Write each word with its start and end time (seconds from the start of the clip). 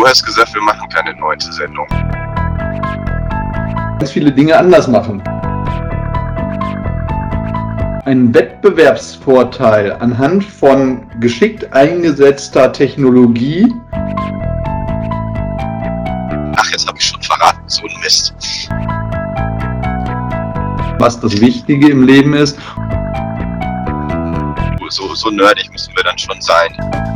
Du 0.00 0.06
hast 0.06 0.24
gesagt, 0.24 0.54
wir 0.54 0.62
machen 0.62 0.88
keine 0.88 1.14
neunte 1.14 1.52
Sendung. 1.52 1.86
Ganz 3.98 4.10
viele 4.10 4.32
Dinge 4.32 4.56
anders 4.56 4.88
machen. 4.88 5.20
Ein 8.06 8.32
Wettbewerbsvorteil 8.32 9.92
anhand 9.92 10.42
von 10.42 11.06
geschickt 11.20 11.70
eingesetzter 11.74 12.72
Technologie. 12.72 13.70
Ach, 16.56 16.70
jetzt 16.70 16.88
habe 16.88 16.96
ich 16.96 17.04
schon 17.04 17.20
verraten, 17.20 17.60
so 17.66 17.82
ein 17.82 18.00
Mist. 18.02 18.34
Was 20.98 21.20
das 21.20 21.38
Wichtige 21.42 21.90
im 21.90 22.06
Leben 22.06 22.32
ist. 22.32 22.58
So, 24.88 25.14
so 25.14 25.28
nerdig 25.28 25.70
müssen 25.70 25.94
wir 25.94 26.04
dann 26.04 26.16
schon 26.16 26.40
sein. 26.40 27.09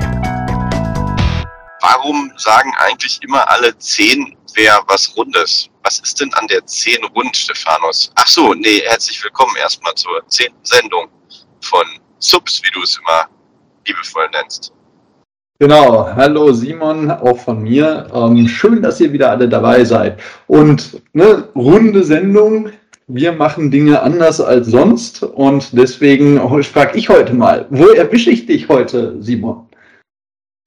Warum 1.97 2.33
sagen 2.37 2.73
eigentlich 2.79 3.21
immer 3.23 3.49
alle 3.49 3.77
zehn 3.79 4.37
wäre 4.55 4.81
was 4.89 5.17
Rundes? 5.17 5.71
Was 5.85 6.01
ist 6.01 6.21
denn 6.21 6.33
an 6.35 6.49
der 6.49 6.67
10 6.67 7.05
rund, 7.15 7.37
Stephanus? 7.37 8.11
Ach 8.17 8.27
so, 8.27 8.53
nee, 8.53 8.81
herzlich 8.85 9.23
willkommen 9.23 9.55
erstmal 9.61 9.95
zur 9.95 10.27
zehnten 10.27 10.59
Sendung 10.65 11.07
von 11.61 11.85
Subs, 12.19 12.61
wie 12.65 12.71
du 12.73 12.83
es 12.83 12.99
immer 12.99 13.29
liebevoll 13.87 14.29
nennst. 14.33 14.73
Genau, 15.61 16.09
hallo 16.17 16.53
Simon, 16.53 17.13
auch 17.13 17.39
von 17.39 17.63
mir. 17.63 18.09
Ähm, 18.13 18.49
schön, 18.49 18.83
dass 18.83 19.01
ihr 19.01 19.13
wieder 19.13 19.31
alle 19.31 19.49
dabei 19.49 19.85
seid. 19.85 20.21
Und 20.49 21.01
ne, 21.13 21.49
runde 21.55 22.03
Sendung, 22.03 22.71
wir 23.07 23.33
machen 23.33 23.71
Dinge 23.71 24.03
anders 24.03 24.41
als 24.41 24.67
sonst 24.67 25.23
und 25.23 25.69
deswegen 25.79 26.41
frage 26.65 26.99
ich 26.99 27.09
heute 27.09 27.35
mal, 27.35 27.67
wo 27.71 27.87
erwische 27.87 28.31
ich 28.31 28.47
dich 28.47 28.69
heute, 28.69 29.17
Simon? 29.21 29.69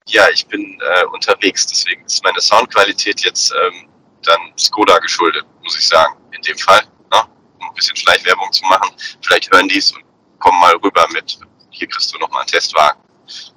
Ja, 0.08 0.28
ich 0.30 0.46
bin 0.46 0.80
äh, 0.80 1.04
unterwegs, 1.06 1.66
deswegen 1.66 2.04
ist 2.04 2.24
meine 2.24 2.40
Soundqualität 2.40 3.20
jetzt 3.20 3.52
ähm, 3.52 3.88
dann 4.22 4.40
Skoda 4.58 4.98
geschuldet, 4.98 5.44
muss 5.62 5.76
ich 5.78 5.86
sagen, 5.86 6.14
in 6.32 6.42
dem 6.42 6.58
Fall, 6.58 6.82
ne? 7.12 7.22
um 7.60 7.68
ein 7.68 7.74
bisschen 7.74 7.96
Schleichwerbung 7.96 8.50
zu 8.52 8.64
machen. 8.64 8.90
Vielleicht 9.22 9.52
hören 9.52 9.68
die 9.68 9.78
es 9.78 9.92
und 9.92 10.02
kommen 10.38 10.58
mal 10.60 10.74
rüber 10.76 11.06
mit, 11.12 11.38
hier 11.70 11.88
kriegst 11.88 12.14
du 12.14 12.18
nochmal 12.18 12.40
einen 12.40 12.48
Testwagen, 12.48 13.02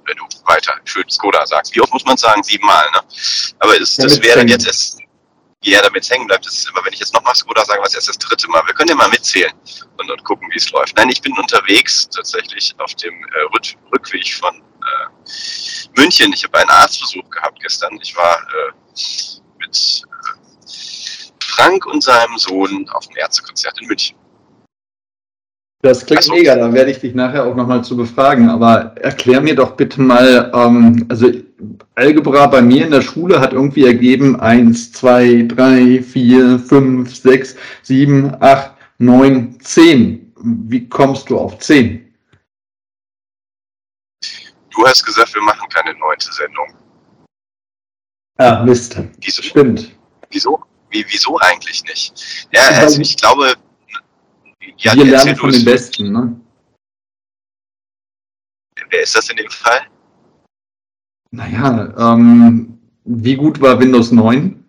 wenn 0.04 0.16
du 0.16 0.24
weiter 0.44 0.74
schön 0.84 1.08
Skoda 1.08 1.46
sagst. 1.46 1.74
Wie 1.74 1.80
oft 1.80 1.92
muss 1.92 2.04
man 2.04 2.18
sagen? 2.18 2.42
Siebenmal, 2.42 2.84
ne? 2.92 3.00
Aber 3.60 3.76
ist, 3.76 4.02
das 4.02 4.20
wäre 4.20 4.38
dann 4.38 4.48
jetzt 4.48 4.66
erst 4.66 4.98
ja, 5.64 5.80
damit 5.80 6.10
hängen 6.10 6.26
bleibt, 6.26 6.44
das 6.44 6.54
ist 6.54 6.68
immer, 6.68 6.84
wenn 6.84 6.92
ich 6.92 6.98
jetzt 6.98 7.14
nochmal 7.14 7.34
Skoda 7.36 7.64
sage, 7.64 7.80
was 7.82 7.94
jetzt 7.94 8.08
das 8.08 8.18
dritte 8.18 8.48
Mal. 8.48 8.66
Wir 8.66 8.74
können 8.74 8.88
ja 8.88 8.96
mal 8.96 9.08
mitzählen 9.08 9.52
und, 9.96 10.10
und 10.10 10.24
gucken, 10.24 10.48
wie 10.50 10.58
es 10.58 10.68
läuft. 10.70 10.96
Nein, 10.96 11.08
ich 11.08 11.22
bin 11.22 11.32
unterwegs 11.38 12.08
tatsächlich 12.08 12.74
auf 12.78 12.92
dem 12.96 13.14
äh, 13.14 13.68
Rückweg 13.92 14.34
von 14.34 14.60
äh, 14.82 16.00
München. 16.00 16.32
Ich 16.32 16.44
habe 16.44 16.58
einen 16.58 16.70
Arztbesuch 16.70 17.28
gehabt 17.30 17.60
gestern. 17.60 17.98
Ich 18.02 18.16
war 18.16 18.36
äh, 18.36 18.72
mit 19.58 20.02
äh, 20.04 20.68
Frank 21.40 21.86
und 21.86 22.02
seinem 22.02 22.38
Sohn 22.38 22.88
auf 22.90 23.06
dem 23.06 23.16
Ärztekonzert 23.16 23.80
in 23.80 23.88
München. 23.88 24.16
Das 25.82 26.06
klingt 26.06 26.20
also, 26.20 26.34
mega, 26.34 26.54
da 26.54 26.72
werde 26.72 26.92
ich 26.92 27.00
dich 27.00 27.12
nachher 27.12 27.44
auch 27.44 27.56
nochmal 27.56 27.82
zu 27.82 27.96
befragen. 27.96 28.48
Aber 28.48 28.94
erklär 29.00 29.40
mir 29.40 29.56
doch 29.56 29.72
bitte 29.72 30.00
mal, 30.00 30.50
ähm, 30.54 31.06
also 31.08 31.28
Algebra 31.96 32.46
bei 32.46 32.62
mir 32.62 32.84
in 32.84 32.92
der 32.92 33.02
Schule 33.02 33.40
hat 33.40 33.52
irgendwie 33.52 33.84
ergeben 33.84 34.38
1, 34.38 34.92
2, 34.92 35.46
3, 35.48 36.02
4, 36.02 36.58
5, 36.60 37.16
6, 37.16 37.56
7, 37.82 38.36
8, 38.38 38.70
9, 38.98 39.58
10. 39.60 40.32
Wie 40.44 40.88
kommst 40.88 41.30
du 41.30 41.38
auf 41.38 41.58
10? 41.58 42.01
Du 44.72 44.86
hast 44.86 45.04
gesagt, 45.04 45.34
wir 45.34 45.42
machen 45.42 45.68
keine 45.68 45.94
neunte 45.98 46.32
Sendung. 46.32 46.74
Ah, 48.38 48.62
Mist. 48.64 48.96
Wieso? 49.18 49.42
Stimmt. 49.42 49.96
Wieso? 50.30 50.62
Wie, 50.90 51.04
wieso 51.08 51.38
eigentlich 51.38 51.82
nicht? 51.84 52.48
Ja, 52.52 52.62
also 52.80 53.00
ich 53.00 53.16
glaube, 53.16 53.54
ja, 54.78 54.94
wir 54.94 55.04
lernen 55.04 55.36
von 55.36 55.50
den 55.50 55.64
Besten, 55.64 56.12
ne? 56.12 56.40
Wer 58.90 59.02
ist 59.02 59.16
das 59.16 59.28
in 59.30 59.36
dem 59.36 59.50
Fall? 59.50 59.86
Naja, 61.30 61.94
ähm, 61.96 62.78
wie 63.04 63.36
gut 63.36 63.60
war 63.60 63.78
Windows 63.78 64.12
9? 64.12 64.62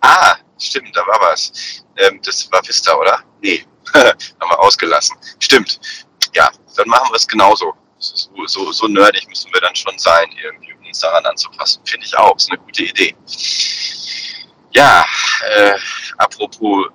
Ah, 0.00 0.36
stimmt, 0.58 0.96
da 0.96 1.00
war 1.06 1.20
was. 1.30 1.84
Ähm, 1.96 2.20
das 2.24 2.50
war 2.50 2.66
Vista, 2.66 2.94
oder? 2.96 3.22
Nee, 3.40 3.64
haben 3.94 4.50
wir 4.50 4.58
ausgelassen. 4.58 5.16
Stimmt. 5.38 5.80
Ja, 6.34 6.50
dann 6.76 6.88
machen 6.88 7.12
wir 7.12 7.16
es 7.16 7.26
genauso. 7.26 7.72
So, 8.00 8.46
so, 8.46 8.72
so 8.72 8.88
nerdig 8.88 9.28
müssen 9.28 9.52
wir 9.52 9.60
dann 9.60 9.76
schon 9.76 9.98
sein, 9.98 10.30
irgendwie, 10.42 10.72
uns 10.90 11.00
daran 11.00 11.24
anzupassen. 11.26 11.82
Finde 11.84 12.06
ich 12.06 12.16
auch. 12.16 12.36
Ist 12.36 12.50
eine 12.50 12.58
gute 12.58 12.84
Idee. 12.84 13.14
Ja, 14.72 15.04
äh, 15.54 15.78
apropos 16.16 16.88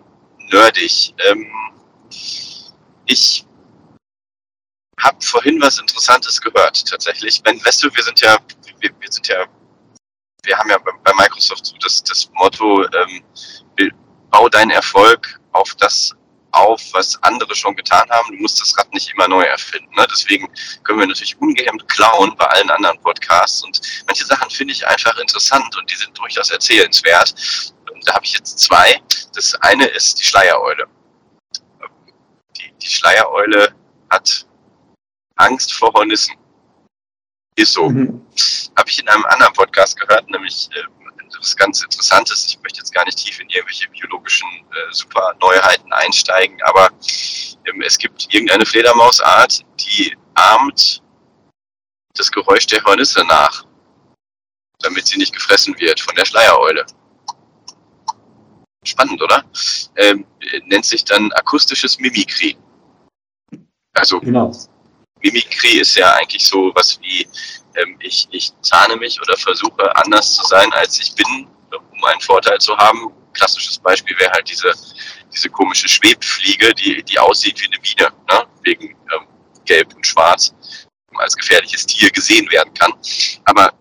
nerdig. 0.52 1.14
Ähm, 1.20 1.48
ich 3.06 3.46
habe 5.00 5.18
vorhin 5.22 5.62
was 5.62 5.78
Interessantes 5.80 6.42
gehört, 6.42 6.88
tatsächlich. 6.88 7.42
Wenn, 7.44 7.64
weißt 7.64 7.84
du, 7.84 7.96
wir 7.96 8.04
sind 8.04 8.20
ja, 8.22 8.38
wir, 8.80 8.90
wir 9.00 9.12
sind 9.12 9.28
ja, 9.28 9.46
wir 10.44 10.58
haben 10.58 10.70
ja 10.70 10.78
bei 10.78 11.14
Microsoft 11.14 11.66
so 11.66 11.76
das, 11.78 12.04
das 12.04 12.30
Motto, 12.34 12.84
ähm, 12.84 13.24
bau 14.32 14.50
deinen 14.50 14.72
Erfolg 14.72 15.40
auf 15.52 15.76
das 15.76 16.14
auf, 16.56 16.82
was 16.94 17.22
andere 17.24 17.54
schon 17.56 17.76
getan 17.76 18.10
haben. 18.10 18.36
Du 18.36 18.42
musst 18.42 18.62
das 18.62 18.78
Rad 18.78 18.92
nicht 18.94 19.12
immer 19.14 19.28
neu 19.28 19.44
erfinden. 19.44 19.94
Ne? 19.96 20.08
Deswegen 20.12 20.50
können 20.84 21.00
wir 21.00 21.08
natürlich 21.08 21.40
ungehemmt 21.40 21.88
klauen 21.90 22.36
bei 22.38 22.46
allen 22.46 22.70
anderen 22.70 23.00
Podcasts. 23.02 23.64
Und 23.64 23.82
manche 24.08 24.26
Sachen 24.26 24.50
finde 24.50 24.74
ich 24.74 24.88
einfach 24.88 25.18
interessant 25.20 25.76
und 25.78 25.90
die 25.92 25.96
sind 25.96 26.18
durchaus 26.18 26.50
erzählenswert. 26.50 27.36
Und 27.94 28.08
da 28.08 28.14
habe 28.14 28.26
ich 28.26 28.34
jetzt 28.34 28.60
zwei. 28.60 29.02
Das 29.34 29.56
eine 29.56 29.86
ist 29.86 30.20
die 30.20 30.24
Schleiereule. 30.24 30.88
Die, 32.58 32.74
die 32.82 32.88
Schleiereule 32.88 33.76
hat 34.10 34.46
Angst 35.36 35.74
vor 35.74 35.94
Hornissen. 35.94 36.36
Ist 37.58 37.74
so. 37.74 37.90
Mhm. 37.90 38.26
Habe 38.78 38.90
ich 38.90 39.00
in 39.00 39.08
einem 39.08 39.26
anderen 39.26 39.54
Podcast 39.54 39.98
gehört, 39.98 40.30
nämlich 40.30 40.70
äh, 40.74 40.84
was 41.40 41.56
ganz 41.56 41.84
Interessantes. 41.84 42.46
Ich 42.48 42.62
möchte 42.62 42.80
jetzt 42.80 42.94
gar 42.94 43.06
nicht 43.06 43.18
tief 43.18 43.40
in 43.40 43.50
irgendwelche 43.50 43.90
biologischen 43.90 44.48
äh, 44.50 44.94
super 44.94 45.34
Neuheiten 45.40 45.92
einsteigen, 45.94 46.62
aber 46.64 46.90
ähm, 47.66 47.82
es 47.82 47.98
gibt 47.98 48.34
irgendeine 48.34 48.66
Fledermausart, 48.66 49.66
die 49.80 50.16
ahmt 50.36 51.02
das 52.14 52.32
Geräusch 52.32 52.66
der 52.68 52.84
Hornisse 52.84 53.24
nach, 53.26 53.66
damit 54.80 55.08
sie 55.08 55.18
nicht 55.18 55.34
gefressen 55.34 55.78
wird 55.80 56.00
von 56.00 56.16
der 56.16 56.26
Schleiereule. 56.26 56.86
Spannend, 58.84 59.22
oder? 59.22 59.44
Ähm, 59.96 60.26
nennt 60.66 60.86
sich 60.86 61.04
dann 61.04 61.32
akustisches 61.34 62.00
Mimikry. 62.00 62.56
Also 63.94 64.20
genau. 64.20 64.52
Mimikry 65.22 65.80
ist 65.80 65.96
ja 65.96 66.14
eigentlich 66.14 66.46
so 66.46 66.72
was 66.76 67.00
wie, 67.02 67.28
ähm, 67.76 67.98
ich, 68.00 68.28
ich 68.32 68.52
zahne 68.62 68.96
mich 68.98 69.20
oder 69.22 69.38
versuche 69.38 69.96
anders 69.96 70.36
zu 70.36 70.46
sein, 70.46 70.72
als 70.74 71.00
ich 71.00 71.14
bin, 71.16 71.48
um 71.92 72.04
einen 72.06 72.22
Vorteil 72.22 72.60
zu 72.60 72.76
haben. 72.78 73.12
Klassisches 73.34 73.80
Beispiel 73.80 74.18
wäre 74.20 74.32
halt 74.32 74.50
diese, 74.50 74.72
diese 75.34 75.50
komische 75.50 75.88
Schwebfliege, 75.88 76.74
die, 76.74 77.04
die 77.04 77.20
aussieht 77.20 77.60
wie 77.62 77.68
eine 77.68 77.80
Biene, 77.80 78.12
ne? 78.32 78.48
wegen 78.64 78.90
ähm, 79.14 79.28
Gelb 79.66 79.94
und 79.94 80.06
Schwarz, 80.06 80.54
als 81.16 81.36
gefährliches 81.36 81.86
Tier 81.86 82.10
gesehen 82.12 82.50
werden 82.52 82.74
kann. 82.74 82.94
Aber 83.46 83.74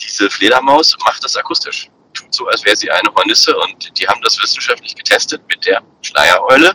diese 0.00 0.30
Fledermaus 0.30 0.96
macht 1.04 1.24
das 1.24 1.36
akustisch. 1.36 1.90
Tut 2.14 2.34
so, 2.34 2.46
als 2.46 2.64
wäre 2.64 2.76
sie 2.76 2.90
eine 2.90 3.12
Hornisse 3.14 3.56
und 3.56 3.98
die 3.98 4.06
haben 4.06 4.20
das 4.22 4.40
wissenschaftlich 4.42 4.94
getestet 4.94 5.42
mit 5.48 5.64
der 5.66 5.82
Schleiereule 6.02 6.74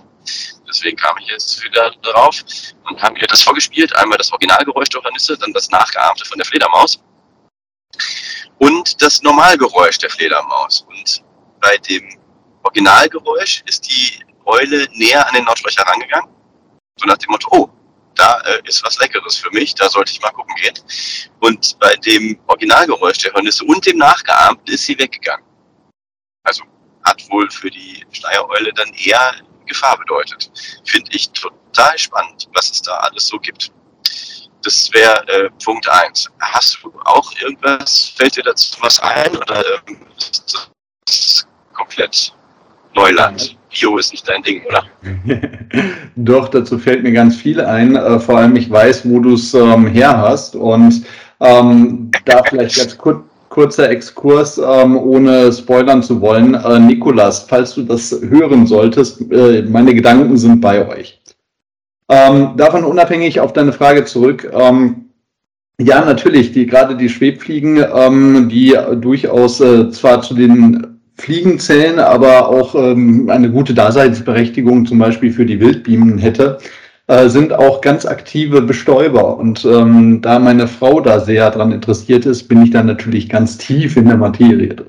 deswegen 0.72 0.98
kam 0.98 1.18
ich 1.20 1.28
jetzt 1.28 1.64
wieder 1.64 1.92
drauf 2.02 2.44
und 2.90 3.02
haben 3.02 3.16
ihr 3.18 3.28
das 3.28 3.44
vorgespielt. 3.44 3.96
Einmal 3.96 4.18
das 4.18 4.32
Originalgeräusch 4.32 4.90
der 4.90 5.04
Hornisse, 5.04 5.38
dann 5.38 5.54
das 5.54 5.70
nachgeahmte 5.70 6.26
von 6.26 6.38
der 6.38 6.46
Fledermaus 6.46 7.04
und 8.60 9.02
das 9.02 9.22
Normalgeräusch 9.22 9.98
der 9.98 10.10
Fledermaus. 10.10 10.86
Und 10.88 11.24
bei 11.60 11.78
dem 11.78 12.18
Originalgeräusch 12.64 13.64
ist 13.66 13.90
die 13.90 14.20
Eule 14.46 14.88
näher 14.94 15.28
an 15.28 15.34
den 15.34 15.46
Lautsprecher 15.46 15.84
rangegangen, 15.84 16.30
so 16.98 17.06
nach 17.06 17.18
dem 17.18 17.32
Motto, 17.32 17.48
oh, 17.52 17.70
da 18.16 18.40
äh, 18.42 18.62
ist 18.66 18.84
was 18.84 19.00
Leckeres 19.00 19.38
für 19.38 19.50
mich, 19.52 19.74
da 19.76 19.90
sollte 19.90 20.12
ich 20.12 20.22
mal 20.22 20.32
gucken 20.32 20.56
gehen. 20.56 20.74
Und 21.40 21.78
bei 21.80 21.96
dem 21.96 22.40
Originalgeräusch 22.48 23.20
der 23.20 23.34
Hornisse 23.34 23.64
und 23.66 23.86
dem 23.86 23.98
nachgeahmten 23.98 24.74
ist 24.74 24.86
sie 24.86 24.98
weggegangen. 25.00 25.46
Also 26.44 26.64
hat 27.04 27.28
wohl 27.30 27.50
für 27.50 27.70
die 27.70 28.06
Schleiereule 28.12 28.74
dann 28.74 28.94
eher 28.94 29.36
Gefahr 29.66 29.98
bedeutet. 29.98 30.52
Finde 30.86 31.12
ich 31.12 31.30
total 31.32 31.98
spannend, 31.98 32.48
was 32.54 32.72
es 32.72 32.82
da 32.82 32.94
alles 32.98 33.28
so 33.28 33.38
gibt. 33.40 33.72
Das 34.64 34.90
wäre 34.94 35.28
äh, 35.28 35.50
Punkt 35.64 35.90
1. 35.90 36.30
Hast 36.40 36.80
du 36.84 36.92
auch 37.06 37.32
irgendwas, 37.42 38.14
fällt 38.16 38.38
dir 38.38 38.44
dazu 38.44 38.78
was 38.82 39.00
ein 39.00 39.36
oder 39.36 39.64
ähm, 39.88 40.06
ist 40.18 40.70
das 41.08 41.48
komplett 41.74 42.34
Neuland? 42.94 43.58
Bio 43.72 43.98
ist 43.98 44.12
nicht 44.12 44.28
dein 44.28 44.44
Ding, 44.44 44.64
oder? 44.66 44.84
Doch, 46.16 46.50
dazu 46.50 46.78
fällt 46.78 47.04
mir 47.04 47.14
ganz 47.14 47.38
viel 47.38 47.62
ein. 47.62 47.96
Äh, 47.96 48.20
vor 48.20 48.38
allem, 48.38 48.56
ich 48.56 48.70
weiß, 48.70 49.10
wo 49.10 49.20
du 49.20 49.34
es 49.36 49.54
ähm, 49.54 49.88
her 49.88 50.18
hast. 50.18 50.56
Und 50.56 51.06
ähm, 51.40 52.12
da 52.26 52.44
vielleicht 52.44 52.78
ganz 52.78 52.98
kurz, 52.98 53.24
kurzer 53.52 53.90
Exkurs, 53.90 54.58
ähm, 54.58 54.98
ohne 54.98 55.52
spoilern 55.52 56.02
zu 56.02 56.22
wollen. 56.22 56.56
Äh, 56.56 56.80
Nikolas, 56.80 57.42
falls 57.48 57.76
du 57.76 57.84
das 57.84 58.18
hören 58.22 58.66
solltest, 58.66 59.30
äh, 59.30 59.62
meine 59.64 59.94
Gedanken 59.94 60.38
sind 60.38 60.62
bei 60.62 60.88
euch. 60.88 61.22
Ähm, 62.10 62.54
davon 62.56 62.86
unabhängig 62.86 63.42
auf 63.42 63.52
deine 63.52 63.74
Frage 63.74 64.06
zurück. 64.06 64.50
Ähm, 64.54 65.06
ja, 65.80 66.04
natürlich, 66.04 66.54
die, 66.54 66.66
gerade 66.66 66.96
die 66.96 67.10
Schwebfliegen, 67.10 67.84
ähm, 67.94 68.48
die 68.48 68.76
durchaus 69.02 69.60
äh, 69.60 69.90
zwar 69.92 70.22
zu 70.22 70.34
den 70.34 71.00
Fliegen 71.16 71.60
zählen, 71.60 72.00
aber 72.00 72.48
auch 72.48 72.74
ähm, 72.74 73.30
eine 73.30 73.52
gute 73.52 73.74
Daseinsberechtigung 73.74 74.86
zum 74.86 74.98
Beispiel 74.98 75.32
für 75.32 75.46
die 75.46 75.60
Wildbienen 75.60 76.18
hätte, 76.18 76.58
äh, 77.12 77.30
sind 77.30 77.52
auch 77.52 77.82
ganz 77.82 78.06
aktive 78.06 78.62
Bestäuber. 78.62 79.36
Und 79.36 79.66
ähm, 79.66 80.22
da 80.22 80.40
meine 80.40 80.66
Frau 80.66 81.02
da 81.02 81.20
sehr 81.20 81.52
daran 81.52 81.74
interessiert 81.74 82.26
ist, 82.26 82.48
bin 82.48 82.64
ich 82.64 82.72
da 82.72 82.84
natürlich 82.84 83.28
ganz 83.28 83.58
tief 83.58 83.98
in 83.98 84.06
der 84.06 84.16
Materie 84.16 84.86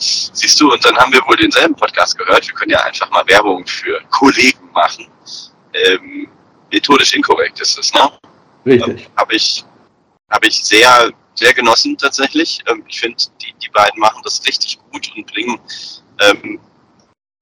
Siehst 0.00 0.60
du, 0.60 0.72
und 0.72 0.84
dann 0.84 0.96
haben 0.96 1.12
wir 1.12 1.20
wohl 1.26 1.36
denselben 1.36 1.74
Podcast 1.74 2.16
gehört. 2.16 2.46
Wir 2.46 2.54
können 2.54 2.70
ja 2.70 2.80
einfach 2.84 3.10
mal 3.10 3.26
Werbung 3.26 3.66
für 3.66 4.00
Kollegen 4.10 4.70
machen. 4.72 5.06
Ähm, 5.74 6.28
methodisch 6.72 7.12
inkorrekt 7.14 7.60
ist 7.60 7.76
es, 7.76 7.92
ne? 7.92 8.10
Richtig. 8.64 9.02
Ähm, 9.02 9.06
Habe 9.16 9.34
ich, 9.34 9.64
hab 10.30 10.44
ich 10.44 10.62
sehr, 10.64 11.10
sehr 11.34 11.54
genossen 11.54 11.96
tatsächlich. 11.96 12.62
Ähm, 12.68 12.84
ich 12.88 13.00
finde, 13.00 13.16
die, 13.40 13.52
die 13.62 13.68
beiden 13.70 13.98
machen 13.98 14.20
das 14.22 14.44
richtig 14.46 14.78
gut 14.90 15.10
und 15.16 15.26
bringen 15.26 15.58
ähm, 16.20 16.60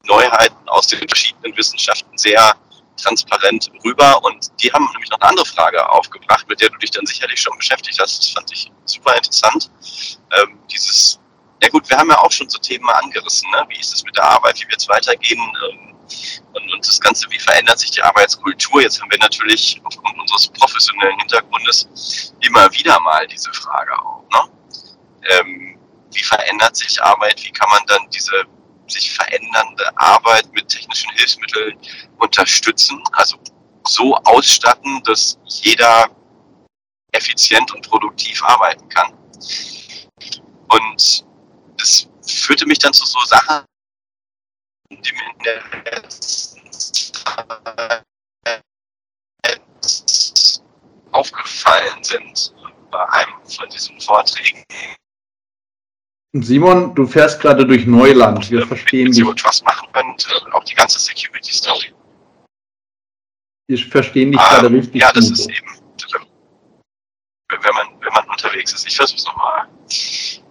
Neuheiten 0.06 0.69
aus 0.69 0.87
den 0.87 1.06
verschiedenen 1.06 1.55
Wissenschaften 1.56 2.17
sehr 2.17 2.55
transparent 3.00 3.70
rüber. 3.85 4.23
Und 4.25 4.50
die 4.62 4.73
haben 4.73 4.88
nämlich 4.93 5.11
noch 5.11 5.20
eine 5.20 5.31
andere 5.31 5.47
Frage 5.47 5.88
aufgebracht, 5.88 6.49
mit 6.49 6.61
der 6.61 6.70
du 6.70 6.79
dich 6.79 6.91
dann 6.91 7.06
sicherlich 7.06 7.41
schon 7.41 7.56
beschäftigt 7.56 7.99
hast. 8.00 8.19
Das 8.19 8.31
fand 8.31 8.52
ich 8.52 8.70
super 8.85 9.17
interessant. 9.17 9.70
Ähm, 10.32 10.58
dieses, 10.70 11.20
ja 11.62 11.69
gut, 11.69 11.88
wir 11.88 11.97
haben 11.97 12.11
ja 12.11 12.19
auch 12.19 12.32
schon 12.32 12.49
so 12.49 12.58
Themen 12.58 12.85
mal 12.85 12.94
angerissen. 12.94 13.50
Ne? 13.50 13.64
Wie 13.69 13.81
ist 13.81 13.94
es 13.94 14.05
mit 14.05 14.17
der 14.17 14.25
Arbeit? 14.25 14.61
Wie 14.61 14.69
wird 14.69 14.81
es 14.81 14.88
weitergehen? 14.88 15.41
Ähm, 15.70 15.97
und, 16.52 16.73
und 16.73 16.87
das 16.87 17.00
Ganze, 17.00 17.31
wie 17.31 17.38
verändert 17.38 17.79
sich 17.79 17.91
die 17.93 18.02
Arbeitskultur? 18.02 18.82
Jetzt 18.82 19.00
haben 19.00 19.11
wir 19.11 19.19
natürlich 19.19 19.81
aufgrund 19.85 20.19
unseres 20.19 20.49
professionellen 20.49 21.19
Hintergrundes 21.19 22.35
immer 22.41 22.70
wieder 22.73 22.99
mal 23.00 23.26
diese 23.29 23.52
Frage 23.52 23.93
auch. 23.99 24.25
Ne? 24.32 24.50
Ähm, 25.31 25.79
wie 26.12 26.25
verändert 26.25 26.76
sich 26.76 27.02
Arbeit? 27.02 27.43
Wie 27.44 27.52
kann 27.52 27.69
man 27.70 27.82
dann 27.87 28.08
diese 28.11 28.44
sich 28.90 29.12
verändernde 29.12 29.96
Arbeit 29.96 30.52
mit 30.52 30.69
technischen 30.69 31.10
Hilfsmitteln 31.12 31.78
unterstützen, 32.19 33.02
also 33.12 33.38
so 33.87 34.14
ausstatten, 34.16 35.02
dass 35.04 35.38
jeder 35.44 36.10
effizient 37.12 37.72
und 37.72 37.88
produktiv 37.88 38.42
arbeiten 38.42 38.88
kann. 38.88 39.12
Und 40.69 41.25
das 41.78 42.08
führte 42.26 42.66
mich 42.66 42.78
dann 42.78 42.92
zu 42.92 43.04
so 43.06 43.19
Sachen, 43.26 43.64
die 44.90 45.12
mir 45.12 45.31
in 45.32 45.38
der 45.44 45.62
letzten 45.92 46.72
Zeit 46.72 48.04
aufgefallen 51.12 52.04
sind 52.04 52.54
bei 52.90 53.08
einem 53.10 53.46
von 53.48 53.69
diesen 53.69 54.00
Vorträgen 54.00 54.64
Simon, 56.32 56.94
du 56.94 57.06
fährst 57.06 57.41
gerade 57.41 57.67
durch 57.67 57.87
Neuland. 57.87 58.50
Wir 58.50 58.67
verstehen 58.67 59.11
dich. 59.11 59.25
was 59.44 59.62
machen 59.62 59.88
könnt, 59.93 60.29
auch 60.53 60.65
die 60.65 60.75
ganze 60.75 60.99
Security-Story. 60.99 61.93
Wir 63.67 63.79
verstehen 63.79 64.32
dich 64.32 64.41
ah, 64.41 64.49
gerade 64.55 64.71
richtig. 64.71 65.00
Ja, 65.00 65.12
das 65.12 65.29
gut. 65.29 65.38
ist 65.38 65.50
eben, 65.50 65.69
wenn 67.49 67.75
man, 67.75 67.87
wenn 68.00 68.12
man 68.12 68.29
unterwegs 68.29 68.73
ist. 68.73 68.87
Ich 68.87 68.97
versuche 68.97 69.19
es 69.19 69.25
nochmal. 69.27 69.69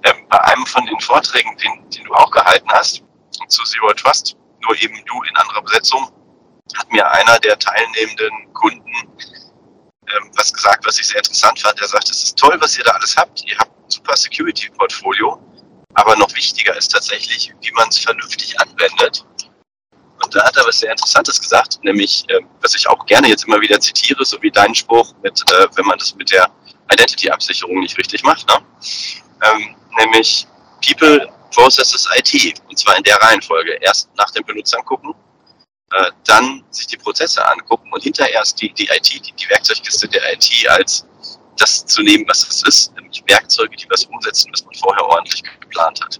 Ähm, 0.03 0.25
bei 0.29 0.41
einem 0.45 0.65
von 0.65 0.85
den 0.85 0.99
Vorträgen, 0.99 1.55
den, 1.57 1.89
den 1.89 2.03
du 2.05 2.13
auch 2.13 2.31
gehalten 2.31 2.69
hast, 2.71 3.03
zu 3.47 3.63
Zero 3.63 3.93
Trust, 3.93 4.37
nur 4.61 4.75
eben 4.81 4.95
du 5.05 5.23
in 5.23 5.35
anderer 5.37 5.61
Besetzung, 5.61 6.11
hat 6.75 6.91
mir 6.91 7.09
einer 7.09 7.39
der 7.39 7.57
teilnehmenden 7.57 8.53
Kunden 8.53 8.91
ähm, 10.09 10.31
was 10.35 10.53
gesagt, 10.53 10.85
was 10.85 10.99
ich 10.99 11.07
sehr 11.07 11.17
interessant 11.17 11.59
fand. 11.59 11.79
Er 11.79 11.87
sagt, 11.87 12.09
es 12.09 12.23
ist 12.23 12.37
toll, 12.37 12.57
was 12.59 12.77
ihr 12.77 12.83
da 12.83 12.91
alles 12.91 13.15
habt. 13.15 13.43
Ihr 13.45 13.57
habt 13.57 13.71
ein 13.71 13.89
super 13.89 14.15
Security-Portfolio. 14.15 15.39
Aber 15.93 16.15
noch 16.15 16.33
wichtiger 16.35 16.75
ist 16.75 16.89
tatsächlich, 16.89 17.53
wie 17.61 17.71
man 17.71 17.89
es 17.89 17.99
vernünftig 17.99 18.59
anwendet. 18.59 19.25
Und 20.23 20.35
da 20.35 20.43
hat 20.43 20.57
er 20.57 20.65
was 20.65 20.79
sehr 20.79 20.91
Interessantes 20.91 21.39
gesagt, 21.39 21.79
nämlich, 21.83 22.25
äh, 22.29 22.41
was 22.61 22.75
ich 22.75 22.87
auch 22.87 23.05
gerne 23.05 23.29
jetzt 23.29 23.45
immer 23.45 23.61
wieder 23.61 23.79
zitiere, 23.79 24.23
so 24.25 24.41
wie 24.41 24.51
dein 24.51 24.75
Spruch, 24.75 25.13
mit, 25.23 25.41
äh, 25.51 25.67
wenn 25.75 25.85
man 25.85 25.97
das 25.97 26.13
mit 26.15 26.31
der 26.31 26.51
Identity-Absicherung 26.91 27.79
nicht 27.79 27.97
richtig 27.97 28.23
macht, 28.23 28.47
ne? 28.47 28.57
ähm, 29.43 29.75
nämlich 29.97 30.45
People, 30.85 31.31
Processes, 31.51 32.07
IT. 32.17 32.61
Und 32.67 32.77
zwar 32.77 32.97
in 32.97 33.03
der 33.03 33.17
Reihenfolge. 33.17 33.77
Erst 33.81 34.09
nach 34.15 34.29
den 34.31 34.43
Benutzern 34.45 34.83
gucken, 34.85 35.13
äh, 35.91 36.11
dann 36.25 36.63
sich 36.69 36.87
die 36.87 36.97
Prozesse 36.97 37.45
angucken 37.45 37.91
und 37.91 38.03
hinterher 38.03 38.33
erst 38.33 38.61
die, 38.61 38.71
die 38.73 38.87
IT, 38.87 39.09
die, 39.09 39.31
die 39.31 39.49
Werkzeugkiste 39.49 40.07
der 40.07 40.33
IT 40.33 40.67
als 40.69 41.05
das 41.59 41.85
zu 41.85 42.01
nehmen, 42.01 42.25
was 42.27 42.47
es 42.47 42.63
ist, 42.67 42.95
nämlich 42.95 43.23
Werkzeuge, 43.27 43.75
die 43.75 43.85
was 43.89 44.05
umsetzen, 44.05 44.49
was 44.51 44.65
man 44.65 44.73
vorher 44.75 45.05
ordentlich 45.05 45.43
geplant 45.59 45.99
hat. 46.03 46.19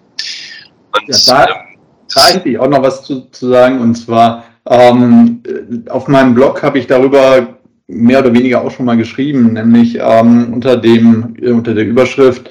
Und 0.97 1.07
ja, 1.07 1.45
da, 1.45 1.51
ähm, 1.51 1.79
da 2.13 2.27
hätte 2.27 2.49
ich 2.49 2.59
auch 2.59 2.69
noch 2.69 2.81
was 2.81 3.03
zu, 3.03 3.21
zu 3.31 3.49
sagen, 3.49 3.79
und 3.79 3.95
zwar 3.95 4.45
ähm, 4.67 5.41
auf 5.89 6.07
meinem 6.07 6.33
Blog 6.33 6.61
habe 6.63 6.79
ich 6.79 6.87
darüber 6.87 7.59
mehr 7.87 8.19
oder 8.19 8.33
weniger 8.33 8.61
auch 8.61 8.71
schon 8.71 8.85
mal 8.85 8.97
geschrieben, 8.97 9.53
nämlich 9.53 9.97
ähm, 9.99 10.53
unter, 10.53 10.77
dem, 10.77 11.35
unter 11.41 11.73
der 11.73 11.85
Überschrift, 11.85 12.49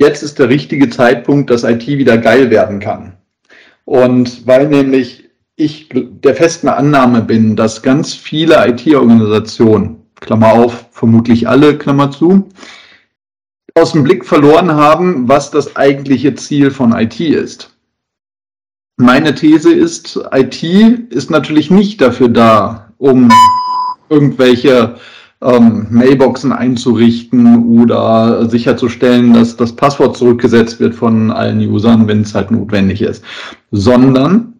jetzt 0.00 0.22
ist 0.22 0.38
der 0.38 0.48
richtige 0.48 0.88
Zeitpunkt, 0.88 1.50
dass 1.50 1.64
IT 1.64 1.86
wieder 1.86 2.16
geil 2.16 2.50
werden 2.50 2.80
kann. 2.80 3.18
Und 3.84 4.46
weil 4.46 4.68
nämlich 4.68 5.28
ich 5.56 5.90
der 5.92 6.34
festen 6.34 6.68
Annahme 6.68 7.20
bin, 7.20 7.54
dass 7.54 7.82
ganz 7.82 8.14
viele 8.14 8.66
IT-Organisationen 8.66 10.00
Klammer 10.20 10.52
auf, 10.52 10.86
vermutlich 11.00 11.48
alle, 11.48 11.78
Klammer 11.78 12.10
zu, 12.10 12.46
aus 13.74 13.92
dem 13.92 14.04
Blick 14.04 14.24
verloren 14.26 14.74
haben, 14.74 15.28
was 15.28 15.50
das 15.50 15.74
eigentliche 15.74 16.34
Ziel 16.34 16.70
von 16.70 16.92
IT 16.92 17.18
ist. 17.20 17.74
Meine 18.98 19.34
These 19.34 19.72
ist, 19.72 20.20
IT 20.30 20.62
ist 20.62 21.30
natürlich 21.30 21.70
nicht 21.70 22.02
dafür 22.02 22.28
da, 22.28 22.92
um 22.98 23.30
irgendwelche 24.10 24.96
ähm, 25.40 25.86
Mailboxen 25.88 26.52
einzurichten 26.52 27.78
oder 27.78 28.46
sicherzustellen, 28.50 29.32
dass 29.32 29.56
das 29.56 29.74
Passwort 29.74 30.18
zurückgesetzt 30.18 30.80
wird 30.80 30.94
von 30.94 31.30
allen 31.30 31.66
Usern, 31.66 32.06
wenn 32.08 32.20
es 32.20 32.34
halt 32.34 32.50
notwendig 32.50 33.00
ist, 33.00 33.24
sondern 33.70 34.52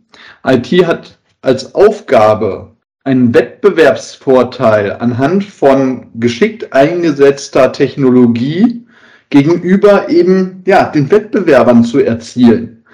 IT 0.47 0.87
hat 0.87 1.19
als 1.43 1.75
Aufgabe 1.75 2.71
einen 3.11 3.35
Wettbewerbsvorteil 3.35 4.93
anhand 4.93 5.43
von 5.43 6.07
geschickt 6.15 6.73
eingesetzter 6.73 7.73
Technologie 7.73 8.87
gegenüber 9.31 10.09
eben 10.09 10.63
ja, 10.65 10.85
den 10.85 11.11
Wettbewerbern 11.11 11.83
zu 11.83 11.99
erzielen. 11.99 12.85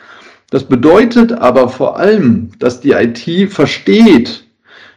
Das 0.48 0.64
bedeutet 0.64 1.32
aber 1.32 1.68
vor 1.68 1.98
allem, 1.98 2.48
dass 2.58 2.80
die 2.80 2.92
IT 2.92 3.52
versteht, 3.52 4.46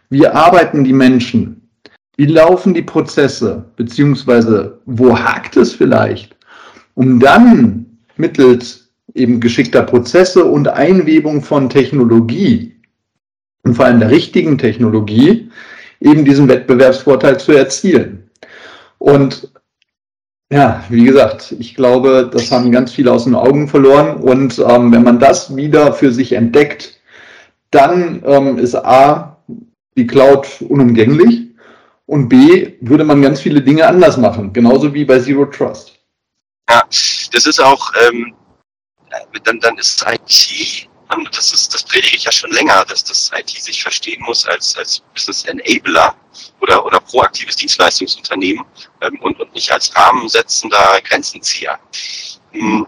wie 0.09 0.25
arbeiten 0.25 0.85
die 0.85 0.93
Menschen, 0.93 1.67
wie 2.15 2.27
laufen 2.27 2.73
die 2.73 2.81
Prozesse, 2.81 3.65
beziehungsweise 3.75 4.79
wo 4.85 5.17
hakt 5.19 5.57
es 5.57 5.73
vielleicht, 5.73 6.37
um 6.93 7.19
dann 7.19 7.85
mittels 8.15 8.89
eben 9.15 9.41
geschickter 9.41 9.83
Prozesse 9.83 10.45
und 10.45 10.69
Einwebung 10.69 11.41
von 11.41 11.69
Technologie 11.69 12.78
und 13.69 13.75
vor 13.75 13.85
allem 13.85 13.99
der 13.99 14.09
richtigen 14.09 14.57
Technologie 14.57 15.51
eben 16.01 16.25
diesen 16.25 16.47
Wettbewerbsvorteil 16.49 17.39
zu 17.39 17.51
erzielen. 17.51 18.27
Und 18.97 19.51
ja, 20.51 20.83
wie 20.89 21.03
gesagt, 21.03 21.53
ich 21.59 21.75
glaube, 21.75 22.27
das 22.33 22.51
haben 22.51 22.71
ganz 22.71 22.91
viele 22.91 23.11
aus 23.11 23.25
den 23.25 23.35
Augen 23.35 23.67
verloren. 23.67 24.17
Und 24.17 24.57
ähm, 24.57 24.91
wenn 24.91 25.03
man 25.03 25.19
das 25.19 25.55
wieder 25.55 25.93
für 25.93 26.11
sich 26.11 26.31
entdeckt, 26.31 26.99
dann 27.69 28.23
ähm, 28.25 28.57
ist 28.57 28.73
A, 28.73 29.37
die 29.95 30.07
Cloud 30.07 30.47
unumgänglich 30.67 31.49
und 32.07 32.27
B, 32.27 32.73
würde 32.81 33.03
man 33.03 33.21
ganz 33.21 33.39
viele 33.39 33.61
Dinge 33.61 33.85
anders 33.85 34.17
machen, 34.17 34.51
genauso 34.51 34.91
wie 34.91 35.05
bei 35.05 35.19
Zero 35.19 35.45
Trust. 35.45 35.93
Ja, 36.67 36.81
das 36.89 37.45
ist 37.45 37.61
auch, 37.61 37.91
ähm, 38.07 38.33
dann, 39.43 39.59
dann 39.59 39.77
ist 39.77 40.03
IT 40.07 40.88
und 41.19 41.37
das 41.37 41.51
ist, 41.51 41.73
das 41.73 41.83
predige 41.83 42.15
ich 42.15 42.23
ja 42.23 42.31
schon 42.31 42.51
länger, 42.51 42.85
dass 42.85 43.03
das 43.03 43.31
IT 43.33 43.49
sich 43.49 43.81
verstehen 43.81 44.21
muss 44.23 44.45
als, 44.45 44.77
als 44.77 45.01
Business 45.13 45.43
Enabler 45.43 46.15
oder, 46.61 46.85
oder 46.85 46.99
proaktives 46.99 47.57
Dienstleistungsunternehmen 47.57 48.65
ähm, 49.01 49.19
und, 49.21 49.39
und 49.39 49.53
nicht 49.53 49.71
als 49.71 49.93
rahmensetzender 49.95 51.01
Grenzenzieher. 51.03 51.79
Hm. 52.51 52.87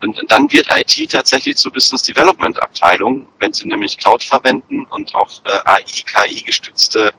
Und 0.00 0.24
dann 0.28 0.50
wird 0.52 0.68
IT 0.70 1.10
tatsächlich 1.10 1.56
zur 1.56 1.72
Business 1.72 2.02
Development 2.02 2.60
Abteilung, 2.62 3.28
wenn 3.40 3.52
sie 3.52 3.66
nämlich 3.66 3.98
Cloud 3.98 4.22
verwenden 4.22 4.84
und 4.86 5.14
auch 5.14 5.30
äh, 5.44 5.58
AI, 5.64 5.82
KI 5.82 6.42
gestützte 6.42 7.12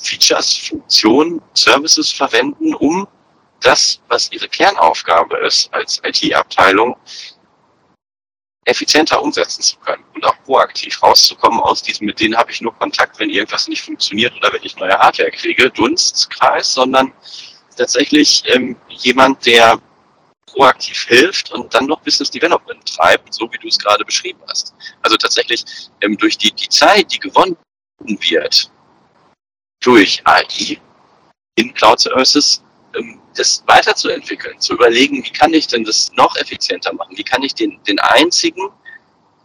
Features, 0.00 0.56
Funktionen, 0.56 1.40
Services 1.54 2.12
verwenden, 2.12 2.74
um 2.74 3.08
das, 3.60 4.00
was 4.08 4.30
ihre 4.32 4.48
Kernaufgabe 4.48 5.38
ist 5.38 5.72
als 5.72 6.00
IT-Abteilung, 6.04 6.96
effizienter 8.64 9.20
umsetzen 9.20 9.62
zu 9.62 9.76
können 9.78 10.04
und 10.14 10.24
auch 10.24 10.36
proaktiv 10.44 11.02
rauszukommen 11.02 11.60
aus 11.60 11.82
diesem, 11.82 12.06
mit 12.06 12.20
denen 12.20 12.36
habe 12.36 12.52
ich 12.52 12.60
nur 12.60 12.74
Kontakt, 12.78 13.18
wenn 13.18 13.30
irgendwas 13.30 13.68
nicht 13.68 13.82
funktioniert 13.82 14.34
oder 14.36 14.52
wenn 14.52 14.62
ich 14.62 14.76
neue 14.76 14.96
Hardware 14.96 15.30
kriege, 15.30 15.70
Dunstkreis, 15.70 16.72
sondern 16.72 17.12
tatsächlich 17.76 18.44
ähm, 18.46 18.76
jemand, 18.88 19.44
der 19.46 19.80
proaktiv 20.46 21.04
hilft 21.04 21.50
und 21.52 21.72
dann 21.74 21.86
noch 21.86 22.00
Business 22.02 22.30
Development 22.30 22.84
treibt, 22.86 23.32
so 23.32 23.50
wie 23.50 23.58
du 23.58 23.68
es 23.68 23.78
gerade 23.78 24.04
beschrieben 24.04 24.40
hast. 24.48 24.74
Also 25.02 25.16
tatsächlich 25.16 25.64
ähm, 26.02 26.16
durch 26.18 26.36
die, 26.36 26.52
die 26.52 26.68
Zeit, 26.68 27.12
die 27.12 27.18
gewonnen 27.18 27.56
wird 27.98 28.70
durch 29.80 30.22
AI 30.24 30.78
in 31.56 31.74
Cloud 31.74 32.00
Services, 32.00 32.62
ähm, 32.94 33.21
das 33.34 33.62
weiterzuentwickeln, 33.66 34.58
zu 34.60 34.74
überlegen, 34.74 35.24
wie 35.24 35.30
kann 35.30 35.52
ich 35.54 35.66
denn 35.66 35.84
das 35.84 36.10
noch 36.16 36.36
effizienter 36.36 36.92
machen? 36.92 37.16
Wie 37.16 37.22
kann 37.22 37.42
ich 37.42 37.54
den, 37.54 37.78
den 37.86 37.98
einzigen, 37.98 38.70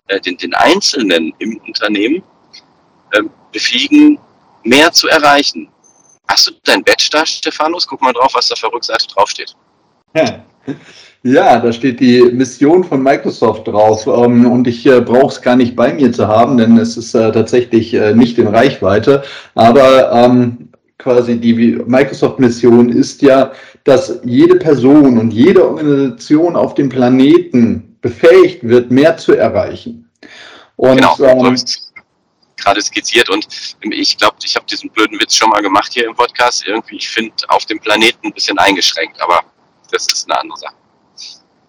äh, 0.08 0.20
den, 0.20 0.38
den 0.38 0.53
Einzelnen 0.53 1.34
im 1.39 1.58
Unternehmen 1.65 2.24
äh, 3.12 3.24
befähigen, 3.51 4.20
mehr 4.63 4.91
zu 4.91 5.08
erreichen? 5.08 5.70
Hast 6.27 6.48
du 6.48 6.51
dein 6.63 6.84
Badge 6.84 7.10
da, 7.12 7.25
Stephanus? 7.25 7.88
Guck 7.88 8.01
mal 8.01 8.13
drauf, 8.13 8.32
was 8.34 8.50
da 8.50 8.56
der 8.56 8.74
Rückseite 8.74 9.08
draufsteht. 9.08 9.56
Ja. 10.13 10.44
Ja, 11.24 11.60
da 11.60 11.74
steht 11.74 12.00
die 12.00 12.22
Mission 12.22 12.84
von 12.84 13.01
Microsoft 13.01 13.67
drauf 13.67 14.06
ähm, 14.08 14.50
und 14.50 14.67
ich 14.67 14.86
äh, 14.86 15.01
brauche 15.01 15.27
es 15.27 15.41
gar 15.41 15.56
nicht 15.56 15.75
bei 15.75 15.94
mir 15.94 16.12
zu 16.12 16.27
haben, 16.27 16.58
denn 16.58 16.77
es 16.77 16.96
ist 16.96 17.13
äh, 17.15 17.32
tatsächlich 17.32 17.94
äh, 17.94 18.13
nicht 18.13 18.38
in 18.38 18.48
Reichweite. 18.48 19.24
Aber 19.56 20.12
ähm, 20.12 20.66
quasi 21.07 21.39
die 21.39 21.53
Microsoft-Mission 21.85 22.89
ist 22.89 23.21
ja, 23.21 23.53
dass 23.85 24.19
jede 24.25 24.57
Person 24.57 25.17
und 25.17 25.31
jede 25.31 25.65
Organisation 25.65 26.57
auf 26.57 26.73
dem 26.73 26.89
Planeten 26.89 27.97
befähigt 28.01 28.67
wird, 28.67 28.91
mehr 28.91 29.15
zu 29.15 29.33
erreichen. 29.33 30.09
Und, 30.75 30.97
genau, 30.97 31.15
ähm, 31.19 31.55
gerade 32.57 32.81
skizziert 32.81 33.29
und 33.29 33.47
ich 33.81 34.17
glaube, 34.17 34.35
ich 34.43 34.55
habe 34.57 34.65
diesen 34.65 34.89
blöden 34.89 35.17
Witz 35.21 35.35
schon 35.35 35.49
mal 35.49 35.61
gemacht 35.61 35.93
hier 35.93 36.07
im 36.07 36.13
Podcast. 36.13 36.67
Irgendwie, 36.67 36.97
ich 36.97 37.07
finde 37.07 37.31
auf 37.47 37.65
dem 37.65 37.79
Planeten 37.79 38.27
ein 38.27 38.33
bisschen 38.33 38.57
eingeschränkt, 38.57 39.21
aber 39.21 39.43
das 39.89 40.11
ist 40.11 40.29
eine 40.29 40.41
andere 40.41 40.59
Sache. 40.59 40.75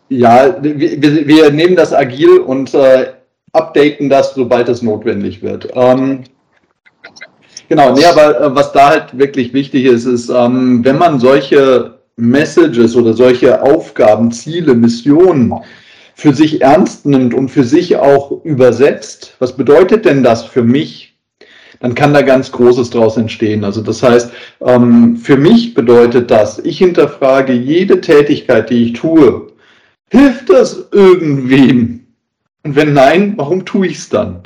Ja, 0.09 0.61
wir, 0.61 1.27
wir 1.29 1.51
nehmen 1.53 1.77
das 1.77 1.93
agil 1.93 2.39
und 2.39 2.75
äh, 2.75 3.13
updaten 3.53 4.09
das, 4.09 4.35
sobald 4.35 4.69
es 4.69 4.83
notwendig 4.83 5.43
wird. 5.43 5.69
Ähm, 5.75 6.25
genau, 7.69 7.95
nee, 7.95 8.05
aber 8.05 8.41
äh, 8.41 8.55
was 8.55 8.73
da 8.73 8.89
halt 8.89 9.19
wirklich 9.19 9.53
wichtig 9.53 9.85
ist, 9.85 10.05
ist, 10.05 10.29
ähm, 10.29 10.85
wenn 10.85 10.99
man 10.99 11.21
solche 11.21 11.99
Messages 12.17 12.97
oder 12.97 13.15
solche 13.15 13.63
Aufgaben, 13.63 14.33
Ziele, 14.33 14.75
Missionen 14.75 15.55
für 16.15 16.35
sich 16.35 16.61
ernst 16.63 17.07
nimmt 17.07 17.33
und 17.33 17.49
für 17.49 17.63
sich 17.63 17.97
auch 17.97 18.45
übersetzt, 18.45 19.37
was 19.39 19.57
bedeutet 19.57 20.05
denn 20.05 20.25
das 20.25 20.43
für 20.43 20.65
mich? 20.65 21.17
Dann 21.81 21.95
kann 21.95 22.13
da 22.13 22.23
ganz 22.23 22.51
Großes 22.51 22.91
draus 22.91 23.17
entstehen. 23.17 23.63
Also 23.63 23.83
das 23.83 24.03
heißt, 24.03 24.33
ähm, 24.67 25.17
für 25.17 25.37
mich 25.37 25.75
bedeutet 25.75 26.29
das, 26.29 26.59
ich 26.59 26.79
hinterfrage 26.79 27.53
jede 27.53 28.01
Tätigkeit, 28.01 28.69
die 28.69 28.87
ich 28.87 28.93
tue. 28.95 29.53
Hilft 30.11 30.51
das 30.51 30.89
irgendwem? 30.91 32.01
Und 32.65 32.75
wenn 32.75 32.95
nein, 32.95 33.35
warum 33.37 33.65
tue 33.65 33.87
ich 33.87 33.99
es 33.99 34.09
dann? 34.09 34.43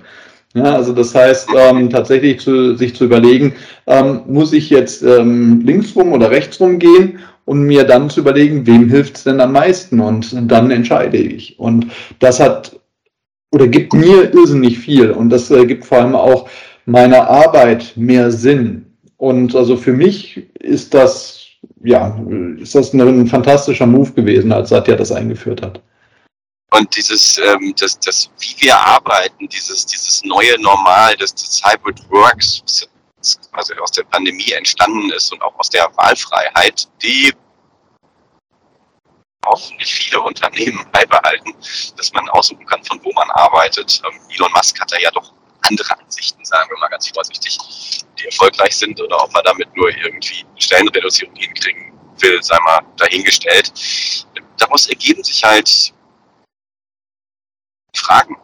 Ja, 0.54 0.74
also 0.74 0.92
das 0.92 1.14
heißt, 1.14 1.48
ähm, 1.56 1.88
tatsächlich 1.88 2.40
zu, 2.40 2.76
sich 2.76 2.94
zu 2.94 3.04
überlegen, 3.04 3.54
ähm, 3.86 4.22
muss 4.26 4.52
ich 4.52 4.68
jetzt 4.68 5.02
ähm, 5.02 5.62
links 5.64 5.96
rum 5.96 6.12
oder 6.12 6.30
rechts 6.30 6.60
rum 6.60 6.78
gehen 6.78 7.20
und 7.46 7.62
mir 7.64 7.84
dann 7.84 8.10
zu 8.10 8.20
überlegen, 8.20 8.66
wem 8.66 8.90
hilft 8.90 9.16
es 9.16 9.24
denn 9.24 9.40
am 9.40 9.52
meisten 9.52 10.00
und 10.00 10.34
dann 10.50 10.70
entscheide 10.70 11.16
ich. 11.16 11.58
Und 11.58 11.86
das 12.18 12.38
hat 12.38 12.78
oder 13.52 13.68
gibt 13.68 13.92
mir 13.92 14.32
irrsinnig 14.32 14.78
viel 14.78 15.10
und 15.10 15.30
das 15.30 15.50
äh, 15.50 15.66
gibt 15.66 15.84
vor 15.84 15.98
allem 15.98 16.14
auch 16.14 16.48
meiner 16.86 17.28
Arbeit 17.28 17.92
mehr 17.96 18.30
Sinn. 18.30 18.86
Und 19.16 19.54
also 19.54 19.76
für 19.76 19.92
mich 19.92 20.48
ist 20.58 20.94
das, 20.94 21.46
ja, 21.84 22.18
ist 22.58 22.74
das 22.74 22.92
ein 22.92 23.26
fantastischer 23.26 23.86
Move 23.86 24.12
gewesen, 24.12 24.52
als 24.52 24.70
Satya 24.70 24.96
das 24.96 25.12
eingeführt 25.12 25.62
hat. 25.62 25.80
Und 26.72 26.96
dieses, 26.96 27.36
ähm, 27.36 27.74
das, 27.78 27.98
das, 28.00 28.30
wie 28.38 28.54
wir 28.62 28.76
arbeiten, 28.76 29.46
dieses, 29.48 29.84
dieses 29.84 30.24
neue 30.24 30.58
Normal, 30.58 31.14
das, 31.18 31.34
das 31.34 31.60
Hybrid 31.62 32.00
Works, 32.10 32.88
was 33.18 33.38
quasi 33.50 33.74
aus 33.74 33.90
der 33.90 34.04
Pandemie 34.04 34.52
entstanden 34.52 35.10
ist 35.10 35.30
und 35.32 35.42
auch 35.42 35.54
aus 35.58 35.68
der 35.68 35.90
Wahlfreiheit, 35.96 36.88
die 37.02 37.30
hoffentlich 39.44 39.92
viele 39.92 40.22
Unternehmen 40.22 40.86
beibehalten, 40.92 41.54
dass 41.96 42.10
man 42.14 42.26
aussuchen 42.30 42.64
kann, 42.64 42.82
von 42.84 42.98
wo 43.04 43.12
man 43.12 43.30
arbeitet. 43.32 44.00
Ähm, 44.06 44.18
Elon 44.30 44.50
Musk 44.52 44.80
hat 44.80 44.90
da 44.92 44.98
ja 44.98 45.10
doch 45.10 45.30
andere 45.60 45.98
Ansichten, 45.98 46.42
sagen 46.42 46.70
wir 46.70 46.78
mal 46.78 46.88
ganz 46.88 47.08
vorsichtig, 47.08 47.58
die 48.18 48.24
erfolgreich 48.24 48.74
sind 48.74 48.98
oder 48.98 49.22
ob 49.22 49.32
man 49.32 49.44
damit 49.44 49.68
nur 49.76 49.90
irgendwie 49.90 50.46
Stellenreduzierung 50.56 51.36
hinkriegen 51.36 51.92
will, 52.18 52.42
sei 52.42 52.58
mal 52.60 52.80
dahingestellt. 52.96 53.72
Daraus 54.56 54.86
ergeben 54.86 55.22
sich 55.22 55.44
halt 55.44 55.92
Fragen. 57.96 58.36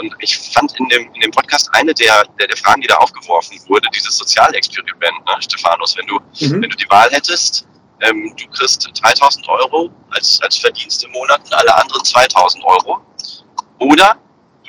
Und 0.00 0.14
ich 0.18 0.36
fand 0.36 0.76
in 0.78 0.88
dem, 0.88 1.12
in 1.14 1.20
dem 1.20 1.30
Podcast 1.30 1.68
eine 1.72 1.94
der, 1.94 2.24
der, 2.40 2.48
der 2.48 2.56
Fragen, 2.56 2.80
die 2.80 2.88
da 2.88 2.96
aufgeworfen 2.96 3.60
wurde, 3.68 3.88
dieses 3.94 4.16
Sozialexperiment, 4.16 5.24
ne, 5.26 5.36
Stephanus, 5.40 5.96
wenn 5.96 6.06
du, 6.06 6.14
mhm. 6.16 6.62
wenn 6.62 6.70
du 6.70 6.76
die 6.76 6.90
Wahl 6.90 7.08
hättest, 7.10 7.66
ähm, 8.00 8.34
du 8.36 8.46
kriegst 8.48 8.88
3000 9.00 9.48
Euro 9.48 9.90
als, 10.10 10.40
als 10.42 10.56
Verdienst 10.58 11.04
im 11.04 11.12
Monat 11.12 11.40
und 11.44 11.54
alle 11.54 11.74
anderen 11.74 12.04
2000 12.04 12.64
Euro. 12.64 13.00
Oder 13.78 14.16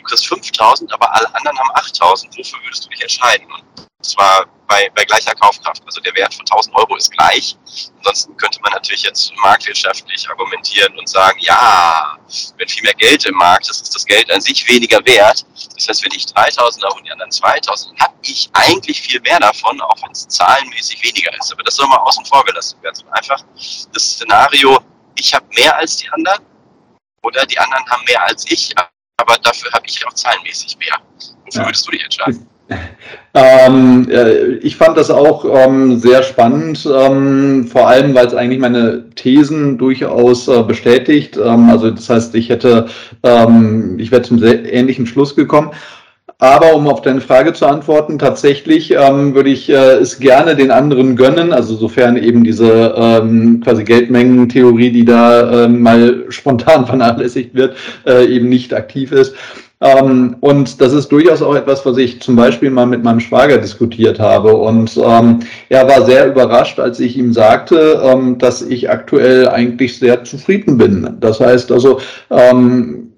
kriegst 0.05 0.27
5000, 0.27 0.91
aber 0.93 1.13
alle 1.13 1.33
anderen 1.35 1.57
haben 1.57 1.71
8000. 1.73 2.37
Wofür 2.37 2.59
würdest 2.63 2.85
du 2.85 2.89
dich 2.89 3.01
entscheiden? 3.01 3.47
Und 3.51 4.05
zwar 4.05 4.45
bei, 4.67 4.89
bei 4.95 5.03
gleicher 5.05 5.33
Kaufkraft. 5.33 5.83
Also 5.85 6.01
der 6.01 6.13
Wert 6.15 6.33
von 6.33 6.45
1000 6.45 6.75
Euro 6.75 6.95
ist 6.95 7.11
gleich. 7.11 7.57
Ansonsten 7.97 8.35
könnte 8.37 8.59
man 8.61 8.71
natürlich 8.71 9.03
jetzt 9.03 9.31
marktwirtschaftlich 9.37 10.29
argumentieren 10.29 10.97
und 10.97 11.07
sagen, 11.07 11.37
ja, 11.39 12.17
wenn 12.57 12.67
viel 12.67 12.83
mehr 12.83 12.93
Geld 12.93 13.25
im 13.25 13.35
Markt 13.35 13.69
ist, 13.69 13.81
ist 13.81 13.95
das 13.95 14.05
Geld 14.05 14.31
an 14.31 14.41
sich 14.41 14.67
weniger 14.67 15.03
wert. 15.05 15.45
Das 15.75 15.87
heißt, 15.87 16.03
wenn 16.03 16.11
ich 16.13 16.25
3000 16.27 16.83
habe 16.85 16.95
und 16.95 17.05
die 17.05 17.11
anderen 17.11 17.31
2000, 17.31 17.91
dann 17.91 18.07
habe 18.07 18.15
ich 18.21 18.49
eigentlich 18.53 19.01
viel 19.01 19.19
mehr 19.21 19.39
davon, 19.39 19.79
auch 19.81 20.01
wenn 20.03 20.11
es 20.11 20.27
zahlenmäßig 20.27 21.03
weniger 21.03 21.31
ist. 21.37 21.51
Aber 21.51 21.63
das 21.63 21.75
soll 21.75 21.87
mal 21.87 21.97
außen 21.97 22.25
vor 22.25 22.43
gelassen 22.45 22.81
werden. 22.81 22.95
So 22.95 23.05
einfach 23.11 23.43
das 23.93 24.03
Szenario, 24.03 24.79
ich 25.15 25.33
habe 25.33 25.45
mehr 25.55 25.75
als 25.75 25.97
die 25.97 26.09
anderen 26.09 26.43
oder 27.21 27.45
die 27.45 27.57
anderen 27.57 27.85
haben 27.89 28.03
mehr 28.05 28.23
als 28.23 28.49
ich, 28.51 28.73
aber 29.17 29.37
dafür 29.41 29.71
habe 29.71 29.85
ich 29.87 30.05
auch 30.05 30.13
zahlenmäßig 30.13 30.77
mehr. 30.77 30.97
Wofür 31.45 31.61
ja. 31.61 31.67
würdest 31.67 31.87
du 31.87 31.91
dich 31.91 32.03
entscheiden? 32.03 32.47
Ähm, 33.35 34.07
ich 34.61 34.75
fand 34.75 34.97
das 34.97 35.11
auch 35.11 35.45
ähm, 35.45 35.99
sehr 35.99 36.23
spannend, 36.23 36.87
ähm, 36.91 37.67
vor 37.67 37.87
allem 37.87 38.15
weil 38.15 38.25
es 38.25 38.33
eigentlich 38.33 38.59
meine 38.59 39.09
Thesen 39.11 39.77
durchaus 39.77 40.47
äh, 40.47 40.63
bestätigt. 40.63 41.37
Ähm, 41.37 41.69
also 41.69 41.91
das 41.91 42.09
heißt, 42.09 42.33
ich 42.33 42.49
hätte, 42.49 42.87
ähm, 43.21 43.99
ich 43.99 44.11
wäre 44.11 44.23
zum 44.23 44.39
sehr 44.39 44.71
ähnlichen 44.73 45.05
Schluss 45.05 45.35
gekommen. 45.35 45.71
Aber 46.39 46.75
um 46.75 46.87
auf 46.87 47.01
deine 47.01 47.21
Frage 47.21 47.53
zu 47.53 47.65
antworten, 47.65 48.19
tatsächlich 48.19 48.91
ähm, 48.91 49.33
würde 49.33 49.49
ich 49.49 49.69
äh, 49.69 49.93
es 49.93 50.19
gerne 50.19 50.55
den 50.55 50.69
anderen 50.69 51.15
gönnen, 51.15 51.53
also 51.53 51.75
sofern 51.75 52.17
eben 52.17 52.43
diese 52.43 52.93
ähm, 52.97 53.61
quasi 53.63 53.85
Geldmengentheorie, 53.85 54.91
die 54.91 55.05
da 55.05 55.65
ähm, 55.65 55.81
mal 55.81 56.25
spontan 56.29 56.85
vernachlässigt 56.87 57.55
wird, 57.55 57.77
äh, 58.05 58.25
eben 58.25 58.49
nicht 58.49 58.73
aktiv 58.73 59.13
ist. 59.13 59.33
Ähm, 59.79 60.35
und 60.41 60.81
das 60.81 60.93
ist 60.93 61.09
durchaus 61.09 61.41
auch 61.41 61.55
etwas, 61.55 61.85
was 61.85 61.97
ich 61.97 62.21
zum 62.21 62.35
Beispiel 62.35 62.69
mal 62.69 62.85
mit 62.85 63.03
meinem 63.03 63.19
Schwager 63.21 63.57
diskutiert 63.57 64.19
habe. 64.19 64.55
Und 64.55 64.97
ähm, 64.97 65.39
er 65.69 65.87
war 65.87 66.05
sehr 66.05 66.27
überrascht, 66.27 66.79
als 66.79 66.99
ich 66.99 67.17
ihm 67.17 67.31
sagte, 67.31 68.01
ähm, 68.03 68.37
dass 68.37 68.61
ich 68.61 68.89
aktuell 68.89 69.47
eigentlich 69.47 69.99
sehr 69.99 70.23
zufrieden 70.23 70.77
bin. 70.77 71.17
Das 71.19 71.39
heißt 71.39 71.71
also, 71.71 71.99
ähm, 72.29 73.11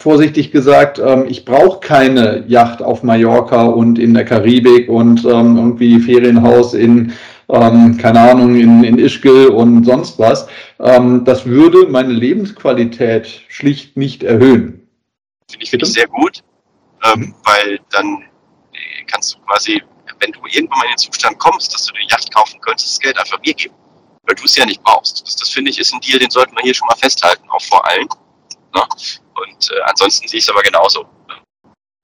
vorsichtig 0.00 0.50
gesagt, 0.50 0.98
ähm, 0.98 1.26
ich 1.28 1.44
brauche 1.44 1.80
keine 1.80 2.44
Yacht 2.48 2.82
auf 2.82 3.02
Mallorca 3.02 3.66
und 3.66 3.98
in 3.98 4.14
der 4.14 4.24
Karibik 4.24 4.88
und 4.88 5.24
ähm, 5.24 5.56
irgendwie 5.56 6.00
Ferienhaus 6.00 6.74
in 6.74 7.12
ähm, 7.50 7.98
keine 7.98 8.20
Ahnung, 8.20 8.54
in, 8.56 8.84
in 8.84 8.98
Ischgl 8.98 9.48
und 9.48 9.84
sonst 9.84 10.18
was. 10.18 10.46
Das 10.78 11.46
würde 11.46 11.88
meine 11.88 12.12
Lebensqualität 12.12 13.26
schlicht 13.48 13.96
nicht 13.96 14.22
erhöhen. 14.22 14.88
Finde 15.50 15.64
ich, 15.64 15.70
finde 15.70 15.84
ich 15.84 15.92
sehr 15.92 16.06
gut, 16.06 16.44
ähm, 17.04 17.34
weil 17.44 17.80
dann 17.90 18.22
äh, 18.72 19.04
kannst 19.10 19.34
du 19.34 19.38
quasi, 19.40 19.82
wenn 20.20 20.32
du 20.32 20.40
irgendwann 20.46 20.78
mal 20.78 20.84
in 20.84 20.92
den 20.92 20.98
Zustand 20.98 21.38
kommst, 21.38 21.74
dass 21.74 21.86
du 21.86 21.94
eine 21.94 22.04
Yacht 22.08 22.32
kaufen 22.32 22.60
könntest, 22.60 22.92
das 22.92 23.00
Geld 23.00 23.18
einfach 23.18 23.40
mir 23.44 23.52
geben. 23.52 23.74
Weil 24.22 24.36
du 24.36 24.44
es 24.44 24.56
ja 24.56 24.64
nicht 24.64 24.82
brauchst. 24.84 25.22
Das, 25.22 25.36
das 25.36 25.48
finde 25.50 25.70
ich 25.72 25.78
ist 25.78 25.92
ein 25.92 26.00
Deal, 26.00 26.20
den 26.20 26.30
sollten 26.30 26.54
wir 26.54 26.62
hier 26.62 26.74
schon 26.74 26.86
mal 26.86 26.96
festhalten, 26.96 27.42
auch 27.50 27.62
vor 27.62 27.84
allen. 27.86 28.06
Ne? 28.74 28.82
Und 29.40 29.70
äh, 29.70 29.80
ansonsten 29.82 30.28
sehe 30.28 30.38
ich 30.38 30.44
es 30.44 30.50
aber 30.50 30.62
genauso. 30.62 31.08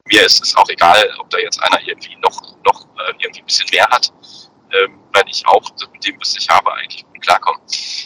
Mir 0.09 0.25
ist 0.25 0.43
es 0.43 0.57
auch 0.57 0.69
egal, 0.69 1.09
ob 1.19 1.28
da 1.31 1.38
jetzt 1.38 1.61
einer 1.62 1.81
irgendwie 1.83 2.16
noch, 2.16 2.40
noch 2.64 2.87
äh, 2.99 3.12
irgendwie 3.19 3.40
ein 3.40 3.47
bisschen 3.47 3.69
mehr 3.71 3.87
hat. 3.90 4.12
ähm, 4.73 5.00
weil 5.12 5.25
ich 5.28 5.47
auch 5.47 5.62
mit 5.93 6.07
dem, 6.07 6.21
was 6.21 6.37
ich 6.37 6.49
habe, 6.49 6.73
eigentlich 6.75 7.05
gut 7.05 7.23
klarkomme. 7.23 7.59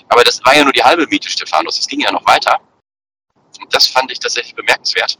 Aber 0.08 0.22
das 0.24 0.44
war 0.44 0.54
ja 0.54 0.64
nur 0.64 0.72
die 0.72 0.82
halbe 0.82 1.06
Miete, 1.06 1.28
Stephanus. 1.28 1.78
Es 1.78 1.86
ging 1.86 2.00
ja 2.00 2.12
noch 2.12 2.26
weiter. 2.26 2.58
Und 3.60 3.74
das 3.74 3.86
fand 3.86 4.10
ich 4.10 4.18
tatsächlich 4.18 4.54
bemerkenswert. 4.54 5.18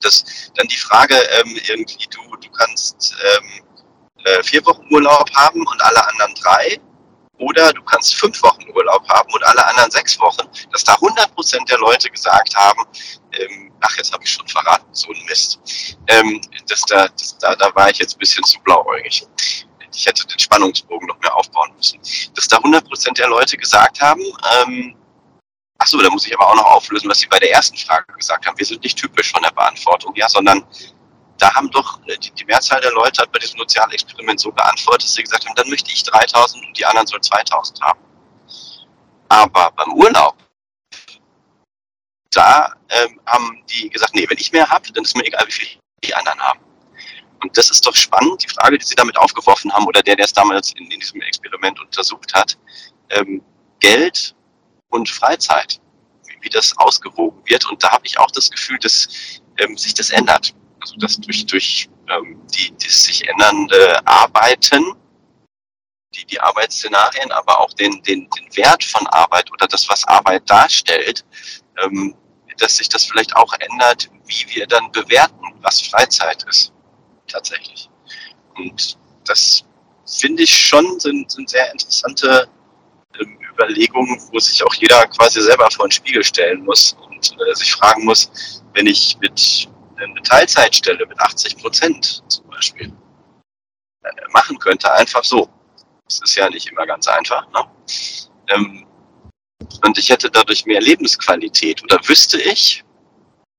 Das, 0.00 0.50
dann 0.54 0.66
die 0.68 0.76
Frage, 0.76 1.14
ähm, 1.14 1.58
irgendwie, 1.66 2.06
du, 2.10 2.36
du 2.36 2.50
kannst 2.50 3.14
ähm, 3.22 3.64
äh, 4.24 4.42
vier 4.42 4.64
Wochen 4.66 4.86
Urlaub 4.90 5.30
haben 5.34 5.66
und 5.66 5.82
alle 5.82 6.06
anderen 6.08 6.34
drei. 6.34 6.80
Oder 7.44 7.72
du 7.74 7.82
kannst 7.82 8.14
fünf 8.14 8.42
Wochen 8.42 8.64
Urlaub 8.74 9.06
haben 9.08 9.30
und 9.32 9.44
alle 9.44 9.66
anderen 9.66 9.90
sechs 9.90 10.18
Wochen, 10.18 10.48
dass 10.72 10.82
da 10.82 10.94
100 10.94 11.34
Prozent 11.34 11.68
der 11.68 11.78
Leute 11.78 12.08
gesagt 12.08 12.56
haben, 12.56 12.80
ähm, 13.32 13.70
ach, 13.80 13.96
jetzt 13.98 14.12
habe 14.12 14.24
ich 14.24 14.30
schon 14.30 14.48
verraten, 14.48 14.86
so 14.92 15.12
ein 15.12 15.24
Mist. 15.26 15.60
Ähm, 16.06 16.40
das, 16.68 16.80
da, 16.82 17.06
das, 17.08 17.36
da, 17.38 17.54
da 17.54 17.74
war 17.74 17.90
ich 17.90 17.98
jetzt 17.98 18.16
ein 18.16 18.18
bisschen 18.18 18.42
zu 18.44 18.58
blauäugig. 18.60 19.26
Ich 19.92 20.06
hätte 20.06 20.26
den 20.26 20.38
Spannungsbogen 20.38 21.06
noch 21.06 21.20
mehr 21.20 21.34
aufbauen 21.34 21.70
müssen. 21.76 22.00
Dass 22.34 22.48
da 22.48 22.56
100 22.56 22.88
Prozent 22.88 23.18
der 23.18 23.28
Leute 23.28 23.58
gesagt 23.58 24.00
haben, 24.00 24.22
ähm, 24.62 24.96
ach 25.78 25.86
so, 25.86 26.00
da 26.00 26.08
muss 26.08 26.26
ich 26.26 26.34
aber 26.34 26.48
auch 26.48 26.56
noch 26.56 26.66
auflösen, 26.66 27.10
was 27.10 27.18
Sie 27.18 27.26
bei 27.26 27.38
der 27.38 27.52
ersten 27.52 27.76
Frage 27.76 28.10
gesagt 28.14 28.46
haben. 28.46 28.58
Wir 28.58 28.66
sind 28.66 28.82
nicht 28.82 28.96
typisch 28.96 29.32
von 29.32 29.42
der 29.42 29.50
Beantwortung, 29.50 30.14
ja, 30.16 30.28
sondern 30.30 30.64
da 31.38 31.54
haben 31.54 31.70
doch 31.70 32.00
äh, 32.06 32.16
die, 32.18 32.30
die 32.32 32.44
Mehrzahl 32.44 32.80
der 32.80 32.92
Leute 32.92 33.22
hat 33.22 33.32
bei 33.32 33.38
diesem 33.38 33.58
Sozialexperiment 33.58 34.40
so 34.40 34.50
beantwortet, 34.52 35.04
dass 35.04 35.14
sie 35.14 35.22
gesagt 35.22 35.46
haben, 35.46 35.54
dann 35.54 35.68
möchte 35.68 35.90
ich 35.90 36.02
3000 36.04 36.64
und 36.64 36.78
die 36.78 36.86
anderen 36.86 37.06
sollen 37.06 37.22
2000 37.22 37.80
haben. 37.82 38.00
Aber 39.28 39.70
beim 39.72 39.92
Urlaub, 39.94 40.36
da 42.30 42.72
ähm, 42.88 43.20
haben 43.26 43.62
die 43.68 43.88
gesagt, 43.90 44.14
nee, 44.14 44.26
wenn 44.28 44.38
ich 44.38 44.52
mehr 44.52 44.68
habe, 44.68 44.90
dann 44.92 45.04
ist 45.04 45.16
mir 45.16 45.24
egal, 45.24 45.46
wie 45.46 45.52
viel 45.52 45.68
die 46.04 46.14
anderen 46.14 46.40
haben. 46.40 46.60
Und 47.42 47.56
das 47.56 47.70
ist 47.70 47.86
doch 47.86 47.94
spannend, 47.94 48.42
die 48.42 48.48
Frage, 48.48 48.78
die 48.78 48.84
Sie 48.84 48.94
damit 48.94 49.16
aufgeworfen 49.18 49.72
haben, 49.72 49.86
oder 49.86 50.02
der, 50.02 50.16
der 50.16 50.24
es 50.24 50.32
damals 50.32 50.72
in, 50.72 50.90
in 50.90 51.00
diesem 51.00 51.20
Experiment 51.20 51.80
untersucht 51.80 52.32
hat. 52.32 52.56
Ähm, 53.10 53.42
Geld 53.80 54.34
und 54.88 55.08
Freizeit, 55.08 55.80
wie, 56.26 56.36
wie, 56.40 56.48
das 56.48 56.76
ausgewogen 56.78 57.42
wird. 57.44 57.68
Und 57.70 57.82
da 57.82 57.90
habe 57.90 58.06
ich 58.06 58.18
auch 58.18 58.30
das 58.30 58.50
Gefühl, 58.50 58.78
dass 58.78 59.08
ähm, 59.58 59.76
sich 59.76 59.94
das 59.94 60.10
ändert 60.10 60.54
also 60.84 60.96
dass 60.98 61.16
durch, 61.16 61.46
durch 61.46 61.88
ähm, 62.10 62.38
die, 62.54 62.70
die 62.72 62.88
sich 62.88 63.26
ändernde 63.26 64.06
Arbeiten, 64.06 64.84
die, 66.14 66.26
die 66.26 66.38
Arbeitsszenarien, 66.38 67.32
aber 67.32 67.58
auch 67.58 67.72
den, 67.72 68.02
den, 68.02 68.28
den 68.28 68.56
Wert 68.56 68.84
von 68.84 69.06
Arbeit 69.06 69.50
oder 69.50 69.66
das, 69.66 69.88
was 69.88 70.04
Arbeit 70.04 70.48
darstellt, 70.48 71.24
ähm, 71.82 72.14
dass 72.58 72.76
sich 72.76 72.90
das 72.90 73.04
vielleicht 73.06 73.34
auch 73.34 73.52
ändert, 73.58 74.10
wie 74.26 74.54
wir 74.54 74.66
dann 74.66 74.92
bewerten, 74.92 75.54
was 75.62 75.80
Freizeit 75.80 76.44
ist. 76.50 76.72
Tatsächlich. 77.28 77.88
Und 78.56 78.98
das 79.24 79.64
finde 80.06 80.42
ich 80.42 80.54
schon, 80.54 81.00
sind, 81.00 81.30
sind 81.30 81.48
sehr 81.48 81.72
interessante 81.72 82.46
ähm, 83.18 83.38
Überlegungen, 83.50 84.20
wo 84.30 84.38
sich 84.38 84.62
auch 84.62 84.74
jeder 84.74 85.06
quasi 85.06 85.40
selber 85.40 85.70
vor 85.70 85.86
den 85.86 85.92
Spiegel 85.92 86.22
stellen 86.22 86.62
muss 86.62 86.94
und 87.06 87.36
äh, 87.40 87.54
sich 87.54 87.72
fragen 87.72 88.04
muss, 88.04 88.62
wenn 88.74 88.86
ich 88.86 89.16
mit 89.22 89.68
eine 89.96 90.22
Teilzeitstelle 90.22 91.06
mit 91.06 91.18
80 91.18 91.58
Prozent 91.58 92.22
zum 92.28 92.46
Beispiel 92.48 92.92
äh, 94.02 94.08
machen 94.32 94.58
könnte, 94.58 94.92
einfach 94.92 95.24
so. 95.24 95.48
Das 96.06 96.20
ist 96.22 96.36
ja 96.36 96.48
nicht 96.50 96.70
immer 96.70 96.86
ganz 96.86 97.08
einfach. 97.08 97.46
Ne? 97.50 97.64
Ähm, 98.48 98.86
und 99.84 99.98
ich 99.98 100.10
hätte 100.10 100.30
dadurch 100.30 100.66
mehr 100.66 100.80
Lebensqualität 100.80 101.82
oder 101.82 101.98
wüsste 102.06 102.40
ich, 102.40 102.84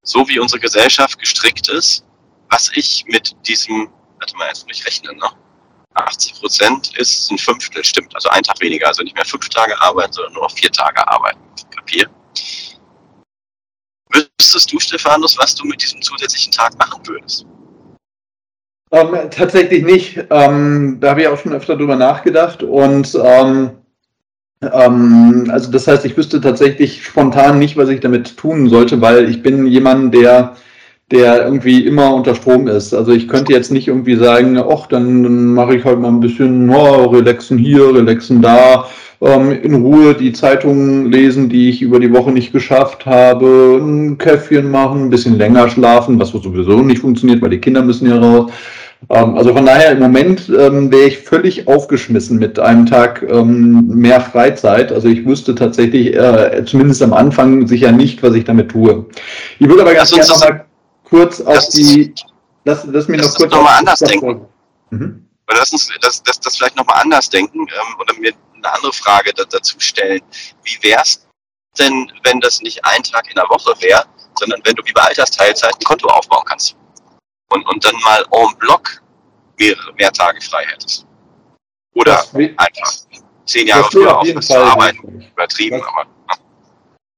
so 0.04 0.28
wie 0.28 0.40
unsere 0.40 0.60
Gesellschaft 0.60 1.18
gestrickt 1.18 1.68
ist, 1.70 2.06
was 2.50 2.72
ich 2.76 3.06
mit 3.08 3.36
diesem, 3.48 3.90
warte 4.20 4.38
mal, 4.38 4.48
jetzt 4.48 4.68
muss 4.68 4.78
ich 4.78 4.86
rechnen, 4.86 5.18
ne? 5.18 5.30
80 5.96 6.40
Prozent 6.42 6.98
ist 6.98 7.32
ein 7.32 7.38
Fünftel, 7.38 7.84
stimmt. 7.84 8.14
Also 8.16 8.30
ein 8.30 8.44
Tag 8.44 8.60
weniger, 8.60 8.88
also 8.88 9.02
nicht 9.02 9.16
mehr 9.16 9.26
fünf 9.26 9.48
Tage 9.50 9.80
arbeiten, 9.82 10.12
sondern 10.12 10.34
nur 10.34 10.44
noch 10.44 10.52
vier 10.52 10.72
Tage 10.72 11.08
arbeiten. 11.08 11.40
Papier. 11.74 12.10
Wüsstest 14.56 14.72
du, 14.72 14.80
Stephanus, 14.80 15.38
was 15.38 15.54
du 15.54 15.68
mit 15.68 15.84
diesem 15.84 16.02
zusätzlichen 16.02 16.50
Tag 16.54 16.78
machen 16.78 17.02
würdest? 17.06 17.46
Ähm, 18.90 19.30
tatsächlich 19.30 19.84
nicht. 19.84 20.18
Ähm, 20.30 20.98
da 21.02 21.10
habe 21.10 21.22
ich 21.22 21.28
auch 21.28 21.38
schon 21.38 21.52
öfter 21.52 21.76
drüber 21.76 21.98
nachgedacht 21.98 22.64
und 22.64 23.20
ähm, 23.22 23.72
ähm, 24.62 25.50
also 25.52 25.70
das 25.70 25.88
heißt, 25.88 26.06
ich 26.06 26.16
wüsste 26.16 26.40
tatsächlich 26.40 27.04
spontan 27.04 27.60
nicht, 27.60 27.76
was 27.76 27.90
ich 27.90 28.00
damit 28.00 28.38
tun 28.38 28.70
sollte, 28.70 29.02
weil 29.02 29.30
ich 29.30 29.44
bin 29.44 29.68
jemand, 29.68 30.14
der 30.14 30.56
der 31.12 31.44
irgendwie 31.44 31.86
immer 31.86 32.16
unter 32.16 32.34
Strom 32.34 32.68
ist. 32.68 32.94
Also 32.94 33.12
ich 33.12 33.28
könnte 33.28 33.54
jetzt 33.54 33.72
nicht 33.72 33.90
irgendwie 33.90 34.16
sagen, 34.16 34.58
ach, 34.58 34.88
dann, 34.88 35.22
dann 35.22 35.54
mache 35.54 35.76
ich 35.76 35.84
halt 35.86 36.00
mal 36.00 36.08
ein 36.08 36.20
bisschen 36.20 36.68
oh, 36.70 37.08
relaxen 37.08 37.58
hier, 37.60 37.94
relaxen 37.94 38.42
da, 38.42 38.88
ähm, 39.22 39.52
in 39.52 39.76
Ruhe 39.76 40.14
die 40.14 40.34
Zeitungen 40.34 41.12
lesen, 41.12 41.50
die 41.50 41.70
ich 41.70 41.82
über 41.82 42.00
die 42.00 42.14
Woche 42.14 42.32
nicht 42.32 42.52
geschafft 42.52 43.06
habe, 43.06 43.80
ein 43.82 44.18
Käffchen 44.18 44.70
machen, 44.70 45.06
ein 45.06 45.10
bisschen 45.10 45.38
länger 45.38 45.70
schlafen, 45.70 46.20
was 46.20 46.30
sowieso 46.30 46.82
nicht 46.82 47.02
funktioniert, 47.02 47.42
weil 47.42 47.52
die 47.52 47.60
Kinder 47.62 47.82
müssen 47.82 48.10
ja 48.10 48.18
raus. 48.18 48.52
Ähm, 49.10 49.36
also 49.36 49.54
von 49.54 49.66
daher 49.66 49.92
im 49.92 50.00
Moment 50.00 50.50
ähm, 50.50 50.92
wäre 50.92 51.08
ich 51.08 51.20
völlig 51.20 51.68
aufgeschmissen 51.68 52.40
mit 52.40 52.60
einem 52.60 52.86
Tag 52.86 53.24
ähm, 53.28 53.88
mehr 53.88 54.22
Freizeit. 54.22 54.92
Also 54.92 55.08
ich 55.08 55.26
wüsste 55.26 55.54
tatsächlich 55.54 56.16
äh, 56.16 56.64
zumindest 56.66 57.02
am 57.04 57.14
Anfang 57.14 57.68
sicher 57.68 57.92
nicht, 57.92 58.24
was 58.24 58.34
ich 58.34 58.46
damit 58.46 58.70
tue. 58.70 59.06
Ich 59.60 59.68
würde 59.68 59.84
aber 59.84 59.94
ganz 59.94 60.12
gerne 60.12 60.28
noch 60.28 60.40
mal 60.40 60.66
kurz 61.04 61.42
auf 61.42 61.70
die, 61.70 62.14
lass, 62.64 62.88
lass 62.92 63.08
mich 63.08 63.22
noch 63.22 63.34
kurz 63.36 63.52
noch 63.52 63.64
mal 63.64 63.78
anders 63.80 64.00
denken. 64.00 64.42
Mhm. 64.90 65.25
Lass 65.54 65.72
uns 65.72 65.90
das, 66.02 66.24
das, 66.24 66.40
das 66.40 66.58
vielleicht 66.58 66.76
nochmal 66.76 67.02
anders 67.02 67.30
denken 67.30 67.60
ähm, 67.60 68.00
oder 68.00 68.14
mir 68.16 68.34
eine 68.56 68.74
andere 68.74 68.94
Frage 68.94 69.34
dazu 69.34 69.80
stellen. 69.80 70.22
Wie 70.64 70.82
wäre 70.82 71.02
es 71.02 71.28
denn, 71.78 72.12
wenn 72.24 72.40
das 72.40 72.62
nicht 72.62 72.84
ein 72.86 73.04
Tag 73.04 73.28
in 73.28 73.36
der 73.36 73.50
Woche 73.50 73.74
wäre, 73.82 74.06
sondern 74.40 74.62
wenn 74.64 74.76
du 74.76 74.84
wie 74.86 74.94
bei 74.94 75.02
Altersteilzeit 75.02 75.74
ein 75.76 75.84
Konto 75.84 76.08
aufbauen 76.08 76.44
kannst 76.46 76.76
und, 77.52 77.68
und 77.68 77.86
dann 77.86 77.96
mal 78.04 78.26
en 78.32 78.58
bloc 78.58 79.02
mehrere, 79.58 79.94
mehr 79.94 80.12
Tage 80.12 80.42
frei 80.42 80.66
hättest? 80.68 81.06
Oder 81.94 82.24
einfach 82.58 82.94
zehn 83.46 83.68
Jahre 83.68 83.90
früher 83.90 84.18
auf 84.18 84.40
zu 84.42 84.58
arbeiten, 84.58 85.26
übertrieben, 85.32 85.80
das, 85.80 85.88
aber. 85.88 86.04
Ne? 86.04 86.10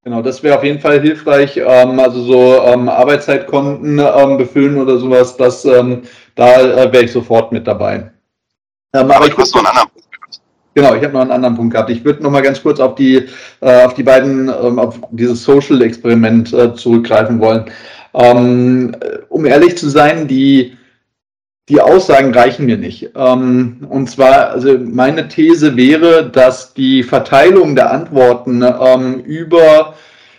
Genau, 0.04 0.22
das 0.22 0.44
wäre 0.44 0.58
auf 0.58 0.64
jeden 0.64 0.80
Fall 0.80 1.02
hilfreich. 1.02 1.58
Ähm, 1.58 2.00
also 2.00 2.24
so 2.24 2.62
ähm, 2.64 2.88
Arbeitszeitkonten 2.88 4.00
ähm, 4.00 4.38
befüllen 4.38 4.78
oder 4.78 4.98
sowas, 4.98 5.36
das, 5.36 5.66
ähm, 5.66 6.04
da 6.36 6.62
äh, 6.62 6.94
wäre 6.94 7.04
ich 7.04 7.12
sofort 7.12 7.52
mit 7.52 7.68
dabei. 7.68 8.12
Ähm, 8.94 9.02
aber, 9.02 9.18
aber 9.18 9.28
ich 9.28 9.38
hast 9.38 9.54
noch 9.54 9.62
einen 9.62 9.68
anderen 9.68 9.90
Punkt 9.90 10.08
Genau, 10.78 10.94
ich 10.94 11.04
habe 11.04 11.14
noch 11.14 11.22
einen 11.22 11.32
anderen 11.32 11.56
Punkt 11.56 11.74
gehabt. 11.74 11.90
Ich 11.90 12.06
würde 12.06 12.22
noch 12.22 12.30
mal 12.30 12.44
ganz 12.44 12.62
kurz 12.62 12.80
auf 12.80 12.94
die, 12.94 13.26
äh, 13.62 13.84
auf 13.84 13.96
die 13.96 14.04
beiden, 14.04 14.48
ähm, 14.48 14.78
auf 14.78 15.00
dieses 15.10 15.44
Social-Experiment 15.44 16.54
äh, 16.54 16.76
zurückgreifen 16.76 17.40
wollen. 17.40 17.66
Ähm, 18.14 18.96
um 19.30 19.48
ehrlich 19.48 19.76
zu 19.76 19.90
sein, 19.90 20.28
die, 20.28 20.78
die 21.68 21.82
Aussagen 21.82 22.32
reichen 22.32 22.68
mir 22.68 22.78
nicht. 22.78 23.10
Ähm, 23.16 23.88
und 23.90 24.08
zwar, 24.08 24.52
also 24.52 24.78
meine 24.78 25.28
These 25.28 25.76
wäre, 25.76 26.30
dass 26.30 26.76
die 26.76 27.02
Verteilung 27.02 27.76
der 27.76 27.92
Antworten 27.92 28.62
ähm, 28.62 29.22
über 29.22 29.96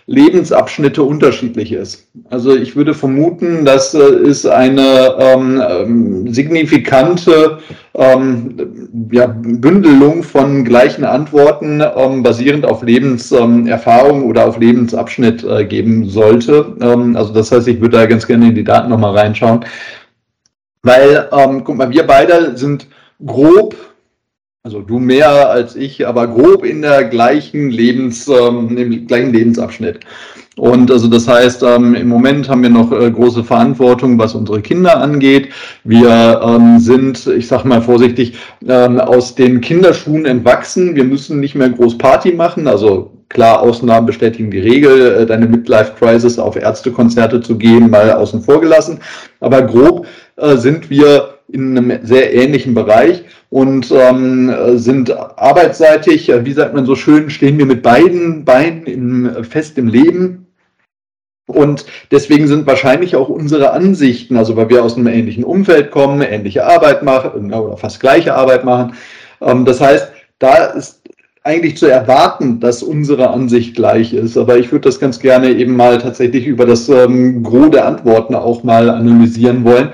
Lebensabschnitte 0.09 1.03
unterschiedlich 1.03 1.71
ist. 1.71 2.07
Also 2.31 2.55
ich 2.55 2.75
würde 2.75 2.95
vermuten, 2.95 3.63
dass 3.63 3.93
äh, 3.93 3.99
es 3.99 4.43
eine 4.43 5.15
ähm, 5.19 5.61
ähm, 5.69 6.33
signifikante 6.33 7.59
ähm, 7.93 8.55
ja, 9.11 9.27
Bündelung 9.27 10.23
von 10.23 10.65
gleichen 10.65 11.03
Antworten 11.03 11.83
ähm, 11.95 12.23
basierend 12.23 12.65
auf 12.65 12.81
Lebenserfahrung 12.81 14.23
oder 14.23 14.47
auf 14.47 14.57
Lebensabschnitt 14.57 15.43
äh, 15.43 15.63
geben 15.65 16.09
sollte. 16.09 16.75
Ähm, 16.81 17.15
also 17.15 17.31
das 17.31 17.51
heißt, 17.51 17.67
ich 17.67 17.79
würde 17.79 17.97
da 17.97 18.07
ganz 18.07 18.25
gerne 18.25 18.47
in 18.47 18.55
die 18.55 18.63
Daten 18.63 18.89
nochmal 18.89 19.15
reinschauen. 19.15 19.63
Weil, 20.81 21.29
ähm, 21.31 21.63
guck 21.63 21.77
mal, 21.77 21.91
wir 21.91 22.07
beide 22.07 22.57
sind 22.57 22.87
grob 23.23 23.75
also 24.69 24.81
du 24.81 24.99
mehr 24.99 25.49
als 25.49 25.75
ich, 25.75 26.05
aber 26.05 26.27
grob 26.27 26.63
in 26.63 26.83
der 26.83 27.03
gleichen 27.05 27.71
Lebens, 27.71 28.27
ähm, 28.27 28.77
im 28.77 29.07
gleichen 29.07 29.33
Lebensabschnitt. 29.33 30.01
Und 30.57 30.91
also 30.91 31.07
das 31.07 31.27
heißt, 31.27 31.63
ähm, 31.63 31.95
im 31.95 32.07
Moment 32.07 32.47
haben 32.49 32.61
wir 32.61 32.69
noch 32.69 32.91
äh, 32.91 33.09
große 33.09 33.43
Verantwortung, 33.43 34.19
was 34.19 34.35
unsere 34.35 34.61
Kinder 34.61 35.01
angeht. 35.01 35.49
Wir 35.85 36.39
ähm, 36.43 36.77
sind, 36.79 37.25
ich 37.25 37.47
sag 37.47 37.63
mal 37.63 37.81
vorsichtig, 37.81 38.37
ähm, 38.67 38.99
aus 38.99 39.33
den 39.33 39.59
Kinderschuhen 39.59 40.25
entwachsen. 40.25 40.95
Wir 40.95 41.05
müssen 41.05 41.39
nicht 41.39 41.55
mehr 41.55 41.69
groß 41.69 41.97
Party 41.97 42.33
machen. 42.33 42.67
Also 42.67 43.09
klar, 43.29 43.61
Ausnahmen 43.61 44.05
bestätigen 44.05 44.51
die 44.51 44.59
Regel, 44.59 45.15
äh, 45.15 45.25
deine 45.25 45.47
Midlife 45.47 45.93
Crisis 45.97 46.37
auf 46.37 46.55
Ärztekonzerte 46.55 47.41
zu 47.41 47.57
gehen, 47.57 47.89
mal 47.89 48.11
außen 48.11 48.41
vor 48.43 48.61
gelassen. 48.61 48.99
Aber 49.39 49.63
grob 49.63 50.05
äh, 50.35 50.57
sind 50.57 50.91
wir 50.91 51.38
in 51.51 51.77
einem 51.77 52.05
sehr 52.05 52.33
ähnlichen 52.33 52.73
Bereich 52.73 53.23
und 53.49 53.91
ähm, 53.91 54.53
sind 54.77 55.11
arbeitsseitig, 55.11 56.29
äh, 56.29 56.45
wie 56.45 56.53
sagt 56.53 56.73
man 56.73 56.85
so 56.85 56.95
schön, 56.95 57.29
stehen 57.29 57.57
wir 57.57 57.65
mit 57.65 57.81
beiden 57.81 58.45
Beinen 58.45 58.85
im, 58.85 59.43
fest 59.43 59.77
im 59.77 59.87
Leben. 59.87 60.45
Und 61.47 61.85
deswegen 62.11 62.47
sind 62.47 62.67
wahrscheinlich 62.67 63.15
auch 63.15 63.27
unsere 63.27 63.71
Ansichten, 63.71 64.37
also 64.37 64.55
weil 64.55 64.69
wir 64.69 64.83
aus 64.83 64.95
einem 64.95 65.07
ähnlichen 65.07 65.43
Umfeld 65.43 65.89
kommen, 65.89 66.21
ähnliche 66.21 66.65
Arbeit 66.65 67.01
machen 67.01 67.51
oder 67.51 67.75
fast 67.77 67.99
gleiche 67.99 68.35
Arbeit 68.35 68.63
machen, 68.63 68.93
Ähm, 69.41 69.65
das 69.65 69.79
heißt, 69.79 70.11
da 70.39 70.65
ist 70.65 71.01
eigentlich 71.43 71.77
zu 71.77 71.87
erwarten, 71.87 72.59
dass 72.59 72.83
unsere 72.83 73.29
Ansicht 73.29 73.75
gleich 73.75 74.13
ist. 74.13 74.37
Aber 74.37 74.57
ich 74.57 74.71
würde 74.71 74.89
das 74.89 74.99
ganz 74.99 75.19
gerne 75.19 75.49
eben 75.51 75.75
mal 75.75 75.97
tatsächlich 75.97 76.45
über 76.45 76.65
das 76.65 76.89
ähm, 76.89 77.43
Gros 77.43 77.71
der 77.71 77.85
Antworten 77.85 78.35
auch 78.35 78.63
mal 78.63 78.89
analysieren 78.89 79.63
wollen. 79.63 79.89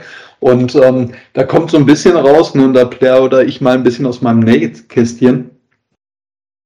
Und 0.46 0.76
ähm, 0.76 1.14
da 1.34 1.44
kommt 1.44 1.72
so 1.72 1.78
ein 1.78 1.88
bisschen 1.88 2.16
raus, 2.16 2.54
nun 2.54 2.72
da 2.72 2.88
oder 3.20 3.44
ich 3.44 3.62
mal 3.62 3.74
ein 3.74 3.82
bisschen 3.82 4.06
aus 4.06 4.22
meinem 4.22 4.42
Nähkästchen, 4.42 5.50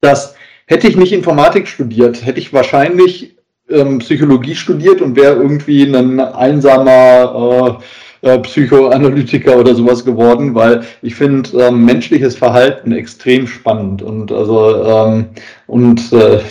dass 0.01 0.35
hätte 0.65 0.89
ich 0.89 0.97
nicht 0.97 1.13
Informatik 1.13 1.65
studiert, 1.65 2.25
hätte 2.25 2.41
ich 2.41 2.51
wahrscheinlich 2.51 3.37
ähm, 3.69 3.99
Psychologie 3.99 4.55
studiert 4.55 5.01
und 5.01 5.15
wäre 5.15 5.35
irgendwie 5.35 5.83
ein 5.83 6.19
einsamer 6.19 7.79
äh, 8.21 8.33
äh, 8.33 8.39
Psychoanalytiker 8.39 9.57
oder 9.57 9.73
sowas 9.73 10.03
geworden, 10.03 10.55
weil 10.55 10.83
ich 11.01 11.15
finde 11.15 11.49
ähm, 11.57 11.85
menschliches 11.85 12.35
Verhalten 12.35 12.91
extrem 12.91 13.47
spannend. 13.47 14.01
Und 14.01 14.29
also 14.29 14.83
ähm, 14.83 15.27
und 15.67 16.11
äh, 16.11 16.41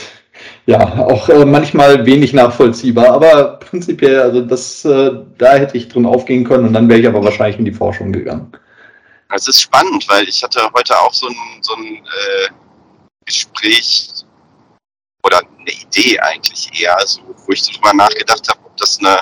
ja 0.66 1.07
auch 1.07 1.29
äh, 1.29 1.44
manchmal 1.44 2.05
wenig 2.07 2.33
nachvollziehbar, 2.33 3.11
aber 3.11 3.59
prinzipiell 3.59 4.20
also 4.20 4.40
das 4.40 4.85
äh, 4.85 5.11
da 5.38 5.55
hätte 5.55 5.77
ich 5.77 5.88
drin 5.88 6.07
aufgehen 6.07 6.44
können 6.44 6.66
und 6.66 6.72
dann 6.72 6.88
wäre 6.88 7.01
ich 7.01 7.07
aber 7.07 7.22
wahrscheinlich 7.22 7.59
in 7.59 7.64
die 7.64 7.72
Forschung 7.72 8.12
gegangen. 8.12 8.53
Es 9.35 9.46
ist 9.46 9.61
spannend, 9.61 10.09
weil 10.09 10.27
ich 10.29 10.42
hatte 10.42 10.61
heute 10.74 10.98
auch 10.98 11.12
so 11.12 11.29
ein, 11.29 11.37
so 11.61 11.74
ein 11.74 11.96
äh, 11.96 12.48
Gespräch 13.27 14.09
oder 15.22 15.40
eine 15.40 15.70
Idee 15.70 16.18
eigentlich 16.20 16.70
eher, 16.81 16.96
so, 17.05 17.20
wo 17.46 17.53
ich 17.53 17.62
so 17.62 17.72
drüber 17.72 17.92
nachgedacht 17.92 18.48
habe, 18.48 18.61
ob 18.64 18.77
das 18.79 18.98
eine, 18.98 19.20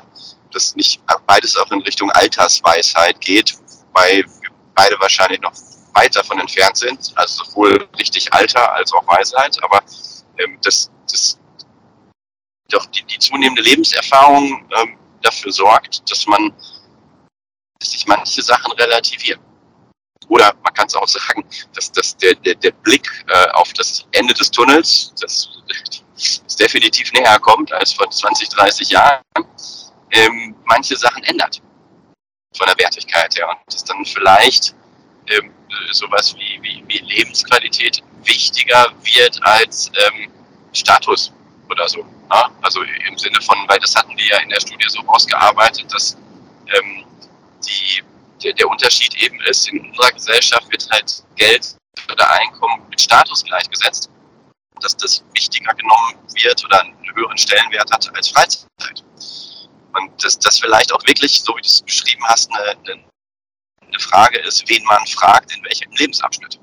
das 0.53 0.77
nicht 0.77 1.01
beides 1.27 1.57
auch 1.57 1.71
in 1.73 1.81
Richtung 1.83 2.11
Altersweisheit 2.13 3.21
geht, 3.21 3.55
weil 3.93 4.19
wir 4.19 4.51
beide 4.75 4.97
wahrscheinlich 5.01 5.41
noch 5.41 5.53
weit 5.95 6.15
davon 6.15 6.39
entfernt 6.39 6.77
sind, 6.77 7.13
also 7.17 7.45
sowohl 7.45 7.89
richtig 7.99 8.33
Alter 8.33 8.75
als 8.75 8.93
auch 8.93 9.07
Weisheit, 9.09 9.59
aber 9.63 9.83
ähm, 10.39 10.59
das, 10.63 10.91
das 11.11 11.39
doch 12.69 12.87
die, 12.87 13.05
die 13.05 13.19
zunehmende 13.19 13.63
Lebenserfahrung 13.63 14.69
ähm, 14.77 14.99
dafür 15.23 15.53
sorgt, 15.53 16.11
dass 16.11 16.27
man 16.27 16.53
dass 17.79 17.93
sich 17.93 18.07
manche 18.07 18.43
Sachen 18.43 18.73
relativieren. 18.73 19.41
Oder 20.29 20.55
man 20.63 20.75
kann 20.75 20.87
es 20.87 20.95
auch 20.95 21.07
sagen, 21.07 21.45
dass, 21.75 21.93
dass 21.93 22.17
der, 22.17 22.35
der, 22.37 22.55
der 22.55 22.73
Blick 22.73 23.07
äh, 23.29 23.49
auf 23.51 23.73
das 23.75 24.07
Ende 24.13 24.35
des 24.35 24.51
Tunnels, 24.51 25.13
das, 25.21 25.49
das 26.15 26.57
definitiv 26.57 27.13
näher 27.13 27.39
kommt 27.39 27.73
als 27.73 27.93
vor 27.93 28.11
20, 28.11 28.49
30 28.49 28.91
Jahren, 28.91 29.23
ähm, 30.11 30.57
manche 30.65 30.97
Sachen 30.97 31.23
ändert 31.25 31.63
von 32.57 32.67
der 32.67 32.79
Wertigkeit 32.79 33.37
her 33.37 33.49
und 33.49 33.59
dass 33.73 33.85
dann 33.85 34.05
vielleicht 34.05 34.75
ähm, 35.29 35.53
sowas 35.93 36.35
wie, 36.37 36.59
wie, 36.63 36.85
wie 36.89 36.99
Lebensqualität 36.99 38.03
wichtiger 38.27 38.93
wird 39.03 39.43
als 39.43 39.91
ähm, 40.07 40.31
Status 40.73 41.33
oder 41.71 41.89
so. 41.89 42.05
Ja? 42.31 42.51
Also 42.63 42.83
im 42.83 43.19
Sinne 43.19 43.41
von, 43.43 43.57
weil 43.69 43.79
das 43.79 43.95
hatten 43.95 44.17
die 44.17 44.29
ja 44.29 44.39
in 44.39 44.49
der 44.49 44.61
Studie 44.61 44.87
so 44.89 45.01
ausgearbeitet, 45.07 45.93
dass 45.93 46.17
ähm, 46.75 47.05
die 47.65 48.03
der, 48.43 48.53
der 48.53 48.69
Unterschied 48.69 49.15
eben 49.17 49.41
ist, 49.43 49.69
in 49.69 49.81
unserer 49.89 50.13
Gesellschaft 50.13 50.71
wird 50.71 50.87
halt 50.91 51.25
Geld 51.37 51.77
oder 52.11 52.31
Einkommen 52.31 52.87
mit 52.91 53.01
Status 53.01 53.45
gleichgesetzt, 53.45 54.11
dass 54.81 54.97
das 54.97 55.25
wichtiger 55.33 55.73
genommen 55.75 56.15
wird 56.35 56.65
oder 56.65 56.81
einen 56.83 56.95
höheren 57.15 57.39
Stellenwert 57.39 57.91
hat 57.91 58.15
als 58.15 58.29
Freizeit. 58.29 59.05
Und 59.95 60.23
dass 60.23 60.39
das 60.39 60.59
vielleicht 60.59 60.93
auch 60.93 61.03
wirklich, 61.07 61.41
so 61.41 61.57
wie 61.57 61.63
du 61.63 61.67
es 61.67 61.83
beschrieben 61.83 62.23
hast, 62.27 62.51
eine, 62.53 62.77
eine 62.87 63.99
Frage 63.99 64.39
ist, 64.41 64.69
wen 64.69 64.85
man 64.85 65.07
fragt, 65.07 65.53
in 65.57 65.65
welchem 65.65 65.91
Lebensabschnitt. 65.93 66.61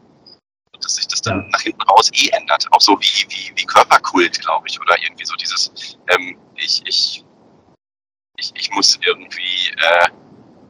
Dass 0.84 0.96
sich 0.96 1.08
das 1.08 1.22
dann 1.22 1.50
nach 1.50 1.62
hinten 1.62 1.82
raus 1.84 2.12
eh 2.14 2.30
ändert. 2.30 2.68
Auch 2.72 2.82
so 2.82 3.00
wie, 3.00 3.26
wie, 3.30 3.52
wie 3.56 3.66
Körperkult, 3.66 4.40
glaube 4.42 4.68
ich, 4.68 4.80
oder 4.80 4.96
irgendwie 5.02 5.26
so 5.26 5.36
dieses, 5.36 5.98
ähm, 6.10 6.38
ich, 6.56 6.82
ich, 6.86 7.24
ich, 8.38 8.52
ich 8.56 8.72
muss 8.72 9.00
irgendwie 9.06 9.70
äh, 9.78 10.08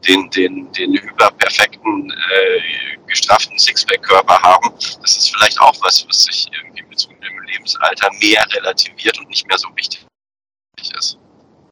den, 0.06 0.30
den, 0.30 0.72
den 0.72 0.94
hyperperfekten, 0.94 2.10
äh, 2.10 2.96
gestrafften 3.06 3.58
Sixpack-Körper 3.58 4.40
haben. 4.42 4.70
Das 5.00 5.16
ist 5.16 5.34
vielleicht 5.34 5.60
auch 5.60 5.74
was, 5.82 6.06
was 6.08 6.24
sich 6.24 6.46
irgendwie 6.52 6.82
mit 6.88 6.98
zunehmendem 6.98 7.44
Lebensalter 7.44 8.10
mehr 8.20 8.44
relativiert 8.52 9.18
und 9.18 9.28
nicht 9.28 9.46
mehr 9.48 9.58
so 9.58 9.68
wichtig 9.74 10.06
ist. 10.96 11.18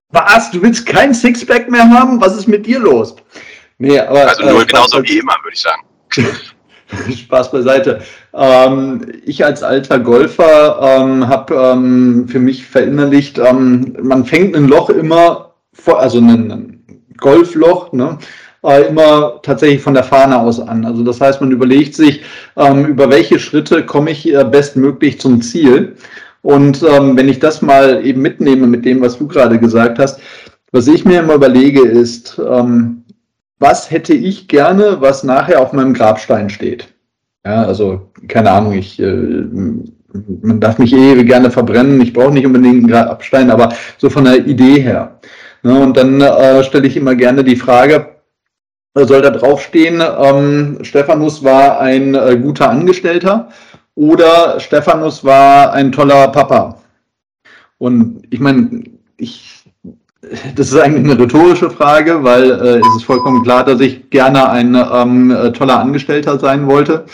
Was? 0.09 0.51
Du 0.51 0.63
willst 0.63 0.87
kein 0.87 1.15
Sixpack 1.15 1.71
mehr 1.71 1.89
haben? 1.89 2.21
Was 2.21 2.37
ist 2.37 2.47
mit 2.47 2.67
dir 2.67 2.79
los? 2.79 3.17
Nee, 3.79 3.99
aber, 3.99 4.29
also 4.29 4.43
nur 4.43 4.63
äh, 4.63 4.67
genauso 4.67 5.03
wie 5.03 5.19
immer, 5.19 5.37
würde 5.43 5.55
ich 5.55 5.61
sagen. 5.61 5.83
Spaß 7.17 7.51
beiseite. 7.51 8.01
Ähm, 8.35 9.07
ich 9.25 9.45
als 9.45 9.63
alter 9.63 9.99
Golfer 9.99 10.79
ähm, 10.81 11.29
habe 11.29 11.55
ähm, 11.55 12.27
für 12.29 12.39
mich 12.39 12.67
verinnerlicht, 12.67 13.39
ähm, 13.39 13.97
man 14.03 14.25
fängt 14.25 14.57
ein 14.57 14.69
Loch 14.69 14.91
immer 14.91 15.55
vor, 15.73 16.01
also 16.01 16.19
ein, 16.19 16.79
Golfloch, 17.19 17.93
ne, 17.93 18.19
äh, 18.65 18.89
immer 18.89 19.41
tatsächlich 19.43 19.81
von 19.81 19.95
der 19.95 20.05
Fahne 20.05 20.39
aus 20.39 20.61
an. 20.61 20.85
Also 20.85 21.05
das 21.05 21.21
heißt, 21.21 21.41
man 21.41 21.53
überlegt 21.53 21.95
sich, 21.95 22.23
ähm, 22.57 22.85
über 22.87 23.09
welche 23.11 23.39
Schritte 23.39 23.87
komme 23.87 24.11
ich 24.11 24.25
bestmöglich 24.51 25.21
zum 25.21 25.41
Ziel. 25.41 25.97
Und 26.43 26.83
ähm, 26.83 27.17
wenn 27.17 27.29
ich 27.29 27.39
das 27.39 27.63
mal 27.63 28.05
eben 28.05 28.21
mitnehme 28.21 28.67
mit 28.67 28.85
dem, 28.85 29.01
was 29.01 29.19
du 29.19 29.29
gerade 29.29 29.59
gesagt 29.61 30.01
hast, 30.01 30.19
was 30.73 30.89
ich 30.89 31.05
mir 31.05 31.21
immer 31.21 31.35
überlege, 31.35 31.87
ist, 31.87 32.41
ähm, 32.45 33.02
was 33.62 33.90
hätte 33.90 34.12
ich 34.12 34.48
gerne, 34.48 35.01
was 35.01 35.25
nachher 35.25 35.61
auf 35.61 35.72
meinem 35.72 35.94
Grabstein 35.94 36.51
steht? 36.51 36.88
Ja, 37.46 37.64
also 37.64 38.11
keine 38.29 38.51
Ahnung, 38.51 38.75
ich 38.75 39.01
äh, 39.01 39.44
man 40.42 40.61
darf 40.61 40.79
mich 40.79 40.92
eh 40.92 41.22
gerne 41.25 41.51
verbrennen, 41.51 42.01
ich 42.01 42.12
brauche 42.12 42.33
nicht 42.33 42.46
unbedingt 42.46 42.77
einen 42.77 42.88
Grabstein, 42.88 43.51
aber 43.51 43.72
so 43.98 44.11
von 44.11 44.25
der 44.25 44.46
Idee 44.46 44.81
her. 44.81 45.18
Ne, 45.62 45.81
und 45.81 45.96
dann 45.96 46.20
äh, 46.20 46.62
stelle 46.64 46.87
ich 46.87 46.96
immer 46.96 47.14
gerne 47.14 47.44
die 47.44 47.57
Frage, 47.57 48.16
soll 48.94 49.22
da 49.22 49.31
draufstehen, 49.31 50.03
ähm, 50.03 50.79
Stephanus 50.83 51.42
war 51.44 51.81
ein 51.81 52.14
äh, 52.14 52.37
guter 52.37 52.68
Angestellter 52.68 53.48
oder 53.94 54.61
Stephanus 54.61 55.25
war 55.25 55.72
ein 55.72 55.92
toller 55.92 56.29
Papa? 56.29 56.79
Und 57.79 58.22
ich 58.31 58.40
meine, 58.40 58.85
ich, 59.16 59.62
das 60.55 60.69
ist 60.69 60.79
eigentlich 60.79 61.05
eine 61.05 61.21
rhetorische 61.21 61.69
Frage, 61.71 62.23
weil 62.23 62.51
äh, 62.51 62.79
es 62.79 62.97
ist 62.97 63.05
vollkommen 63.05 63.43
klar, 63.43 63.65
dass 63.65 63.81
ich 63.81 64.09
gerne 64.11 64.49
ein 64.49 64.75
ähm, 64.75 65.31
äh, 65.31 65.53
toller 65.53 65.81
Angestellter 65.81 66.39
sein 66.39 66.67
wollte. 66.69 67.07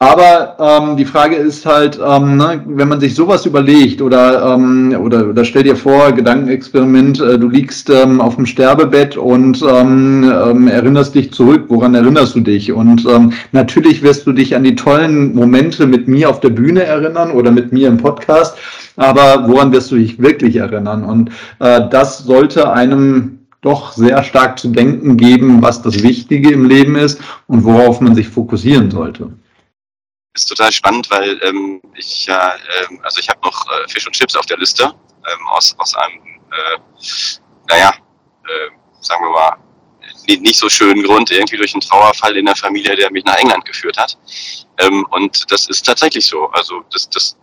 Aber 0.00 0.54
ähm, 0.60 0.96
die 0.96 1.04
Frage 1.04 1.34
ist 1.34 1.66
halt, 1.66 1.98
ähm, 2.00 2.36
ne, 2.36 2.62
wenn 2.66 2.86
man 2.86 3.00
sich 3.00 3.16
sowas 3.16 3.46
überlegt 3.46 4.00
oder, 4.00 4.54
ähm, 4.54 4.96
oder, 4.96 5.28
oder 5.28 5.44
stell 5.44 5.64
dir 5.64 5.74
vor, 5.74 6.12
Gedankenexperiment, 6.12 7.20
äh, 7.20 7.36
du 7.36 7.48
liegst 7.48 7.90
ähm, 7.90 8.20
auf 8.20 8.36
dem 8.36 8.46
Sterbebett 8.46 9.16
und 9.16 9.60
ähm, 9.60 10.22
ähm, 10.22 10.68
erinnerst 10.68 11.16
dich 11.16 11.32
zurück, 11.32 11.64
woran 11.66 11.96
erinnerst 11.96 12.36
du 12.36 12.40
dich? 12.40 12.70
Und 12.70 13.06
ähm, 13.06 13.32
natürlich 13.50 14.00
wirst 14.04 14.24
du 14.28 14.32
dich 14.32 14.54
an 14.54 14.62
die 14.62 14.76
tollen 14.76 15.34
Momente 15.34 15.84
mit 15.84 16.06
mir 16.06 16.30
auf 16.30 16.38
der 16.38 16.50
Bühne 16.50 16.84
erinnern 16.84 17.32
oder 17.32 17.50
mit 17.50 17.72
mir 17.72 17.88
im 17.88 17.96
Podcast, 17.96 18.56
aber 18.94 19.48
woran 19.48 19.72
wirst 19.72 19.90
du 19.90 19.96
dich 19.96 20.22
wirklich 20.22 20.54
erinnern? 20.54 21.02
Und 21.02 21.30
äh, 21.58 21.88
das 21.90 22.18
sollte 22.18 22.70
einem 22.70 23.40
doch 23.62 23.90
sehr 23.90 24.22
stark 24.22 24.60
zu 24.60 24.68
denken 24.68 25.16
geben, 25.16 25.60
was 25.60 25.82
das 25.82 26.04
Wichtige 26.04 26.52
im 26.52 26.66
Leben 26.66 26.94
ist 26.94 27.20
und 27.48 27.64
worauf 27.64 28.00
man 28.00 28.14
sich 28.14 28.28
fokussieren 28.28 28.92
sollte 28.92 29.30
ist 30.38 30.46
total 30.46 30.72
spannend, 30.72 31.10
weil 31.10 31.40
ähm, 31.42 31.80
ich 31.94 32.26
ja, 32.26 32.54
ähm, 32.80 33.00
also 33.02 33.20
ich 33.20 33.28
habe 33.28 33.40
noch 33.42 33.66
äh, 33.66 33.88
Fisch 33.88 34.06
und 34.06 34.12
Chips 34.14 34.36
auf 34.36 34.46
der 34.46 34.58
Liste 34.58 34.84
ähm, 34.84 35.46
aus, 35.48 35.74
aus 35.78 35.94
einem, 35.94 36.22
äh, 36.52 36.78
naja, 37.68 37.90
äh, 37.90 38.70
sagen 39.00 39.24
wir 39.24 39.30
mal, 39.30 39.56
nicht 40.26 40.58
so 40.58 40.68
schönen 40.68 41.02
Grund, 41.02 41.30
irgendwie 41.30 41.56
durch 41.56 41.74
einen 41.74 41.80
Trauerfall 41.80 42.36
in 42.36 42.46
der 42.46 42.56
Familie, 42.56 42.96
der 42.96 43.10
mich 43.10 43.24
nach 43.24 43.36
England 43.36 43.64
geführt 43.64 43.96
hat. 43.96 44.16
Ähm, 44.78 45.06
und 45.10 45.50
das 45.50 45.66
ist 45.68 45.84
tatsächlich 45.84 46.26
so. 46.26 46.46
Also 46.50 46.82
das, 46.92 47.08
das 47.10 47.36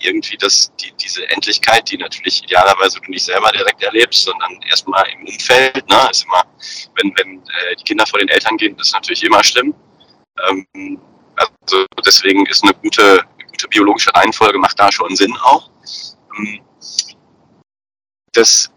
irgendwie 0.00 0.36
das, 0.36 0.72
die, 0.80 0.92
diese 0.92 1.28
Endlichkeit, 1.28 1.90
die 1.90 1.98
natürlich 1.98 2.42
idealerweise 2.44 3.00
du 3.00 3.10
nicht 3.10 3.24
selber 3.24 3.50
direkt 3.52 3.82
erlebst, 3.82 4.24
sondern 4.24 4.60
erstmal 4.70 5.04
im 5.10 5.26
Umfeld, 5.26 5.88
ne, 5.88 6.08
ist 6.10 6.24
immer, 6.24 6.42
wenn, 6.96 7.12
wenn 7.16 7.38
äh, 7.38 7.76
die 7.76 7.84
Kinder 7.84 8.06
vor 8.06 8.18
den 8.18 8.28
Eltern 8.28 8.56
gehen, 8.56 8.76
das 8.76 8.88
ist 8.88 8.94
natürlich 8.94 9.24
immer 9.24 9.44
schlimm. 9.44 9.74
Ähm, 10.48 11.00
also 11.40 11.86
deswegen 12.04 12.46
ist 12.46 12.62
eine 12.64 12.74
gute, 12.74 13.20
eine 13.20 13.46
gute 13.48 13.68
biologische 13.68 14.14
Reihenfolge 14.14 14.58
macht 14.58 14.78
da 14.78 14.90
schon 14.90 15.14
Sinn 15.16 15.34
auch. 15.42 15.70
Ähm, 16.36 16.60
dass 18.32 18.70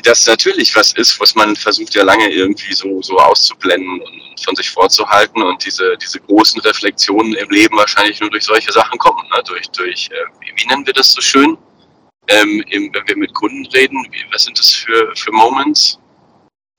das 0.00 0.26
natürlich 0.26 0.74
was 0.74 0.92
ist, 0.94 1.20
was 1.20 1.34
man 1.34 1.54
versucht 1.54 1.94
ja 1.94 2.02
lange 2.02 2.28
irgendwie 2.30 2.72
so, 2.72 3.02
so 3.02 3.18
auszublenden 3.18 4.00
und 4.00 4.40
von 4.42 4.56
sich 4.56 4.70
vorzuhalten 4.70 5.42
und 5.42 5.64
diese, 5.64 5.96
diese 5.98 6.18
großen 6.18 6.60
Reflexionen 6.62 7.34
im 7.34 7.50
Leben 7.50 7.76
wahrscheinlich 7.76 8.18
nur 8.20 8.30
durch 8.30 8.44
solche 8.44 8.72
Sachen 8.72 8.98
kommen. 8.98 9.22
Ne? 9.34 9.42
Durch, 9.44 9.68
durch 9.70 10.08
äh, 10.10 10.48
wie 10.56 10.66
nennen 10.66 10.86
wir 10.86 10.94
das 10.94 11.12
so 11.12 11.20
schön? 11.20 11.58
Ähm, 12.28 12.64
wenn 12.70 13.06
wir 13.06 13.16
mit 13.16 13.34
Kunden 13.34 13.66
reden, 13.66 14.06
was 14.32 14.44
sind 14.44 14.58
das 14.58 14.70
für, 14.70 15.14
für 15.14 15.32
Moments? 15.32 15.98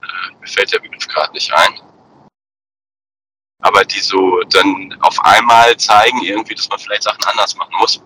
Äh, 0.02 0.06
mir 0.40 0.48
fällt 0.48 0.72
der 0.72 0.80
Begriff 0.80 1.06
gerade 1.06 1.32
nicht 1.32 1.52
ein 1.52 1.80
aber 3.64 3.82
die 3.84 4.00
so 4.00 4.40
dann 4.50 4.94
auf 5.00 5.18
einmal 5.24 5.74
zeigen 5.78 6.22
irgendwie, 6.22 6.54
dass 6.54 6.68
man 6.68 6.78
vielleicht 6.78 7.02
Sachen 7.02 7.24
anders 7.24 7.56
machen 7.56 7.72
muss. 7.80 8.02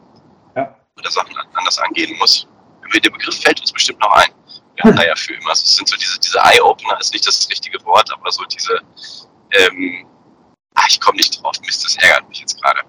Ja. 0.54 0.76
Oder 0.96 1.10
Sachen 1.10 1.36
anders 1.52 1.78
angehen 1.78 2.16
muss. 2.18 2.46
Der 2.94 3.10
Begriff 3.10 3.40
fällt 3.42 3.60
uns 3.60 3.72
bestimmt 3.72 4.00
noch 4.00 4.12
ein. 4.12 4.30
Wir 4.76 4.84
haben 4.84 4.96
da 4.96 5.04
ja 5.04 5.16
für 5.16 5.34
immer, 5.34 5.50
also 5.50 5.64
es 5.64 5.76
sind 5.76 5.88
so 5.88 5.96
diese, 5.96 6.18
diese 6.20 6.38
Eye-Opener, 6.38 6.98
ist 7.00 7.12
nicht 7.12 7.26
das 7.26 7.48
richtige 7.50 7.84
Wort, 7.84 8.08
aber 8.12 8.30
so 8.30 8.44
diese, 8.44 8.80
ähm, 9.50 10.06
ach, 10.74 10.86
ich 10.88 11.00
komme 11.00 11.16
nicht 11.16 11.42
drauf, 11.42 11.56
Mist, 11.66 11.84
das 11.84 11.96
ärgert 11.96 12.28
mich 12.28 12.38
jetzt 12.38 12.62
gerade. 12.62 12.80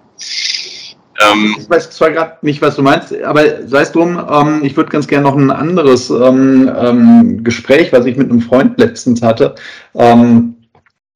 Ähm, 1.28 1.56
ich 1.58 1.68
weiß 1.68 1.90
zwar 1.90 2.12
gerade 2.12 2.38
nicht, 2.42 2.62
was 2.62 2.76
du 2.76 2.82
meinst, 2.82 3.12
aber 3.12 3.66
sei 3.66 3.80
es 3.80 3.90
drum, 3.90 4.24
ähm, 4.30 4.64
ich 4.64 4.76
würde 4.76 4.90
ganz 4.90 5.08
gerne 5.08 5.24
noch 5.24 5.36
ein 5.36 5.50
anderes 5.50 6.08
ähm, 6.08 6.72
ähm, 6.74 7.42
Gespräch, 7.42 7.92
was 7.92 8.06
ich 8.06 8.16
mit 8.16 8.30
einem 8.30 8.40
Freund 8.40 8.78
letztens 8.78 9.22
hatte, 9.22 9.56
ähm, 9.94 10.54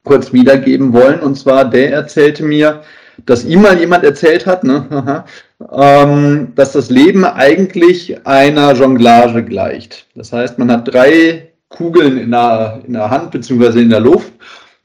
kurz 0.05 0.33
wiedergeben 0.33 0.93
wollen. 0.93 1.21
Und 1.21 1.37
zwar, 1.37 1.65
der 1.65 1.93
erzählte 1.93 2.45
mir, 2.45 2.83
dass 3.27 3.45
ihm 3.45 3.63
mal 3.63 3.79
jemand 3.79 4.05
erzählt 4.05 4.47
hat, 4.47 4.65
ne, 4.65 5.25
ähm, 5.73 6.53
dass 6.55 6.73
das 6.73 6.91
Leben 6.91 7.25
eigentlich 7.25 8.27
einer 8.27 8.73
Jonglage 8.73 9.45
gleicht. 9.45 10.07
Das 10.15 10.33
heißt, 10.33 10.59
man 10.59 10.71
hat 10.71 10.93
drei 10.93 11.51
Kugeln 11.69 12.19
in 12.19 12.31
der, 12.31 12.81
in 12.87 12.93
der 12.93 13.11
Hand 13.11 13.31
bzw. 13.31 13.81
in 13.81 13.91
der 13.91 14.01
Luft 14.01 14.33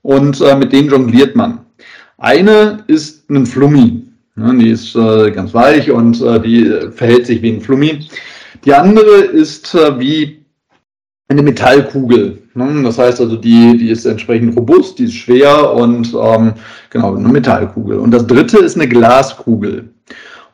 und 0.01 0.41
äh, 0.41 0.55
mit 0.55 0.73
denen 0.73 0.89
jongliert 0.89 1.35
man. 1.35 1.59
Eine 2.17 2.83
ist 2.87 3.29
ein 3.29 3.45
Flummi. 3.45 4.05
Ne, 4.35 4.57
die 4.57 4.69
ist 4.69 4.95
äh, 4.95 5.31
ganz 5.31 5.53
weich 5.53 5.91
und 5.91 6.21
äh, 6.21 6.39
die 6.39 6.91
verhält 6.91 7.25
sich 7.25 7.41
wie 7.41 7.51
ein 7.51 7.61
Flummi. 7.61 8.07
Die 8.65 8.73
andere 8.73 9.17
ist 9.21 9.73
äh, 9.75 9.99
wie 9.99 10.38
eine 11.29 11.43
Metallkugel. 11.43 12.41
Ne? 12.55 12.83
Das 12.83 12.97
heißt 12.97 13.21
also, 13.21 13.35
die, 13.35 13.77
die 13.77 13.89
ist 13.89 14.05
entsprechend 14.05 14.57
robust, 14.57 14.97
die 14.99 15.05
ist 15.05 15.13
schwer 15.13 15.73
und 15.73 16.13
ähm, 16.13 16.53
genau, 16.89 17.15
eine 17.15 17.27
Metallkugel. 17.27 17.99
Und 17.99 18.11
das 18.11 18.25
dritte 18.27 18.57
ist 18.57 18.75
eine 18.75 18.87
Glaskugel. 18.87 19.89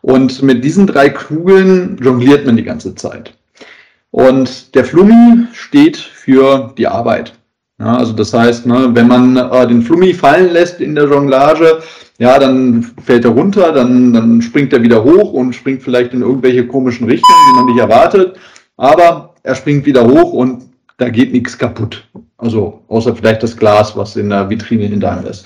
Und 0.02 0.44
mit 0.44 0.64
diesen 0.64 0.86
drei 0.86 1.10
Kugeln 1.10 1.98
jongliert 2.02 2.46
man 2.46 2.58
die 2.58 2.64
ganze 2.64 2.94
Zeit. 2.94 3.34
Und 4.12 4.76
der 4.76 4.86
Flummi 4.86 5.48
steht 5.54 5.98
für 5.98 6.74
die 6.78 6.88
Arbeit. 6.88 7.34
Ja, 7.80 7.98
also 7.98 8.14
das 8.14 8.34
heißt, 8.34 8.66
ne, 8.66 8.92
wenn 8.94 9.08
man 9.08 9.36
äh, 9.36 9.68
den 9.68 9.82
Flummi 9.82 10.14
fallen 10.14 10.54
lässt 10.54 10.80
in 10.80 10.96
der 10.96 11.06
Jonglage, 11.06 11.80
ja, 12.20 12.40
dann 12.40 12.84
fällt 13.04 13.26
er 13.26 13.32
runter, 13.32 13.74
dann, 13.74 14.14
dann 14.14 14.42
springt 14.42 14.72
er 14.72 14.82
wieder 14.82 15.04
hoch 15.04 15.34
und 15.34 15.54
springt 15.54 15.84
vielleicht 15.84 16.14
in 16.14 16.22
irgendwelche 16.22 16.66
komischen 16.66 17.08
Richtungen, 17.08 17.36
die 17.50 17.56
man 17.56 17.66
nicht 17.66 17.80
erwartet. 17.80 18.38
Aber 18.78 19.35
er 19.46 19.56
springt 19.56 19.86
wieder 19.86 20.06
hoch 20.06 20.34
und 20.34 20.64
da 20.98 21.10
geht 21.10 21.32
nichts 21.32 21.58
kaputt. 21.58 22.08
Also 22.38 22.82
außer 22.88 23.16
vielleicht 23.16 23.44
das 23.44 23.56
Glas, 23.56 23.96
was 23.96 24.16
in 24.16 24.30
der 24.30 24.50
Vitrine 24.50 24.86
hinter 24.86 25.12
einem 25.12 25.28
ist. 25.28 25.46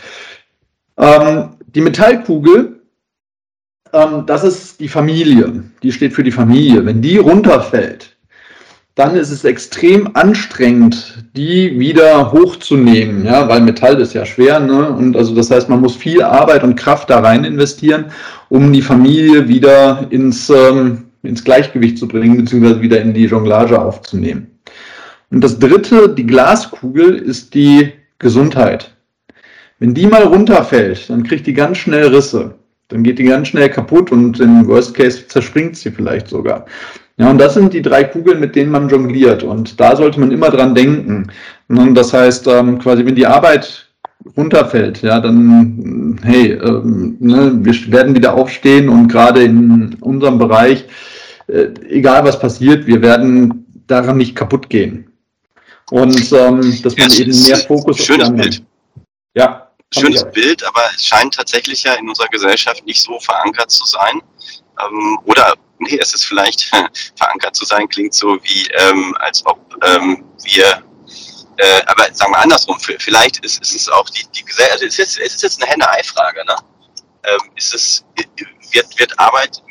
Ähm, 0.98 1.50
die 1.76 1.82
Metallkugel, 1.82 2.82
ähm, 3.94 4.26
das 4.26 4.44
ist 4.44 4.80
die 4.80 4.88
Familie. 4.88 5.64
Die 5.84 5.92
steht 5.92 6.14
für 6.14 6.24
die 6.24 6.32
Familie. 6.32 6.86
Wenn 6.86 7.02
die 7.02 7.18
runterfällt, 7.18 8.16
dann 8.96 9.16
ist 9.16 9.32
es 9.32 9.46
extrem 9.46 10.10
anstrengend, 10.16 11.24
die 11.36 11.80
wieder 11.80 12.32
hochzunehmen, 12.32 13.26
ja, 13.26 13.48
weil 13.48 13.62
Metall 13.62 14.00
ist 14.02 14.14
ja 14.14 14.26
schwer, 14.26 14.60
ne? 14.60 14.90
Und 14.90 15.16
also 15.16 15.34
das 15.34 15.50
heißt, 15.50 15.70
man 15.70 15.80
muss 15.80 15.96
viel 15.96 16.22
Arbeit 16.22 16.64
und 16.64 16.76
Kraft 16.76 17.10
da 17.10 17.22
rein 17.22 17.46
investieren, 17.46 18.06
um 18.50 18.74
die 18.74 18.82
Familie 18.82 19.48
wieder 19.48 20.06
ins, 20.10 20.50
ähm, 20.50 21.06
ins 21.24 21.44
Gleichgewicht 21.44 21.98
zu 21.98 22.08
bringen, 22.08 22.38
beziehungsweise 22.38 22.82
wieder 22.82 23.02
in 23.02 23.14
die 23.14 23.26
Jonglage 23.26 23.80
aufzunehmen. 23.80 24.48
Und 25.32 25.44
das 25.44 25.60
dritte, 25.60 26.10
die 26.10 26.26
Glaskugel, 26.26 27.16
ist 27.16 27.54
die 27.54 27.92
Gesundheit. 28.18 28.96
Wenn 29.80 29.94
die 29.94 30.08
mal 30.08 30.24
runterfällt, 30.24 31.10
dann 31.10 31.24
kriegt 31.24 31.48
die 31.48 31.54
ganz 31.54 31.78
schnell 31.78 32.08
Risse. 32.08 32.56
Dann 32.90 33.04
geht 33.04 33.20
die 33.20 33.24
ganz 33.24 33.50
schnell 33.50 33.70
kaputt 33.70 34.12
und 34.12 34.40
im 34.40 34.68
Worst 34.68 34.96
Case 34.96 35.28
zerspringt 35.28 35.78
sie 35.78 35.92
vielleicht 35.92 36.28
sogar. 36.28 36.66
Ja, 37.18 37.30
und 37.30 37.38
das 37.38 37.54
sind 37.54 37.74
die 37.74 37.82
drei 37.82 38.04
Kugeln, 38.04 38.40
mit 38.40 38.56
denen 38.56 38.72
man 38.72 38.90
jongliert. 38.90 39.44
Und 39.44 39.80
da 39.80 39.96
sollte 39.96 40.20
man 40.20 40.32
immer 40.32 40.50
dran 40.50 40.74
denken. 40.74 41.28
Das 41.68 42.14
heißt, 42.14 42.48
ähm, 42.48 42.80
quasi, 42.80 43.06
wenn 43.06 43.16
die 43.16 43.28
Arbeit 43.28 43.89
runterfällt, 44.36 45.02
ja, 45.02 45.20
dann, 45.20 46.20
hey, 46.24 46.52
ähm, 46.54 47.18
ne, 47.20 47.52
wir 47.62 47.92
werden 47.92 48.16
wieder 48.16 48.34
aufstehen 48.34 48.90
und 48.90 49.08
gerade 49.08 49.44
in 49.44 49.96
unserem 50.02 50.38
Bereich, 50.38 50.86
äh, 51.48 51.68
egal 51.88 52.24
was 52.26 52.40
passiert, 52.40 52.86
wir 52.86 53.02
werden 53.02 53.84
daran 53.88 54.18
nicht 54.18 54.36
kaputt 54.36 54.70
gehen. 54.70 55.12
Und 55.92 56.32
ähm, 56.32 56.82
dass 56.84 56.96
man 56.98 57.10
ja, 57.10 57.20
eben 57.20 57.44
mehr 57.44 57.58
Fokus 57.58 57.98
schönes 57.98 58.30
Bild. 58.32 58.64
Ja. 59.36 59.72
Schönes 59.92 60.24
Bild, 60.32 60.64
aber 60.68 60.82
es 60.96 61.04
scheint 61.04 61.34
tatsächlich 61.34 61.84
ja 61.84 61.94
in 61.94 62.08
unserer 62.08 62.28
Gesellschaft 62.28 62.86
nicht 62.86 63.02
so 63.02 63.20
verankert 63.20 63.72
zu 63.72 63.86
sein. 63.86 64.22
Ähm, 64.80 65.20
oder 65.26 65.56
nee, 65.80 65.98
es 66.00 66.14
ist 66.14 66.26
vielleicht 66.26 66.62
verankert 67.16 67.56
zu 67.56 67.66
sein, 67.66 67.88
klingt 67.88 68.14
so 68.14 68.38
wie, 68.44 68.68
ähm, 68.74 69.16
als 69.20 69.44
ob 69.48 69.60
ähm, 69.84 70.24
wir, 70.44 70.84
äh, 71.60 71.84
aber 71.88 72.06
sagen 72.14 72.32
wir 72.32 72.40
andersrum, 72.40 72.80
vielleicht 72.80 73.44
ist, 73.44 73.62
ist 73.62 73.76
es 73.76 73.90
auch 73.90 74.10
die, 74.10 74.26
die 74.34 74.46
Gesellschaft, 74.46 74.82
also 74.82 74.86
es, 74.86 74.94
ist 74.94 74.98
jetzt, 74.98 75.20
es 75.20 75.36
ist 75.36 75.44
jetzt 75.44 75.62
eine 75.62 75.70
Henne-Ei-Frage, 75.70 76.46
ne? 76.46 76.56
Ähm, 77.24 77.52
ist 77.56 77.74
es, 77.76 78.06
wird, 78.72 78.98
wird 78.98 79.20
Arbeit 79.20 79.62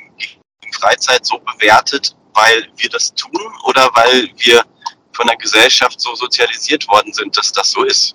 in 0.63 0.73
Freizeit 0.75 1.25
so 1.25 1.39
bewertet, 1.39 2.15
weil 2.35 2.69
wir 2.77 2.91
das 2.91 3.15
tun 3.15 3.41
oder 3.65 3.89
weil 3.95 4.31
wir 4.37 4.63
von 5.15 5.29
der 5.29 5.37
Gesellschaft 5.37 5.99
so 5.99 6.15
sozialisiert 6.15 6.87
worden 6.89 7.15
sind, 7.15 7.35
dass 7.39 7.53
das 7.53 7.71
so 7.71 7.85
ist? 7.85 8.15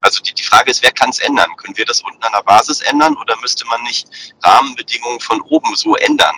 Also 0.00 0.20
die, 0.20 0.34
die 0.34 0.42
Frage 0.42 0.72
ist, 0.72 0.82
wer 0.82 0.90
kann 0.90 1.10
es 1.10 1.20
ändern? 1.20 1.54
Können 1.58 1.76
wir 1.76 1.84
das 1.84 2.00
unten 2.00 2.24
an 2.24 2.32
der 2.32 2.42
Basis 2.42 2.80
ändern 2.80 3.16
oder 3.18 3.36
müsste 3.40 3.64
man 3.66 3.80
nicht 3.84 4.08
Rahmenbedingungen 4.42 5.20
von 5.20 5.40
oben 5.42 5.76
so 5.76 5.94
ändern? 5.94 6.34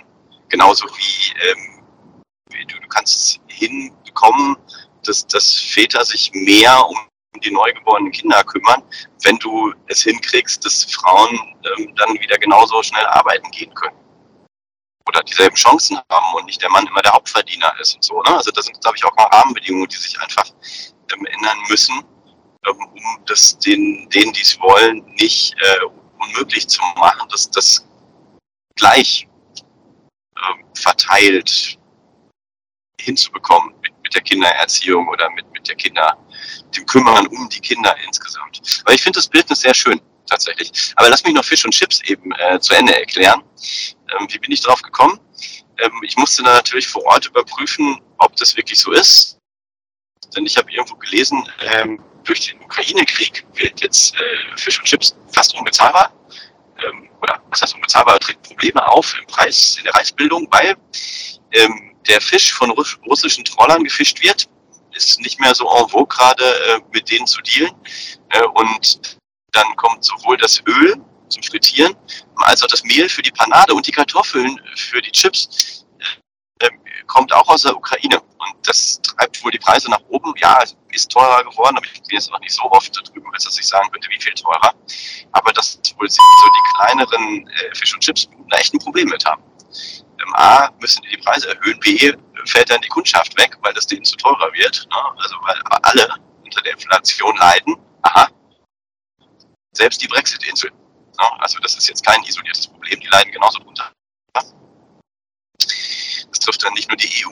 Genauso 0.49 0.85
wie 0.85 1.33
ähm, 1.49 1.83
du, 2.67 2.79
du 2.79 2.87
kannst 2.89 3.15
es 3.15 3.39
hinbekommen, 3.47 4.55
dass, 5.07 5.25
dass 5.27 5.59
Väter 5.59 6.03
sich 6.05 6.31
mehr 6.33 6.87
um 6.87 6.97
die 7.43 7.51
neugeborenen 7.51 8.11
Kinder 8.11 8.43
kümmern, 8.43 8.81
wenn 9.23 9.37
du 9.37 9.73
es 9.87 10.03
hinkriegst, 10.03 10.63
dass 10.65 10.85
Frauen 10.85 11.37
ähm, 11.77 11.93
dann 11.95 12.13
wieder 12.19 12.37
genauso 12.37 12.81
schnell 12.83 13.05
arbeiten 13.07 13.49
gehen 13.51 13.73
können. 13.73 13.97
Oder 15.07 15.21
dieselben 15.21 15.55
Chancen 15.55 15.99
haben 16.09 16.35
und 16.35 16.45
nicht 16.45 16.61
der 16.61 16.69
Mann 16.69 16.87
immer 16.87 17.01
der 17.01 17.13
Hauptverdiener 17.13 17.73
ist 17.79 17.95
und 17.95 18.03
so. 18.03 18.21
Ne? 18.23 18.35
Also 18.35 18.51
das 18.51 18.65
sind, 18.65 18.81
glaube 18.81 18.97
ich, 18.97 19.05
auch 19.05 19.15
mal 19.15 19.25
Rahmenbedingungen, 19.25 19.87
die 19.87 19.97
sich 19.97 20.19
einfach 20.19 20.49
ähm, 21.13 21.25
ändern 21.25 21.57
müssen, 21.69 22.03
ähm, 22.65 22.79
um 22.79 23.25
das 23.25 23.59
den, 23.59 24.09
denen, 24.09 24.33
die 24.33 24.41
es 24.41 24.59
wollen, 24.59 25.05
nicht 25.19 25.53
äh, 25.59 25.85
unmöglich 26.19 26.67
zu 26.67 26.81
machen, 26.97 27.27
dass 27.29 27.49
das 27.51 27.87
gleich 28.75 29.27
ähm, 30.37 30.65
verteilt 30.73 31.77
hinzubekommen 32.99 33.73
der 34.15 34.21
Kindererziehung 34.21 35.07
oder 35.07 35.29
mit, 35.31 35.45
mit 35.51 35.67
der 35.67 35.75
Kinder, 35.75 36.17
dem 36.75 36.85
Kümmern 36.85 37.27
um 37.27 37.49
die 37.49 37.59
Kinder 37.59 37.95
insgesamt. 38.05 38.61
Aber 38.83 38.93
ich 38.93 39.01
finde 39.01 39.17
das 39.17 39.27
Bildnis 39.27 39.61
sehr 39.61 39.73
schön, 39.73 40.01
tatsächlich. 40.25 40.93
Aber 40.95 41.09
lass 41.09 41.23
mich 41.23 41.33
noch 41.33 41.45
Fisch 41.45 41.65
und 41.65 41.71
Chips 41.71 42.01
eben 42.05 42.31
äh, 42.33 42.59
zu 42.59 42.73
Ende 42.73 42.97
erklären. 42.97 43.43
Ähm, 44.17 44.27
wie 44.29 44.39
bin 44.39 44.51
ich 44.51 44.61
drauf 44.61 44.81
gekommen? 44.81 45.19
Ähm, 45.79 45.91
ich 46.03 46.17
musste 46.17 46.43
dann 46.43 46.55
natürlich 46.55 46.87
vor 46.87 47.03
Ort 47.05 47.27
überprüfen, 47.27 48.01
ob 48.17 48.35
das 48.37 48.55
wirklich 48.55 48.79
so 48.79 48.91
ist. 48.91 49.37
Denn 50.35 50.45
ich 50.45 50.57
habe 50.57 50.71
irgendwo 50.71 50.95
gelesen, 50.95 51.47
ähm, 51.61 52.01
durch 52.23 52.47
den 52.47 52.61
Ukraine-Krieg 52.61 53.45
wird 53.53 53.81
jetzt 53.81 54.15
äh, 54.15 54.57
Fisch 54.57 54.79
und 54.79 54.85
Chips 54.85 55.15
fast 55.31 55.55
unbezahlbar. 55.55 56.11
Ähm, 56.85 57.09
oder 57.21 57.41
was 57.49 57.61
heißt 57.61 57.75
unbezahlbar, 57.75 58.19
trägt 58.19 58.41
Probleme 58.43 58.85
auf 58.87 59.15
im 59.19 59.27
Preis, 59.27 59.77
in 59.77 59.83
der 59.85 59.93
Reisbildung, 59.93 60.47
weil 60.51 60.75
ähm, 61.51 61.94
der 62.07 62.21
Fisch 62.21 62.53
von 62.53 62.71
russischen 62.71 63.45
Trollern 63.45 63.83
gefischt 63.83 64.21
wird, 64.21 64.47
ist 64.93 65.19
nicht 65.19 65.39
mehr 65.39 65.53
so 65.53 65.69
en 65.69 65.89
vogue 65.89 66.07
gerade 66.07 66.43
äh, 66.43 66.79
mit 66.93 67.09
denen 67.09 67.27
zu 67.27 67.41
dealen. 67.41 67.73
Äh, 68.29 68.43
und 68.43 69.17
dann 69.51 69.75
kommt 69.75 70.03
sowohl 70.03 70.37
das 70.37 70.61
Öl 70.67 70.95
zum 71.29 71.43
Frittieren 71.43 71.95
als 72.37 72.63
auch 72.63 72.67
das 72.67 72.83
Mehl 72.83 73.09
für 73.09 73.21
die 73.21 73.31
Panade 73.31 73.73
und 73.73 73.87
die 73.87 73.91
Kartoffeln 73.91 74.59
für 74.75 75.01
die 75.01 75.11
Chips 75.11 75.85
äh, 76.59 76.69
kommt 77.07 77.33
auch 77.33 77.47
aus 77.47 77.63
der 77.63 77.75
Ukraine. 77.75 78.19
Und 78.19 78.67
das 78.67 79.01
treibt 79.01 79.43
wohl 79.43 79.51
die 79.51 79.59
Preise 79.59 79.89
nach 79.89 80.01
oben. 80.09 80.33
Ja, 80.37 80.59
ist 80.91 81.11
teurer 81.11 81.43
geworden, 81.43 81.77
aber 81.77 81.85
ich 81.85 82.01
bin 82.03 82.11
jetzt 82.11 82.31
noch 82.31 82.39
nicht 82.39 82.53
so 82.53 82.63
oft 82.71 82.95
da 82.95 83.01
drüben, 83.01 83.29
als 83.33 83.43
dass 83.43 83.59
ich 83.59 83.67
sagen 83.67 83.89
könnte, 83.91 84.07
wie 84.09 84.21
viel 84.21 84.33
teurer. 84.33 84.73
Aber 85.31 85.51
dass 85.53 85.79
wohl 85.97 86.09
so 86.09 86.21
die 86.21 86.75
kleineren 86.75 87.47
äh, 87.47 87.75
Fisch- 87.75 87.93
und 87.93 88.01
Chips 88.01 88.29
da 88.49 88.57
echt 88.57 88.73
ein 88.73 88.79
Problem 88.79 89.09
mit 89.09 89.25
haben. 89.25 89.43
A, 90.33 90.71
müssen 90.79 91.01
die 91.03 91.09
die 91.09 91.17
Preise 91.17 91.49
erhöhen, 91.49 91.79
B, 91.79 92.13
fällt 92.45 92.69
dann 92.69 92.81
die 92.81 92.89
Kundschaft 92.89 93.35
weg, 93.37 93.57
weil 93.61 93.73
das 93.73 93.87
denen 93.87 94.05
zu 94.05 94.15
teurer 94.17 94.51
wird. 94.53 94.87
Ne? 94.89 94.95
Also 95.17 95.35
weil 95.41 95.59
alle 95.83 96.07
unter 96.43 96.61
der 96.61 96.73
Inflation 96.73 97.35
leiden. 97.37 97.75
Aha. 98.03 98.27
Selbst 99.73 100.01
die 100.01 100.07
Brexit-Insel. 100.07 100.71
Ne? 100.71 101.39
Also 101.39 101.59
das 101.59 101.75
ist 101.75 101.87
jetzt 101.87 102.05
kein 102.05 102.21
isoliertes 102.23 102.67
Problem, 102.67 102.99
die 102.99 103.07
leiden 103.07 103.31
genauso 103.31 103.59
drunter. 103.59 103.91
Das 104.33 104.53
trifft 106.39 106.63
dann 106.63 106.73
nicht 106.73 106.89
nur 106.89 106.97
die 106.97 107.25
EU. 107.25 107.31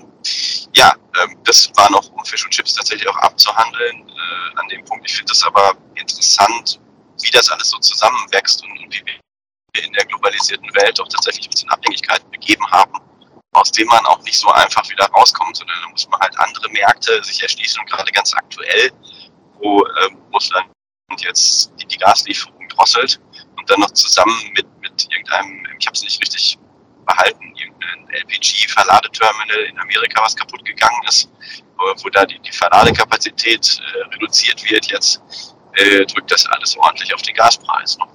Ja, 0.76 0.96
ähm, 1.22 1.38
das 1.44 1.72
war 1.76 1.92
noch, 1.92 2.10
um 2.10 2.26
Fish 2.26 2.44
und 2.46 2.52
Chips 2.52 2.74
tatsächlich 2.74 3.08
auch 3.08 3.18
abzuhandeln 3.18 4.10
äh, 4.10 4.60
an 4.60 4.68
dem 4.70 4.84
Punkt. 4.86 5.08
Ich 5.08 5.16
finde 5.16 5.30
das 5.30 5.44
aber 5.44 5.78
interessant, 5.96 6.80
wie 7.22 7.30
das 7.30 7.50
alles 7.50 7.70
so 7.70 7.78
zusammenwächst 7.78 8.64
und, 8.64 8.72
und 8.72 8.94
wie 8.94 9.06
wir 9.06 9.23
in 9.82 9.94
der 9.94 10.06
globalisierten 10.06 10.70
Welt 10.76 11.00
doch 11.00 11.08
tatsächlich 11.08 11.48
ein 11.48 11.50
bisschen 11.50 11.70
Abhängigkeiten 11.70 12.30
begeben 12.30 12.66
haben, 12.72 13.00
aus 13.54 13.72
dem 13.72 13.88
man 13.88 14.06
auch 14.06 14.22
nicht 14.22 14.38
so 14.38 14.50
einfach 14.50 14.88
wieder 14.90 15.06
rauskommt, 15.06 15.58
sondern 15.58 15.76
da 15.84 15.90
muss 15.90 16.08
man 16.10 16.20
halt 16.20 16.38
andere 16.40 16.70
Märkte 16.70 17.24
sich 17.24 17.42
erschließen 17.42 17.80
und 17.80 17.90
gerade 17.90 18.12
ganz 18.12 18.34
aktuell, 18.34 18.92
wo 19.60 19.86
ähm, 20.06 20.18
Russland 20.32 20.68
jetzt 21.18 21.72
die, 21.80 21.86
die 21.88 21.98
Gaslieferung 21.98 22.68
drosselt 22.70 23.20
und 23.58 23.70
dann 23.70 23.80
noch 23.80 23.92
zusammen 23.92 24.52
mit, 24.56 24.68
mit 24.82 25.08
irgendeinem, 25.12 25.66
ich 25.80 25.88
habe 25.88 25.96
es 25.96 26.04
nicht 26.04 26.22
richtig 26.22 26.58
behalten, 27.06 27.54
irgendein 27.56 28.08
LPG-Verladeterminal 28.10 29.60
in 29.70 29.80
Amerika, 29.80 30.24
was 30.24 30.36
kaputt 30.36 30.64
gegangen 30.66 31.02
ist, 31.08 31.30
wo, 31.78 31.86
wo 32.04 32.10
da 32.10 32.26
die, 32.26 32.40
die 32.40 32.52
Verladekapazität 32.52 33.80
äh, 33.80 34.14
reduziert 34.14 34.64
wird 34.70 34.86
jetzt, 34.88 35.22
äh, 35.74 36.06
drückt 36.06 36.32
das 36.32 36.46
alles 36.48 36.78
ordentlich 36.78 37.14
auf 37.14 37.22
den 37.24 37.36
Gaspreis. 37.36 37.98
Ne? 37.98 38.06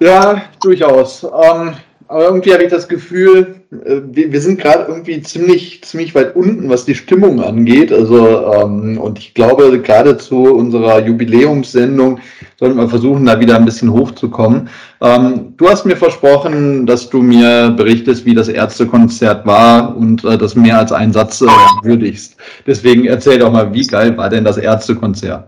Ja, 0.00 0.42
durchaus. 0.62 1.24
Ähm, 1.24 1.74
aber 2.10 2.24
irgendwie 2.24 2.54
habe 2.54 2.62
ich 2.62 2.70
das 2.70 2.88
Gefühl, 2.88 3.56
äh, 3.70 4.00
wir, 4.10 4.32
wir 4.32 4.40
sind 4.40 4.58
gerade 4.58 4.86
irgendwie 4.88 5.20
ziemlich, 5.20 5.84
ziemlich 5.84 6.14
weit 6.14 6.34
unten, 6.36 6.70
was 6.70 6.86
die 6.86 6.94
Stimmung 6.94 7.42
angeht. 7.42 7.92
Also, 7.92 8.50
ähm, 8.54 8.96
und 8.98 9.18
ich 9.18 9.34
glaube, 9.34 9.78
gerade 9.82 10.16
zu 10.16 10.54
unserer 10.54 11.04
Jubiläumssendung 11.04 12.18
sollten 12.58 12.78
wir 12.78 12.88
versuchen, 12.88 13.26
da 13.26 13.38
wieder 13.40 13.56
ein 13.56 13.66
bisschen 13.66 13.92
hochzukommen. 13.92 14.70
Ähm, 15.02 15.52
du 15.58 15.68
hast 15.68 15.84
mir 15.84 15.96
versprochen, 15.96 16.86
dass 16.86 17.10
du 17.10 17.20
mir 17.20 17.70
berichtest, 17.70 18.24
wie 18.24 18.34
das 18.34 18.48
Ärztekonzert 18.48 19.46
war 19.46 19.94
und 19.94 20.24
äh, 20.24 20.38
das 20.38 20.54
mehr 20.54 20.78
als 20.78 20.92
einen 20.92 21.12
Satz 21.12 21.42
äh, 21.42 21.46
würdigst. 21.82 22.36
Deswegen 22.66 23.04
erzähl 23.04 23.38
doch 23.38 23.52
mal, 23.52 23.72
wie 23.74 23.86
geil 23.86 24.16
war 24.16 24.30
denn 24.30 24.44
das 24.44 24.56
Ärztekonzert? 24.56 25.46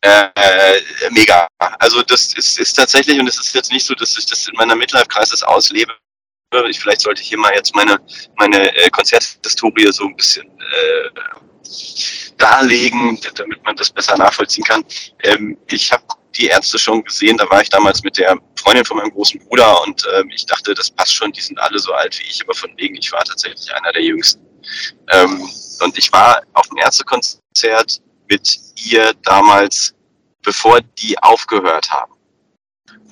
Äh, 0.00 0.80
mega. 1.10 1.48
Also 1.58 2.02
das 2.02 2.32
ist, 2.34 2.58
ist 2.58 2.74
tatsächlich, 2.74 3.18
und 3.18 3.26
es 3.26 3.38
ist 3.38 3.54
jetzt 3.54 3.72
nicht 3.72 3.84
so, 3.84 3.94
dass 3.94 4.16
ich 4.16 4.26
das 4.26 4.46
in 4.46 4.54
meiner 4.56 4.76
Midlife-Crisis 4.76 5.42
auslebe. 5.42 5.92
Ich, 6.68 6.80
vielleicht 6.80 7.02
sollte 7.02 7.20
ich 7.20 7.28
hier 7.28 7.38
mal 7.38 7.52
jetzt 7.54 7.74
meine, 7.74 7.98
meine 8.36 8.74
äh, 8.76 8.88
Konzerthistorie 8.90 9.92
so 9.92 10.04
ein 10.04 10.16
bisschen 10.16 10.46
äh, 10.46 11.10
darlegen, 12.38 13.20
damit 13.34 13.62
man 13.64 13.76
das 13.76 13.90
besser 13.90 14.16
nachvollziehen 14.16 14.64
kann. 14.64 14.84
Ähm, 15.24 15.58
ich 15.66 15.92
habe 15.92 16.04
die 16.36 16.46
Ärzte 16.46 16.78
schon 16.78 17.02
gesehen, 17.04 17.36
da 17.36 17.50
war 17.50 17.60
ich 17.60 17.68
damals 17.68 18.02
mit 18.02 18.16
der 18.16 18.38
Freundin 18.56 18.84
von 18.84 18.98
meinem 18.98 19.10
großen 19.10 19.40
Bruder 19.40 19.82
und 19.82 20.06
ähm, 20.14 20.30
ich 20.30 20.46
dachte, 20.46 20.72
das 20.72 20.90
passt 20.90 21.14
schon, 21.14 21.32
die 21.32 21.40
sind 21.40 21.58
alle 21.58 21.78
so 21.78 21.92
alt 21.92 22.18
wie 22.18 22.24
ich, 22.24 22.42
aber 22.42 22.54
von 22.54 22.70
wegen, 22.76 22.94
ich 22.96 23.12
war 23.12 23.24
tatsächlich 23.24 23.74
einer 23.74 23.92
der 23.92 24.02
jüngsten. 24.02 24.40
Ähm, 25.10 25.50
und 25.80 25.98
ich 25.98 26.12
war 26.12 26.42
auf 26.54 26.66
dem 26.68 26.78
Ärztekonzert 26.78 28.00
mit 28.28 28.58
ihr 28.84 29.14
damals, 29.22 29.94
bevor 30.42 30.80
die 30.80 31.18
aufgehört 31.22 31.90
haben. 31.90 32.12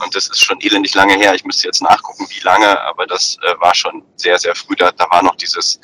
Und 0.03 0.15
das 0.15 0.29
ist 0.29 0.45
schon 0.45 0.61
elendig 0.61 0.95
lange 0.95 1.15
her. 1.15 1.35
Ich 1.35 1.45
müsste 1.45 1.67
jetzt 1.67 1.83
nachgucken, 1.83 2.27
wie 2.29 2.41
lange, 2.41 2.81
aber 2.83 3.07
das 3.07 3.39
äh, 3.43 3.61
war 3.61 3.75
schon 3.75 4.03
sehr, 4.17 4.39
sehr 4.39 4.55
früh. 4.55 4.77
Da, 4.77 4.93
da 4.93 5.09
war 5.11 5.23
noch 5.23 5.37
dieses, 5.37 5.81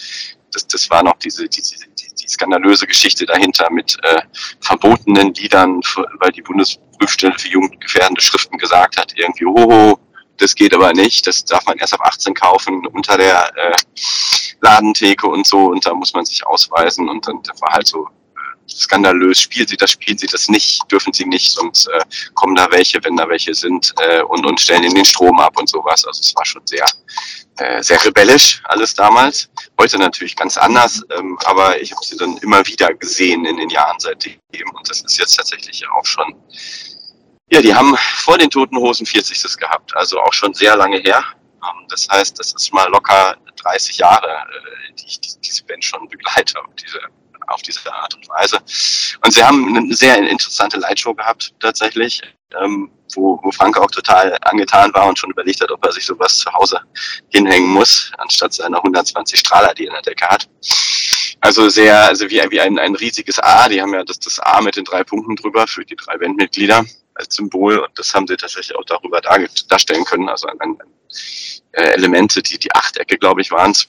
das, 0.52 0.66
das 0.66 0.90
war 0.90 1.02
noch 1.02 1.16
diese, 1.16 1.48
diese 1.48 1.76
die, 1.76 2.14
die 2.14 2.28
skandalöse 2.28 2.86
Geschichte 2.86 3.24
dahinter 3.24 3.70
mit 3.70 3.96
äh, 4.02 4.20
verbotenen 4.60 5.32
Liedern, 5.34 5.80
weil 6.18 6.30
die 6.32 6.42
Bundesprüfstelle 6.42 7.38
für 7.38 7.48
jugendgefährdende 7.48 8.20
Schriften 8.20 8.58
gesagt 8.58 8.98
hat, 8.98 9.12
irgendwie, 9.16 9.46
hoho, 9.46 9.98
das 10.36 10.54
geht 10.54 10.74
aber 10.74 10.92
nicht, 10.92 11.26
das 11.26 11.44
darf 11.44 11.64
man 11.66 11.78
erst 11.78 11.94
ab 11.94 12.00
18 12.02 12.34
kaufen 12.34 12.86
unter 12.86 13.16
der 13.16 13.50
äh, 13.56 13.74
Ladentheke 14.60 15.26
und 15.26 15.46
so 15.46 15.66
und 15.66 15.86
da 15.86 15.94
muss 15.94 16.12
man 16.12 16.24
sich 16.24 16.46
ausweisen 16.46 17.08
und 17.08 17.26
dann 17.26 17.42
war 17.60 17.72
halt 17.72 17.86
so 17.86 18.08
skandalös, 18.78 19.40
spielen 19.40 19.66
sie 19.66 19.76
das, 19.76 19.90
spielen 19.90 20.18
sie 20.18 20.26
das 20.26 20.48
nicht, 20.48 20.80
dürfen 20.90 21.12
sie 21.12 21.24
nicht, 21.24 21.52
sonst 21.52 21.86
äh, 21.86 22.00
kommen 22.34 22.54
da 22.54 22.70
welche, 22.70 23.02
wenn 23.04 23.16
da 23.16 23.28
welche 23.28 23.54
sind 23.54 23.94
äh, 24.00 24.22
und, 24.22 24.44
und 24.46 24.60
stellen 24.60 24.84
ihnen 24.84 24.94
den 24.94 25.04
Strom 25.04 25.38
ab 25.40 25.58
und 25.58 25.68
sowas. 25.68 26.04
Also 26.04 26.20
es 26.20 26.34
war 26.36 26.44
schon 26.44 26.66
sehr, 26.66 26.86
äh, 27.58 27.82
sehr 27.82 28.02
rebellisch 28.04 28.60
alles 28.64 28.94
damals. 28.94 29.48
Heute 29.80 29.98
natürlich 29.98 30.36
ganz 30.36 30.56
anders, 30.56 31.02
ähm, 31.16 31.38
aber 31.44 31.80
ich 31.80 31.92
habe 31.92 32.04
sie 32.04 32.16
dann 32.16 32.36
immer 32.38 32.66
wieder 32.66 32.92
gesehen 32.94 33.44
in 33.44 33.56
den 33.56 33.70
Jahren 33.70 33.98
seitdem 33.98 34.38
und 34.74 34.88
das 34.88 35.02
ist 35.02 35.18
jetzt 35.18 35.36
tatsächlich 35.36 35.84
auch 35.88 36.04
schon, 36.04 36.34
ja, 37.50 37.60
die 37.60 37.74
haben 37.74 37.96
vor 37.96 38.38
den 38.38 38.50
Toten 38.50 38.76
Hosen 38.76 39.06
40. 39.06 39.56
gehabt, 39.58 39.94
also 39.96 40.20
auch 40.20 40.32
schon 40.32 40.54
sehr 40.54 40.76
lange 40.76 40.98
her. 40.98 41.22
Ähm, 41.62 41.86
das 41.88 42.08
heißt, 42.08 42.38
das 42.38 42.52
ist 42.52 42.72
mal 42.72 42.88
locker 42.90 43.36
30 43.62 43.98
Jahre, 43.98 44.28
äh, 44.28 44.92
die 44.94 45.06
ich 45.06 45.20
diese 45.20 45.64
Band 45.64 45.84
schon 45.84 46.08
begleite 46.08 46.60
und 46.62 46.82
diese 46.82 47.00
auf 47.52 47.62
diese 47.62 47.92
Art 47.92 48.14
und 48.14 48.28
Weise. 48.28 48.58
Und 49.24 49.32
sie 49.32 49.42
haben 49.42 49.76
eine 49.76 49.94
sehr 49.94 50.18
interessante 50.18 50.78
Lightshow 50.78 51.14
gehabt, 51.14 51.54
tatsächlich, 51.60 52.22
ähm, 52.60 52.90
wo, 53.14 53.38
wo 53.42 53.50
Frank 53.50 53.78
auch 53.78 53.90
total 53.90 54.36
angetan 54.42 54.92
war 54.94 55.06
und 55.06 55.18
schon 55.18 55.30
überlegt 55.30 55.60
hat, 55.60 55.70
ob 55.70 55.84
er 55.84 55.92
sich 55.92 56.06
sowas 56.06 56.38
zu 56.38 56.52
Hause 56.52 56.80
hinhängen 57.28 57.70
muss, 57.70 58.10
anstatt 58.18 58.54
seiner 58.54 58.78
120 58.78 59.38
Strahler, 59.38 59.74
die 59.74 59.84
er 59.84 59.88
in 59.88 59.94
der 59.94 60.02
Decke 60.02 60.26
hat. 60.26 60.48
Also 61.40 61.68
sehr, 61.68 62.06
also 62.06 62.30
wie, 62.30 62.40
wie 62.50 62.60
ein, 62.60 62.78
ein 62.78 62.94
riesiges 62.94 63.38
A. 63.40 63.68
Die 63.68 63.82
haben 63.82 63.92
ja 63.92 64.04
das, 64.04 64.20
das 64.20 64.38
A 64.38 64.60
mit 64.60 64.76
den 64.76 64.84
drei 64.84 65.02
Punkten 65.02 65.34
drüber 65.34 65.66
für 65.66 65.84
die 65.84 65.96
drei 65.96 66.16
Bandmitglieder 66.16 66.84
als 67.14 67.34
Symbol 67.34 67.78
und 67.78 67.98
das 67.98 68.14
haben 68.14 68.26
sie 68.26 68.36
tatsächlich 68.36 68.76
auch 68.76 68.84
darüber 68.84 69.20
darstellen 69.20 70.04
können. 70.04 70.28
Also 70.28 70.46
ein, 70.46 70.60
ein, 70.60 70.78
äh, 71.72 71.92
Elemente, 71.94 72.42
die, 72.42 72.58
die 72.58 72.72
Achtecke, 72.74 73.18
glaube 73.18 73.40
ich, 73.40 73.50
waren 73.50 73.72
es 73.72 73.88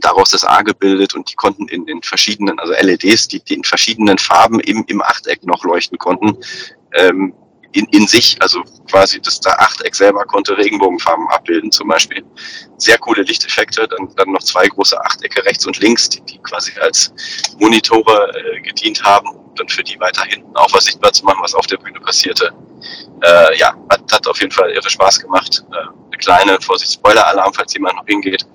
daraus 0.00 0.30
das 0.30 0.44
A 0.44 0.62
gebildet 0.62 1.14
und 1.14 1.30
die 1.30 1.34
konnten 1.34 1.68
in 1.68 1.86
den 1.86 2.02
verschiedenen, 2.02 2.58
also 2.58 2.72
LEDs, 2.72 3.28
die, 3.28 3.40
die 3.40 3.54
in 3.54 3.64
verschiedenen 3.64 4.18
Farben 4.18 4.60
im, 4.60 4.84
im 4.86 5.02
Achteck 5.02 5.44
noch 5.44 5.64
leuchten 5.64 5.98
konnten, 5.98 6.36
ähm, 6.94 7.34
in, 7.72 7.86
in 7.86 8.06
sich, 8.06 8.36
also 8.40 8.62
quasi 8.90 9.20
das 9.20 9.40
da 9.40 9.50
Achteck 9.52 9.94
selber 9.94 10.24
konnte 10.24 10.56
Regenbogenfarben 10.56 11.28
abbilden 11.28 11.70
zum 11.70 11.88
Beispiel. 11.88 12.24
Sehr 12.78 12.98
coole 12.98 13.22
Lichteffekte, 13.22 13.86
dann, 13.86 14.12
dann 14.16 14.32
noch 14.32 14.42
zwei 14.42 14.66
große 14.66 15.00
Achtecke 15.00 15.44
rechts 15.44 15.66
und 15.66 15.78
links, 15.78 16.08
die, 16.08 16.20
die 16.22 16.38
quasi 16.38 16.72
als 16.80 17.12
Monitore 17.58 18.32
äh, 18.34 18.60
gedient 18.60 19.02
haben, 19.04 19.28
um 19.28 19.54
dann 19.54 19.68
für 19.68 19.84
die 19.84 19.98
weiter 20.00 20.24
hinten 20.24 20.54
auch 20.56 20.72
was 20.72 20.84
sichtbar 20.84 21.12
zu 21.12 21.24
machen, 21.24 21.38
was 21.42 21.54
auf 21.54 21.66
der 21.66 21.76
Bühne 21.76 22.00
passierte. 22.00 22.52
Äh, 23.22 23.58
ja, 23.58 23.74
hat, 23.90 24.12
hat 24.12 24.26
auf 24.26 24.40
jeden 24.40 24.52
Fall 24.52 24.70
irre 24.70 24.88
Spaß 24.88 25.20
gemacht. 25.20 25.64
Äh, 25.72 25.76
eine 25.76 26.18
kleine, 26.18 26.60
Vorsicht, 26.60 26.92
Spoiler-Alarm, 26.92 27.52
falls 27.54 27.74
jemand 27.74 27.96
noch 27.96 28.06
hingeht, 28.06 28.46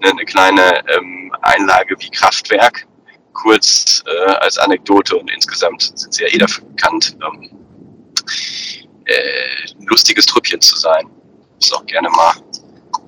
eine, 0.00 0.12
eine 0.12 0.24
kleine 0.24 0.88
ähm, 0.88 1.34
Einlage 1.42 1.96
wie 1.98 2.10
Kraftwerk, 2.10 2.86
kurz 3.32 4.02
äh, 4.06 4.32
als 4.34 4.58
Anekdote 4.58 5.16
und 5.16 5.30
insgesamt 5.30 5.92
sind 5.94 6.14
sie 6.14 6.22
ja 6.22 6.28
eh 6.28 6.38
dafür 6.38 6.64
bekannt, 6.64 7.16
ähm, 7.26 7.50
äh, 9.04 9.84
lustiges 9.86 10.26
Trüppchen 10.26 10.60
zu 10.60 10.76
sein, 10.76 11.10
das 11.60 11.72
auch 11.72 11.84
gerne 11.86 12.08
mal 12.10 12.32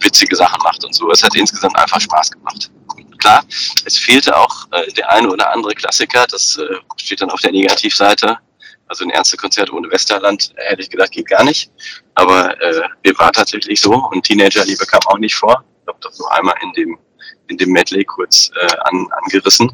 witzige 0.01 0.37
Sachen 0.37 0.62
macht 0.62 0.85
und 0.85 0.95
so. 0.95 1.11
Es 1.11 1.23
hat 1.23 1.35
insgesamt 1.35 1.77
einfach 1.79 2.01
Spaß 2.01 2.31
gemacht. 2.33 2.71
Klar, 3.19 3.45
es 3.85 3.97
fehlte 3.97 4.37
auch 4.37 4.67
äh, 4.73 4.93
der 4.93 5.11
eine 5.11 5.31
oder 5.31 5.51
andere 5.53 5.75
Klassiker, 5.75 6.27
das 6.31 6.59
äh, 6.59 6.77
steht 6.97 7.23
dann 7.23 7.31
auf 7.31 7.41
der 7.41 7.53
Negativseite. 7.53 8.39
Also 8.88 9.05
ein 9.05 9.11
Ärztekonzert 9.11 9.72
ohne 9.72 9.90
Westerland, 9.90 10.53
hätte 10.57 10.83
ich 10.83 10.90
gedacht, 10.90 11.12
geht 11.12 11.29
gar 11.29 11.44
nicht. 11.44 11.70
Aber 12.14 12.61
äh, 12.61 12.83
wir 13.03 13.18
war 13.18 13.33
tatsächlich 13.33 13.81
so 13.81 13.94
und 13.94 14.25
Teenagerliebe 14.25 14.87
kam 14.87 15.01
auch 15.07 15.18
nicht 15.18 15.35
vor. 15.35 15.64
Ich 15.83 15.88
habe 15.88 15.99
das 16.01 16.18
nur 16.18 16.33
einmal 16.33 16.55
in 16.62 16.72
dem, 16.72 16.99
in 17.49 17.57
dem 17.57 17.70
Medley 17.70 18.05
kurz 18.05 18.51
äh, 18.61 18.77
an, 18.85 19.09
angerissen. 19.25 19.72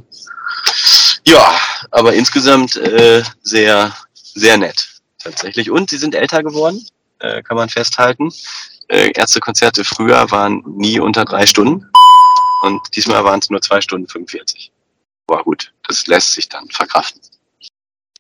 Ja, 1.25 1.55
aber 1.91 2.15
insgesamt 2.15 2.77
äh, 2.77 3.23
sehr, 3.43 3.95
sehr 4.15 4.57
nett 4.57 4.89
tatsächlich. 5.19 5.71
Und 5.71 5.91
sie 5.91 5.99
sind 5.99 6.15
älter 6.15 6.43
geworden, 6.43 6.85
äh, 7.21 7.43
kann 7.43 7.57
man 7.57 7.69
festhalten. 7.69 8.33
Äh, 8.89 9.13
Ärztekonzerte 9.13 9.85
früher 9.85 10.31
waren 10.31 10.63
nie 10.67 10.99
unter 10.99 11.25
drei 11.25 11.47
Stunden 11.47 11.89
und 12.63 12.81
diesmal 12.95 13.25
waren 13.25 13.41
es 13.41 13.51
nur 13.51 13.61
zwei 13.63 13.81
Stunden 13.81 14.09
45. 14.09 14.73
War 15.27 15.43
gut, 15.45 15.73
das 15.87 16.07
lässt 16.07 16.33
sich 16.33 16.49
dann 16.49 16.69
verkraften. 16.69 17.21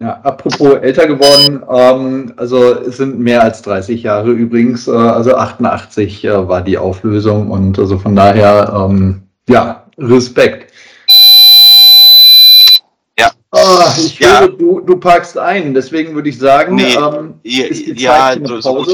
Ja, 0.03 0.19
apropos 0.25 0.75
älter 0.81 1.07
geworden, 1.07 1.63
ähm, 1.71 2.33
also 2.37 2.75
es 2.81 2.97
sind 2.97 3.21
mehr 3.21 3.41
als 3.41 3.63
30 3.63 4.03
Jahre 4.03 4.33
übrigens, 4.33 4.89
äh, 4.89 4.91
also 4.91 5.37
88 5.37 6.25
äh, 6.25 6.49
war 6.49 6.61
die 6.61 6.77
Auflösung 6.77 7.49
und 7.49 7.79
also 7.79 7.99
von 7.99 8.17
daher, 8.17 8.73
ähm, 8.75 9.23
ja, 9.49 9.85
Respekt. 9.99 10.73
Ah, 13.55 13.95
ich 13.99 14.19
ja. 14.19 14.41
höre, 14.41 14.49
du, 14.49 14.81
du 14.81 14.97
parkst 14.97 15.37
ein, 15.37 15.75
deswegen 15.75 16.15
würde 16.15 16.31
ich 16.31 16.39
sagen, 16.39 16.75
nee, 16.75 16.95
ähm, 16.95 17.35
ja, 17.45 18.35
so, 18.43 18.61
so, 18.61 18.87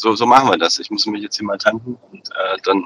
so, 0.00 0.14
so, 0.14 0.26
machen 0.26 0.48
wir 0.48 0.56
das. 0.56 0.78
Ich 0.78 0.90
muss 0.90 1.04
mich 1.06 1.22
jetzt 1.22 1.36
hier 1.36 1.46
mal 1.46 1.58
tanken 1.58 1.98
und 2.10 2.28
äh, 2.30 2.56
dann 2.64 2.84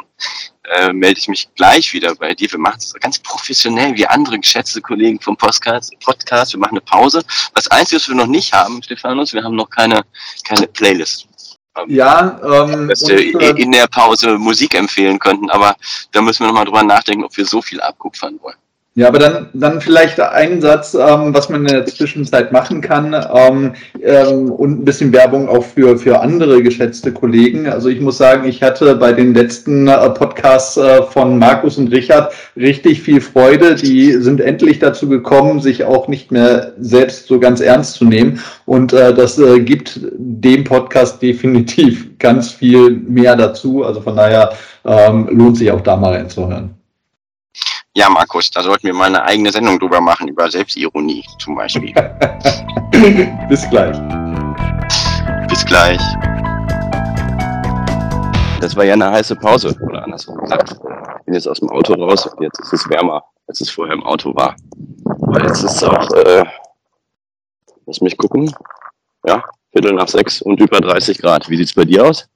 äh, 0.65 0.93
melde 0.93 1.21
ich 1.21 1.29
mich 1.29 1.49
gleich 1.55 1.93
wieder 1.93 2.15
bei 2.17 2.35
dir. 2.35 2.51
Wir 2.51 2.59
machen 2.59 2.79
es 2.79 2.93
ganz 2.95 3.21
professionell 3.21 3.95
wie 3.97 4.07
andere 4.07 4.39
geschätzte 4.39 4.81
Kollegen 4.81 5.21
vom 5.21 5.37
Podcast. 5.37 5.93
Podcast. 6.05 6.55
Wir 6.55 6.61
machen 6.61 6.73
eine 6.73 6.81
Pause. 6.81 7.23
Das 7.55 7.69
Einzige, 7.69 8.01
was 8.01 8.09
wir 8.09 8.17
noch 8.17 8.27
nicht 8.27 8.53
haben, 8.53 8.83
Stefanus, 8.83 9.33
wir 9.33 9.45
haben 9.45 9.55
noch 9.55 9.71
keine, 9.71 10.03
keine 10.45 10.67
Playlist. 10.67 11.29
Ähm, 11.77 11.85
ja, 11.89 12.41
ähm, 12.43 12.89
dass 12.89 13.07
wir 13.07 13.35
und, 13.35 13.59
in 13.59 13.71
der 13.71 13.87
Pause 13.87 14.37
Musik 14.37 14.75
empfehlen 14.75 15.19
könnten, 15.19 15.51
aber 15.51 15.77
da 16.11 16.21
müssen 16.21 16.41
wir 16.41 16.49
nochmal 16.49 16.65
drüber 16.65 16.83
nachdenken, 16.83 17.25
ob 17.25 17.37
wir 17.37 17.47
so 17.47 17.63
viel 17.63 17.81
abkupfern 17.81 18.41
wollen. 18.43 18.57
Ja, 18.97 19.09
aber 19.09 19.19
dann, 19.19 19.49
dann 19.55 19.81
vielleicht 19.81 20.21
ein 20.21 20.61
Satz, 20.61 20.95
ähm, 20.95 21.35
was 21.35 21.49
man 21.49 21.63
in 21.63 21.67
der 21.67 21.85
Zwischenzeit 21.85 22.53
machen 22.53 22.81
kann 22.81 23.13
ähm, 23.13 23.73
ähm, 24.01 24.53
und 24.53 24.71
ein 24.71 24.85
bisschen 24.85 25.13
Werbung 25.13 25.49
auch 25.49 25.65
für, 25.65 25.99
für 25.99 26.21
andere 26.21 26.63
geschätzte 26.63 27.13
Kollegen. 27.13 27.67
Also 27.67 27.89
ich 27.89 28.01
muss 28.01 28.19
sagen, 28.19 28.47
ich 28.47 28.63
hatte 28.63 28.95
bei 28.95 29.13
den 29.13 29.35
letzten 29.35 29.89
äh, 29.89 30.11
Podcasts 30.11 30.77
äh, 30.77 31.03
von 31.03 31.41
Markus 31.41 31.77
und 31.77 31.89
Richard 31.89 32.33
richtig 32.55 33.03
viel 33.03 33.21
Freude. 33.21 33.75
Die 33.75 34.13
sind 34.13 34.41
endlich 34.41 34.79
dazu 34.79 35.09
gekommen, 35.09 35.59
sich 35.59 35.83
auch 35.83 36.07
nicht 36.07 36.31
mehr 36.31 36.73
selbst 36.79 37.27
so 37.27 37.41
ganz 37.41 37.61
ernst 37.61 37.95
zu 37.95 38.05
nehmen. 38.05 38.39
Und 38.65 38.93
äh, 38.93 39.13
das 39.13 39.41
äh, 39.41 39.59
gibt 39.59 39.99
dem 40.17 40.63
Podcast 40.63 41.21
definitiv 41.21 42.11
ganz 42.21 42.53
viel 42.53 42.91
mehr 42.91 43.35
dazu. 43.35 43.83
Also 43.83 44.01
von 44.01 44.15
daher 44.15 44.53
ähm, 44.85 45.29
lohnt 45.33 45.57
sich 45.57 45.73
auch 45.73 45.81
da 45.81 45.97
mal 45.97 46.13
reinzuhören. 46.13 46.84
Ja, 47.97 48.11
Markus, 48.11 48.51
da 48.51 48.61
sollten 48.61 48.89
wir 48.89 48.93
mal 48.93 49.05
eine 49.05 49.23
eigene 49.23 49.53
Sendung 49.53 49.79
drüber 49.79 50.01
machen, 50.01 50.27
über 50.27 50.51
Selbstironie 50.51 51.25
zum 51.39 51.55
Beispiel. 51.55 51.93
Bis 53.49 53.71
gleich. 53.71 53.97
Bis 55.49 55.65
gleich. 55.65 56.01
Das 58.61 58.75
war 58.75 58.85
ja 58.85 58.95
eine 58.95 59.13
heiße 59.13 59.37
Pause, 59.37 59.77
oder 59.81 60.03
andersrum 60.03 60.39
gesagt. 60.39 60.73
Ich 60.73 61.25
bin 61.27 61.35
jetzt 61.35 61.47
aus 61.47 61.61
dem 61.61 61.71
Auto 61.71 61.95
raus 61.95 62.27
und 62.27 62.43
jetzt 62.43 62.59
ist 62.59 62.73
es 62.73 62.91
wärmer, 62.91 63.23
als 63.47 63.61
es 63.61 63.71
vorher 63.71 63.95
im 63.95 64.03
Auto 64.03 64.35
war. 64.35 64.57
Weil 65.05 65.45
jetzt 65.45 65.63
ist 65.63 65.77
es 65.77 65.85
auch, 65.85 66.11
äh, 66.15 66.45
lass 67.87 68.01
mich 68.01 68.17
gucken, 68.17 68.53
ja, 69.25 69.45
Viertel 69.71 69.93
nach 69.93 70.09
sechs 70.09 70.43
und 70.43 70.61
über 70.61 70.81
30 70.81 71.19
Grad. 71.19 71.49
Wie 71.49 71.57
sieht 71.57 71.69
es 71.69 71.75
bei 71.75 71.85
dir 71.85 72.07
aus? 72.07 72.29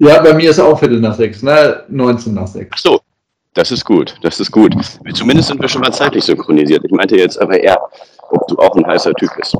Ja, 0.00 0.20
bei 0.20 0.34
mir 0.34 0.50
ist 0.50 0.60
auch 0.60 0.78
Viertel 0.78 1.00
nach 1.00 1.14
sechs, 1.14 1.42
ne? 1.42 1.84
19 1.88 2.34
nach 2.34 2.46
sechs. 2.46 2.70
Ach 2.74 2.78
so, 2.78 3.00
das 3.54 3.70
ist 3.70 3.84
gut, 3.84 4.16
das 4.22 4.40
ist 4.40 4.50
gut. 4.50 4.74
Zumindest 5.14 5.48
sind 5.48 5.60
wir 5.60 5.68
schon 5.68 5.80
mal 5.80 5.92
zeitlich 5.92 6.24
synchronisiert. 6.24 6.84
Ich 6.84 6.90
meinte 6.90 7.16
jetzt 7.16 7.40
aber 7.40 7.58
eher, 7.58 7.80
ob 8.30 8.46
du 8.48 8.56
auch 8.58 8.76
ein 8.76 8.86
heißer 8.86 9.14
Typ 9.14 9.30
bist. 9.36 9.56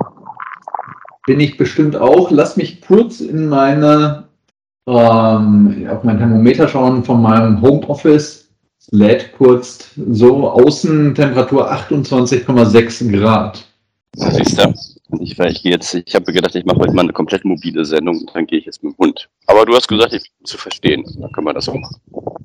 Bin 1.26 1.40
ich 1.40 1.56
bestimmt 1.56 1.96
auch. 1.96 2.30
Lass 2.30 2.56
mich 2.56 2.80
kurz 2.80 3.20
in 3.20 3.48
meine, 3.48 4.24
ähm, 4.86 5.88
auf 5.90 6.02
mein 6.02 6.18
Thermometer 6.18 6.68
schauen 6.68 7.04
von 7.04 7.22
meinem 7.22 7.62
Homeoffice. 7.62 8.48
Lädt 8.90 9.32
kurz 9.38 9.90
so, 10.10 10.50
Außentemperatur 10.50 11.72
28,6 11.72 13.18
Grad. 13.18 13.64
Siehst 14.16 14.58
du? 14.58 14.74
Ich, 15.20 15.38
ich 15.38 15.64
ich 15.64 16.14
habe 16.14 16.32
gedacht, 16.32 16.54
ich 16.54 16.64
mache 16.64 16.78
heute 16.78 16.92
mal 16.92 17.02
eine 17.02 17.12
komplett 17.12 17.44
mobile 17.44 17.84
Sendung 17.84 18.18
und 18.18 18.30
dann 18.34 18.46
gehe 18.46 18.58
ich 18.58 18.66
jetzt 18.66 18.82
mit 18.82 18.92
dem 18.92 18.98
Hund. 18.98 19.28
Aber 19.46 19.64
du 19.64 19.74
hast 19.74 19.88
gesagt, 19.88 20.12
ich 20.12 20.22
bin 20.22 20.44
zu 20.44 20.58
verstehen. 20.58 21.04
Dann 21.20 21.32
können 21.32 21.46
wir 21.46 21.54
das 21.54 21.68
auch 21.68 21.74
machen. 21.74 21.96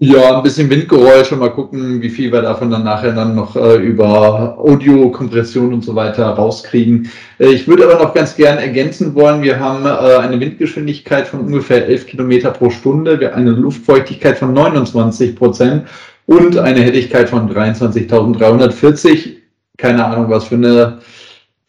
Ja, 0.02 0.38
ein 0.38 0.44
bisschen 0.44 0.70
Windgeräusche, 0.70 1.36
mal 1.36 1.50
gucken, 1.50 2.02
wie 2.02 2.10
viel 2.10 2.32
wir 2.32 2.42
davon 2.42 2.72
dann 2.72 2.86
nachher 2.86 3.12
dann 3.12 3.36
noch 3.36 3.56
äh, 3.58 3.76
über 3.76 4.58
Audiokompression 4.58 5.74
und 5.74 5.84
so 5.84 5.94
weiter 5.94 6.26
rauskriegen. 6.26 7.10
Äh, 7.38 7.48
ich 7.48 7.68
würde 7.68 7.84
aber 7.84 8.02
noch 8.02 8.14
ganz 8.14 8.36
gern 8.38 8.60
ergänzen 8.60 9.14
wollen, 9.14 9.44
wir 9.44 9.60
haben 9.60 9.86
äh, 9.86 10.18
eine 10.20 10.40
Windgeschwindigkeit 10.40 11.28
von 11.28 11.42
ungefähr 11.42 11.86
11 11.86 12.08
Kilometer 12.08 12.52
pro 12.52 12.70
Stunde, 12.70 13.34
eine 13.34 13.52
Luftfeuchtigkeit 13.52 14.38
von 14.38 14.54
29 14.54 15.36
Prozent 15.36 15.86
und 16.28 16.58
eine 16.58 16.80
Helligkeit 16.80 17.28
von 17.30 17.54
23.340. 17.54 19.36
Keine 19.78 20.06
Ahnung, 20.06 20.30
was 20.30 20.46
für 20.46 20.56
eine 20.56 21.00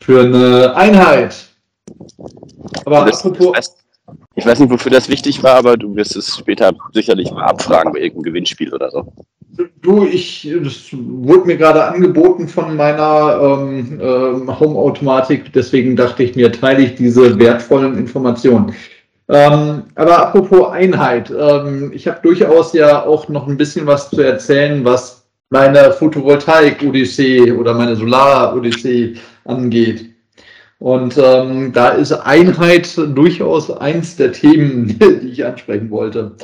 für 0.02 0.22
eine 0.22 0.74
Einheit. 0.74 1.36
Aber 2.84 3.04
das, 3.04 3.24
apropos. 3.24 3.52
Das, 3.54 3.76
ich 4.34 4.46
weiß 4.46 4.58
nicht, 4.58 4.70
wofür 4.70 4.90
das 4.90 5.08
wichtig 5.08 5.42
war, 5.42 5.56
aber 5.56 5.76
du 5.76 5.94
wirst 5.94 6.16
es 6.16 6.36
später 6.36 6.72
sicherlich 6.92 7.30
mal 7.30 7.44
abfragen 7.44 7.92
bei 7.92 8.00
irgendeinem 8.00 8.32
Gewinnspiel 8.32 8.72
oder 8.72 8.90
so. 8.90 9.12
Du, 9.82 10.04
ich, 10.04 10.50
das 10.62 10.88
wurde 10.92 11.46
mir 11.46 11.56
gerade 11.56 11.84
angeboten 11.84 12.48
von 12.48 12.76
meiner 12.76 13.38
ähm, 13.42 14.00
ähm, 14.00 14.60
Home-Automatik, 14.60 15.52
deswegen 15.52 15.96
dachte 15.96 16.22
ich 16.22 16.34
mir, 16.34 16.50
teile 16.50 16.82
ich 16.82 16.94
diese 16.94 17.38
wertvollen 17.38 17.98
Informationen. 17.98 18.74
Ähm, 19.28 19.82
aber 19.96 20.18
apropos 20.26 20.70
Einheit, 20.72 21.30
ähm, 21.30 21.92
ich 21.94 22.08
habe 22.08 22.20
durchaus 22.22 22.72
ja 22.72 23.04
auch 23.04 23.28
noch 23.28 23.46
ein 23.46 23.56
bisschen 23.56 23.86
was 23.86 24.10
zu 24.10 24.22
erzählen, 24.22 24.84
was 24.84 25.24
meine 25.50 25.92
Photovoltaik-Odyssee 25.92 27.52
oder 27.52 27.74
meine 27.74 27.96
Solar-Odyssee 27.96 29.16
angeht. 29.50 30.10
Und 30.78 31.18
ähm, 31.18 31.72
da 31.72 31.90
ist 31.90 32.12
Einheit 32.12 32.96
durchaus 32.96 33.70
eins 33.70 34.16
der 34.16 34.32
Themen, 34.32 34.98
die 35.22 35.28
ich 35.28 35.44
ansprechen 35.44 35.90
wollte, 35.90 36.36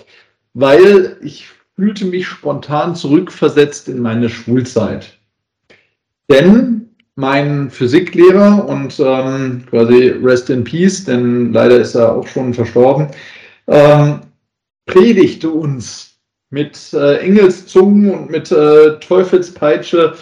weil 0.52 1.16
ich 1.22 1.48
fühlte 1.74 2.04
mich 2.06 2.26
spontan 2.26 2.94
zurückversetzt 2.94 3.88
in 3.88 4.00
meine 4.00 4.28
Schulzeit. 4.28 5.18
Denn 6.30 6.90
mein 7.14 7.70
Physiklehrer 7.70 8.68
und 8.68 8.98
ähm, 9.00 9.64
quasi 9.70 10.08
Rest 10.22 10.50
in 10.50 10.64
Peace, 10.64 11.04
denn 11.04 11.52
leider 11.52 11.78
ist 11.80 11.94
er 11.94 12.14
auch 12.14 12.26
schon 12.26 12.52
verstorben, 12.52 13.08
ähm, 13.68 14.20
predigte 14.86 15.50
uns 15.50 16.18
mit 16.50 16.92
äh, 16.92 17.18
Engelszungen 17.18 18.10
und 18.10 18.30
mit 18.30 18.52
äh, 18.52 18.98
Teufelspeitsche 19.00 20.14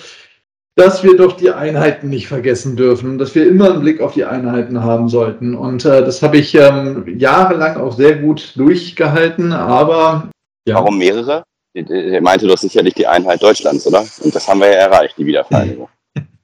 dass 0.77 1.05
wir 1.05 1.17
doch 1.17 1.37
die 1.37 1.51
Einheiten 1.51 2.09
nicht 2.09 2.27
vergessen 2.27 2.77
dürfen, 2.77 3.19
dass 3.19 3.35
wir 3.35 3.47
immer 3.47 3.71
einen 3.71 3.81
Blick 3.81 4.01
auf 4.01 4.15
die 4.15 4.25
Einheiten 4.25 4.83
haben 4.83 5.09
sollten. 5.09 5.55
Und 5.55 5.85
äh, 5.85 6.05
das 6.05 6.23
habe 6.23 6.39
ich 6.39 6.55
ähm, 6.55 7.05
jahrelang 7.19 7.77
auch 7.77 7.97
sehr 7.97 8.17
gut 8.17 8.53
durchgehalten, 8.57 9.53
aber. 9.53 10.31
Ja. 10.67 10.77
Warum 10.77 10.99
mehrere? 10.99 11.45
Er 11.75 12.23
meinte 12.23 12.47
doch 12.47 12.59
sicherlich 12.59 12.95
die 12.95 13.07
Einheit 13.07 13.43
Deutschlands, 13.43 13.87
oder? 13.87 14.05
Und 14.23 14.35
das 14.35 14.47
haben 14.49 14.61
wir 14.61 14.69
ja 14.69 14.75
erreicht, 14.75 15.17
die 15.19 15.27
Wiedervereinigung. 15.27 15.89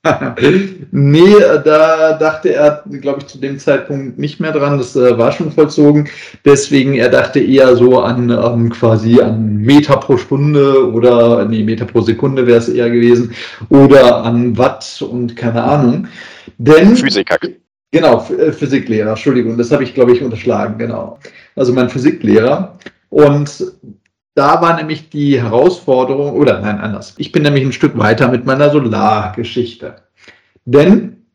nee, 0.93 1.35
da 1.65 2.15
dachte 2.15 2.55
er, 2.55 2.85
glaube 3.03 3.21
ich, 3.21 3.27
zu 3.27 3.39
dem 3.39 3.59
Zeitpunkt 3.59 4.19
nicht 4.19 4.41
mehr 4.41 4.53
dran. 4.53 4.79
Das 4.79 4.97
äh, 4.97 5.19
war 5.19 5.31
schon 5.31 5.53
vollzogen. 5.53 6.09
Deswegen, 6.45 6.95
er 6.95 7.11
dachte 7.11 7.39
eher 7.39 7.77
so 7.77 8.01
an 8.01 8.31
ähm, 8.31 8.71
quasi 8.71 9.21
an 9.21 9.59
Meter 9.59 9.99
pro 9.99 10.17
Stunde 10.17 10.91
oder, 10.91 11.45
nee, 11.45 11.63
Meter 11.63 11.85
pro 11.85 12.01
Sekunde 12.01 12.47
wäre 12.47 12.59
es 12.59 12.71
eher 12.71 12.89
gewesen. 12.89 13.35
Oder 13.69 14.25
an 14.25 14.57
Watt 14.57 15.05
und 15.07 15.37
keine 15.37 15.63
Ahnung. 15.63 16.09
Denn. 16.57 16.97
Physiker. 16.97 17.37
Genau, 17.93 18.27
äh, 18.39 18.53
Physiklehrer, 18.53 19.11
Entschuldigung, 19.11 19.59
das 19.59 19.71
habe 19.71 19.83
ich, 19.83 19.95
glaube 19.95 20.13
ich, 20.13 20.23
unterschlagen, 20.23 20.79
genau. 20.79 21.19
Also 21.57 21.75
mein 21.75 21.91
Physiklehrer. 21.91 22.79
Und 23.11 23.65
da 24.41 24.63
war 24.63 24.75
nämlich 24.75 25.11
die 25.11 25.39
Herausforderung, 25.39 26.33
oder 26.33 26.61
nein, 26.61 26.79
anders. 26.81 27.13
Ich 27.19 27.31
bin 27.31 27.43
nämlich 27.43 27.63
ein 27.63 27.75
Stück 27.75 27.99
weiter 27.99 28.29
mit 28.29 28.47
meiner 28.47 28.71
Solargeschichte. 28.71 29.97
Denn 30.65 31.27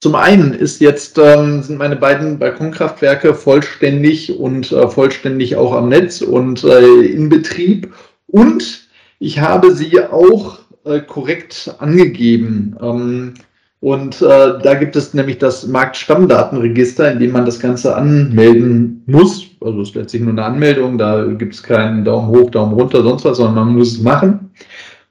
zum 0.00 0.16
einen 0.16 0.52
ist 0.54 0.80
jetzt, 0.80 1.18
ähm, 1.18 1.62
sind 1.62 1.78
meine 1.78 1.94
beiden 1.94 2.40
Balkonkraftwerke 2.40 3.34
vollständig 3.34 4.36
und 4.36 4.72
äh, 4.72 4.88
vollständig 4.88 5.54
auch 5.54 5.72
am 5.72 5.88
Netz 5.88 6.20
und 6.20 6.64
äh, 6.64 7.02
in 7.02 7.28
Betrieb. 7.28 7.94
Und 8.26 8.88
ich 9.20 9.38
habe 9.38 9.70
sie 9.70 10.00
auch 10.02 10.58
äh, 10.84 10.98
korrekt 10.98 11.76
angegeben. 11.78 12.76
Ähm, 12.82 13.34
und 13.78 14.20
äh, 14.20 14.58
da 14.60 14.74
gibt 14.74 14.96
es 14.96 15.14
nämlich 15.14 15.38
das 15.38 15.64
Marktstammdatenregister, 15.68 17.12
in 17.12 17.20
dem 17.20 17.30
man 17.30 17.46
das 17.46 17.60
Ganze 17.60 17.94
anmelden 17.94 19.04
muss. 19.06 19.47
Also 19.60 19.80
es 19.80 19.88
ist 19.88 19.94
letztlich 19.94 20.22
nur 20.22 20.32
eine 20.32 20.44
Anmeldung, 20.44 20.98
da 20.98 21.24
gibt 21.24 21.54
es 21.54 21.62
keinen 21.62 22.04
Daumen 22.04 22.28
hoch, 22.28 22.50
Daumen 22.50 22.74
runter, 22.74 23.02
sonst 23.02 23.24
was, 23.24 23.38
sondern 23.38 23.66
man 23.66 23.76
muss 23.76 23.92
es 23.92 24.00
machen. 24.00 24.50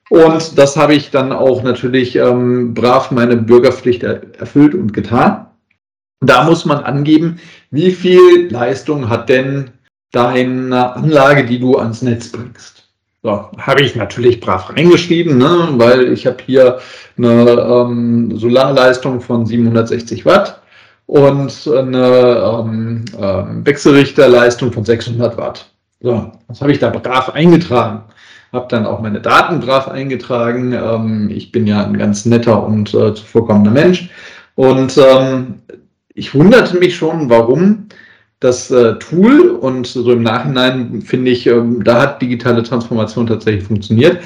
Und 0.10 0.58
das 0.58 0.78
habe 0.78 0.96
ich 0.96 1.12
dann 1.12 1.32
auch 1.34 1.64
natürlich 1.64 2.16
ähm, 2.16 2.74
brav 2.74 3.12
meine 3.12 3.36
Bürgerpflicht 3.36 4.04
er 4.04 4.22
erfüllt 4.40 4.74
und 4.74 4.94
getan. 4.94 5.48
Da 6.22 6.46
muss 6.46 6.66
man 6.66 6.80
angeben, 6.80 7.40
wie 7.72 7.92
viel 7.92 8.50
Leistung 8.50 9.10
hat 9.10 9.30
denn 9.30 9.72
deine 10.12 10.96
Anlage, 10.96 11.46
die 11.46 11.60
du 11.60 11.78
ans 11.78 12.02
Netz 12.02 12.32
bringst. 12.32 12.88
So, 13.24 13.50
habe 13.58 13.82
ich 13.82 13.96
natürlich 13.96 14.40
brav 14.40 14.70
reingeschrieben, 14.70 15.38
ne, 15.38 15.70
weil 15.74 16.14
ich 16.14 16.26
habe 16.26 16.38
hier 16.46 16.80
eine 17.18 17.60
ähm, 17.60 18.38
Solarleistung 18.38 19.20
von 19.20 19.46
760 19.46 20.26
Watt 20.26 20.62
und 21.08 21.68
eine 21.68 22.66
ähm, 22.68 23.06
äh, 23.18 23.66
Wechselrichterleistung 23.66 24.72
von 24.72 24.86
600 24.86 25.38
Watt. 25.38 25.70
So, 26.02 26.32
das 26.48 26.62
habe 26.62 26.72
ich 26.72 26.80
da 26.80 26.90
brav 26.90 27.30
eingetragen. 27.30 28.04
Habe 28.54 28.68
dann 28.70 28.86
auch 28.86 29.02
meine 29.02 29.20
Daten 29.20 29.60
brav 29.62 29.88
eingetragen. 29.88 30.74
Ähm, 30.74 31.30
ich 31.34 31.52
bin 31.52 31.66
ja 31.66 31.84
ein 31.84 31.98
ganz 31.98 32.26
netter 32.26 32.64
und 32.64 32.94
äh, 32.94 33.14
zuvorkommender 33.16 33.72
Mensch. 33.72 34.10
Und 34.56 34.98
ähm, 34.98 35.56
ich 36.14 36.36
wunderte 36.36 36.78
mich 36.78 36.96
schon, 36.96 37.30
warum 37.30 37.88
das 38.40 38.70
äh, 38.70 39.00
Tool 39.00 39.50
und 39.50 39.88
so 39.88 40.12
im 40.12 40.24
Nachhinein 40.24 41.02
finde 41.02 41.32
ich, 41.32 41.48
ähm, 41.48 41.84
da 41.84 42.02
hat 42.02 42.22
digitale 42.22 42.64
Transformation 42.64 43.28
tatsächlich 43.28 43.64
funktioniert. 43.64 44.20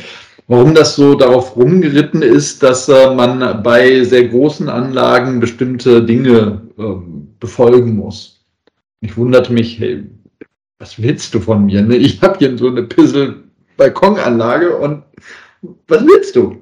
Warum 0.51 0.75
das 0.75 0.97
so 0.97 1.15
darauf 1.15 1.55
rumgeritten 1.55 2.21
ist, 2.21 2.61
dass 2.61 2.89
äh, 2.89 3.15
man 3.15 3.63
bei 3.63 4.03
sehr 4.03 4.27
großen 4.27 4.67
Anlagen 4.67 5.39
bestimmte 5.39 6.03
Dinge 6.03 6.61
äh, 6.77 6.83
befolgen 7.39 7.95
muss. 7.95 8.43
Ich 8.99 9.15
wunderte 9.15 9.53
mich, 9.53 9.79
hey, 9.79 10.03
was 10.77 11.01
willst 11.01 11.33
du 11.33 11.39
von 11.39 11.67
mir? 11.67 11.81
Ne? 11.81 11.95
Ich 11.95 12.21
habe 12.21 12.37
hier 12.37 12.57
so 12.57 12.67
eine 12.67 12.83
Pissel-Balkonanlage 12.83 14.75
und 14.75 15.03
was 15.87 16.05
willst 16.05 16.35
du? 16.35 16.57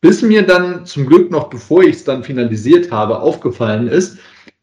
Bis 0.00 0.22
mir 0.22 0.42
dann 0.42 0.84
zum 0.84 1.06
Glück 1.06 1.30
noch, 1.30 1.50
bevor 1.50 1.84
ich 1.84 1.94
es 1.94 2.04
dann 2.04 2.24
finalisiert 2.24 2.90
habe, 2.90 3.20
aufgefallen 3.20 3.86
ist, 3.86 4.18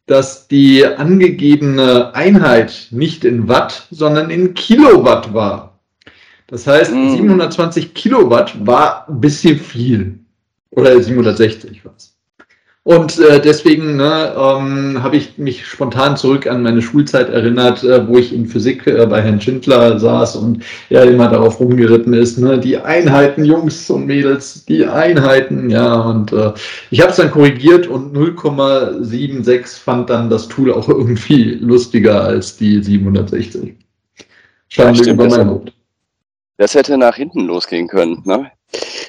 dass 0.07 0.49
die 0.49 0.85
angegebene 0.85 2.13
Einheit 2.13 2.89
nicht 2.91 3.23
in 3.23 3.47
Watt, 3.47 3.87
sondern 3.91 4.29
in 4.29 4.53
Kilowatt 4.55 5.33
war. 5.33 5.74
Das 6.47 6.67
heißt, 6.67 6.93
mm. 6.93 7.09
720 7.11 7.93
Kilowatt 7.93 8.65
war 8.65 9.07
ein 9.09 9.19
bisschen 9.19 9.59
viel. 9.59 10.19
Oder 10.71 11.01
760 11.01 11.85
was. 11.85 12.15
Und 12.85 13.17
äh, 13.17 13.41
deswegen 13.41 13.95
ne, 13.95 14.35
ähm, 14.37 15.01
habe 15.01 15.17
ich 15.17 15.39
mich 15.39 15.65
spontan 15.65 16.15
zurück 16.17 16.45
an 16.45 16.61
meine 16.61 16.83
Schulzeit 16.83 17.29
erinnert, 17.29 17.83
äh, 17.83 18.07
wo 18.07 18.19
ich 18.19 18.31
in 18.31 18.45
Physik 18.45 18.85
äh, 18.85 19.07
bei 19.07 19.23
Herrn 19.23 19.41
Schindler 19.41 19.97
saß 19.97 20.35
und 20.35 20.63
er 20.91 21.05
immer 21.05 21.27
darauf 21.27 21.59
rumgeritten 21.59 22.13
ist, 22.13 22.37
ne, 22.37 22.59
die 22.59 22.77
Einheiten, 22.77 23.43
Jungs 23.43 23.89
und 23.89 24.05
Mädels, 24.05 24.65
die 24.65 24.85
Einheiten, 24.85 25.71
ja, 25.71 25.95
und 25.95 26.31
äh, 26.31 26.53
ich 26.91 27.01
habe 27.01 27.09
es 27.09 27.17
dann 27.17 27.31
korrigiert 27.31 27.87
und 27.87 28.15
0,76 28.15 29.79
fand 29.81 30.11
dann 30.11 30.29
das 30.29 30.47
Tool 30.47 30.71
auch 30.71 30.87
irgendwie 30.87 31.55
lustiger 31.55 32.21
als 32.23 32.55
die 32.55 32.83
760. 32.83 33.73
Stand 34.67 35.03
ja, 35.03 35.13
über 35.13 35.27
mein 35.27 35.49
Hut. 35.49 35.74
Das 36.57 36.73
hätte 36.73 36.97
nach 36.97 37.15
hinten 37.15 37.41
losgehen 37.41 37.87
können, 37.87 38.21
ne? 38.25 38.51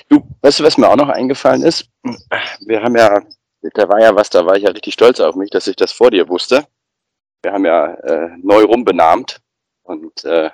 Du, 0.08 0.22
weißt 0.42 0.60
du, 0.60 0.64
was 0.64 0.78
mir 0.78 0.88
auch 0.88 0.96
noch 0.96 1.08
eingefallen 1.08 1.62
ist? 1.62 1.88
Wir 2.60 2.82
haben 2.82 2.96
ja 2.96 3.20
da 3.74 3.88
war 3.88 4.00
ja 4.00 4.14
was, 4.14 4.30
da 4.30 4.46
war 4.46 4.56
ich 4.56 4.64
ja 4.64 4.70
richtig 4.70 4.94
stolz 4.94 5.20
auf 5.20 5.34
mich, 5.34 5.50
dass 5.50 5.66
ich 5.66 5.76
das 5.76 5.92
vor 5.92 6.10
dir 6.10 6.28
wusste. 6.28 6.66
Wir 7.42 7.52
haben 7.52 7.64
ja 7.64 7.94
äh, 7.94 8.30
neu 8.42 8.64
rumbenannt 8.64 9.40
und 9.82 10.24
äh, 10.24 10.50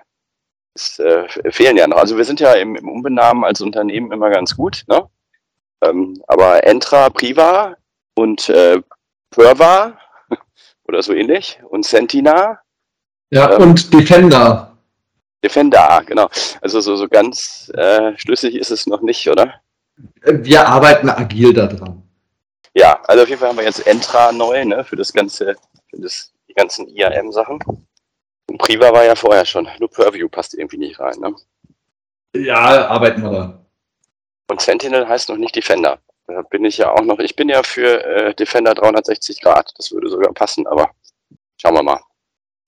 es 0.74 0.98
äh, 0.98 1.28
fehlen 1.50 1.76
ja 1.76 1.86
noch. 1.86 1.98
Also 1.98 2.16
wir 2.16 2.24
sind 2.24 2.40
ja 2.40 2.54
im, 2.54 2.76
im 2.76 2.88
Umbenamen 2.88 3.44
als 3.44 3.60
Unternehmen 3.60 4.12
immer 4.12 4.30
ganz 4.30 4.56
gut, 4.56 4.84
ne? 4.88 5.08
Ähm, 5.82 6.22
aber 6.28 6.64
Entra 6.64 7.10
Priva 7.10 7.76
und 8.14 8.48
äh, 8.48 8.80
Perva 9.30 9.98
oder 10.84 11.02
so 11.02 11.12
ähnlich 11.12 11.60
und 11.68 11.84
Sentina. 11.84 12.60
Ja, 13.30 13.54
ähm, 13.54 13.62
und 13.62 13.92
Defender. 13.92 14.71
Defender, 15.42 16.02
genau. 16.06 16.28
Also 16.60 16.80
so, 16.80 16.96
so 16.96 17.08
ganz 17.08 17.70
äh, 17.74 18.16
schlüssig 18.16 18.54
ist 18.54 18.70
es 18.70 18.86
noch 18.86 19.02
nicht, 19.02 19.28
oder? 19.28 19.60
Wir 20.22 20.66
arbeiten 20.66 21.10
agil 21.10 21.52
daran. 21.52 22.02
Ja, 22.74 23.00
also 23.06 23.22
auf 23.22 23.28
jeden 23.28 23.40
Fall 23.40 23.50
haben 23.50 23.58
wir 23.58 23.64
jetzt 23.64 23.86
Entra 23.86 24.32
neu, 24.32 24.64
ne, 24.64 24.84
für 24.84 24.96
das 24.96 25.12
ganze, 25.12 25.56
für 25.90 26.00
das, 26.00 26.32
die 26.48 26.54
ganzen 26.54 26.88
IAM-Sachen. 26.88 27.58
Und 28.48 28.58
Priva 28.58 28.92
war 28.92 29.04
ja 29.04 29.14
vorher 29.14 29.44
schon, 29.44 29.68
nur 29.78 29.90
Purview 29.90 30.28
passt 30.28 30.54
irgendwie 30.54 30.78
nicht 30.78 30.98
rein, 30.98 31.18
ne? 31.20 31.34
Ja, 32.34 32.86
arbeiten 32.88 33.22
wir 33.22 33.30
da. 33.30 33.66
Und 34.50 34.60
Sentinel 34.60 35.06
heißt 35.06 35.28
noch 35.28 35.36
nicht 35.36 35.54
Defender. 35.54 35.98
Da 36.26 36.42
bin 36.42 36.64
ich 36.64 36.78
ja 36.78 36.90
auch 36.90 37.02
noch, 37.02 37.18
ich 37.18 37.36
bin 37.36 37.48
ja 37.48 37.62
für 37.62 38.04
äh, 38.04 38.34
Defender 38.34 38.74
360 38.74 39.40
Grad, 39.42 39.72
das 39.76 39.92
würde 39.92 40.08
sogar 40.08 40.32
passen, 40.32 40.66
aber 40.66 40.90
schauen 41.56 41.74
wir 41.74 41.82
mal. 41.82 42.00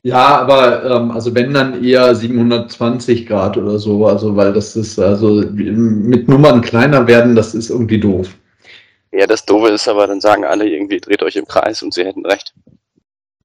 Ja, 0.07 0.39
aber 0.39 0.85
ähm, 0.85 1.11
also 1.13 1.35
wenn 1.35 1.55
dann 1.55 1.83
eher 1.83 2.15
720 2.15 3.27
Grad 3.27 3.57
oder 3.57 3.79
so, 3.79 4.07
also 4.07 4.37
weil 4.37 4.53
das 4.53 4.77
ist, 4.77 4.99
also 4.99 5.43
mit 5.51 6.29
Nummern 6.29 6.61
kleiner 6.61 7.07
werden, 7.07 7.35
das 7.35 7.55
ist 7.55 7.71
irgendwie 7.71 7.99
doof. 7.99 8.29
Ja, 9.13 9.27
das 9.27 9.47
Doofe 9.47 9.69
ist 9.69 9.89
aber, 9.89 10.07
dann 10.07 10.21
sagen 10.21 10.45
alle 10.45 10.69
irgendwie, 10.69 11.01
dreht 11.01 11.23
euch 11.23 11.37
im 11.37 11.47
Kreis 11.47 11.83
und 11.83 11.95
sie 11.95 12.05
hätten 12.05 12.27
recht. 12.27 12.53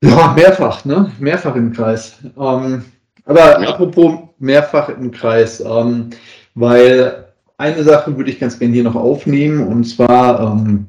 Ja, 0.03 0.33
mehrfach, 0.35 0.83
ne? 0.83 1.09
Mehrfach 1.19 1.55
im 1.55 1.71
Kreis. 1.71 2.17
Ähm, 2.37 2.83
aber 3.23 3.61
ja. 3.61 3.69
apropos 3.69 4.19
mehrfach 4.39 4.89
im 4.89 5.11
Kreis, 5.11 5.61
ähm, 5.61 6.09
weil 6.55 7.25
eine 7.57 7.83
Sache 7.83 8.17
würde 8.17 8.31
ich 8.31 8.39
ganz 8.39 8.59
gerne 8.59 8.73
hier 8.73 8.83
noch 8.83 8.95
aufnehmen 8.95 9.65
und 9.65 9.85
zwar, 9.85 10.41
ähm, 10.41 10.87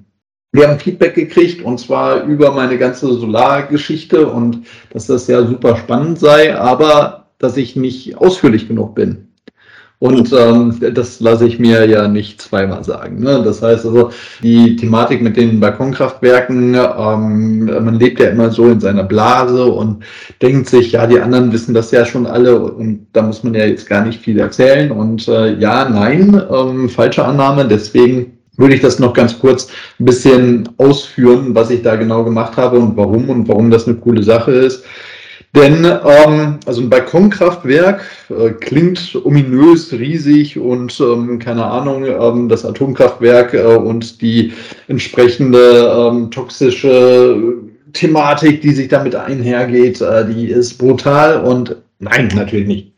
wir 0.53 0.69
haben 0.69 0.79
Feedback 0.79 1.15
gekriegt 1.15 1.65
und 1.65 1.79
zwar 1.79 2.25
über 2.25 2.53
meine 2.53 2.77
ganze 2.79 3.07
Solargeschichte 3.13 4.27
und 4.27 4.67
dass 4.93 5.07
das 5.07 5.27
ja 5.29 5.45
super 5.47 5.77
spannend 5.77 6.19
sei, 6.19 6.57
aber 6.57 7.27
dass 7.39 7.57
ich 7.57 7.77
nicht 7.77 8.19
ausführlich 8.19 8.69
genug 8.69 8.95
bin. 8.95 9.29
Und 10.01 10.33
ähm, 10.33 10.81
das 10.95 11.21
lasse 11.21 11.47
ich 11.47 11.59
mir 11.59 11.85
ja 11.85 12.09
nicht 12.09 12.41
zweimal 12.41 12.83
sagen. 12.83 13.21
Ne? 13.21 13.43
Das 13.45 13.61
heißt 13.61 13.85
also, 13.85 14.11
die 14.43 14.75
Thematik 14.77 15.21
mit 15.21 15.37
den 15.37 15.61
Balkonkraftwerken, 15.61 16.75
ähm, 16.75 17.67
man 17.67 17.97
lebt 17.97 18.19
ja 18.19 18.31
immer 18.31 18.51
so 18.51 18.71
in 18.71 18.81
seiner 18.81 19.05
Blase 19.05 19.67
und 19.67 20.03
denkt 20.41 20.71
sich, 20.71 20.93
ja, 20.93 21.07
die 21.07 21.21
anderen 21.21 21.53
wissen 21.53 21.75
das 21.75 21.91
ja 21.91 22.07
schon 22.07 22.27
alle 22.27 22.59
und 22.63 23.09
da 23.13 23.21
muss 23.21 23.45
man 23.45 23.53
ja 23.53 23.67
jetzt 23.67 23.87
gar 23.91 24.03
nicht 24.03 24.23
viel 24.23 24.39
erzählen. 24.39 24.91
Und 24.91 25.29
äh, 25.29 25.59
ja, 25.59 25.87
nein, 25.87 26.43
ähm, 26.51 26.89
falsche 26.89 27.27
Annahme. 27.27 27.69
Deswegen 27.69 28.39
würde 28.57 28.75
ich 28.75 28.81
das 28.81 28.99
noch 28.99 29.15
ganz 29.15 29.39
kurz 29.39 29.69
ein 29.99 30.05
bisschen 30.05 30.69
ausführen, 30.77 31.55
was 31.55 31.71
ich 31.71 31.83
da 31.83 31.97
genau 31.97 32.25
gemacht 32.25 32.57
habe 32.57 32.79
und 32.79 32.97
warum 32.97 33.29
und 33.31 33.49
warum 33.49 33.71
das 33.71 33.87
eine 33.87 33.97
coole 33.97 34.23
Sache 34.23 34.53
ist. 34.53 34.85
Denn 35.55 35.85
ähm, 35.85 36.59
also 36.65 36.81
ein 36.81 36.91
Balkonkraftwerk 36.91 38.03
äh, 38.29 38.51
klingt 38.51 39.19
ominös, 39.25 39.93
riesig 39.93 40.57
und 40.57 41.01
ähm, 41.01 41.41
keine 41.41 41.65
Ahnung, 41.65 42.05
ähm, 42.05 42.49
das 42.49 42.65
Atomkraftwerk 42.65 43.55
äh, 43.55 43.77
und 43.77 44.23
die 44.23 44.53
entsprechende 44.87 45.93
ähm, 45.93 46.31
toxische 46.31 47.55
Thematik, 47.93 48.61
die 48.61 48.71
sich 48.71 48.87
damit 48.89 49.17
einhergeht, 49.17 50.01
äh, 50.01 50.25
die 50.25 50.47
ist 50.47 50.79
brutal 50.79 51.43
und 51.43 51.75
nein, 51.99 52.31
natürlich 52.37 52.69
nicht. 52.69 52.93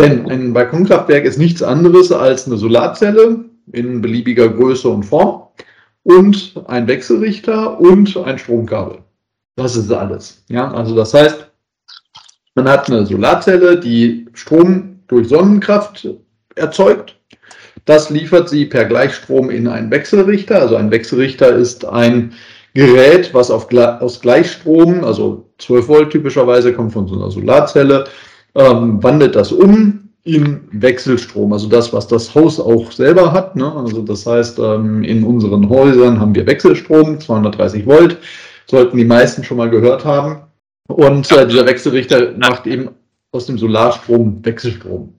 Denn 0.00 0.28
ein 0.28 0.52
Balkonkraftwerk 0.52 1.24
ist 1.24 1.38
nichts 1.38 1.62
anderes 1.62 2.10
als 2.10 2.46
eine 2.46 2.56
Solarzelle 2.56 3.44
in 3.72 4.00
beliebiger 4.00 4.48
Größe 4.48 4.88
und 4.88 5.04
Form 5.04 5.42
und 6.02 6.54
ein 6.66 6.86
Wechselrichter 6.86 7.78
und 7.80 8.16
ein 8.16 8.38
Stromkabel. 8.38 8.98
Das 9.56 9.76
ist 9.76 9.92
alles. 9.92 10.42
Ja, 10.48 10.72
also 10.72 10.94
das 10.94 11.14
heißt, 11.14 11.46
man 12.54 12.68
hat 12.68 12.90
eine 12.90 13.06
Solarzelle, 13.06 13.78
die 13.78 14.26
Strom 14.34 15.00
durch 15.08 15.28
Sonnenkraft 15.28 16.08
erzeugt. 16.54 17.16
Das 17.84 18.10
liefert 18.10 18.48
sie 18.48 18.66
per 18.66 18.84
Gleichstrom 18.84 19.50
in 19.50 19.66
einen 19.66 19.90
Wechselrichter. 19.90 20.60
Also 20.60 20.76
ein 20.76 20.90
Wechselrichter 20.90 21.54
ist 21.54 21.84
ein 21.84 22.32
Gerät, 22.74 23.34
was 23.34 23.50
auf, 23.50 23.68
aus 23.72 24.20
Gleichstrom, 24.20 25.04
also 25.04 25.50
12 25.58 25.88
Volt 25.88 26.10
typischerweise, 26.10 26.72
kommt 26.72 26.92
von 26.92 27.06
so 27.06 27.16
einer 27.16 27.30
Solarzelle, 27.30 28.04
ähm, 28.54 29.02
wandelt 29.02 29.36
das 29.36 29.52
um 29.52 30.01
in 30.24 30.68
Wechselstrom, 30.70 31.52
also 31.52 31.68
das, 31.68 31.92
was 31.92 32.06
das 32.06 32.34
Haus 32.34 32.60
auch 32.60 32.92
selber 32.92 33.32
hat. 33.32 33.56
Ne? 33.56 33.70
Also 33.74 34.02
das 34.02 34.24
heißt, 34.24 34.58
ähm, 34.58 35.02
in 35.02 35.24
unseren 35.24 35.68
Häusern 35.68 36.20
haben 36.20 36.34
wir 36.34 36.46
Wechselstrom, 36.46 37.18
230 37.18 37.86
Volt, 37.86 38.18
sollten 38.66 38.96
die 38.96 39.04
meisten 39.04 39.42
schon 39.42 39.56
mal 39.56 39.70
gehört 39.70 40.04
haben. 40.04 40.42
Und 40.88 41.30
äh, 41.32 41.46
dieser 41.46 41.66
Wechselrichter 41.66 42.32
macht 42.38 42.66
eben 42.66 42.90
aus 43.32 43.46
dem 43.46 43.58
Solarstrom 43.58 44.44
Wechselstrom. 44.44 45.12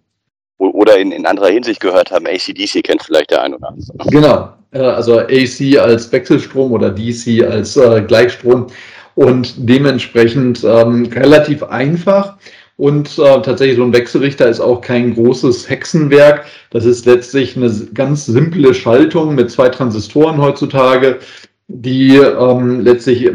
Oder 0.58 0.98
in, 0.98 1.12
in 1.12 1.26
anderer 1.26 1.50
Hinsicht 1.50 1.82
gehört 1.82 2.12
haben, 2.12 2.26
ACDC 2.26 2.84
kennt 2.84 3.04
vielleicht 3.04 3.32
der 3.32 3.42
ein 3.42 3.54
oder 3.54 3.70
andere. 3.70 4.10
Genau, 4.10 4.54
äh, 4.72 4.80
also 4.80 5.20
AC 5.20 5.78
als 5.80 6.12
Wechselstrom 6.12 6.72
oder 6.72 6.90
DC 6.90 7.44
als 7.44 7.76
äh, 7.76 8.02
Gleichstrom 8.02 8.68
und 9.16 9.54
dementsprechend 9.58 10.64
ähm, 10.64 11.06
relativ 11.14 11.64
einfach. 11.64 12.38
Und 12.78 13.20
äh, 13.20 13.42
tatsächlich 13.42 13.78
so 13.78 13.84
ein 13.84 13.94
Wechselrichter 13.94 14.48
ist 14.50 14.60
auch 14.60 14.82
kein 14.82 15.14
großes 15.14 15.70
Hexenwerk. 15.70 16.46
Das 16.72 16.86
ist 16.86 17.06
letztlich 17.06 17.56
eine 17.56 17.72
ganz 17.94 18.26
simple 18.26 18.74
Schaltung 18.74 19.36
mit 19.36 19.52
zwei 19.52 19.70
Transistoren 19.70 20.42
heutzutage, 20.42 21.20
die 21.68 22.18
ähm, 22.18 22.82
letztlich 22.82 23.30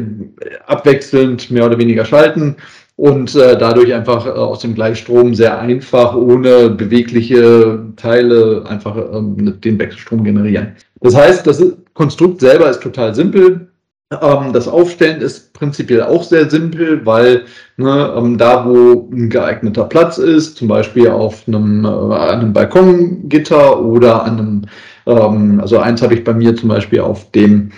abwechselnd 0.66 1.50
mehr 1.50 1.66
oder 1.66 1.78
weniger 1.78 2.04
schalten 2.04 2.56
und 2.98 3.36
äh, 3.36 3.56
dadurch 3.56 3.94
einfach 3.94 4.26
äh, 4.26 4.30
aus 4.30 4.58
dem 4.58 4.74
Gleichstrom 4.74 5.32
sehr 5.32 5.60
einfach 5.60 6.16
ohne 6.16 6.68
bewegliche 6.70 7.86
Teile 7.94 8.64
einfach 8.68 8.96
ähm, 8.96 9.60
den 9.60 9.78
Wechselstrom 9.78 10.24
generieren. 10.24 10.74
Das 11.00 11.14
heißt, 11.14 11.46
das 11.46 11.64
Konstrukt 11.94 12.40
selber 12.40 12.68
ist 12.68 12.82
total 12.82 13.14
simpel. 13.14 13.67
Ähm, 14.10 14.52
das 14.54 14.68
Aufstellen 14.68 15.20
ist 15.20 15.52
prinzipiell 15.52 16.02
auch 16.02 16.22
sehr 16.22 16.48
simpel, 16.48 17.04
weil 17.04 17.44
ne, 17.76 18.14
ähm, 18.16 18.38
da, 18.38 18.64
wo 18.66 19.08
ein 19.12 19.28
geeigneter 19.28 19.84
Platz 19.84 20.16
ist, 20.18 20.56
zum 20.56 20.68
Beispiel 20.68 21.10
auf 21.10 21.46
einem, 21.46 21.84
äh, 21.84 22.14
einem 22.14 22.52
Balkongitter 22.54 23.80
oder 23.80 24.24
an 24.24 24.38
einem, 24.38 24.62
ähm, 25.06 25.60
also 25.60 25.78
eins 25.78 26.00
habe 26.00 26.14
ich 26.14 26.24
bei 26.24 26.32
mir 26.32 26.56
zum 26.56 26.70
Beispiel 26.70 27.00
auf 27.00 27.30
dem 27.32 27.72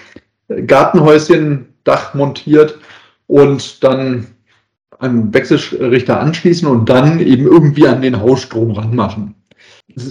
Gartenhäuschen 0.67 1.67
Dach 1.85 2.15
montiert 2.15 2.79
und 3.27 3.83
dann 3.83 4.27
einen 4.99 5.33
Wechselrichter 5.35 6.21
anschließen 6.21 6.69
und 6.69 6.89
dann 6.89 7.21
eben 7.21 7.47
irgendwie 7.47 7.89
an 7.89 8.03
den 8.03 8.21
Hausstrom 8.21 8.73
ranmachen. 8.73 9.35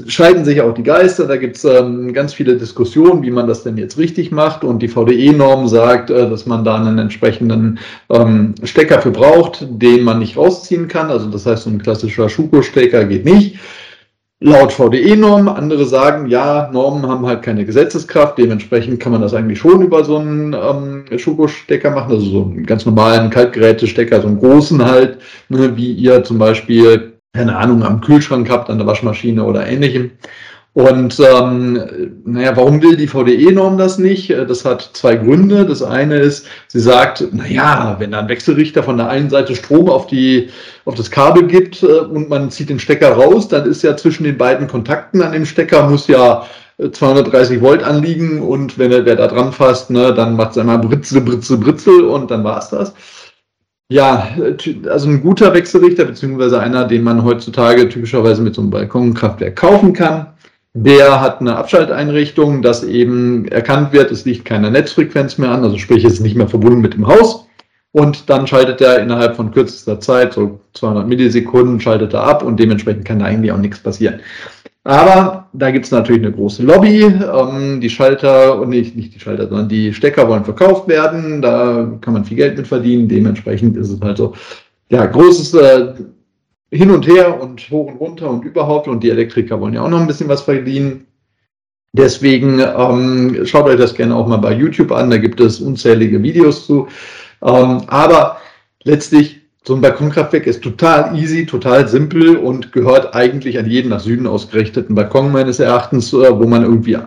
Scheiden 0.07 0.45
sich 0.45 0.61
auch 0.61 0.73
die 0.73 0.83
Geister, 0.83 1.27
da 1.27 1.37
gibt 1.37 1.57
es 1.57 1.63
ähm, 1.65 2.13
ganz 2.13 2.33
viele 2.33 2.57
Diskussionen, 2.57 3.23
wie 3.23 3.31
man 3.31 3.47
das 3.47 3.63
denn 3.63 3.77
jetzt 3.77 3.97
richtig 3.97 4.31
macht 4.31 4.63
und 4.63 4.79
die 4.79 4.87
VDE-Norm 4.87 5.67
sagt, 5.67 6.09
äh, 6.09 6.29
dass 6.29 6.45
man 6.45 6.63
da 6.63 6.75
einen 6.75 6.97
entsprechenden 6.97 7.79
ähm, 8.09 8.55
Stecker 8.63 9.01
für 9.01 9.11
braucht, 9.11 9.65
den 9.69 10.03
man 10.03 10.19
nicht 10.19 10.37
rausziehen 10.37 10.87
kann, 10.87 11.09
also 11.09 11.29
das 11.29 11.45
heißt, 11.45 11.63
so 11.63 11.69
ein 11.69 11.81
klassischer 11.81 12.29
Schuko-Stecker 12.29 13.05
geht 13.05 13.25
nicht. 13.25 13.57
laut 14.41 14.71
VDE-Norm. 14.71 15.47
Andere 15.49 15.85
sagen, 15.85 16.27
ja, 16.27 16.69
Normen 16.71 17.05
haben 17.07 17.25
halt 17.25 17.41
keine 17.41 17.65
Gesetzeskraft. 17.65 18.37
Dementsprechend 18.37 18.99
kann 18.99 19.11
man 19.11 19.21
das 19.21 19.33
eigentlich 19.33 19.59
schon 19.59 19.81
über 19.81 20.03
so 20.03 20.17
einen 20.17 20.53
ähm, 20.53 21.17
Schuko-Stecker 21.17 21.91
machen, 21.91 22.11
also 22.13 22.25
so 22.25 22.43
einen 22.43 22.65
ganz 22.65 22.85
normalen 22.85 23.29
Kaltgerätestecker, 23.29 24.21
so 24.21 24.27
einen 24.27 24.39
großen 24.39 24.83
halt, 24.83 25.19
ne, 25.49 25.75
wie 25.75 25.91
ihr 25.91 26.23
zum 26.23 26.37
Beispiel, 26.37 27.18
keine 27.33 27.57
Ahnung, 27.57 27.83
am 27.83 28.01
Kühlschrank 28.01 28.49
habt, 28.49 28.69
an 28.69 28.77
der 28.77 28.87
Waschmaschine 28.87 29.43
oder 29.43 29.67
ähnlichem. 29.67 30.11
Und 30.73 31.19
ähm, 31.19 32.21
naja, 32.25 32.55
warum 32.55 32.81
will 32.81 32.95
die 32.95 33.07
VDE-Norm 33.07 33.77
das 33.77 33.97
nicht? 33.97 34.29
Das 34.29 34.65
hat 34.65 34.91
zwei 34.93 35.15
Gründe. 35.15 35.65
Das 35.65 35.81
eine 35.81 36.19
ist, 36.19 36.45
sie 36.67 36.79
sagt, 36.79 37.33
naja, 37.33 37.95
wenn 37.99 38.11
da 38.11 38.19
ein 38.19 38.29
Wechselrichter 38.29 38.83
von 38.83 38.97
der 38.97 39.09
einen 39.09 39.29
Seite 39.29 39.55
Strom 39.55 39.89
auf, 39.89 40.07
die, 40.07 40.49
auf 40.85 40.95
das 40.95 41.09
Kabel 41.09 41.47
gibt 41.47 41.81
äh, 41.81 41.87
und 41.87 42.29
man 42.29 42.51
zieht 42.51 42.69
den 42.69 42.79
Stecker 42.79 43.13
raus, 43.13 43.47
dann 43.47 43.67
ist 43.67 43.81
ja 43.81 43.97
zwischen 43.97 44.23
den 44.23 44.37
beiden 44.37 44.67
Kontakten 44.67 45.21
an 45.21 45.33
dem 45.33 45.45
Stecker 45.45 45.89
muss 45.89 46.07
ja 46.07 46.45
230 46.91 47.57
äh, 47.57 47.61
Volt 47.61 47.83
anliegen 47.83 48.41
und 48.41 48.77
wenn 48.77 48.91
er, 48.91 49.05
wer 49.05 49.15
da 49.15 49.27
dran 49.27 49.51
fasst, 49.51 49.89
ne, 49.89 50.13
dann 50.13 50.35
macht 50.35 50.51
es 50.51 50.59
einmal 50.59 50.79
Britzel, 50.79 51.21
Britzel, 51.21 51.57
Britzel 51.57 52.05
und 52.05 52.31
dann 52.31 52.43
war 52.43 52.59
es 52.59 52.69
das. 52.69 52.93
Ja, 53.91 54.29
also 54.87 55.09
ein 55.09 55.21
guter 55.21 55.51
Wechselrichter, 55.55 56.05
beziehungsweise 56.05 56.59
einer, 56.59 56.85
den 56.85 57.01
man 57.01 57.23
heutzutage 57.23 57.89
typischerweise 57.89 58.43
mit 58.43 58.53
so 58.53 58.61
einem 58.61 58.69
Balkonkraftwerk 58.69 59.55
kaufen 59.55 59.93
kann, 59.93 60.27
der 60.75 61.19
hat 61.19 61.41
eine 61.41 61.55
Abschalteinrichtung, 61.55 62.61
dass 62.61 62.83
eben 62.83 63.47
erkannt 63.47 63.91
wird, 63.91 64.11
es 64.11 64.25
liegt 64.25 64.45
keine 64.45 64.69
Netzfrequenz 64.69 65.39
mehr 65.39 65.49
an, 65.49 65.63
also 65.63 65.79
sprich, 65.79 66.03
es 66.05 66.13
ist 66.13 66.19
nicht 66.19 66.35
mehr 66.35 66.47
verbunden 66.47 66.81
mit 66.81 66.93
dem 66.93 67.07
Haus. 67.07 67.47
Und 67.91 68.29
dann 68.29 68.45
schaltet 68.45 68.81
er 68.81 68.99
innerhalb 68.99 69.35
von 69.35 69.51
kürzester 69.51 69.99
Zeit, 69.99 70.33
so 70.33 70.59
200 70.73 71.07
Millisekunden, 71.07 71.79
schaltet 71.79 72.13
er 72.13 72.23
ab 72.23 72.43
und 72.43 72.59
dementsprechend 72.59 73.05
kann 73.05 73.19
da 73.19 73.25
eigentlich 73.25 73.51
auch 73.51 73.57
nichts 73.57 73.79
passieren. 73.79 74.19
Aber 74.83 75.49
da 75.53 75.71
gibt 75.71 75.85
es 75.85 75.91
natürlich 75.91 76.23
eine 76.23 76.31
große 76.31 76.63
Lobby. 76.63 77.01
Ähm, 77.01 77.81
die 77.81 77.89
Schalter, 77.89 78.59
und 78.59 78.69
nicht, 78.69 78.95
nicht 78.95 79.13
die 79.13 79.19
Schalter, 79.19 79.47
sondern 79.47 79.69
die 79.69 79.93
Stecker 79.93 80.27
wollen 80.27 80.45
verkauft 80.45 80.87
werden. 80.87 81.41
Da 81.41 81.91
kann 82.01 82.13
man 82.13 82.25
viel 82.25 82.37
Geld 82.37 82.57
mit 82.57 82.67
verdienen. 82.67 83.07
Dementsprechend 83.07 83.75
ist 83.75 83.89
es 83.91 84.01
halt 84.01 84.17
so, 84.17 84.33
ja, 84.89 85.05
großes 85.05 85.53
äh, 85.55 85.93
hin 86.71 86.91
und 86.91 87.07
her 87.07 87.41
und 87.41 87.69
hoch 87.69 87.87
und 87.87 87.97
runter 87.97 88.29
und 88.29 88.45
überhaupt. 88.45 88.87
Und 88.87 89.03
die 89.03 89.09
Elektriker 89.09 89.59
wollen 89.59 89.73
ja 89.73 89.81
auch 89.81 89.89
noch 89.89 89.99
ein 89.99 90.07
bisschen 90.07 90.29
was 90.29 90.41
verdienen. 90.41 91.05
Deswegen 91.91 92.59
ähm, 92.59 93.45
schaut 93.45 93.65
euch 93.65 93.77
das 93.77 93.95
gerne 93.95 94.15
auch 94.15 94.27
mal 94.27 94.37
bei 94.37 94.53
YouTube 94.53 94.91
an. 94.91 95.09
Da 95.09 95.17
gibt 95.17 95.39
es 95.39 95.59
unzählige 95.59 96.21
Videos 96.21 96.65
zu. 96.65 96.87
Ähm, 97.41 97.83
aber 97.87 98.37
letztlich, 98.83 99.41
so 99.63 99.75
ein 99.75 99.81
Balkonkraftwerk 99.81 100.47
ist 100.47 100.63
total 100.63 101.17
easy, 101.17 101.45
total 101.45 101.87
simpel 101.87 102.37
und 102.37 102.71
gehört 102.71 103.13
eigentlich 103.13 103.59
an 103.59 103.69
jeden 103.69 103.89
nach 103.89 103.99
Süden 103.99 104.25
ausgerichteten 104.25 104.95
Balkon 104.95 105.31
meines 105.31 105.59
Erachtens, 105.59 106.13
äh, 106.13 106.39
wo 106.39 106.47
man 106.47 106.63
irgendwie 106.63 106.97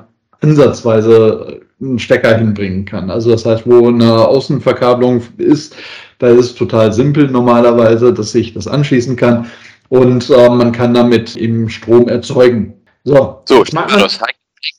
ansatzweise 0.41 1.61
einen 1.81 1.99
Stecker 1.99 2.37
hinbringen 2.37 2.85
kann. 2.85 3.11
Also 3.11 3.31
das 3.31 3.45
heißt, 3.45 3.67
wo 3.67 3.89
eine 3.89 4.27
Außenverkabelung 4.29 5.23
ist, 5.39 5.75
da 6.19 6.29
ist 6.29 6.39
es 6.39 6.55
total 6.55 6.93
simpel 6.93 7.29
normalerweise, 7.29 8.13
dass 8.13 8.35
ich 8.35 8.55
das 8.55 8.69
anschließen 8.69 9.17
kann 9.17 9.51
und 9.89 10.31
äh, 10.31 10.49
man 10.49 10.73
kann 10.73 10.95
damit 10.95 11.37
eben 11.37 11.69
Strom 11.69 12.09
erzeugen. 12.09 12.81
So, 13.05 13.43
so 13.47 13.65
Schluss. 13.65 14.21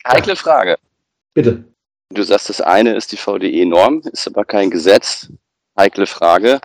Heikle 0.08 0.36
Frage. 0.36 0.78
Bitte. 1.34 1.64
Du 2.10 2.24
sagst, 2.24 2.50
das 2.50 2.62
eine 2.62 2.96
ist 2.96 3.12
die 3.12 3.18
VDE-Norm, 3.18 4.02
ist 4.12 4.28
aber 4.28 4.46
kein 4.46 4.70
Gesetz. 4.70 5.30
Heikle 5.78 6.06
Frage. 6.06 6.60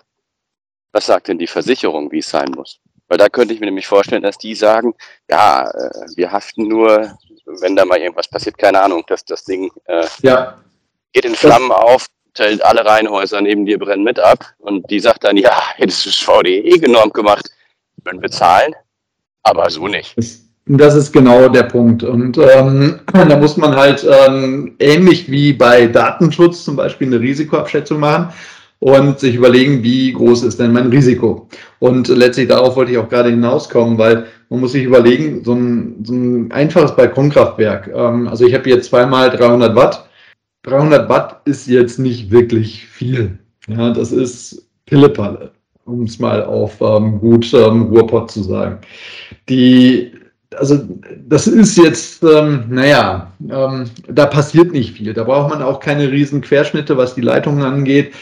Was 0.92 1.06
sagt 1.06 1.28
denn 1.28 1.38
die 1.38 1.46
Versicherung, 1.46 2.10
wie 2.12 2.18
es 2.18 2.30
sein 2.30 2.50
muss? 2.54 2.80
Weil 3.08 3.18
da 3.18 3.28
könnte 3.28 3.54
ich 3.54 3.60
mir 3.60 3.66
nämlich 3.66 3.86
vorstellen, 3.86 4.22
dass 4.22 4.38
die 4.38 4.54
sagen, 4.54 4.94
ja, 5.30 5.68
äh, 5.70 6.06
wir 6.16 6.30
haften 6.30 6.68
nur, 6.68 7.16
wenn 7.60 7.74
da 7.74 7.84
mal 7.84 7.98
irgendwas 7.98 8.28
passiert, 8.28 8.58
keine 8.58 8.80
Ahnung, 8.82 9.02
dass 9.06 9.24
das 9.24 9.44
Ding 9.44 9.70
äh, 9.86 10.06
ja. 10.22 10.58
geht 11.12 11.24
in 11.24 11.34
Flammen 11.34 11.72
auf, 11.72 12.06
stellt 12.34 12.62
alle 12.64 12.84
Reihenhäuser 12.84 13.40
neben 13.40 13.64
dir 13.64 13.78
brennen 13.78 14.04
mit 14.04 14.18
ab. 14.18 14.44
Und 14.58 14.90
die 14.90 15.00
sagt 15.00 15.24
dann, 15.24 15.36
ja, 15.36 15.58
hättest 15.76 16.04
du 16.04 16.10
das 16.10 16.18
VDE 16.18 16.78
genormt 16.78 17.14
gemacht, 17.14 17.50
würden 18.04 18.20
wir 18.20 18.30
zahlen, 18.30 18.74
aber 19.42 19.70
so 19.70 19.88
nicht. 19.88 20.14
Das 20.66 20.94
ist 20.94 21.12
genau 21.12 21.48
der 21.48 21.62
Punkt. 21.62 22.02
Und 22.02 22.36
ähm, 22.36 23.00
da 23.12 23.36
muss 23.36 23.56
man 23.56 23.74
halt 23.74 24.04
ähm, 24.04 24.76
ähnlich 24.78 25.30
wie 25.30 25.54
bei 25.54 25.86
Datenschutz 25.86 26.64
zum 26.64 26.76
Beispiel 26.76 27.06
eine 27.06 27.20
Risikoabschätzung 27.20 28.00
machen 28.00 28.34
und 28.80 29.18
sich 29.18 29.34
überlegen, 29.34 29.82
wie 29.82 30.12
groß 30.12 30.44
ist 30.44 30.60
denn 30.60 30.72
mein 30.72 30.88
Risiko. 30.88 31.48
Und 31.80 32.08
letztlich 32.08 32.48
darauf 32.48 32.76
wollte 32.76 32.92
ich 32.92 32.98
auch 32.98 33.08
gerade 33.08 33.30
hinauskommen, 33.30 33.98
weil 33.98 34.26
man 34.50 34.60
muss 34.60 34.72
sich 34.72 34.84
überlegen, 34.84 35.44
so 35.44 35.54
ein, 35.54 35.96
so 36.04 36.14
ein 36.14 36.52
einfaches 36.52 36.94
Balkonkraftwerk, 36.94 37.90
ähm, 37.94 38.28
also 38.28 38.46
ich 38.46 38.54
habe 38.54 38.64
hier 38.64 38.80
zweimal 38.80 39.30
300 39.30 39.74
Watt, 39.74 40.08
300 40.62 41.08
Watt 41.08 41.40
ist 41.44 41.66
jetzt 41.66 41.98
nicht 41.98 42.30
wirklich 42.30 42.86
viel. 42.86 43.38
Ja, 43.68 43.92
das 43.92 44.12
ist 44.12 44.66
Pillepalle, 44.86 45.50
um 45.84 46.04
es 46.04 46.18
mal 46.18 46.44
auf 46.44 46.80
ähm, 46.80 47.20
gut 47.20 47.52
ähm, 47.52 47.84
Ruhrpott 47.84 48.30
zu 48.30 48.42
sagen. 48.42 48.78
Die, 49.48 50.12
also 50.56 50.88
das 51.26 51.46
ist 51.46 51.76
jetzt, 51.76 52.22
ähm, 52.22 52.64
naja, 52.70 53.32
ähm, 53.50 53.90
da 54.08 54.26
passiert 54.26 54.72
nicht 54.72 54.94
viel. 54.94 55.12
Da 55.12 55.24
braucht 55.24 55.50
man 55.50 55.62
auch 55.62 55.80
keine 55.80 56.10
riesen 56.10 56.40
Querschnitte, 56.40 56.96
was 56.96 57.14
die 57.14 57.20
Leitungen 57.20 57.62
angeht. 57.62 58.12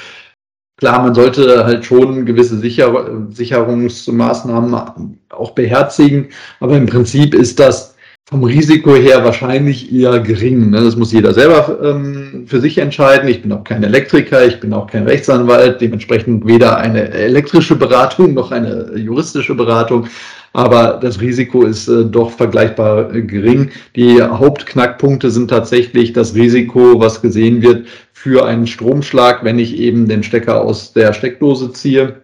Klar, 0.79 1.03
man 1.03 1.15
sollte 1.15 1.65
halt 1.65 1.87
schon 1.87 2.27
gewisse 2.27 2.59
Sicher 2.59 3.27
Sicherungsmaßnahmen 3.31 5.19
auch 5.31 5.51
beherzigen, 5.53 6.29
aber 6.61 6.77
im 6.77 6.85
Prinzip 6.85 7.35
ist 7.35 7.59
das 7.59 7.97
vom 8.29 8.43
Risiko 8.43 8.95
her 8.95 9.25
wahrscheinlich 9.25 9.93
eher 9.93 10.19
gering. 10.19 10.71
Ne? 10.71 10.83
Das 10.83 10.97
muss 10.97 11.13
jeder 11.13 11.33
selber 11.33 11.79
ähm, 11.83 12.45
für 12.47 12.61
sich 12.61 12.77
entscheiden. 12.77 13.29
Ich 13.29 13.41
bin 13.41 13.53
auch 13.53 13.63
kein 13.63 13.85
Elektriker, 13.85 14.45
ich 14.45 14.59
bin 14.59 14.75
auch 14.75 14.89
kein 14.89 15.05
Rechtsanwalt, 15.05 15.81
dementsprechend 15.81 16.45
weder 16.45 16.77
eine 16.77 17.09
elektrische 17.11 17.77
Beratung 17.77 18.35
noch 18.35 18.51
eine 18.51 18.97
juristische 18.97 19.55
Beratung. 19.55 20.09
Aber 20.57 20.99
das 21.03 21.21
Risiko 21.21 21.65
ist 21.65 21.87
äh, 21.87 22.07
doch 22.07 22.31
vergleichbar 22.31 23.15
äh, 23.15 23.21
gering. 23.21 23.71
Die 23.95 24.23
Hauptknackpunkte 24.23 25.31
sind 25.31 25.49
tatsächlich 25.49 26.15
das 26.15 26.35
Risiko, 26.35 26.99
was 26.99 27.21
gesehen 27.21 27.61
wird 27.61 27.87
für 28.15 28.47
einen 28.47 28.67
Stromschlag, 28.67 29.45
wenn 29.45 29.59
ich 29.59 29.77
eben 29.77 30.09
den 30.09 30.23
Stecker 30.23 30.63
aus 30.63 30.95
der 30.95 31.13
Steckdose 31.13 31.73
ziehe 31.73 32.23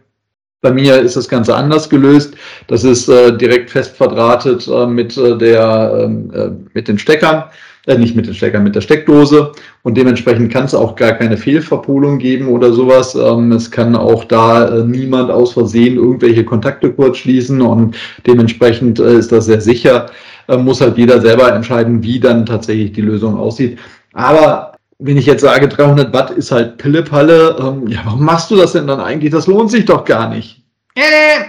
bei 0.62 0.70
mir 0.70 1.00
ist 1.00 1.16
das 1.16 1.28
Ganze 1.28 1.56
anders 1.56 1.90
gelöst. 1.90 2.34
Das 2.68 2.84
ist 2.84 3.08
äh, 3.08 3.36
direkt 3.36 3.68
fest 3.68 3.96
verdrahtet 3.96 4.66
äh, 4.68 4.86
mit, 4.86 5.16
äh, 5.16 5.36
der, 5.36 6.04
ähm, 6.04 6.30
äh, 6.32 6.50
mit 6.72 6.86
den 6.86 6.98
Steckern, 6.98 7.44
äh, 7.86 7.98
nicht 7.98 8.14
mit 8.14 8.26
den 8.26 8.34
Steckern, 8.34 8.62
mit 8.62 8.74
der 8.74 8.80
Steckdose. 8.80 9.52
Und 9.82 9.96
dementsprechend 9.96 10.52
kann 10.52 10.64
es 10.64 10.74
auch 10.74 10.94
gar 10.94 11.12
keine 11.12 11.36
Fehlverpolung 11.36 12.18
geben 12.18 12.48
oder 12.48 12.72
sowas. 12.72 13.14
Ähm, 13.14 13.52
es 13.52 13.70
kann 13.70 13.96
auch 13.96 14.24
da 14.24 14.68
äh, 14.68 14.84
niemand 14.84 15.30
aus 15.30 15.52
Versehen 15.52 15.96
irgendwelche 15.96 16.44
Kontakte 16.44 16.92
kurz 16.92 17.18
schließen 17.18 17.60
und 17.60 17.96
dementsprechend 18.26 19.00
äh, 19.00 19.14
ist 19.14 19.32
das 19.32 19.46
sehr 19.46 19.60
sicher. 19.60 20.06
Äh, 20.48 20.56
muss 20.56 20.80
halt 20.80 20.98
jeder 20.98 21.20
selber 21.20 21.52
entscheiden, 21.52 22.02
wie 22.02 22.20
dann 22.20 22.46
tatsächlich 22.46 22.92
die 22.92 23.02
Lösung 23.02 23.36
aussieht. 23.36 23.78
Aber 24.12 24.72
wenn 24.98 25.16
ich 25.16 25.26
jetzt 25.26 25.40
sage, 25.40 25.68
300 25.68 26.12
Watt 26.12 26.30
ist 26.30 26.52
halt 26.52 26.78
Pillepalle, 26.78 27.56
ähm, 27.58 27.88
ja, 27.88 28.02
warum 28.04 28.24
machst 28.24 28.50
du 28.50 28.56
das 28.56 28.72
denn 28.72 28.86
dann 28.86 29.00
eigentlich? 29.00 29.32
Das 29.32 29.46
lohnt 29.46 29.70
sich 29.70 29.84
doch 29.84 30.04
gar 30.04 30.28
nicht. 30.28 30.62
Äh, 30.94 31.46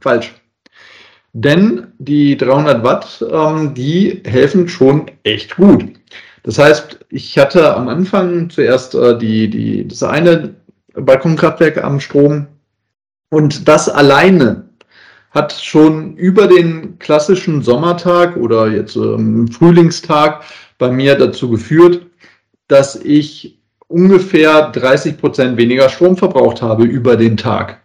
falsch. 0.00 0.32
Denn 1.32 1.88
die 1.98 2.36
300 2.36 2.82
Watt, 2.82 3.24
ähm, 3.30 3.74
die 3.74 4.22
helfen 4.24 4.68
schon 4.68 5.10
echt 5.24 5.56
gut. 5.56 5.84
Das 6.42 6.58
heißt, 6.58 7.00
ich 7.10 7.38
hatte 7.38 7.76
am 7.76 7.88
Anfang 7.88 8.48
zuerst 8.50 8.94
äh, 8.94 9.18
die, 9.18 9.50
die, 9.50 9.86
das 9.86 10.02
eine 10.02 10.54
Balkonkraftwerk 10.94 11.82
am 11.84 12.00
Strom 12.00 12.46
und 13.30 13.68
das 13.68 13.88
alleine 13.88 14.68
hat 15.30 15.52
schon 15.52 16.16
über 16.16 16.46
den 16.46 16.98
klassischen 16.98 17.62
Sommertag 17.62 18.36
oder 18.36 18.68
jetzt 18.68 18.96
ähm, 18.96 19.48
Frühlingstag 19.48 20.42
bei 20.78 20.90
mir 20.90 21.16
dazu 21.16 21.50
geführt, 21.50 22.06
dass 22.68 22.96
ich 22.96 23.58
ungefähr 23.88 24.70
30 24.70 25.18
Prozent 25.18 25.56
weniger 25.56 25.88
Strom 25.88 26.16
verbraucht 26.16 26.62
habe 26.62 26.84
über 26.84 27.16
den 27.16 27.36
Tag. 27.36 27.82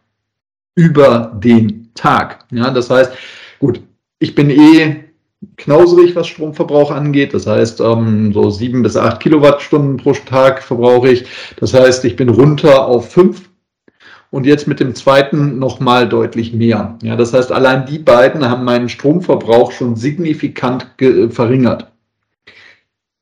Über 0.76 1.38
den 1.44 1.83
Tag. 1.96 2.46
Ja, 2.52 2.70
das 2.72 2.90
heißt, 2.90 3.12
gut, 3.60 3.82
ich 4.20 4.36
bin 4.36 4.50
eh 4.50 5.04
knauserig, 5.58 6.16
was 6.16 6.28
Stromverbrauch 6.28 6.92
angeht. 6.92 7.34
Das 7.34 7.48
heißt, 7.48 7.82
ähm, 7.82 8.34
so 8.34 8.50
sieben 8.50 8.84
bis 8.84 8.96
acht 8.98 9.20
Kilowattstunden 9.20 9.98
pro 9.98 10.14
Tag 10.14 10.64
verbrauche 10.64 11.10
ich. 11.10 11.26
Das 11.58 11.74
heißt, 11.74 12.06
ich 12.06 12.16
bin 12.16 12.30
runter 12.30 12.88
auf 12.88 13.12
fünf 13.12 13.50
und 14.32 14.46
jetzt 14.46 14.68
mit 14.68 14.80
dem 14.80 14.96
zweiten 14.96 15.60
nochmal 15.60 16.10
deutlich 16.10 16.54
mehr. 16.54 16.98
Ja, 17.04 17.16
das 17.16 17.34
heißt, 17.34 17.52
allein 17.52 17.86
die 17.86 18.00
beiden 18.00 18.50
haben 18.50 18.66
meinen 18.66 18.90
Stromverbrauch 18.90 19.72
schon 19.72 19.96
signifikant 19.96 20.88
verringert. 21.30 21.92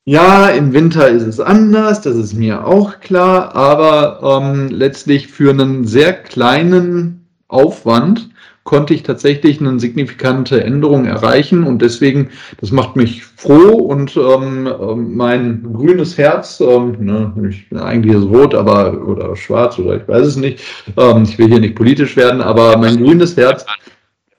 Ja, 0.05 0.47
im 0.47 0.74
Winter 0.74 1.09
ist 1.09 1.24
es 1.24 1.39
anders, 1.39 2.01
das 2.01 2.15
ist 2.15 2.34
mir 2.34 2.65
auch 2.65 3.01
klar, 3.01 3.55
aber 3.55 4.41
ähm, 4.41 4.69
letztlich 4.69 5.28
für 5.28 5.51
einen 5.51 5.86
sehr 5.86 6.13
kleinen 6.13 7.28
Aufwand 7.47 8.30
konnte 8.64 8.93
ich 8.93 9.03
tatsächlich 9.03 9.59
eine 9.59 9.80
signifikante 9.80 10.64
Änderung 10.64 11.05
erreichen 11.05 11.64
und 11.64 11.82
deswegen, 11.82 12.30
das 12.59 12.72
macht 12.72 12.95
mich 12.95 13.24
froh 13.24 13.76
und 13.76 14.16
ähm, 14.16 14.68
ähm 14.68 15.16
mein 15.16 15.74
grünes 15.74 16.18
Herz, 16.18 16.59
ähm, 16.59 16.97
ne, 16.99 17.34
ich 17.49 17.70
bin 17.70 17.80
eigentlich 17.80 18.16
ist 18.16 18.26
rot, 18.26 18.53
aber 18.53 19.07
oder 19.07 19.36
schwarz 19.36 19.80
oder 19.80 19.97
ich 19.97 20.07
weiß 20.07 20.28
es 20.28 20.36
nicht, 20.36 20.64
ähm, 20.97 21.24
ich 21.24 21.38
will 21.38 21.47
hier 21.47 21.59
nicht 21.59 21.76
politisch 21.76 22.16
werden, 22.16 22.41
aber 22.41 22.78
mein 22.78 22.97
grünes 22.97 23.36
Herz. 23.36 23.66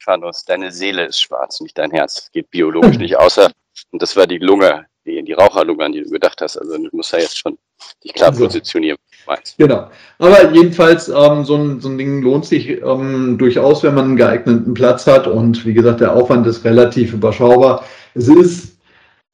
Stephanus, 0.03 0.45
deine 0.45 0.71
Seele 0.71 1.07
ist 1.07 1.21
schwarz, 1.21 1.61
nicht 1.61 1.79
dein 1.79 1.91
Herz. 1.91 2.15
Das 2.15 2.33
geht 2.33 2.51
biologisch 2.51 2.99
nicht, 2.99 3.17
außer, 3.17 3.51
und 3.91 4.03
das 4.03 4.17
war 4.17 4.27
die 4.27 4.39
Lunge, 4.39 4.87
die, 5.05 5.23
die 5.23 5.33
Raucherlunge, 5.33 5.85
an 5.85 5.93
die 5.93 6.03
du 6.03 6.11
gedacht 6.11 6.41
hast. 6.41 6.57
Also 6.57 6.77
du 6.77 6.89
musst 6.93 7.13
ja 7.13 7.19
jetzt 7.19 7.39
schon 7.39 7.59
dich 8.05 8.13
klar 8.13 8.31
also. 8.31 8.45
positionieren. 8.45 8.99
Meinst. 9.27 9.57
Genau. 9.59 9.89
Aber 10.19 10.53
jedenfalls, 10.53 11.09
ähm, 11.09 11.45
so, 11.45 11.57
ein, 11.57 11.81
so 11.81 11.89
ein 11.89 11.99
Ding 11.99 12.23
lohnt 12.23 12.45
sich 12.45 12.83
ähm, 12.83 13.39
durchaus, 13.39 13.83
wenn 13.83 13.95
man 13.95 14.05
einen 14.05 14.17
geeigneten 14.17 14.75
Platz 14.75 15.07
hat. 15.07 15.27
Und 15.27 15.65
wie 15.65 15.75
gesagt, 15.75 16.01
der 16.01 16.15
Aufwand 16.15 16.47
ist 16.47 16.65
relativ 16.65 17.13
überschaubar. 17.13 17.85
Es 18.15 18.29
ist 18.29 18.77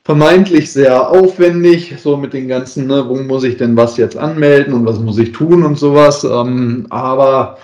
vermeintlich 0.05 0.73
sehr 0.73 1.11
aufwendig, 1.11 1.95
so 1.99 2.17
mit 2.17 2.33
den 2.33 2.49
ganzen, 2.49 2.87
ne, 2.87 3.07
wo 3.09 3.17
muss 3.17 3.45
ich 3.45 3.57
denn 3.59 3.77
was 3.77 3.97
jetzt 3.99 4.17
anmelden 4.17 4.73
und 4.73 4.87
was 4.87 4.99
muss 4.99 5.19
ich 5.19 5.33
tun 5.33 5.63
und 5.63 5.79
sowas. 5.79 6.25
Ähm, 6.25 6.87
aber 6.91 7.59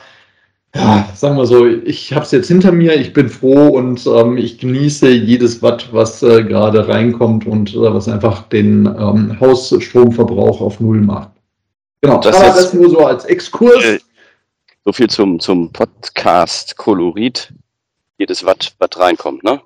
ja, 0.75 1.09
sagen 1.15 1.37
wir 1.37 1.47
so, 1.47 1.67
ich 1.67 2.13
habe 2.13 2.25
es 2.25 2.33
jetzt 2.33 2.49
hinter 2.49 2.73
mir, 2.73 2.97
ich 2.97 3.13
bin 3.13 3.29
froh 3.29 3.69
und 3.69 4.07
ähm, 4.07 4.37
ich 4.37 4.59
genieße 4.59 5.09
jedes 5.09 5.63
Watt, 5.63 5.89
was 5.93 6.23
äh, 6.23 6.43
gerade 6.43 6.89
reinkommt 6.89 7.47
und 7.47 7.75
äh, 7.75 7.95
was 7.95 8.09
einfach 8.09 8.43
den 8.49 8.87
ähm, 8.87 9.39
Hausstromverbrauch 9.41 10.61
auf 10.61 10.81
Null 10.81 11.01
macht. 11.01 11.31
Genau, 12.05 12.19
das, 12.19 12.37
Aber 12.37 12.47
das 12.49 12.75
nur 12.75 12.91
so 12.91 13.07
als 13.07 13.25
Exkurs. 13.25 13.83
Äh, 13.83 13.99
so 14.85 14.93
viel 14.93 15.09
zum, 15.09 15.41
zum 15.41 15.73
Podcast 15.73 16.77
Kolorit. 16.77 17.51
Jedes 18.19 18.45
Watt, 18.45 18.75
was 18.79 18.91
reinkommt, 18.99 19.43
ne? 19.43 19.63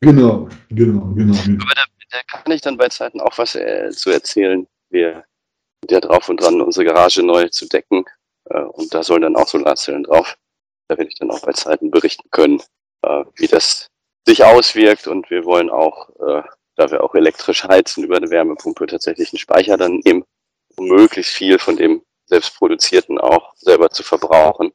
Genau, 0.00 0.48
genau, 0.68 1.06
genau. 1.14 1.34
Aber 1.34 1.74
da, 1.76 1.84
da 2.10 2.18
kann 2.26 2.52
ich 2.52 2.60
dann 2.60 2.76
bei 2.76 2.88
Zeiten 2.88 3.20
auch 3.20 3.38
was 3.38 3.54
äh, 3.54 3.90
zu 3.92 4.10
erzählen. 4.10 4.66
Wir 4.90 5.24
sind 5.80 5.92
ja 5.92 6.00
drauf 6.00 6.28
und 6.28 6.42
dran, 6.42 6.60
unsere 6.60 6.86
Garage 6.86 7.22
neu 7.22 7.48
zu 7.50 7.68
decken. 7.68 8.04
Äh, 8.46 8.62
und 8.62 8.92
da 8.92 9.04
sollen 9.04 9.22
dann 9.22 9.36
auch 9.36 9.46
Solarzellen 9.46 10.02
drauf. 10.02 10.36
Da 10.88 10.98
werde 10.98 11.08
ich 11.08 11.18
dann 11.20 11.30
auch 11.30 11.42
bei 11.42 11.52
Zeiten 11.52 11.92
berichten 11.92 12.28
können, 12.32 12.60
äh, 13.02 13.22
wie 13.36 13.46
das 13.46 13.90
sich 14.26 14.44
auswirkt. 14.44 15.06
Und 15.06 15.30
wir 15.30 15.44
wollen 15.44 15.70
auch, 15.70 16.10
äh, 16.18 16.42
da 16.74 16.90
wir 16.90 17.04
auch 17.04 17.14
elektrisch 17.14 17.62
heizen 17.62 18.02
über 18.02 18.16
eine 18.16 18.30
Wärmepumpe, 18.30 18.88
tatsächlich 18.88 19.32
einen 19.32 19.38
Speicher 19.38 19.76
dann 19.76 20.00
nehmen, 20.04 20.24
um 20.76 20.88
möglichst 20.88 21.32
viel 21.32 21.58
von 21.58 21.76
dem 21.76 22.02
selbstproduzierten 22.26 23.18
auch 23.18 23.54
selber 23.56 23.90
zu 23.90 24.02
verbrauchen, 24.02 24.72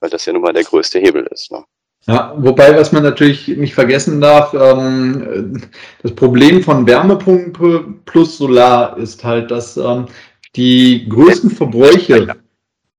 weil 0.00 0.10
das 0.10 0.26
ja 0.26 0.32
nun 0.32 0.42
mal 0.42 0.52
der 0.52 0.64
größte 0.64 0.98
Hebel 0.98 1.26
ist. 1.32 1.50
Ne? 1.50 1.64
Ja, 2.06 2.34
wobei, 2.38 2.76
was 2.76 2.92
man 2.92 3.02
natürlich 3.02 3.48
nicht 3.48 3.74
vergessen 3.74 4.20
darf, 4.20 4.54
ähm, 4.54 5.62
das 6.02 6.14
Problem 6.14 6.62
von 6.62 6.86
Wärmepumpe 6.86 7.94
plus 8.04 8.38
Solar 8.38 8.96
ist 8.96 9.24
halt, 9.24 9.50
dass 9.50 9.76
ähm, 9.76 10.06
die 10.54 11.08
größten 11.08 11.50
Verbräuche 11.50 12.36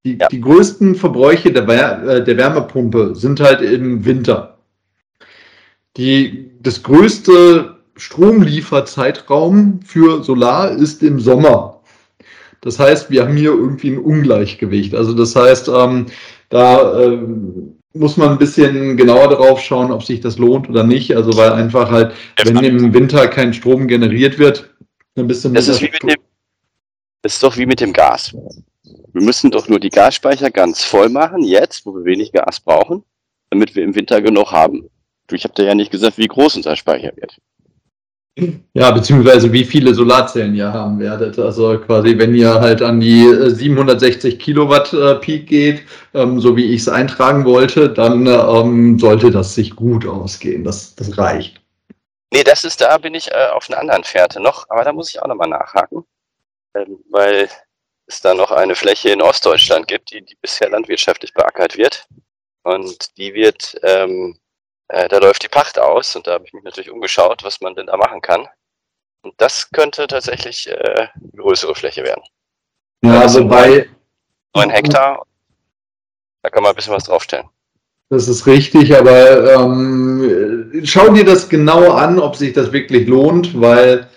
die, 0.06 0.18
ja. 0.18 0.28
die 0.28 0.42
größten 0.42 0.96
Verbräuche 0.96 1.52
der, 1.52 1.68
äh, 1.68 2.24
der 2.24 2.38
Wärmepumpe 2.38 3.16
sind 3.16 3.40
halt 3.40 3.62
im 3.62 4.06
Winter. 4.06 4.60
Die, 5.98 6.52
das 6.62 6.84
größte 6.84 7.78
Stromlieferzeitraum 7.96 9.82
für 9.84 10.24
Solar 10.24 10.72
ist 10.72 11.04
im 11.04 11.20
Sommer. 11.20 11.79
Das 12.62 12.80
heißt, 12.80 13.10
wir 13.10 13.24
haben 13.24 13.36
hier 13.36 13.52
irgendwie 13.52 13.92
ein 13.92 14.00
Ungleichgewicht. 14.00 14.94
Also 14.94 15.14
das 15.14 15.36
heißt, 15.36 15.70
ähm, 15.70 16.08
da 16.50 17.02
äh, 17.02 17.20
muss 17.94 18.18
man 18.18 18.30
ein 18.30 18.38
bisschen 18.38 18.98
genauer 18.98 19.30
drauf 19.30 19.62
schauen, 19.62 19.92
ob 19.92 20.04
sich 20.04 20.20
das 20.20 20.38
lohnt 20.38 20.70
oder 20.70 20.84
nicht. 20.84 21.16
Also 21.16 21.36
weil 21.38 21.52
einfach 21.54 21.90
halt, 21.90 22.14
wenn 22.44 22.64
im 22.64 22.94
Winter 22.94 23.28
kein 23.28 23.54
Strom 23.54 23.88
generiert 23.88 24.38
wird, 24.40 24.74
dann 25.16 25.28
bist 25.28 25.44
du 25.46 25.50
das 25.50 25.68
ist, 25.68 25.82
wie 25.82 25.90
mit 25.92 26.04
dem, 26.04 26.16
das 27.22 27.34
ist 27.34 27.44
doch 27.44 27.58
wie 27.58 27.66
mit 27.66 27.82
dem 27.82 27.94
Gas. 27.94 28.34
Wir 29.14 29.24
müssen 29.24 29.52
doch 29.52 29.68
nur 29.68 29.80
die 29.80 29.90
Gasspeicher 29.90 30.52
ganz 30.52 30.84
voll 30.84 31.10
machen, 31.10 31.44
jetzt, 31.44 31.86
wo 31.86 31.96
wir 31.96 32.06
wenig 32.06 32.32
Gas 32.32 32.60
brauchen, 32.60 33.04
damit 33.50 33.76
wir 33.76 33.84
im 33.84 33.96
Winter 33.96 34.22
genug 34.22 34.52
haben. 34.52 34.90
Du, 35.28 35.36
ich 35.36 35.44
habe 35.44 35.54
dir 35.54 35.66
ja 35.66 35.76
nicht 35.76 35.92
gesagt, 35.92 36.18
wie 36.18 36.28
groß 36.28 36.58
unser 36.58 36.76
Speicher 36.76 37.12
wird. 37.16 37.38
Ja, 38.74 38.92
beziehungsweise 38.92 39.52
wie 39.52 39.66
viele 39.66 39.94
Solarzellen 39.94 40.56
ihr 40.56 40.72
haben 40.72 41.00
werdet. 41.00 41.38
Also 41.40 41.78
quasi, 41.80 42.18
wenn 42.18 42.36
ihr 42.36 42.54
halt 42.54 42.82
an 42.82 43.00
die 43.00 43.28
760 43.50 44.34
äh, 44.34 44.38
Kilowatt 44.38 44.94
äh, 44.94 45.16
Peak 45.16 45.48
geht, 45.48 45.84
ähm, 46.14 46.40
so 46.40 46.56
wie 46.56 46.66
ich 46.66 46.82
es 46.82 46.90
eintragen 46.90 47.46
wollte, 47.46 47.90
dann 47.90 48.28
ähm, 48.28 49.00
sollte 49.00 49.32
das 49.32 49.56
sich 49.56 49.76
gut 49.76 50.06
ausgehen. 50.06 50.64
Das, 50.64 50.96
das 50.96 51.18
reicht. 51.18 51.62
Nee, 52.32 52.44
das 52.44 52.64
ist, 52.64 52.82
da 52.82 52.98
bin 52.98 53.16
ich 53.16 53.32
äh, 53.32 53.48
auf 53.54 53.70
einer 53.70 53.80
anderen 53.80 54.04
Fährte 54.04 54.40
noch, 54.40 54.66
aber 54.70 54.84
da 54.84 54.94
muss 54.94 55.10
ich 55.10 55.22
auch 55.22 55.28
nochmal 55.28 55.50
nachhaken. 55.50 56.04
Ähm, 56.76 57.00
weil 57.10 57.50
es 58.06 58.22
da 58.22 58.34
noch 58.34 58.52
eine 58.52 58.76
Fläche 58.76 59.10
in 59.10 59.22
Ostdeutschland 59.22 59.88
gibt, 59.88 60.12
die, 60.12 60.22
die 60.22 60.36
bisher 60.42 60.70
landwirtschaftlich 60.70 61.34
beackert 61.34 61.78
wird. 61.78 62.08
Und 62.64 63.18
die 63.18 63.34
wird, 63.34 63.80
ähm, 63.84 64.38
äh, 64.90 65.08
da 65.08 65.20
läuft 65.20 65.44
die 65.44 65.50
Pacht 65.50 65.80
aus 65.80 66.16
und 66.16 66.28
da 66.28 66.34
habe 66.34 66.46
ich 66.46 66.54
mich 66.54 66.64
natürlich 66.64 66.92
umgeschaut, 66.92 67.44
was 67.44 67.62
man 67.62 67.76
denn 67.76 67.88
da 67.88 67.98
machen 67.98 68.22
kann. 68.22 68.48
Und 69.22 69.34
das 69.38 69.70
könnte 69.72 70.08
tatsächlich 70.08 70.70
äh, 70.70 70.74
eine 70.74 71.32
größere 71.36 71.76
Fläche 71.76 72.04
werden. 72.04 72.24
Ja, 73.04 73.22
also 73.22 73.46
bei 73.48 73.88
9 74.56 74.70
Hektar, 74.70 75.26
da 76.42 76.50
kann 76.50 76.64
man 76.64 76.72
ein 76.72 76.76
bisschen 76.76 76.94
was 76.94 77.06
draufstellen. 77.06 77.48
Das 78.10 78.28
ist 78.28 78.48
richtig, 78.48 78.98
aber 78.98 79.54
ähm, 79.54 80.82
schau 80.84 81.10
dir 81.10 81.24
das 81.24 81.48
genau 81.48 81.92
an, 81.92 82.18
ob 82.18 82.36
sich 82.36 82.54
das 82.54 82.72
wirklich 82.72 83.08
lohnt, 83.08 83.60
weil 83.60 84.10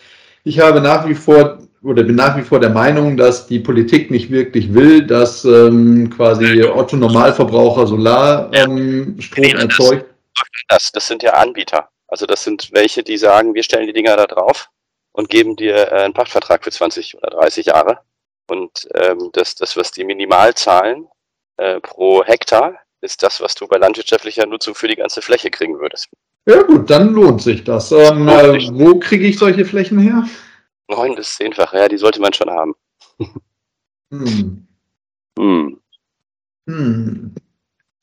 ich 0.44 0.58
habe 0.58 0.80
nach 0.80 1.06
wie 1.06 1.14
vor 1.14 1.58
oder 1.82 2.02
bin 2.04 2.16
nach 2.16 2.36
wie 2.36 2.42
vor 2.42 2.60
der 2.60 2.70
Meinung, 2.70 3.16
dass 3.16 3.48
die 3.48 3.58
Politik 3.58 4.10
nicht 4.10 4.30
wirklich 4.30 4.72
will, 4.72 5.04
dass 5.04 5.44
ähm, 5.44 6.08
quasi 6.10 6.62
Otto 6.64 6.96
Normalverbraucher 6.96 7.86
Solarstrom 7.88 8.78
ähm, 8.78 9.18
erzeugt. 9.58 10.11
Das, 10.68 10.92
das 10.92 11.06
sind 11.06 11.22
ja 11.22 11.34
Anbieter. 11.34 11.90
Also 12.08 12.26
das 12.26 12.44
sind 12.44 12.70
welche, 12.72 13.02
die 13.02 13.16
sagen, 13.16 13.54
wir 13.54 13.62
stellen 13.62 13.86
die 13.86 13.92
Dinger 13.92 14.16
da 14.16 14.26
drauf 14.26 14.70
und 15.12 15.28
geben 15.28 15.56
dir 15.56 15.92
äh, 15.92 16.04
einen 16.04 16.14
Pachtvertrag 16.14 16.64
für 16.64 16.70
20 16.70 17.16
oder 17.16 17.30
30 17.30 17.66
Jahre. 17.66 18.00
Und 18.48 18.88
ähm, 18.94 19.30
das, 19.32 19.54
das, 19.54 19.76
was 19.76 19.92
die 19.92 20.04
minimal 20.04 20.54
zahlen 20.54 21.08
äh, 21.56 21.80
pro 21.80 22.24
Hektar, 22.24 22.78
ist 23.00 23.22
das, 23.22 23.40
was 23.40 23.54
du 23.54 23.66
bei 23.66 23.78
landwirtschaftlicher 23.78 24.46
Nutzung 24.46 24.74
für 24.74 24.88
die 24.88 24.96
ganze 24.96 25.22
Fläche 25.22 25.50
kriegen 25.50 25.78
würdest. 25.80 26.08
Ja 26.46 26.62
gut, 26.62 26.90
dann 26.90 27.12
lohnt 27.12 27.42
sich 27.42 27.64
das. 27.64 27.92
Ähm, 27.92 28.28
äh, 28.28 28.68
wo 28.72 28.98
kriege 28.98 29.26
ich 29.26 29.38
solche 29.38 29.64
Flächen 29.64 29.98
her? 29.98 30.24
Neun 30.88 31.14
bis 31.14 31.36
zehnfach, 31.36 31.72
ja, 31.72 31.88
die 31.88 31.98
sollte 31.98 32.20
man 32.20 32.32
schon 32.32 32.50
haben. 32.50 32.74
hm. 34.10 34.66
Hm. 35.38 35.80
Hm. 36.66 37.34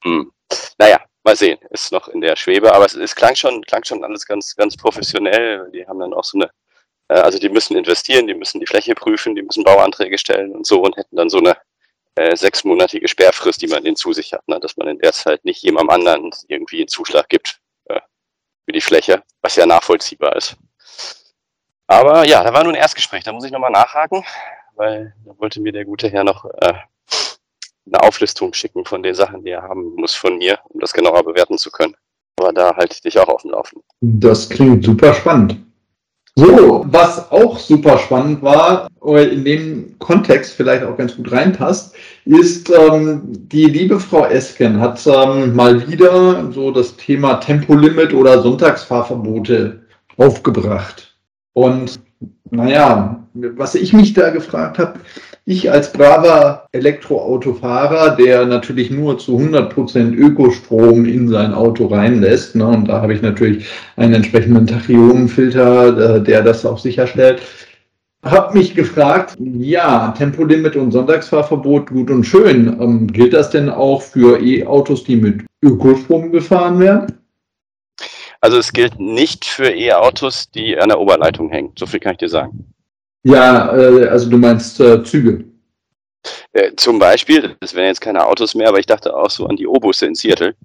Hm. 0.03 0.31
Naja, 0.77 0.99
mal 1.23 1.35
sehen. 1.35 1.59
Ist 1.71 1.91
noch 1.91 2.07
in 2.07 2.21
der 2.21 2.35
Schwebe, 2.35 2.73
aber 2.73 2.85
es, 2.85 2.95
es 2.95 3.15
klang 3.15 3.35
schon, 3.35 3.63
klang 3.63 3.83
schon 3.83 4.03
alles 4.03 4.25
ganz, 4.25 4.55
ganz 4.55 4.75
professionell. 4.77 5.69
Die 5.71 5.85
haben 5.87 5.99
dann 5.99 6.13
auch 6.13 6.23
so 6.23 6.37
eine, 6.37 6.49
äh, 7.09 7.19
also 7.19 7.39
die 7.39 7.49
müssen 7.49 7.77
investieren, 7.77 8.27
die 8.27 8.33
müssen 8.33 8.59
die 8.59 8.67
Fläche 8.67 8.95
prüfen, 8.95 9.35
die 9.35 9.41
müssen 9.41 9.63
Bauanträge 9.63 10.17
stellen 10.17 10.55
und 10.55 10.65
so 10.65 10.81
und 10.81 10.97
hätten 10.97 11.15
dann 11.15 11.29
so 11.29 11.39
eine 11.39 11.57
äh, 12.15 12.35
sechsmonatige 12.35 13.07
Sperrfrist, 13.07 13.61
die 13.61 13.67
man 13.67 13.83
denen 13.83 13.95
zu 13.95 14.13
sich 14.13 14.33
hat, 14.33 14.47
ne? 14.47 14.59
dass 14.59 14.77
man 14.77 14.87
in 14.87 14.99
der 14.99 15.13
Zeit 15.13 15.45
nicht 15.45 15.63
jemandem 15.63 15.91
anderen 15.91 16.31
irgendwie 16.47 16.79
einen 16.79 16.87
Zuschlag 16.87 17.29
gibt 17.29 17.59
äh, 17.85 17.99
für 18.65 18.71
die 18.71 18.81
Fläche, 18.81 19.23
was 19.41 19.55
ja 19.55 19.65
nachvollziehbar 19.65 20.35
ist. 20.35 20.57
Aber 21.87 22.25
ja, 22.25 22.43
da 22.43 22.53
war 22.53 22.63
nur 22.63 22.73
ein 22.73 22.79
Erstgespräch, 22.79 23.23
da 23.23 23.31
muss 23.31 23.45
ich 23.45 23.51
nochmal 23.51 23.71
nachhaken, 23.71 24.25
weil 24.75 25.15
da 25.25 25.37
wollte 25.37 25.61
mir 25.61 25.71
der 25.71 25.85
gute 25.85 26.09
Herr 26.09 26.23
noch 26.23 26.45
äh, 26.45 26.73
eine 27.91 28.03
Auflistung 28.03 28.53
schicken 28.53 28.85
von 28.85 29.03
den 29.03 29.15
Sachen, 29.15 29.43
die 29.43 29.51
er 29.51 29.63
haben 29.63 29.95
muss 29.95 30.15
von 30.15 30.37
mir, 30.37 30.59
um 30.69 30.79
das 30.79 30.93
genauer 30.93 31.23
bewerten 31.23 31.57
zu 31.57 31.71
können. 31.71 31.95
Aber 32.37 32.53
da 32.53 32.75
halte 32.75 32.93
ich 32.93 33.01
dich 33.01 33.19
auch 33.19 33.27
auf 33.27 33.41
dem 33.41 33.51
Laufenden. 33.51 33.83
Das 34.01 34.49
klingt 34.49 34.85
super 34.85 35.13
spannend. 35.13 35.57
So, 36.35 36.85
was 36.87 37.31
auch 37.31 37.59
super 37.59 37.97
spannend 37.97 38.41
war, 38.41 38.87
in 39.03 39.43
dem 39.43 39.99
Kontext 39.99 40.53
vielleicht 40.53 40.83
auch 40.83 40.95
ganz 40.95 41.17
gut 41.17 41.31
reinpasst, 41.31 41.93
ist, 42.23 42.69
ähm, 42.69 43.23
die 43.25 43.65
liebe 43.65 43.99
Frau 43.99 44.25
Esken 44.25 44.79
hat 44.79 45.05
ähm, 45.05 45.53
mal 45.53 45.85
wieder 45.89 46.49
so 46.53 46.71
das 46.71 46.95
Thema 46.95 47.35
Tempolimit 47.35 48.13
oder 48.13 48.41
Sonntagsfahrverbote 48.41 49.81
aufgebracht. 50.15 51.13
Und 51.53 51.99
naja, 52.51 53.21
was 53.33 53.75
ich 53.75 53.91
mich 53.91 54.13
da 54.13 54.29
gefragt 54.29 54.79
habe, 54.79 54.99
ich 55.49 55.71
als 55.71 55.91
braver 55.91 56.67
Elektroautofahrer, 56.73 58.15
der 58.15 58.45
natürlich 58.45 58.91
nur 58.91 59.17
zu 59.17 59.35
100% 59.35 60.13
Ökostrom 60.13 61.05
in 61.05 61.27
sein 61.27 61.55
Auto 61.55 61.87
reinlässt, 61.87 62.55
ne, 62.55 62.67
und 62.67 62.87
da 62.87 63.01
habe 63.01 63.15
ich 63.15 63.23
natürlich 63.23 63.65
einen 63.95 64.13
entsprechenden 64.13 64.67
Tachyonenfilter, 64.67 66.17
äh, 66.17 66.23
der 66.23 66.43
das 66.43 66.67
auch 66.67 66.77
sicherstellt. 66.77 67.41
habe 68.23 68.59
mich 68.59 68.75
gefragt, 68.75 69.37
ja, 69.39 70.13
Tempolimit 70.15 70.75
und 70.75 70.91
Sonntagsfahrverbot 70.91 71.89
gut 71.89 72.11
und 72.11 72.25
schön. 72.25 72.67
Ähm, 72.79 73.07
gilt 73.07 73.33
das 73.33 73.49
denn 73.49 73.69
auch 73.69 74.03
für 74.03 74.39
E-Autos, 74.43 75.03
die 75.03 75.15
mit 75.15 75.45
Ökostrom 75.63 76.31
gefahren 76.31 76.79
werden? 76.79 77.17
Also 78.41 78.57
es 78.57 78.71
gilt 78.71 78.99
nicht 78.99 79.45
für 79.45 79.71
E-Autos, 79.71 80.51
die 80.51 80.77
an 80.77 80.89
der 80.89 80.99
Oberleitung 80.99 81.49
hängen. 81.49 81.71
So 81.77 81.87
viel 81.87 81.99
kann 81.99 82.11
ich 82.11 82.19
dir 82.19 82.29
sagen. 82.29 82.68
Ja, 83.23 83.75
äh, 83.75 84.07
also 84.07 84.29
du 84.29 84.37
meinst 84.37 84.79
äh, 84.79 85.03
Züge. 85.03 85.45
Äh, 86.53 86.71
zum 86.75 86.99
Beispiel, 86.99 87.55
das 87.59 87.73
wären 87.73 87.87
jetzt 87.87 88.01
keine 88.01 88.25
Autos 88.25 88.55
mehr, 88.55 88.69
aber 88.69 88.79
ich 88.79 88.85
dachte 88.85 89.15
auch 89.15 89.29
so 89.29 89.47
an 89.47 89.55
die 89.55 89.67
O-Busse 89.67 90.05
in 90.05 90.15
Seattle. 90.15 90.55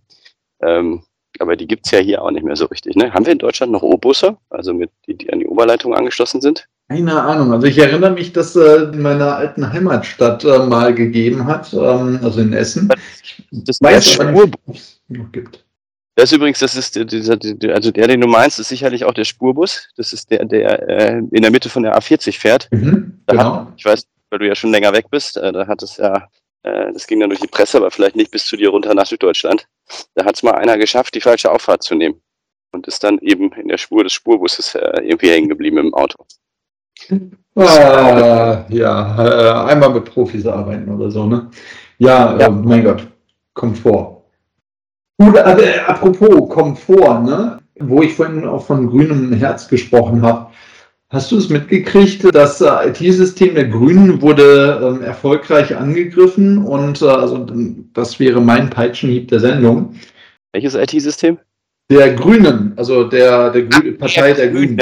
Ähm, 0.61 1.03
aber 1.41 1.57
die 1.57 1.67
gibt 1.67 1.87
es 1.87 1.93
ja 1.93 1.99
hier 1.99 2.23
auch 2.23 2.31
nicht 2.31 2.45
mehr 2.45 2.57
so 2.57 2.67
richtig. 2.67 2.95
Ne? 2.97 3.13
Haben 3.13 3.27
wir 3.27 3.33
in 3.33 3.39
Deutschland 3.39 3.73
noch 3.73 3.83
O-Busse, 3.83 4.37
also 4.51 4.73
mit, 4.73 4.91
die, 5.07 5.17
die 5.17 5.33
an 5.33 5.41
die 5.41 5.47
Oberleitung 5.47 5.95
angeschlossen 5.95 6.41
sind? 6.41 6.67
Keine 6.89 7.21
Ahnung. 7.21 7.53
Also 7.53 7.67
ich 7.67 7.79
erinnere 7.79 8.13
mich, 8.13 8.33
dass 8.33 8.55
äh, 8.55 8.85
in 8.93 9.03
meiner 9.03 9.37
alten 9.37 9.73
Heimatstadt 9.73 10.45
äh, 10.45 10.59
mal 10.67 10.95
gegeben 10.95 11.47
hat, 11.47 11.73
ähm, 11.73 12.21
also 12.23 12.41
in 12.41 12.53
Essen. 12.53 12.89
Das 13.51 13.79
weiß 13.81 14.21
aber 14.21 14.33
nicht, 14.33 14.55
es 14.69 15.01
noch 15.09 15.33
gibt. 15.33 15.65
Das 16.17 16.31
ist 16.31 16.37
übrigens, 16.37 16.61
das 16.61 16.77
ist 16.77 16.95
dieser, 16.95 17.37
also 17.73 17.91
der, 17.91 18.07
den 18.07 18.21
du 18.21 18.29
meinst, 18.29 18.61
ist 18.61 18.69
sicherlich 18.69 19.05
auch 19.05 19.15
der 19.15 19.25
Spurbus. 19.25 19.89
Das 19.97 20.13
ist 20.13 20.31
der, 20.31 20.45
der 20.45 20.89
äh, 20.89 21.19
in 21.19 21.43
der 21.43 21.51
Mitte 21.51 21.69
von 21.69 21.83
der 21.83 21.99
A40 21.99 22.39
fährt. 22.39 22.69
Mhm, 22.71 23.21
genau. 23.27 23.57
Hat, 23.57 23.73
ich 23.77 23.85
weiß, 23.85 24.07
weil 24.31 24.39
du 24.39 24.47
ja 24.47 24.55
schon 24.55 24.71
länger 24.71 24.93
weg 24.93 25.07
bist, 25.11 25.37
äh, 25.37 25.53
da 25.53 25.67
hat 25.67 25.83
es 25.83 25.97
ja, 25.97 26.29
äh, 26.63 26.93
das 26.93 27.07
ging 27.09 27.19
dann 27.19 27.31
durch 27.31 27.41
die 27.41 27.49
Presse, 27.49 27.79
aber 27.79 27.91
vielleicht 27.91 28.15
nicht 28.15 28.31
bis 28.31 28.47
zu 28.47 28.57
dir 28.57 28.69
runter 28.69 28.95
nach 28.95 29.07
Süddeutschland. 29.07 29.67
Da 30.15 30.25
hat 30.25 30.37
es 30.37 30.45
mal 30.45 30.53
einer 30.53 30.79
geschafft, 30.79 31.15
die 31.15 31.21
falsche 31.21 31.51
Auffahrt 31.51 31.83
zu 31.83 31.97
nehmen 31.97 32.21
und 32.71 32.87
ist 32.87 33.03
dann 33.03 33.19
eben 33.19 33.53
in 33.53 33.69
der 33.69 33.79
Spur 33.79 34.05
des 34.05 34.13
Spurbusses 34.13 34.77
äh, 34.77 35.01
irgendwie 35.03 35.31
hängen 35.31 35.49
geblieben 35.49 35.79
im 35.79 35.95
Auto. 35.95 36.25
Ah, 37.57 38.65
ja, 38.69 39.67
äh, 39.67 39.71
einmal 39.71 39.91
mit 39.91 40.05
Profis 40.07 40.47
arbeiten 40.47 40.93
oder 40.93 41.11
so, 41.11 41.27
ne? 41.27 41.51
Ja, 41.99 42.37
ja. 42.39 42.47
Äh, 42.47 42.51
mein 42.51 42.85
Gott, 42.85 43.07
Komfort. 43.53 44.14
Gut, 45.19 45.37
also, 45.39 45.63
äh, 45.63 45.79
apropos 45.81 46.49
Komfort, 46.49 47.23
ne? 47.23 47.59
Wo 47.81 48.03
ich 48.03 48.15
vorhin 48.15 48.47
auch 48.47 48.65
von 48.65 48.89
grünem 48.89 49.33
Herz 49.33 49.69
gesprochen 49.69 50.23
habe. 50.23 50.51
Hast 51.11 51.31
du 51.31 51.39
es 51.39 51.49
mitgekriegt, 51.49 52.25
das 52.35 52.61
äh, 52.61 52.89
IT-System 52.89 53.55
der 53.55 53.69
Grünen 53.69 54.21
wurde 54.21 54.81
ähm, 54.83 55.03
erfolgreich 55.03 55.77
angegriffen 55.77 56.59
und 56.59 57.03
äh, 57.03 57.07
also 57.07 57.47
das 57.93 58.19
wäre 58.19 58.41
mein 58.41 58.71
Peitschenhieb 58.71 59.29
der 59.29 59.39
Sendung. 59.39 59.95
Welches 60.53 60.75
IT-System? 60.75 61.39
Der 61.91 62.15
Grünen, 62.15 62.73
also 62.77 63.05
der, 63.05 63.51
der 63.51 63.63
Grü 63.63 63.93
Partei 63.93 64.33
der 64.33 64.49
Grünen. 64.49 64.81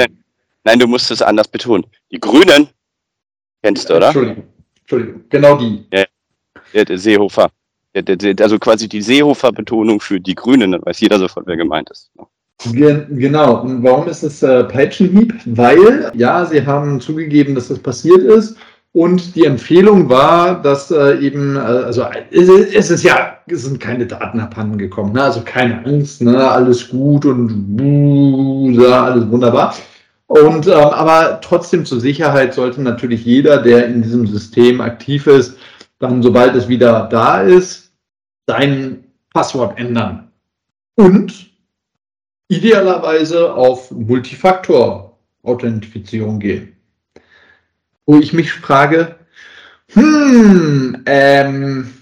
Nein, 0.63 0.79
du 0.79 0.87
musst 0.87 1.11
es 1.11 1.21
anders 1.21 1.47
betonen. 1.47 1.85
Die 2.11 2.19
Grünen 2.19 2.67
kennst 3.61 3.89
du, 3.89 3.97
oder? 3.97 4.07
Entschuldigung, 4.07 4.43
Entschuldigung. 4.81 5.23
genau 5.29 5.57
die. 5.57 5.85
Ja, 5.91 6.97
Seehofer. 6.97 7.51
Also 7.95 8.59
quasi 8.59 8.89
die 8.89 9.01
Seehofer-Betonung 9.01 9.99
für 9.99 10.19
die 10.19 10.35
Grünen, 10.35 10.71
dann 10.71 10.85
weiß 10.85 10.99
jeder 10.99 11.19
sofort, 11.19 11.45
wer 11.47 11.57
gemeint 11.57 11.89
ist. 11.91 12.11
Genau. 12.71 13.61
Und 13.61 13.83
warum 13.83 14.07
ist 14.07 14.23
es 14.23 14.41
äh, 14.41 14.63
Peitschenhieb? 14.63 15.33
Weil, 15.45 16.11
ja, 16.15 16.45
sie 16.45 16.65
haben 16.65 16.99
zugegeben, 17.01 17.55
dass 17.55 17.67
das 17.67 17.79
passiert 17.79 18.21
ist. 18.21 18.55
Und 18.93 19.35
die 19.35 19.45
Empfehlung 19.45 20.07
war, 20.07 20.61
dass 20.61 20.91
äh, 20.91 21.17
eben, 21.17 21.55
äh, 21.55 21.59
also 21.59 22.05
es, 22.29 22.47
es, 22.47 22.91
ist 22.91 23.03
ja, 23.03 23.39
es 23.47 23.63
sind 23.63 23.79
keine 23.79 24.05
Daten 24.05 24.39
abhanden 24.39 24.77
gekommen, 24.77 25.13
ne? 25.13 25.23
also 25.23 25.41
keine 25.43 25.83
Angst, 25.83 26.21
ne? 26.21 26.47
alles 26.47 26.89
gut 26.89 27.25
und 27.25 27.75
buh, 27.75 28.79
alles 28.87 29.27
wunderbar. 29.31 29.73
Und 30.27 30.67
ähm, 30.67 30.73
aber 30.73 31.41
trotzdem 31.41 31.85
zur 31.85 31.99
Sicherheit 31.99 32.53
sollte 32.53 32.81
natürlich 32.83 33.25
jeder, 33.25 33.61
der 33.61 33.87
in 33.87 34.03
diesem 34.03 34.27
System 34.27 34.79
aktiv 34.79 35.25
ist, 35.25 35.57
dann, 35.99 36.21
sobald 36.21 36.55
es 36.55 36.67
wieder 36.67 37.07
da 37.11 37.41
ist, 37.41 37.82
sein 38.47 39.03
Passwort 39.33 39.79
ändern. 39.79 40.31
Und 40.95 41.49
idealerweise 42.47 43.53
auf 43.53 43.91
Multifaktor-Authentifizierung 43.91 46.39
gehen. 46.39 46.75
Wo 48.05 48.17
ich 48.17 48.33
mich 48.33 48.51
frage, 48.51 49.15
hm, 49.93 51.03
ähm, 51.05 51.93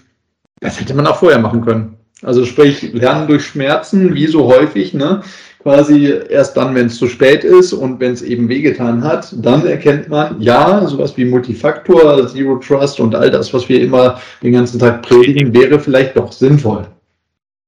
das 0.60 0.80
hätte 0.80 0.94
man 0.94 1.06
auch 1.06 1.18
vorher 1.18 1.38
machen 1.38 1.64
können. 1.64 1.96
Also 2.22 2.44
sprich, 2.44 2.92
lernen 2.92 3.26
durch 3.26 3.46
Schmerzen, 3.46 4.14
wie 4.14 4.26
so 4.26 4.46
häufig, 4.46 4.94
ne? 4.94 5.22
Quasi 5.62 6.12
erst 6.28 6.56
dann, 6.56 6.74
wenn 6.74 6.86
es 6.86 6.98
zu 6.98 7.06
spät 7.06 7.44
ist 7.44 7.72
und 7.72 8.00
wenn 8.00 8.12
es 8.12 8.22
eben 8.22 8.48
wehgetan 8.48 9.02
hat, 9.02 9.32
dann 9.36 9.66
erkennt 9.66 10.08
man, 10.08 10.40
ja, 10.40 10.86
sowas 10.86 11.16
wie 11.16 11.24
Multifaktor, 11.24 12.26
Zero 12.28 12.56
Trust 12.56 13.00
und 13.00 13.14
all 13.14 13.30
das, 13.30 13.52
was 13.54 13.68
wir 13.68 13.80
immer 13.80 14.20
den 14.42 14.52
ganzen 14.52 14.78
Tag 14.78 15.02
predigen, 15.02 15.54
wäre 15.54 15.78
vielleicht 15.78 16.16
doch 16.16 16.32
sinnvoll. 16.32 16.86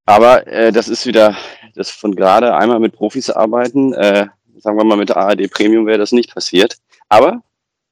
Aber 0.07 0.47
äh, 0.47 0.73
das 0.73 0.89
ist 0.89 1.07
wieder 1.07 1.35
das 1.75 1.91
von 1.91 2.15
gerade 2.15 2.55
einmal 2.55 2.79
mit 2.79 2.93
Profis 2.93 3.31
arbeiten. 3.31 3.93
Äh, 3.95 4.27
sagen 4.59 4.77
wir 4.77 4.85
mal, 4.85 4.97
mit 4.97 5.11
ARD 5.11 5.51
Premium 5.51 5.87
wäre 5.87 5.99
das 5.99 6.13
nicht 6.13 6.33
passiert. 6.33 6.77
Aber 7.09 7.43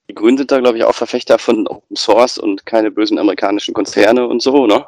die 0.09 0.15
Grünen 0.15 0.37
sind 0.37 0.51
da, 0.51 0.61
glaube 0.61 0.79
ich, 0.79 0.85
auch 0.85 0.95
Verfechter 0.95 1.39
von 1.39 1.67
Open 1.67 1.97
Source 1.97 2.39
und 2.39 2.67
keine 2.67 2.91
bösen 2.91 3.19
amerikanischen 3.19 3.75
Konzerne 3.75 4.27
und 4.27 4.43
so, 4.43 4.67
ne? 4.67 4.85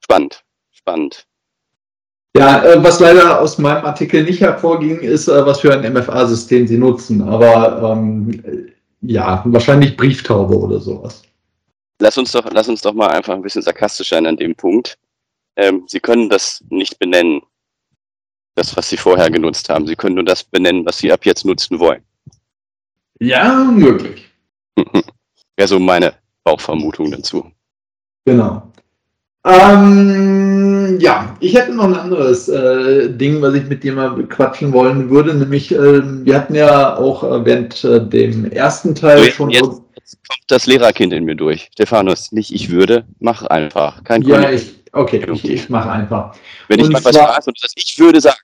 Spannend, 0.00 0.44
spannend. 0.72 1.26
Ja, 2.36 2.64
äh, 2.64 2.82
was 2.82 2.98
leider 2.98 3.40
aus 3.40 3.58
meinem 3.58 3.84
Artikel 3.84 4.24
nicht 4.24 4.40
hervorging, 4.40 5.00
ist, 5.00 5.28
äh, 5.28 5.44
was 5.44 5.60
für 5.60 5.72
ein 5.72 5.92
MFA-System 5.92 6.66
Sie 6.66 6.78
nutzen. 6.78 7.20
Aber 7.22 7.92
ähm, 7.92 8.70
ja, 9.02 9.42
wahrscheinlich 9.44 9.96
Brieftaube 9.96 10.58
oder 10.58 10.80
sowas. 10.80 11.22
Lass 12.00 12.16
uns 12.16 12.32
doch, 12.32 12.50
lass 12.50 12.68
uns 12.68 12.80
doch 12.80 12.94
mal 12.94 13.08
einfach 13.08 13.34
ein 13.34 13.42
bisschen 13.42 13.62
sarkastisch 13.62 14.08
sein 14.08 14.26
an 14.26 14.36
dem 14.36 14.54
Punkt. 14.54 14.98
Ähm, 15.56 15.84
Sie 15.86 16.00
können 16.00 16.30
das 16.30 16.64
nicht 16.70 16.98
benennen, 16.98 17.42
das, 18.54 18.76
was 18.76 18.88
Sie 18.88 18.96
vorher 18.96 19.30
genutzt 19.30 19.68
haben. 19.68 19.86
Sie 19.86 19.96
können 19.96 20.14
nur 20.14 20.24
das 20.24 20.42
benennen, 20.42 20.86
was 20.86 20.98
Sie 20.98 21.12
ab 21.12 21.26
jetzt 21.26 21.44
nutzen 21.44 21.78
wollen. 21.78 22.02
Ja, 23.20 23.64
möglich. 23.64 24.28
Wäre 25.56 25.68
so 25.68 25.78
meine 25.78 26.14
Bauchvermutung 26.44 27.10
dazu. 27.10 27.52
Genau. 28.24 28.62
Ähm, 29.44 30.61
ja, 31.00 31.36
ich 31.40 31.54
hätte 31.54 31.72
noch 31.72 31.84
ein 31.84 31.94
anderes 31.94 32.48
äh, 32.48 33.10
Ding, 33.10 33.40
was 33.42 33.54
ich 33.54 33.64
mit 33.66 33.82
dir 33.82 33.92
mal 33.92 34.22
quatschen 34.24 34.72
wollen 34.72 35.10
würde. 35.10 35.34
Nämlich, 35.34 35.72
äh, 35.72 36.02
wir 36.24 36.34
hatten 36.34 36.54
ja 36.54 36.96
auch 36.96 37.22
äh, 37.22 37.44
während 37.44 37.82
äh, 37.84 38.06
dem 38.06 38.50
ersten 38.50 38.94
Teil 38.94 39.30
schon. 39.30 39.50
Jetzt, 39.50 39.82
jetzt, 39.94 40.18
kommt 40.28 40.44
das 40.48 40.66
Lehrerkind 40.66 41.12
in 41.12 41.24
mir 41.24 41.34
durch. 41.34 41.70
Stephanus, 41.72 42.32
nicht 42.32 42.52
ich 42.52 42.70
würde, 42.70 43.04
mach 43.18 43.42
einfach. 43.44 44.02
Kein 44.04 44.22
ja, 44.22 44.50
ich, 44.50 44.74
okay, 44.92 45.24
ich, 45.32 45.48
ich 45.48 45.68
mache 45.68 45.90
einfach. 45.90 46.34
Wenn 46.68 46.80
und 46.80 46.86
ich 46.86 46.92
mal 46.92 47.04
was 47.04 47.16
frage 47.16 47.46
und 47.46 47.58
das 47.62 47.72
ich 47.76 47.98
würde 47.98 48.20
sagen, 48.20 48.38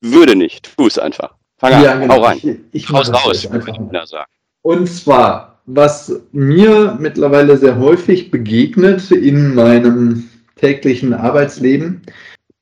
würde 0.00 0.36
nicht, 0.36 0.76
tu 0.76 0.86
es 0.86 0.98
einfach. 0.98 1.34
Fang 1.58 1.72
an, 1.72 1.82
ja, 1.82 1.94
genau. 1.96 2.14
hau 2.14 2.22
rein. 2.22 2.38
Ich, 2.72 2.84
ich 2.84 2.88
Haus 2.90 3.12
raus, 3.12 3.50
würde 3.50 3.70
ich 3.70 4.08
sagen. 4.08 4.30
Und 4.62 4.86
zwar 4.88 5.54
was 5.66 6.20
mir 6.32 6.96
mittlerweile 6.98 7.56
sehr 7.56 7.78
häufig 7.78 8.30
begegnet 8.30 9.10
in 9.10 9.54
meinem 9.54 10.28
täglichen 10.64 11.12
Arbeitsleben, 11.12 12.00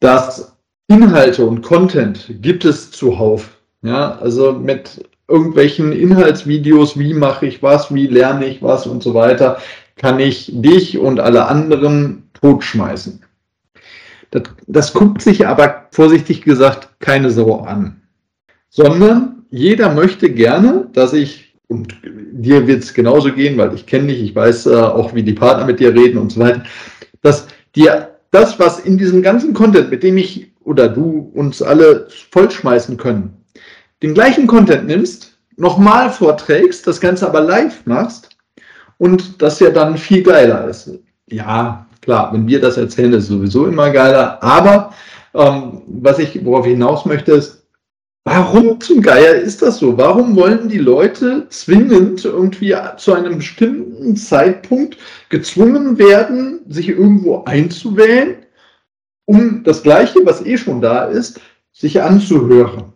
dass 0.00 0.56
Inhalte 0.88 1.46
und 1.46 1.62
Content 1.62 2.34
gibt 2.40 2.64
es 2.64 2.90
zuhauf. 2.90 3.58
Ja, 3.82 4.18
also 4.18 4.52
mit 4.52 5.08
irgendwelchen 5.28 5.92
Inhaltsvideos, 5.92 6.98
wie 6.98 7.14
mache 7.14 7.46
ich 7.46 7.62
was, 7.62 7.94
wie 7.94 8.08
lerne 8.08 8.46
ich 8.46 8.60
was 8.60 8.88
und 8.88 9.04
so 9.04 9.14
weiter, 9.14 9.58
kann 9.94 10.18
ich 10.18 10.50
dich 10.52 10.98
und 10.98 11.20
alle 11.20 11.46
anderen 11.46 12.28
totschmeißen. 12.40 13.22
Das, 14.32 14.42
das 14.66 14.92
guckt 14.92 15.22
sich 15.22 15.46
aber 15.46 15.86
vorsichtig 15.92 16.42
gesagt 16.42 16.88
keine 16.98 17.30
Sau 17.30 17.60
an, 17.60 18.02
sondern 18.68 19.44
jeder 19.50 19.94
möchte 19.94 20.32
gerne, 20.32 20.88
dass 20.92 21.12
ich 21.12 21.54
und 21.68 21.96
dir 22.32 22.66
wird 22.66 22.82
es 22.82 22.92
genauso 22.92 23.32
gehen, 23.32 23.56
weil 23.56 23.74
ich 23.74 23.86
kenne 23.86 24.08
dich, 24.08 24.22
ich 24.22 24.34
weiß 24.34 24.66
äh, 24.66 24.74
auch, 24.74 25.14
wie 25.14 25.22
die 25.22 25.32
Partner 25.32 25.64
mit 25.64 25.80
dir 25.80 25.94
reden 25.94 26.18
und 26.18 26.32
so 26.32 26.40
weiter, 26.40 26.64
dass 27.22 27.46
dir 27.76 28.18
das, 28.30 28.58
was 28.58 28.80
in 28.80 28.98
diesem 28.98 29.22
ganzen 29.22 29.54
Content, 29.54 29.90
mit 29.90 30.02
dem 30.02 30.16
ich 30.16 30.52
oder 30.64 30.88
du 30.88 31.30
uns 31.34 31.60
alle 31.62 32.08
vollschmeißen 32.30 32.96
können, 32.96 33.36
den 34.02 34.14
gleichen 34.14 34.46
Content 34.46 34.86
nimmst, 34.86 35.38
nochmal 35.56 36.10
vorträgst, 36.10 36.86
das 36.86 37.00
Ganze 37.00 37.26
aber 37.26 37.40
live 37.40 37.84
machst 37.84 38.30
und 38.98 39.40
das 39.42 39.60
ja 39.60 39.70
dann 39.70 39.96
viel 39.96 40.22
geiler 40.22 40.68
ist. 40.68 40.90
Ja, 41.26 41.86
klar, 42.00 42.32
wenn 42.32 42.46
wir 42.46 42.60
das 42.60 42.76
erzählen, 42.76 43.12
ist 43.14 43.26
sowieso 43.26 43.66
immer 43.66 43.90
geiler, 43.90 44.42
aber 44.42 44.92
ähm, 45.34 45.82
was 45.86 46.18
ich, 46.18 46.44
worauf 46.44 46.66
ich 46.66 46.72
hinaus 46.72 47.04
möchte, 47.04 47.32
ist, 47.32 47.61
Warum 48.24 48.80
zum 48.80 49.02
Geier 49.02 49.34
ist 49.34 49.62
das 49.62 49.78
so? 49.78 49.98
Warum 49.98 50.36
wollen 50.36 50.68
die 50.68 50.78
Leute 50.78 51.48
zwingend 51.48 52.24
irgendwie 52.24 52.74
zu 52.96 53.14
einem 53.14 53.38
bestimmten 53.38 54.16
Zeitpunkt 54.16 54.96
gezwungen 55.28 55.98
werden, 55.98 56.60
sich 56.68 56.88
irgendwo 56.88 57.42
einzuwählen, 57.44 58.46
um 59.24 59.64
das 59.64 59.82
Gleiche, 59.82 60.24
was 60.24 60.46
eh 60.46 60.56
schon 60.56 60.80
da 60.80 61.06
ist, 61.06 61.40
sich 61.72 62.00
anzuhören? 62.00 62.92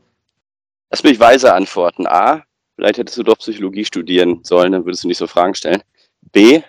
Lass 0.91 1.03
mich 1.03 1.19
weise 1.19 1.53
antworten. 1.53 2.07
A, 2.07 2.45
vielleicht 2.77 2.99
hättest 2.99 3.19
du 3.19 3.25
doch 3.25 3.39
Psychologie 3.39 3.85
studieren 3.85 4.41
sollen, 4.45 4.73
dann 4.73 4.85
würdest 4.85 5.03
du 5.03 5.09
nicht 5.09 5.19
so 5.19 5.27
Fragen 5.27 5.57
stellen. 5.57 5.83
B, 6.31 6.63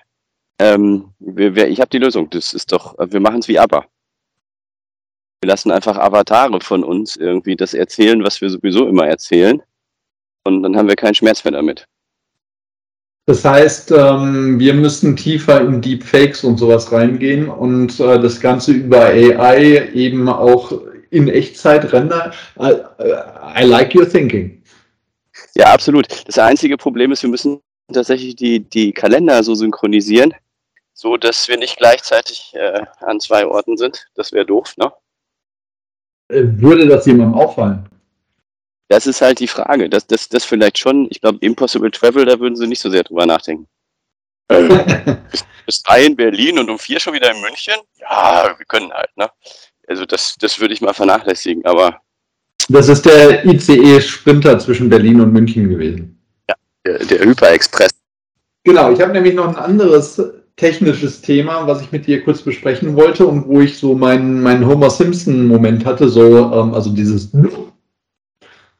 ähm, 0.58 1.14
wir, 1.20 1.54
wir, 1.54 1.68
ich 1.68 1.80
habe 1.80 1.90
die 1.90 2.00
Lösung. 2.00 2.30
Das 2.32 2.56
ist 2.56 2.72
doch, 2.72 2.96
wir 2.98 3.20
machen 3.20 3.40
es 3.40 3.48
wie 3.48 3.60
ABBA. 3.60 3.86
Wir 5.42 5.50
lassen 5.50 5.72
einfach 5.72 5.98
Avatare 5.98 6.60
von 6.62 6.84
uns 6.84 7.16
irgendwie 7.16 7.56
das 7.56 7.74
erzählen, 7.74 8.24
was 8.24 8.42
wir 8.42 8.50
sowieso 8.50 8.88
immer 8.88 9.08
erzählen. 9.08 9.62
Und 10.44 10.64
dann 10.64 10.76
haben 10.76 10.88
wir 10.88 10.96
keinen 10.96 11.16
Schmerz 11.16 11.44
mehr 11.44 11.54
damit. 11.54 11.86
Das 13.28 13.44
heißt, 13.44 13.92
ähm, 13.92 14.58
wir 14.58 14.74
müssen 14.74 15.18
tiefer 15.18 15.60
in 15.60 15.82
Deepfakes 15.82 16.46
und 16.46 16.58
sowas 16.58 16.92
reingehen 16.94 17.50
und 17.50 18.00
äh, 18.00 18.20
das 18.20 18.40
Ganze 18.40 18.72
über 18.72 19.08
AI 19.08 19.92
eben 19.94 20.30
auch 20.30 20.72
in 21.10 21.28
Echtzeit 21.28 21.92
rendern. 21.92 22.32
I, 22.58 22.76
I 23.60 23.66
like 23.66 23.94
your 23.94 24.10
thinking. 24.10 24.64
Ja, 25.56 25.74
absolut. 25.74 26.08
Das 26.26 26.38
einzige 26.40 26.78
Problem 26.78 27.12
ist, 27.12 27.22
wir 27.22 27.30
müssen 27.30 27.60
tatsächlich 27.94 28.38
die, 28.38 28.62
die 28.62 28.94
Kalender 28.94 29.44
so 29.44 29.56
synchronisieren, 29.56 30.34
so 30.94 31.18
dass 31.18 31.50
wir 31.50 31.58
nicht 31.58 31.78
gleichzeitig 31.78 32.54
äh, 32.54 32.86
an 33.02 33.20
zwei 33.20 33.46
Orten 33.46 33.76
sind. 33.76 34.08
Das 34.16 34.32
wäre 34.32 34.46
doof, 34.46 34.74
ne? 34.78 34.92
Äh, 36.30 36.44
würde 36.44 36.88
das 36.88 37.06
jemandem 37.06 37.36
auffallen? 37.36 37.88
Das 38.90 39.08
ist 39.08 39.22
halt 39.22 39.40
die 39.40 39.48
Frage. 39.48 39.90
Das, 39.90 40.08
das, 40.08 40.30
das 40.30 40.46
vielleicht 40.46 40.78
schon. 40.78 41.08
Ich 41.10 41.22
glaube, 41.22 41.40
Impossible 41.42 41.92
Travel, 41.92 42.26
da 42.26 42.40
würden 42.40 42.56
sie 42.56 42.68
nicht 42.68 42.80
so 42.80 42.90
sehr 42.90 43.04
drüber 43.04 43.26
nachdenken. 43.26 43.68
bis, 44.48 45.46
bis 45.66 45.84
drei 45.84 46.06
in 46.06 46.16
Berlin 46.16 46.58
und 46.60 46.70
um 46.70 46.80
vier 46.80 47.00
schon 47.00 47.14
wieder 47.14 47.32
in 47.32 47.42
München? 47.42 47.76
Ja, 48.00 48.56
wir 48.58 48.66
können 48.66 48.92
halt, 48.94 49.16
ne? 49.18 49.30
Also 49.88 50.06
das, 50.06 50.36
das 50.40 50.60
würde 50.60 50.74
ich 50.74 50.82
mal 50.82 50.94
vernachlässigen, 50.94 51.66
aber. 51.66 52.02
Das 52.70 52.90
ist 52.90 53.06
der 53.06 53.46
ICE-Sprinter 53.46 54.60
zwischen 54.60 54.90
Berlin 54.90 55.22
und 55.22 55.32
München 55.32 55.70
gewesen. 55.70 56.22
Ja, 56.50 56.56
der, 56.86 57.00
der 57.00 57.20
Hyper-Express. 57.20 57.92
Genau, 58.64 58.92
ich 58.92 59.02
habe 59.02 59.14
nämlich 59.14 59.34
noch 59.34 59.48
ein 59.48 59.56
anderes 59.56 60.22
technisches 60.58 61.22
Thema, 61.22 61.68
was 61.68 61.82
ich 61.82 61.92
mit 61.92 62.08
dir 62.08 62.24
kurz 62.24 62.42
besprechen 62.42 62.96
wollte 62.96 63.26
und 63.26 63.48
wo 63.48 63.62
ich 63.62 63.78
so 63.78 63.96
meinen, 63.96 64.42
meinen 64.42 64.68
Homer 64.68 64.90
Simpson-Moment 64.90 65.86
hatte, 65.86 66.10
so, 66.10 66.52
ähm, 66.52 66.74
also 66.74 66.90
dieses. 66.90 67.32
Ne? 67.34 67.50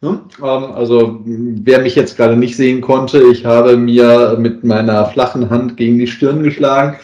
Ähm, 0.04 0.20
also, 0.42 1.22
wer 1.24 1.80
mich 1.82 1.96
jetzt 1.96 2.18
gerade 2.18 2.36
nicht 2.36 2.58
sehen 2.58 2.82
konnte, 2.82 3.24
ich 3.32 3.46
habe 3.46 3.78
mir 3.78 4.38
mit 4.40 4.64
meiner 4.64 5.06
flachen 5.06 5.50
Hand 5.50 5.78
gegen 5.78 6.00
die 6.00 6.08
Stirn 6.08 6.44
geschlagen. 6.44 6.98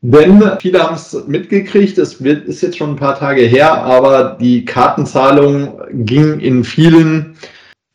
Denn 0.00 0.42
viele 0.60 0.82
haben 0.82 0.96
es 0.96 1.26
mitgekriegt, 1.26 1.96
es 1.96 2.22
wird, 2.22 2.46
ist 2.46 2.60
jetzt 2.60 2.76
schon 2.76 2.90
ein 2.90 2.96
paar 2.96 3.18
Tage 3.18 3.42
her, 3.42 3.72
aber 3.72 4.36
die 4.38 4.64
Kartenzahlung 4.64 5.80
ging 5.92 6.40
in 6.40 6.62
vielen, 6.62 7.36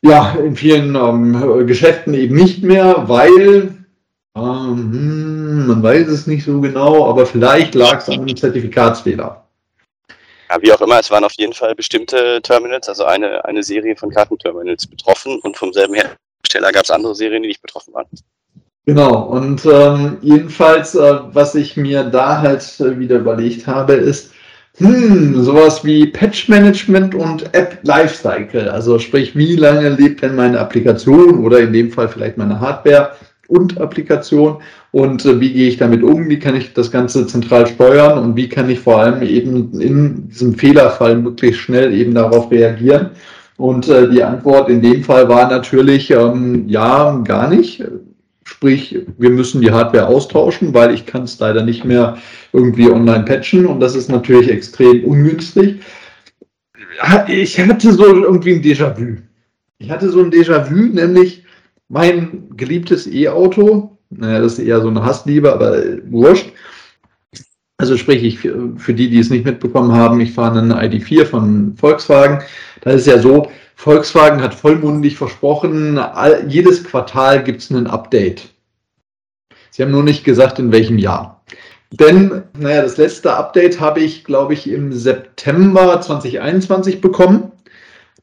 ja, 0.01 0.35
in 0.43 0.55
vielen 0.55 0.95
ähm, 0.95 1.67
Geschäften 1.67 2.15
eben 2.15 2.35
nicht 2.35 2.63
mehr, 2.63 3.03
weil 3.07 3.78
ähm, 4.35 5.67
man 5.67 5.83
weiß 5.83 6.07
es 6.07 6.27
nicht 6.27 6.45
so 6.45 6.61
genau, 6.61 7.09
aber 7.09 7.25
vielleicht 7.25 7.75
lag 7.75 7.99
es 7.99 8.09
an 8.09 8.21
einem 8.21 8.35
Zertifikatsfehler. 8.35 9.45
Ja, 10.49 10.61
wie 10.61 10.71
auch 10.71 10.81
immer, 10.81 10.99
es 10.99 11.11
waren 11.11 11.23
auf 11.23 11.33
jeden 11.37 11.53
Fall 11.53 11.75
bestimmte 11.75 12.41
Terminals, 12.41 12.89
also 12.89 13.05
eine, 13.05 13.45
eine 13.45 13.61
Serie 13.61 13.95
von 13.95 14.09
Kartenterminals 14.09 14.87
betroffen 14.87 15.39
und 15.43 15.57
vom 15.57 15.71
selben 15.73 15.93
Hersteller 15.93 16.71
gab 16.71 16.83
es 16.83 16.91
andere 16.91 17.13
Serien, 17.13 17.43
die 17.43 17.49
nicht 17.49 17.61
betroffen 17.61 17.93
waren. 17.93 18.07
Genau, 18.85 19.23
und 19.25 19.65
ähm, 19.65 20.17
jedenfalls, 20.21 20.95
äh, 20.95 21.19
was 21.31 21.53
ich 21.53 21.77
mir 21.77 22.03
da 22.05 22.41
halt 22.41 22.63
äh, 22.79 22.97
wieder 22.97 23.17
überlegt 23.17 23.67
habe, 23.67 23.93
ist, 23.93 24.31
hm, 24.77 25.43
sowas 25.43 25.83
wie 25.83 26.07
Patch 26.07 26.47
Management 26.47 27.13
und 27.13 27.53
App 27.53 27.79
Lifecycle. 27.83 28.69
Also 28.69 28.97
sprich, 28.97 29.35
wie 29.35 29.55
lange 29.55 29.89
lebt 29.89 30.23
denn 30.23 30.35
meine 30.35 30.59
Applikation 30.59 31.43
oder 31.43 31.59
in 31.59 31.73
dem 31.73 31.91
Fall 31.91 32.07
vielleicht 32.07 32.37
meine 32.37 32.59
Hardware 32.59 33.11
und 33.49 33.81
Applikation 33.81 34.57
und 34.91 35.25
äh, 35.25 35.39
wie 35.41 35.51
gehe 35.51 35.67
ich 35.67 35.77
damit 35.77 36.03
um, 36.03 36.29
wie 36.29 36.39
kann 36.39 36.55
ich 36.55 36.73
das 36.73 36.91
Ganze 36.91 37.27
zentral 37.27 37.67
steuern 37.67 38.19
und 38.19 38.35
wie 38.35 38.47
kann 38.47 38.69
ich 38.69 38.79
vor 38.79 38.99
allem 39.01 39.21
eben 39.23 39.79
in 39.79 40.29
diesem 40.29 40.53
Fehlerfall 40.53 41.17
möglichst 41.17 41.61
schnell 41.61 41.93
eben 41.93 42.13
darauf 42.13 42.51
reagieren. 42.51 43.09
Und 43.57 43.89
äh, 43.89 44.09
die 44.09 44.23
Antwort 44.23 44.69
in 44.69 44.81
dem 44.81 45.03
Fall 45.03 45.27
war 45.27 45.49
natürlich 45.49 46.11
ähm, 46.11 46.67
ja, 46.67 47.21
gar 47.25 47.49
nicht. 47.49 47.83
Sprich, 48.43 48.97
wir 49.17 49.29
müssen 49.29 49.61
die 49.61 49.71
Hardware 49.71 50.07
austauschen, 50.07 50.73
weil 50.73 50.93
ich 50.93 51.05
kann 51.05 51.23
es 51.23 51.37
leider 51.39 51.63
nicht 51.63 51.83
mehr 51.83 52.17
irgendwie 52.53 52.89
online 52.89 53.25
patchen 53.25 53.65
und 53.65 53.79
das 53.79 53.95
ist 53.95 54.09
natürlich 54.09 54.49
extrem 54.49 55.03
ungünstig. 55.03 55.81
Ich 57.27 57.59
hatte 57.59 57.91
so 57.91 58.05
irgendwie 58.05 58.53
ein 58.53 58.61
Déjà-vu. 58.61 59.17
Ich 59.79 59.89
hatte 59.89 60.09
so 60.09 60.21
ein 60.21 60.31
Déjà-vu, 60.31 60.93
nämlich 60.93 61.43
mein 61.89 62.55
geliebtes 62.55 63.07
E-Auto, 63.07 63.97
naja, 64.09 64.39
das 64.39 64.53
ist 64.53 64.59
eher 64.59 64.81
so 64.81 64.87
eine 64.87 65.03
Hassliebe, 65.03 65.51
aber 65.51 65.81
wurscht. 66.09 66.51
Also 67.77 67.97
sprich, 67.97 68.23
ich, 68.23 68.39
für 68.39 68.93
die, 68.93 69.09
die 69.09 69.19
es 69.19 69.29
nicht 69.29 69.45
mitbekommen 69.45 69.93
haben, 69.93 70.19
ich 70.19 70.33
fahre 70.33 70.59
einen 70.59 70.73
ID4 70.73 71.25
von 71.25 71.75
Volkswagen. 71.75 72.41
Da 72.81 72.91
ist 72.91 73.07
ja 73.07 73.19
so, 73.19 73.49
Volkswagen 73.75 74.41
hat 74.41 74.53
vollmundig 74.53 75.17
versprochen, 75.17 75.97
all, 75.97 76.45
jedes 76.49 76.83
Quartal 76.83 77.43
gibt 77.43 77.61
es 77.61 77.69
ein 77.69 77.87
Update. 77.87 78.49
Sie 79.71 79.81
haben 79.81 79.91
nur 79.91 80.03
nicht 80.03 80.25
gesagt, 80.25 80.59
in 80.59 80.73
welchem 80.73 80.97
Jahr. 80.97 81.41
Denn, 81.91 82.43
naja, 82.57 82.81
das 82.81 82.97
letzte 82.97 83.33
Update 83.33 83.79
habe 83.79 84.01
ich, 84.01 84.25
glaube 84.25 84.53
ich, 84.53 84.69
im 84.69 84.91
September 84.91 86.01
2021 86.01 86.99
bekommen. 86.99 87.51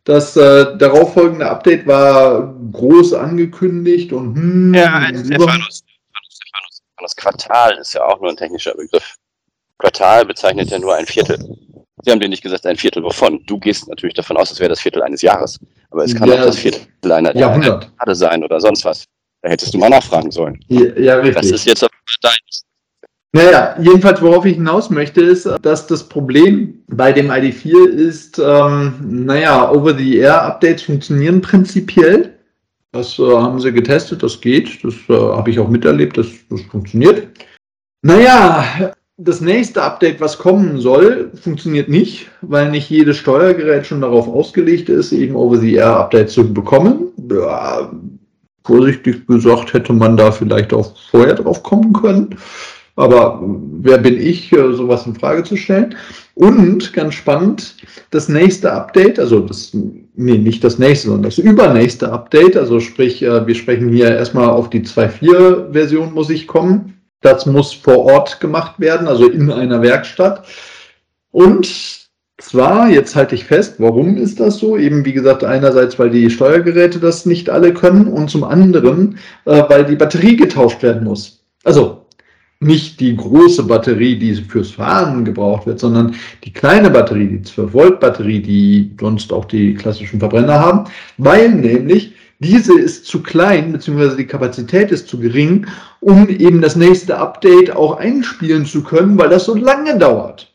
Das 0.07 0.37
äh, 0.37 0.79
darauffolgende 0.79 1.51
Update 1.51 1.85
war 1.85 2.55
groß 2.71 3.13
angekündigt 3.15 4.13
und 4.13 4.37
hm, 4.37 4.73
ja, 4.73 5.09
Stephanus, 5.09 5.83
Stephanus, 5.83 6.83
Das 7.01 7.17
Quartal 7.17 7.77
ist 7.79 7.93
ja 7.93 8.05
auch 8.05 8.21
nur 8.21 8.31
ein 8.31 8.37
technischer 8.37 8.73
Begriff. 8.75 9.17
Quartal 9.79 10.25
bezeichnet 10.25 10.71
ja 10.71 10.79
nur 10.79 10.95
ein 10.95 11.07
Viertel. 11.07 11.37
Sie 12.03 12.13
haben 12.13 12.21
dir 12.21 12.29
nicht 12.29 12.45
gesagt, 12.45 12.65
ein 12.67 12.77
Viertel 12.77 13.03
wovon. 13.03 13.45
Du 13.47 13.59
gehst 13.59 13.89
natürlich 13.89 14.15
davon 14.15 14.37
aus, 14.37 14.53
es 14.53 14.61
wäre 14.61 14.69
das 14.69 14.81
Viertel 14.81 15.03
eines 15.03 15.23
Jahres. 15.23 15.59
Aber 15.91 16.05
es 16.05 16.15
kann 16.15 16.29
ja, 16.29 16.37
auch 16.37 16.47
das 16.47 16.57
Viertel 16.57 16.87
einer 17.11 17.37
Jahrhundert 17.37 17.91
sein 18.13 18.45
oder 18.45 18.61
sonst 18.61 18.85
was. 18.85 19.07
Da 19.43 19.49
hättest 19.49 19.75
du 19.75 19.79
mal 19.79 19.91
nachfragen 19.91 20.31
sollen. 20.31 20.65
Ja, 20.69 20.97
ja 20.99 21.17
richtig. 21.17 21.35
Das 21.35 21.51
ist 21.51 21.67
jetzt 21.67 21.85
dein. 22.23 22.33
Naja, 23.33 23.77
jedenfalls, 23.81 24.23
worauf 24.23 24.47
ich 24.47 24.55
hinaus 24.55 24.89
möchte, 24.89 25.21
ist, 25.21 25.49
dass 25.63 25.87
das 25.87 26.09
Problem 26.09 26.83
bei 26.89 27.13
dem 27.13 27.31
ID4 27.31 27.87
ist, 27.89 28.39
ähm, 28.39 28.95
naja, 29.03 29.71
Over-the-Air-Updates 29.71 30.83
funktionieren 30.83 31.41
prinzipiell. 31.43 32.35
Das 32.93 33.19
äh, 33.19 33.23
haben 33.23 33.61
sie 33.61 33.73
getestet, 33.73 34.23
das 34.23 34.41
geht. 34.41 34.83
Das 34.83 34.95
äh, 35.09 35.13
habe 35.13 35.51
ich 35.51 35.59
auch 35.59 35.69
miterlebt, 35.69 36.17
das, 36.17 36.29
das 36.49 36.63
funktioniert. 36.63 37.29
Naja, 38.03 38.93
das 39.19 39.41
nächste 39.41 39.83
Update, 39.83 40.21
was 40.21 40.39
kommen 40.39 40.79
soll, 40.79 41.31
funktioniert 41.43 41.89
nicht, 41.89 42.31
weil 42.43 42.71
nicht 42.71 42.89
jedes 42.89 43.17
Steuergerät 43.17 43.87
schon 43.87 44.01
darauf 44.01 44.29
ausgelegt 44.29 44.89
ist, 44.89 45.13
eben 45.13 45.37
Over-the-Air-Updates 45.37 46.35
zu 46.35 46.53
bekommen. 46.53 47.09
Ja, 47.31 47.93
vorsichtig 48.65 49.27
gesagt 49.27 49.73
hätte 49.73 49.93
man 49.93 50.17
da 50.17 50.33
vielleicht 50.33 50.73
auch 50.73 50.95
vorher 51.11 51.35
drauf 51.35 51.63
kommen 51.63 51.93
können. 51.93 52.37
Aber 52.97 53.43
wer 53.83 53.99
bin 53.99 54.19
ich, 54.19 54.53
äh, 54.53 54.73
sowas 54.73 55.07
in 55.07 55.15
Frage 55.15 55.45
zu 55.45 55.57
stellen? 55.57 55.95
Und 56.35 56.95
ganz 56.95 57.15
spannend, 57.15 57.77
das 58.11 58.29
nächste 58.29 58.73
Update, 58.73 59.19
also 59.19 59.41
das, 59.41 59.73
nee, 59.73 60.39
nicht 60.39 60.65
das 60.65 60.79
nächste, 60.79 61.09
sondern 61.09 61.31
das 61.31 61.39
übernächste 61.39 62.11
Update, 62.11 62.57
also 62.57 62.81
sprich, 62.81 63.23
äh, 63.23 63.47
wir 63.47 63.55
sprechen 63.55 63.91
hier 63.91 64.17
erstmal 64.17 64.49
auf 64.49 64.71
die 64.71 64.83
2.4-Version 64.83 66.15
muss 66.15 66.31
ich 66.31 66.47
kommen. 66.47 66.95
Das 67.21 67.45
muss 67.45 67.73
vor 67.73 67.99
Ort 68.05 68.41
gemacht 68.41 68.81
werden, 68.81 69.09
also 69.09 69.29
in 69.29 69.51
einer 69.51 69.83
Werkstatt. 69.83 70.47
Und 71.31 72.09
zwar, 72.39 72.89
jetzt 72.89 73.15
halte 73.15 73.35
ich 73.35 73.45
fest, 73.45 73.75
warum 73.79 74.17
ist 74.17 74.41
das 74.41 74.59
so? 74.59 74.77
Eben 74.77 75.05
wie 75.05 75.13
gesagt, 75.13 75.45
einerseits, 75.45 75.99
weil 75.99 76.11
die 76.11 76.31
Steuergeräte 76.31 76.99
das 76.99 77.27
nicht 77.27 77.51
alle 77.51 77.75
können 77.75 78.07
und 78.07 78.31
zum 78.31 78.45
anderen, 78.45 79.19
äh, 79.45 79.63
weil 79.69 79.85
die 79.85 79.97
Batterie 79.97 80.37
getauscht 80.37 80.83
werden 80.83 81.05
muss. 81.05 81.45
Also 81.65 82.06
nicht 82.61 83.01
die 83.01 83.17
große 83.17 83.65
Batterie, 83.65 84.19
die 84.19 84.35
fürs 84.35 84.71
Fahren 84.71 85.25
gebraucht 85.25 85.67
wird, 85.67 85.79
sondern 85.79 86.15
die 86.45 86.53
kleine 86.53 86.91
Batterie, 86.91 87.27
die 87.29 87.43
12 87.43 87.73
Volt 87.73 88.01
Batterie, 88.01 88.41
die 88.41 88.95
sonst 88.99 89.33
auch 89.33 89.45
die 89.45 89.75
klassischen 89.75 90.21
Verbrenner 90.21 90.59
haben, 90.59 90.85
weil 91.19 91.51
nämlich 91.51 92.15
diese 92.39 92.79
ist 92.79 93.07
zu 93.07 93.23
klein, 93.23 93.73
beziehungsweise 93.73 94.17
die 94.17 94.27
Kapazität 94.27 94.91
ist 94.91 95.09
zu 95.09 95.19
gering, 95.19 95.67
um 96.01 96.29
eben 96.29 96.61
das 96.61 96.77
nächste 96.77 97.17
Update 97.19 97.75
auch 97.75 97.97
einspielen 97.97 98.67
zu 98.67 98.83
können, 98.83 99.19
weil 99.19 99.31
das 99.31 99.45
so 99.45 99.55
lange 99.55 99.99
dauert. 99.99 100.55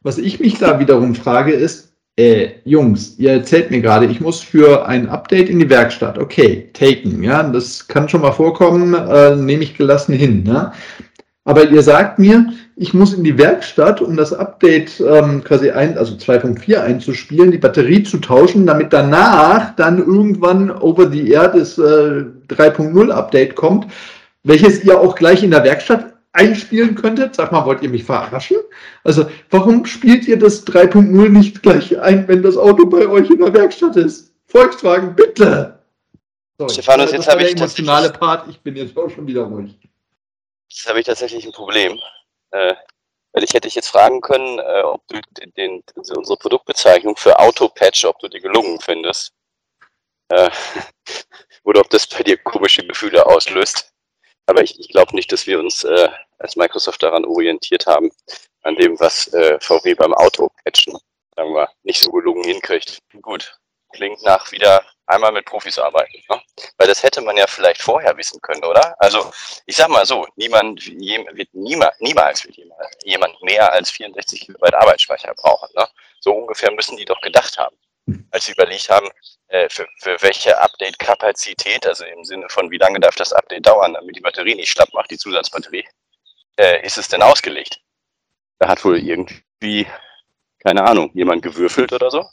Was 0.00 0.18
ich 0.18 0.40
mich 0.40 0.58
da 0.58 0.80
wiederum 0.80 1.14
frage 1.14 1.52
ist, 1.52 1.91
äh, 2.16 2.48
Jungs, 2.64 3.18
ihr 3.18 3.32
erzählt 3.32 3.70
mir 3.70 3.80
gerade, 3.80 4.06
ich 4.06 4.20
muss 4.20 4.40
für 4.40 4.86
ein 4.86 5.08
Update 5.08 5.48
in 5.48 5.58
die 5.58 5.70
Werkstatt. 5.70 6.18
Okay, 6.18 6.68
taken, 6.72 7.22
ja, 7.22 7.42
das 7.42 7.88
kann 7.88 8.08
schon 8.08 8.20
mal 8.20 8.32
vorkommen, 8.32 8.94
äh, 8.94 9.36
nehme 9.36 9.62
ich 9.62 9.76
gelassen 9.76 10.14
hin. 10.14 10.42
Ne? 10.42 10.72
Aber 11.44 11.68
ihr 11.68 11.82
sagt 11.82 12.18
mir, 12.18 12.52
ich 12.76 12.94
muss 12.94 13.14
in 13.14 13.24
die 13.24 13.36
Werkstatt, 13.36 14.00
um 14.00 14.16
das 14.16 14.32
Update 14.32 15.00
ähm, 15.00 15.42
quasi 15.42 15.70
ein, 15.70 15.98
also 15.98 16.14
2.4 16.14 16.76
einzuspielen, 16.76 17.50
die 17.50 17.58
Batterie 17.58 18.02
zu 18.02 18.18
tauschen, 18.18 18.66
damit 18.66 18.92
danach 18.92 19.74
dann 19.74 19.98
irgendwann 19.98 20.70
over 20.70 21.10
the 21.10 21.30
air 21.30 21.48
das 21.48 21.78
äh, 21.78 22.24
3.0 22.48 23.10
Update 23.10 23.56
kommt, 23.56 23.86
welches 24.44 24.84
ihr 24.84 25.00
auch 25.00 25.16
gleich 25.16 25.42
in 25.42 25.50
der 25.50 25.64
Werkstatt 25.64 26.11
einspielen 26.32 26.94
könntet. 26.94 27.34
Sag 27.34 27.52
mal, 27.52 27.64
wollt 27.66 27.82
ihr 27.82 27.88
mich 27.88 28.04
verarschen? 28.04 28.58
Also, 29.04 29.30
warum 29.50 29.84
spielt 29.84 30.26
ihr 30.26 30.38
das 30.38 30.66
3.0 30.66 31.28
nicht 31.28 31.62
gleich 31.62 31.98
ein, 32.00 32.26
wenn 32.28 32.42
das 32.42 32.56
Auto 32.56 32.86
bei 32.86 33.06
euch 33.06 33.30
in 33.30 33.38
der 33.38 33.52
Werkstatt 33.52 33.96
ist? 33.96 34.32
Volkswagen, 34.46 35.14
bitte! 35.14 35.78
So, 36.58 36.68
Stefanus, 36.68 37.12
jetzt 37.12 37.28
habe 37.28 37.42
ich 37.42 37.54
der 37.54 37.56
emotionale 37.56 38.10
Part. 38.10 38.48
Ich 38.48 38.60
bin 38.60 38.76
jetzt 38.76 38.96
auch 38.96 39.10
schon 39.10 39.26
wieder 39.26 39.42
ruhig. 39.42 39.78
Jetzt 40.68 40.88
habe 40.88 41.00
ich 41.00 41.06
tatsächlich 41.06 41.44
ein 41.44 41.52
Problem. 41.52 41.98
Äh, 42.50 42.74
weil 43.32 43.44
ich 43.44 43.54
hätte 43.54 43.66
dich 43.66 43.74
jetzt 43.74 43.88
fragen 43.88 44.20
können, 44.20 44.58
äh, 44.58 44.82
ob 44.82 45.06
du 45.08 45.20
den, 45.38 45.52
den, 45.54 45.82
unsere 45.94 46.36
Produktbezeichnung 46.36 47.16
für 47.16 47.38
Autopatch, 47.38 48.04
ob 48.04 48.18
du 48.18 48.28
die 48.28 48.40
gelungen 48.40 48.78
findest. 48.80 49.32
Äh, 50.28 50.50
oder 51.64 51.80
ob 51.80 51.90
das 51.90 52.06
bei 52.06 52.22
dir 52.22 52.36
komische 52.38 52.86
Gefühle 52.86 53.24
auslöst. 53.24 53.91
Aber 54.46 54.62
ich, 54.62 54.78
ich 54.78 54.88
glaube 54.88 55.14
nicht, 55.14 55.32
dass 55.32 55.46
wir 55.46 55.58
uns 55.58 55.84
äh, 55.84 56.08
als 56.38 56.56
Microsoft 56.56 57.02
daran 57.02 57.24
orientiert 57.24 57.86
haben, 57.86 58.10
an 58.62 58.76
dem, 58.76 58.98
was 59.00 59.28
äh, 59.32 59.58
VW 59.60 59.94
beim 59.94 60.14
Auto-Patchen, 60.14 60.98
sagen 61.36 61.54
wir, 61.54 61.68
nicht 61.82 62.00
so 62.00 62.10
gelungen 62.10 62.44
hinkriegt. 62.44 62.98
Gut, 63.20 63.56
klingt 63.92 64.22
nach 64.22 64.50
wieder 64.52 64.84
einmal 65.06 65.32
mit 65.32 65.44
Profis 65.44 65.78
arbeiten. 65.78 66.22
Ne? 66.28 66.40
Weil 66.78 66.88
das 66.88 67.02
hätte 67.02 67.20
man 67.20 67.36
ja 67.36 67.46
vielleicht 67.46 67.82
vorher 67.82 68.16
wissen 68.16 68.40
können, 68.40 68.64
oder? 68.64 68.94
Also 69.00 69.30
ich 69.66 69.76
sag 69.76 69.88
mal 69.88 70.06
so, 70.06 70.26
niemand 70.36 70.86
wird 70.86 71.48
niemals, 71.52 71.96
niemals 72.00 72.44
wird 72.44 72.56
jemand 73.04 73.42
mehr 73.42 73.72
als 73.72 73.90
64 73.90 74.40
Kilobyte 74.40 74.74
Arbeitsspeicher 74.74 75.34
brauchen. 75.34 75.68
Ne? 75.76 75.86
So 76.20 76.32
ungefähr 76.32 76.72
müssen 76.72 76.96
die 76.96 77.04
doch 77.04 77.20
gedacht 77.20 77.58
haben, 77.58 77.76
als 78.30 78.46
sie 78.46 78.52
überlegt 78.52 78.88
haben, 78.88 79.08
äh, 79.48 79.68
für, 79.68 79.86
für 79.98 80.16
welche 80.20 80.58
Update-Kapazität, 80.58 81.86
also 81.86 82.04
im 82.04 82.24
Sinne 82.24 82.46
von 82.48 82.70
wie 82.70 82.78
lange 82.78 83.00
darf 83.00 83.14
das 83.14 83.32
Update 83.32 83.66
dauern, 83.66 83.94
damit 83.94 84.16
die 84.16 84.20
Batterie 84.20 84.54
nicht 84.54 84.70
schlapp 84.70 84.92
macht, 84.92 85.10
die 85.10 85.18
Zusatzbatterie, 85.18 85.84
äh, 86.56 86.84
ist 86.84 86.98
es 86.98 87.08
denn 87.08 87.22
ausgelegt? 87.22 87.80
Da 88.58 88.68
hat 88.68 88.84
wohl 88.84 88.98
irgendwie, 88.98 89.86
keine 90.64 90.84
Ahnung, 90.84 91.10
jemand 91.14 91.42
gewürfelt 91.42 91.92
oder 91.92 92.10
so? 92.10 92.24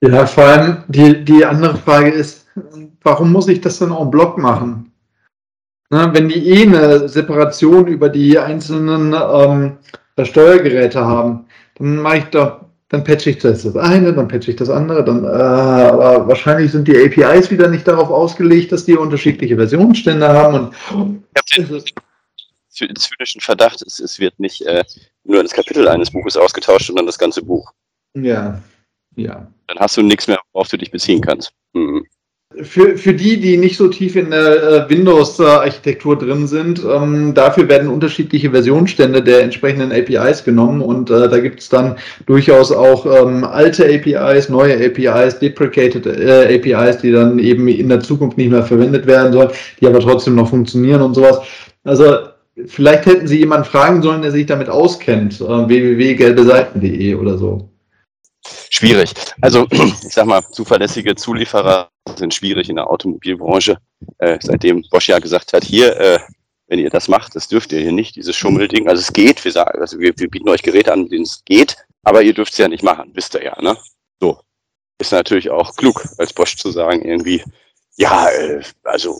Ja, 0.00 0.26
vor 0.26 0.44
allem 0.44 0.84
die, 0.88 1.24
die 1.24 1.44
andere 1.44 1.76
Frage 1.78 2.10
ist, 2.10 2.48
warum 3.02 3.32
muss 3.32 3.48
ich 3.48 3.60
das 3.60 3.78
dann 3.78 3.92
en 3.92 4.10
bloc 4.10 4.36
machen? 4.36 4.92
Na, 5.90 6.12
wenn 6.12 6.28
die 6.28 6.48
eh 6.48 6.62
eine 6.62 7.08
Separation 7.08 7.86
über 7.86 8.08
die 8.08 8.38
einzelnen 8.38 9.14
ähm, 9.14 9.78
Steuergeräte 10.24 11.04
haben, 11.04 11.46
dann 11.76 11.96
mache 11.98 12.16
ich 12.18 12.24
doch, 12.24 12.64
dann 12.92 13.04
patche 13.04 13.30
ich 13.30 13.38
das, 13.38 13.62
das 13.62 13.74
eine, 13.74 14.12
dann 14.12 14.28
patche 14.28 14.50
ich 14.50 14.56
das 14.56 14.68
andere, 14.68 15.02
dann, 15.02 15.24
äh, 15.24 15.28
aber 15.28 16.28
wahrscheinlich 16.28 16.72
sind 16.72 16.86
die 16.86 16.96
APIs 16.96 17.50
wieder 17.50 17.68
nicht 17.68 17.88
darauf 17.88 18.10
ausgelegt, 18.10 18.70
dass 18.70 18.84
die 18.84 18.96
unterschiedliche 18.96 19.56
Versionsstände 19.56 20.28
haben 20.28 20.70
und 20.94 21.24
ich 21.34 21.64
habe 21.64 21.80
den 22.88 22.96
zynischen 22.96 23.40
Verdacht, 23.40 23.80
es, 23.80 23.98
es 23.98 24.18
wird 24.18 24.38
nicht 24.38 24.60
äh, 24.66 24.84
nur 25.24 25.42
das 25.42 25.52
Kapitel 25.52 25.88
eines 25.88 26.10
Buches 26.10 26.36
ausgetauscht, 26.36 26.88
sondern 26.88 27.06
das 27.06 27.18
ganze 27.18 27.42
Buch. 27.42 27.72
Ja, 28.14 28.60
ja. 29.16 29.50
Dann 29.68 29.78
hast 29.78 29.96
du 29.96 30.02
nichts 30.02 30.26
mehr, 30.26 30.38
worauf 30.52 30.68
du 30.68 30.76
dich 30.76 30.90
beziehen 30.90 31.22
kannst. 31.22 31.50
Mhm. 31.72 32.06
Für, 32.60 32.98
für 32.98 33.14
die, 33.14 33.40
die 33.40 33.56
nicht 33.56 33.76
so 33.78 33.88
tief 33.88 34.14
in 34.14 34.30
der 34.30 34.86
äh, 34.86 34.90
Windows-Architektur 34.90 36.18
drin 36.18 36.46
sind, 36.46 36.82
ähm, 36.84 37.32
dafür 37.34 37.68
werden 37.68 37.88
unterschiedliche 37.88 38.50
Versionsstände 38.50 39.22
der 39.22 39.42
entsprechenden 39.42 39.90
APIs 39.90 40.44
genommen 40.44 40.82
und 40.82 41.10
äh, 41.10 41.28
da 41.28 41.38
gibt 41.38 41.60
es 41.60 41.70
dann 41.70 41.96
durchaus 42.26 42.70
auch 42.70 43.06
ähm, 43.06 43.44
alte 43.44 43.86
APIs, 43.86 44.50
neue 44.50 44.74
APIs, 44.74 45.38
deprecated 45.38 46.06
äh, 46.06 46.54
APIs, 46.56 46.98
die 46.98 47.12
dann 47.12 47.38
eben 47.38 47.66
in 47.68 47.88
der 47.88 48.00
Zukunft 48.00 48.36
nicht 48.36 48.50
mehr 48.50 48.62
verwendet 48.62 49.06
werden 49.06 49.32
sollen, 49.32 49.50
die 49.80 49.86
aber 49.86 50.00
trotzdem 50.00 50.34
noch 50.34 50.50
funktionieren 50.50 51.00
und 51.00 51.14
sowas. 51.14 51.40
Also 51.84 52.18
vielleicht 52.66 53.06
hätten 53.06 53.26
Sie 53.26 53.38
jemanden 53.38 53.64
fragen 53.64 54.02
sollen, 54.02 54.22
der 54.22 54.30
sich 54.30 54.46
damit 54.46 54.68
auskennt, 54.68 55.40
äh, 55.40 55.44
www.gelbeseiten.de 55.44 57.14
oder 57.14 57.38
so. 57.38 57.71
Schwierig. 58.74 59.12
Also 59.42 59.66
ich 59.70 60.14
sag 60.14 60.24
mal, 60.24 60.42
zuverlässige 60.50 61.14
Zulieferer 61.14 61.90
sind 62.16 62.32
schwierig 62.32 62.70
in 62.70 62.76
der 62.76 62.88
Automobilbranche. 62.88 63.76
Äh, 64.18 64.38
seitdem 64.40 64.82
Bosch 64.90 65.08
ja 65.08 65.18
gesagt 65.18 65.52
hat, 65.52 65.62
hier, 65.62 65.94
äh, 66.00 66.18
wenn 66.68 66.78
ihr 66.78 66.88
das 66.88 67.06
macht, 67.06 67.36
das 67.36 67.48
dürft 67.48 67.72
ihr 67.72 67.80
hier 67.80 67.92
nicht, 67.92 68.16
dieses 68.16 68.34
Schummelding. 68.34 68.88
Also 68.88 69.02
es 69.02 69.12
geht, 69.12 69.44
wir 69.44 69.52
sagen, 69.52 69.78
also 69.78 69.98
wir, 69.98 70.14
wir 70.16 70.30
bieten 70.30 70.48
euch 70.48 70.62
Geräte 70.62 70.90
an, 70.90 71.02
mit 71.02 71.12
denen 71.12 71.24
es 71.24 71.42
geht, 71.44 71.76
aber 72.02 72.22
ihr 72.22 72.32
dürft 72.32 72.52
es 72.52 72.58
ja 72.58 72.66
nicht 72.66 72.82
machen, 72.82 73.10
wisst 73.12 73.34
ihr 73.34 73.44
ja, 73.44 73.60
ne? 73.60 73.76
So. 74.20 74.40
Ist 74.98 75.12
natürlich 75.12 75.50
auch 75.50 75.76
klug, 75.76 76.02
als 76.16 76.32
Bosch 76.32 76.56
zu 76.56 76.70
sagen, 76.70 77.02
irgendwie, 77.02 77.44
ja, 77.96 78.26
äh, 78.30 78.62
also 78.84 79.18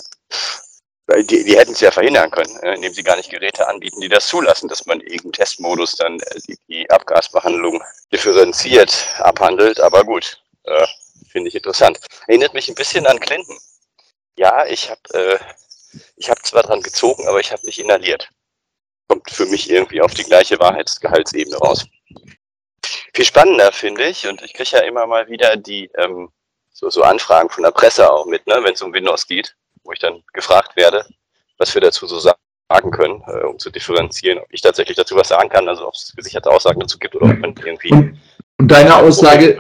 die, 1.21 1.45
die 1.45 1.57
hätten 1.57 1.73
es 1.73 1.81
ja 1.81 1.91
verhindern 1.91 2.31
können, 2.31 2.57
äh, 2.63 2.75
indem 2.75 2.93
sie 2.93 3.03
gar 3.03 3.17
nicht 3.17 3.31
Geräte 3.31 3.67
anbieten, 3.67 4.01
die 4.01 4.09
das 4.09 4.29
zulassen, 4.29 4.69
dass 4.69 4.87
man 4.87 5.01
irgendeinen 5.01 5.33
Testmodus 5.33 5.97
dann 5.97 6.21
äh, 6.21 6.41
die, 6.47 6.59
die, 6.69 6.91
Abgasbehandlung 6.91 7.83
differenziert 8.13 9.09
abhandelt. 9.19 9.81
Aber 9.81 10.05
gut, 10.05 10.41
äh, 10.65 10.87
finde 11.29 11.49
ich 11.49 11.55
interessant. 11.55 11.99
Erinnert 12.27 12.55
mich 12.55 12.69
ein 12.69 12.75
bisschen 12.75 13.07
an 13.07 13.21
Clinton. 13.21 13.59
Ja, 14.37 14.65
ich 14.67 14.91
habe 14.91 15.01
äh, 15.15 15.39
hab 16.29 16.45
zwar 16.47 16.63
dran 16.63 16.83
gezogen, 16.83 17.27
aber 17.27 17.41
ich 17.41 17.53
habe 17.53 17.67
nicht 17.67 17.79
inhaliert. 17.79 18.29
Kommt 19.09 19.31
für 19.31 19.47
mich 19.47 19.69
irgendwie 19.71 20.01
auf 20.01 20.15
die 20.15 20.25
gleiche 20.25 20.59
Wahrheitsgehaltsebene 20.59 21.57
raus. 21.57 21.85
Viel 23.15 23.25
spannender 23.25 23.73
finde 23.73 24.05
ich, 24.05 24.27
und 24.27 24.41
ich 24.43 24.55
kriege 24.55 24.71
ja 24.71 24.81
immer 24.81 25.07
mal 25.07 25.29
wieder 25.29 25.57
die 25.57 25.91
ähm, 25.99 26.31
so, 26.71 26.89
so 26.89 27.03
Anfragen 27.03 27.51
von 27.51 27.65
der 27.65 27.73
Presse 27.73 28.11
auch 28.11 28.25
mit, 28.25 28.47
ne, 28.47 28.61
wenn 28.63 28.73
es 28.73 28.83
um 28.83 28.93
Windows 28.95 29.27
geht 29.27 29.55
wo 29.85 29.93
ich 29.93 29.99
dann 29.99 30.23
gefragt 30.33 30.77
werde, 30.77 31.07
was 31.59 31.75
wir 31.75 31.81
dazu 31.81 32.07
so 32.07 32.19
sagen 32.19 32.91
können, 32.91 33.23
äh, 33.27 33.45
um 33.45 33.59
zu 33.59 33.71
differenzieren, 33.71 34.39
ob 34.39 34.47
ich 34.51 34.61
tatsächlich 34.61 34.97
dazu 34.97 35.17
was 35.17 35.29
sagen 35.29 35.49
kann, 35.49 35.69
also 35.69 35.87
ob 35.87 35.95
es 35.95 36.13
gesicherte 36.17 36.51
Aussagen 36.51 36.81
dazu 36.81 36.99
gibt 36.99 37.15
oder 37.15 37.27
ob 37.27 37.39
man 37.39 37.55
irgendwie. 37.65 37.93
Und, 37.93 38.21
und 38.59 38.69
deine 38.69 38.97
Aussage, 38.97 39.59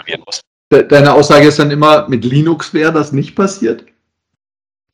deine 0.70 1.12
Aussage 1.12 1.48
ist 1.48 1.58
dann 1.58 1.70
immer, 1.70 2.08
mit 2.08 2.24
Linux 2.24 2.72
wäre 2.72 2.92
das 2.92 3.12
nicht 3.12 3.36
passiert? 3.36 3.84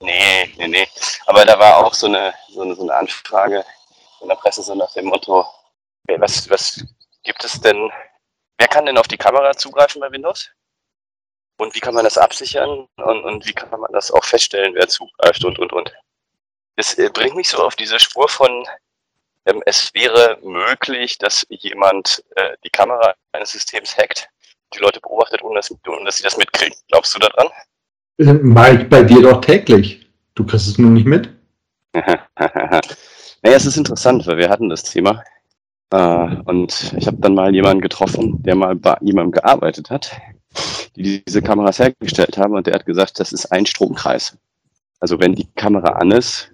Nee, 0.00 0.52
nee, 0.56 0.68
nee. 0.68 0.88
Aber 1.26 1.44
da 1.44 1.58
war 1.58 1.78
auch 1.78 1.94
so 1.94 2.06
eine, 2.06 2.32
so 2.52 2.62
eine, 2.62 2.74
so 2.74 2.82
eine 2.82 2.94
Anfrage 2.94 3.64
in 4.20 4.28
der 4.28 4.36
Presse 4.36 4.62
so 4.62 4.74
nach 4.74 4.92
dem 4.92 5.06
Motto, 5.06 5.46
was, 6.18 6.48
was 6.50 6.84
gibt 7.22 7.44
es 7.44 7.60
denn, 7.60 7.90
wer 8.58 8.68
kann 8.68 8.86
denn 8.86 8.98
auf 8.98 9.08
die 9.08 9.16
Kamera 9.16 9.52
zugreifen 9.56 10.00
bei 10.00 10.10
Windows? 10.10 10.50
Und 11.58 11.74
wie 11.74 11.80
kann 11.80 11.94
man 11.94 12.04
das 12.04 12.16
absichern 12.16 12.86
und, 12.96 13.24
und 13.24 13.46
wie 13.46 13.52
kann 13.52 13.80
man 13.80 13.92
das 13.92 14.12
auch 14.12 14.24
feststellen, 14.24 14.74
wer 14.74 14.86
zugreift 14.88 15.44
und, 15.44 15.58
und, 15.58 15.72
und. 15.72 15.92
Das 16.76 16.96
äh, 16.96 17.10
bringt 17.12 17.34
mich 17.34 17.48
so 17.48 17.58
auf 17.58 17.74
diese 17.74 17.98
Spur 17.98 18.28
von, 18.28 18.64
ähm, 19.44 19.60
es 19.66 19.92
wäre 19.92 20.38
möglich, 20.42 21.18
dass 21.18 21.44
jemand 21.50 22.22
äh, 22.36 22.56
die 22.64 22.70
Kamera 22.70 23.14
eines 23.32 23.50
Systems 23.50 23.98
hackt, 23.98 24.28
die 24.72 24.78
Leute 24.78 25.00
beobachtet, 25.00 25.42
ohne 25.42 25.56
dass, 25.56 25.74
ohne 25.88 26.04
dass 26.04 26.18
sie 26.18 26.22
das 26.22 26.36
mitkriegen. 26.36 26.76
Glaubst 26.86 27.16
du 27.16 27.18
daran? 27.18 27.48
Äh, 28.18 28.34
Mach 28.34 28.68
ich 28.68 28.88
bei 28.88 29.02
dir 29.02 29.20
doch 29.20 29.40
täglich. 29.40 30.06
Du 30.36 30.46
kriegst 30.46 30.68
es 30.68 30.78
nur 30.78 30.92
nicht 30.92 31.06
mit. 31.06 31.28
naja, 31.92 32.20
es 33.42 33.66
ist 33.66 33.76
interessant, 33.76 34.24
weil 34.28 34.36
wir 34.36 34.48
hatten 34.48 34.68
das 34.68 34.84
Thema. 34.84 35.24
Äh, 35.90 36.36
und 36.44 36.94
ich 36.96 37.08
habe 37.08 37.16
dann 37.16 37.34
mal 37.34 37.52
jemanden 37.52 37.80
getroffen, 37.80 38.40
der 38.44 38.54
mal 38.54 38.76
bei 38.76 38.96
jemandem 39.00 39.32
gearbeitet 39.32 39.90
hat 39.90 40.12
die 40.96 41.24
diese 41.24 41.42
Kameras 41.42 41.78
hergestellt 41.78 42.36
haben 42.38 42.54
und 42.54 42.66
der 42.66 42.74
hat 42.74 42.86
gesagt, 42.86 43.20
das 43.20 43.32
ist 43.32 43.46
ein 43.46 43.66
Stromkreis. 43.66 44.36
Also 45.00 45.20
wenn 45.20 45.34
die 45.34 45.48
Kamera 45.54 45.92
an 45.92 46.10
ist, 46.10 46.50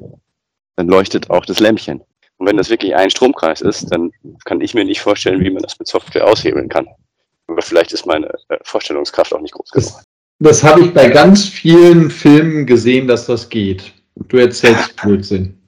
dann 0.77 0.89
leuchtet 0.89 1.31
auch 1.31 1.47
das 1.47 1.61
Lämpchen. 1.61 2.03
Und 2.37 2.49
wenn 2.49 2.57
das 2.57 2.69
wirklich 2.69 2.95
ein 2.95 3.11
Stromkreis 3.11 3.61
ist, 3.61 3.91
dann 3.91 4.11
kann 4.45 4.61
ich 4.61 4.75
mir 4.75 4.85
nicht 4.85 5.01
vorstellen, 5.01 5.41
wie 5.41 5.51
man 5.51 5.63
das 5.63 5.79
mit 5.79 5.89
Software 5.89 6.27
aushebeln 6.27 6.69
kann. 6.69 6.87
Aber 7.47 7.63
vielleicht 7.63 7.93
ist 7.93 8.07
meine 8.07 8.27
äh, 8.49 8.59
Vorstellungskraft 8.63 9.33
auch 9.33 9.41
nicht 9.41 9.55
groß 9.55 9.71
genug. 9.71 9.93
Das 10.41 10.65
habe 10.65 10.83
ich 10.83 10.93
bei 10.93 11.09
ganz 11.09 11.45
vielen 11.45 12.11
Filmen 12.11 12.67
gesehen, 12.67 13.07
dass 13.07 13.27
das 13.27 13.49
geht. 13.49 13.93
Du 14.17 14.39
erzählst 14.39 14.97
Blödsinn. 15.03 15.61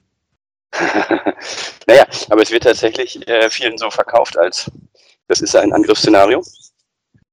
naja, 1.87 2.05
aber 2.29 2.41
es 2.41 2.51
wird 2.51 2.63
tatsächlich 2.63 3.25
äh, 3.27 3.49
vielen 3.49 3.77
so 3.77 3.89
verkauft 3.89 4.37
als, 4.37 4.69
das 5.27 5.41
ist 5.41 5.55
ein 5.55 5.71
Angriffsszenario. 5.71 6.43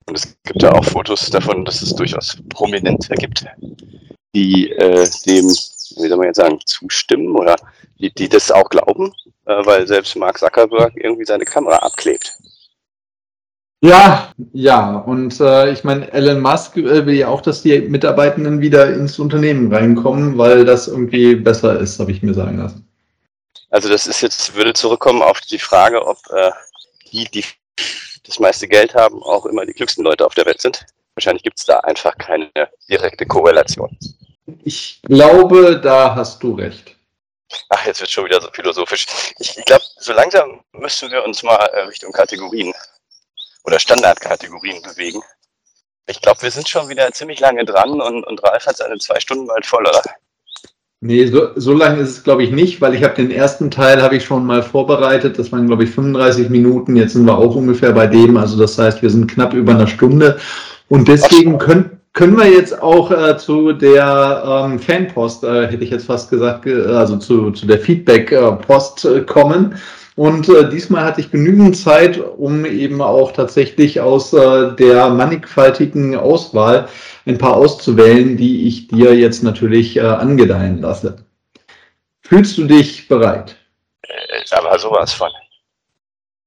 Und 0.06 0.16
es 0.16 0.36
gibt 0.44 0.62
ja 0.62 0.72
auch 0.72 0.85
Fotos 0.85 1.31
davon, 1.31 1.64
dass 1.64 1.82
es 1.82 1.94
durchaus 1.94 2.36
Prominente 2.51 3.14
gibt, 3.14 3.47
die 4.35 4.70
äh, 4.70 5.09
dem, 5.26 5.47
wie 5.47 6.09
soll 6.09 6.16
man 6.16 6.26
jetzt 6.26 6.36
sagen, 6.36 6.59
zustimmen 6.66 7.35
oder 7.36 7.56
die, 7.98 8.12
die 8.12 8.28
das 8.28 8.51
auch 8.51 8.68
glauben, 8.68 9.12
äh, 9.47 9.64
weil 9.64 9.86
selbst 9.86 10.16
Mark 10.16 10.39
Zuckerberg 10.39 10.93
irgendwie 10.97 11.24
seine 11.24 11.44
Kamera 11.44 11.76
abklebt. 11.78 12.32
Ja, 13.85 14.32
ja, 14.55 14.97
und 14.97 15.39
äh, 15.40 15.70
ich 15.70 15.85
meine, 15.85 16.10
Elon 16.10 16.40
Musk 16.40 16.78
äh, 16.78 17.05
will 17.05 17.16
ja 17.16 17.28
auch, 17.28 17.43
dass 17.43 17.60
die 17.60 17.81
Mitarbeitenden 17.81 18.62
wieder 18.62 18.94
ins 18.94 19.18
Unternehmen 19.18 19.72
reinkommen, 19.72 20.39
weil 20.39 20.64
das 20.64 20.89
irgendwie 20.89 21.35
besser 21.35 21.78
ist, 21.78 22.01
habe 22.01 22.10
ich 22.10 22.22
mir 22.22 22.32
sagen 22.32 22.56
lassen. 22.56 22.89
Also 23.68 23.90
das 23.90 24.06
ist 24.06 24.22
jetzt, 24.22 24.55
würde 24.55 24.72
zurückkommen 24.72 25.20
auf 25.20 25.40
die 25.43 25.59
Frage, 25.59 26.06
ob 26.06 26.16
äh, 26.31 26.51
die, 27.12 27.28
die 27.31 27.44
das 28.24 28.38
meiste 28.38 28.68
Geld 28.68 28.94
haben, 28.94 29.22
auch 29.22 29.46
immer 29.46 29.64
die 29.64 29.72
klügsten 29.72 30.05
Leute 30.05 30.26
auf 30.26 30.34
der 30.34 30.46
Welt 30.46 30.60
sind. 30.60 30.84
Wahrscheinlich 31.14 31.42
gibt 31.42 31.59
es 31.59 31.64
da 31.64 31.78
einfach 31.80 32.16
keine 32.18 32.51
direkte 32.88 33.26
Korrelation. 33.26 33.96
Ich 34.64 35.01
glaube, 35.02 35.80
da 35.80 36.14
hast 36.14 36.42
du 36.42 36.55
recht. 36.55 36.96
Ach, 37.68 37.86
jetzt 37.86 38.01
wird 38.01 38.10
schon 38.10 38.24
wieder 38.24 38.40
so 38.40 38.48
philosophisch. 38.52 39.06
Ich, 39.38 39.56
ich 39.56 39.64
glaube, 39.64 39.84
so 39.98 40.12
langsam 40.12 40.62
müssten 40.72 41.10
wir 41.10 41.24
uns 41.24 41.42
mal 41.42 41.56
äh, 41.56 41.80
Richtung 41.82 42.12
Kategorien 42.12 42.74
oder 43.64 43.78
Standardkategorien 43.78 44.82
bewegen. 44.82 45.22
Ich 46.06 46.20
glaube, 46.20 46.42
wir 46.42 46.51
sind 46.51 46.68
schon 46.68 46.88
wieder 46.88 47.10
ziemlich 47.12 47.40
lange 47.40 47.64
dran 47.64 48.01
und, 48.01 48.24
und 48.24 48.42
Ralf 48.42 48.66
hat 48.66 48.76
seine 48.76 48.98
zwei 48.98 49.20
Stunden 49.20 49.46
bald 49.46 49.64
voll, 49.64 49.86
oder? 49.86 50.02
Nee, 51.06 51.26
so, 51.26 51.48
so 51.55 51.74
lange 51.74 52.01
ist 52.01 52.09
es, 52.09 52.24
glaube 52.24 52.44
ich, 52.44 52.51
nicht, 52.51 52.81
weil 52.81 52.94
ich 52.94 53.05
habe 53.05 53.14
den 53.14 53.31
ersten 53.31 53.70
Teil 53.70 54.01
habe 54.01 54.16
ich 54.16 54.24
schon 54.24 54.47
mal 54.47 54.62
vorbereitet. 54.62 55.39
Das 55.39 55.52
waren, 55.52 55.66
glaube 55.66 55.85
ich, 55.85 55.90
35 55.90 56.48
Minuten. 56.48 56.97
Jetzt 56.97 57.12
sind 57.12 57.26
wir 57.26 57.36
auch 57.36 57.55
ungefähr 57.55 57.93
bei 57.93 58.06
dem. 58.06 58.39
Also 58.39 58.59
das 58.59 58.78
heißt, 58.78 59.02
wir 59.02 59.10
sind 59.10 59.31
knapp 59.31 59.52
über 59.52 59.74
eine 59.74 59.86
Stunde. 59.86 60.39
Und 60.89 61.06
deswegen 61.06 61.59
können, 61.59 61.90
können 62.14 62.39
wir 62.39 62.51
jetzt 62.51 62.81
auch 62.82 63.10
äh, 63.10 63.36
zu 63.36 63.74
der 63.74 64.64
ähm, 64.64 64.78
Fanpost, 64.78 65.44
äh, 65.44 65.66
hätte 65.66 65.85
ich 65.85 65.90
jetzt 65.90 66.06
fast 66.06 66.31
gesagt, 66.31 66.66
also 66.66 67.18
zu, 67.18 67.51
zu 67.51 67.66
der 67.66 67.81
Feedback-Post 67.81 69.05
äh, 69.05 69.20
kommen. 69.20 69.74
Und 70.16 70.49
äh, 70.49 70.69
diesmal 70.69 71.05
hatte 71.05 71.20
ich 71.20 71.32
genügend 71.32 71.77
Zeit, 71.77 72.19
um 72.19 72.65
eben 72.65 73.03
auch 73.03 73.32
tatsächlich 73.32 74.01
aus 74.01 74.32
äh, 74.32 74.73
der 74.77 75.09
mannigfaltigen 75.09 76.16
Auswahl 76.16 76.89
ein 77.27 77.39
paar 77.39 77.57
auszuwählen, 77.57 78.36
die 78.36 78.69
ich 78.69 78.86
dir 78.89 79.15
jetzt 79.15 79.43
natürlich 79.43 79.97
äh, 79.97 80.03
angedeihen 80.03 80.81
lasse. 80.81 81.16
Fühlst 82.23 82.57
du 82.59 82.65
dich 82.65 83.09
bereit? 83.09 83.57
Äh, 84.03 84.45
aber 84.53 84.78
sowas 84.78 85.12
von. 85.12 85.31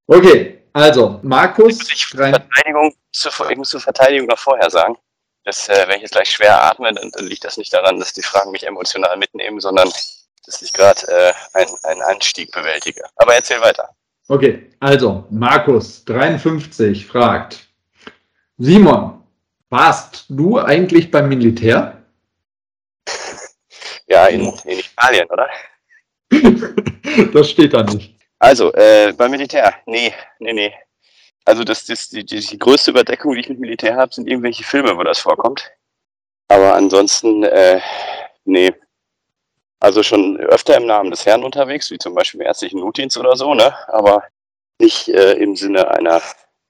Okay, 0.07 0.60
also 0.72 1.19
Markus. 1.23 1.91
Ich, 1.91 2.06
Verteidigung, 2.07 2.95
zu, 3.11 3.30
ich 3.49 3.57
muss 3.57 3.69
zur 3.69 3.81
Verteidigung 3.81 4.27
noch 4.27 4.39
vorher 4.39 4.69
sagen, 4.69 4.95
dass 5.44 5.68
äh, 5.68 5.85
wenn 5.88 5.98
ich 5.98 6.03
jetzt 6.03 6.11
gleich 6.11 6.30
schwer 6.30 6.64
atme, 6.64 6.94
dann, 6.94 7.11
dann, 7.11 7.26
liegt 7.26 7.44
das 7.44 7.57
nicht 7.57 7.73
daran, 7.73 7.99
dass 7.99 8.14
die 8.14 8.22
Fragen 8.22 8.52
mich 8.52 8.65
emotional 8.65 9.18
mitnehmen, 9.18 9.60
sondern 9.60 9.91
dass 10.48 10.61
ich 10.61 10.74
gerade 10.74 11.02
äh, 11.07 11.34
ein, 11.53 11.68
einen 11.84 12.02
Anstieg 12.02 12.52
bewältige. 12.52 13.03
Aber 13.18 13.36
erzähl 13.36 13.61
weiter. 13.61 13.90
Okay, 14.30 14.69
also 14.80 15.26
Markus 15.30 16.03
53 16.06 17.06
fragt, 17.06 17.68
Simon, 18.57 19.24
warst 19.69 20.26
du 20.30 20.57
eigentlich 20.60 21.11
beim 21.11 21.30
Militär? 21.30 22.03
Ja, 24.10 24.28
in, 24.28 24.53
in 24.64 24.80
Italien, 24.80 25.28
oder? 25.28 25.49
das 27.34 27.49
steht 27.49 27.74
da 27.74 27.84
nicht. 27.84 28.15
Also, 28.40 28.72
äh, 28.72 29.11
beim 29.11 29.32
Militär, 29.32 29.76
nee, 29.86 30.14
nee, 30.40 30.53
nee. 30.53 30.74
Also 31.44 31.65
das, 31.65 31.86
das, 31.86 32.07
die, 32.07 32.24
die 32.24 32.57
größte 32.57 32.91
Überdeckung, 32.91 33.34
die 33.34 33.41
ich 33.41 33.49
mit 33.49 33.60
Militär 33.60 33.98
habe, 33.98 34.14
sind 34.14 34.30
irgendwelche 34.30 34.64
Filme, 34.64 34.95
wo 34.98 35.03
das 35.03 35.19
vorkommt. 35.19 35.69
Aber 36.48 36.76
ansonsten, 36.76 37.44
äh, 37.44 37.82
nee, 38.45 38.74
also 39.79 40.03
schon 40.03 40.37
öfter 40.37 40.77
im 40.77 40.85
Namen 40.85 41.11
des 41.11 41.25
Herrn 41.25 41.43
unterwegs, 41.43 41.91
wie 41.91 41.97
zum 41.97 42.15
Beispiel 42.15 42.41
im 42.41 42.47
ärztlichen 42.47 42.79
Notdienst 42.79 43.17
oder 43.17 43.35
so, 43.35 43.53
ne? 43.53 43.73
aber 43.87 44.23
nicht 44.79 45.09
äh, 45.09 45.33
im 45.33 45.55
Sinne 45.55 45.89
einer 45.91 46.21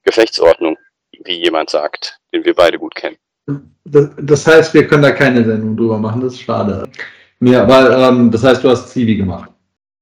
Gefechtsordnung, 0.03 0.77
wie 1.23 1.43
jemand 1.43 1.69
sagt, 1.69 2.19
den 2.33 2.45
wir 2.45 2.53
beide 2.53 2.79
gut 2.79 2.95
kennen. 2.95 3.17
Das, 3.85 4.45
heißt, 4.45 4.73
wir 4.73 4.87
können 4.87 5.03
da 5.03 5.11
keine 5.11 5.43
Sendung 5.45 5.77
drüber 5.77 5.97
machen, 5.97 6.21
das 6.21 6.33
ist 6.33 6.41
schade. 6.41 6.89
Ja, 7.39 7.63
aber 7.63 8.09
ähm, 8.09 8.29
das 8.31 8.43
heißt, 8.43 8.63
du 8.63 8.69
hast 8.69 8.89
Zivi 8.89 9.15
gemacht. 9.15 9.49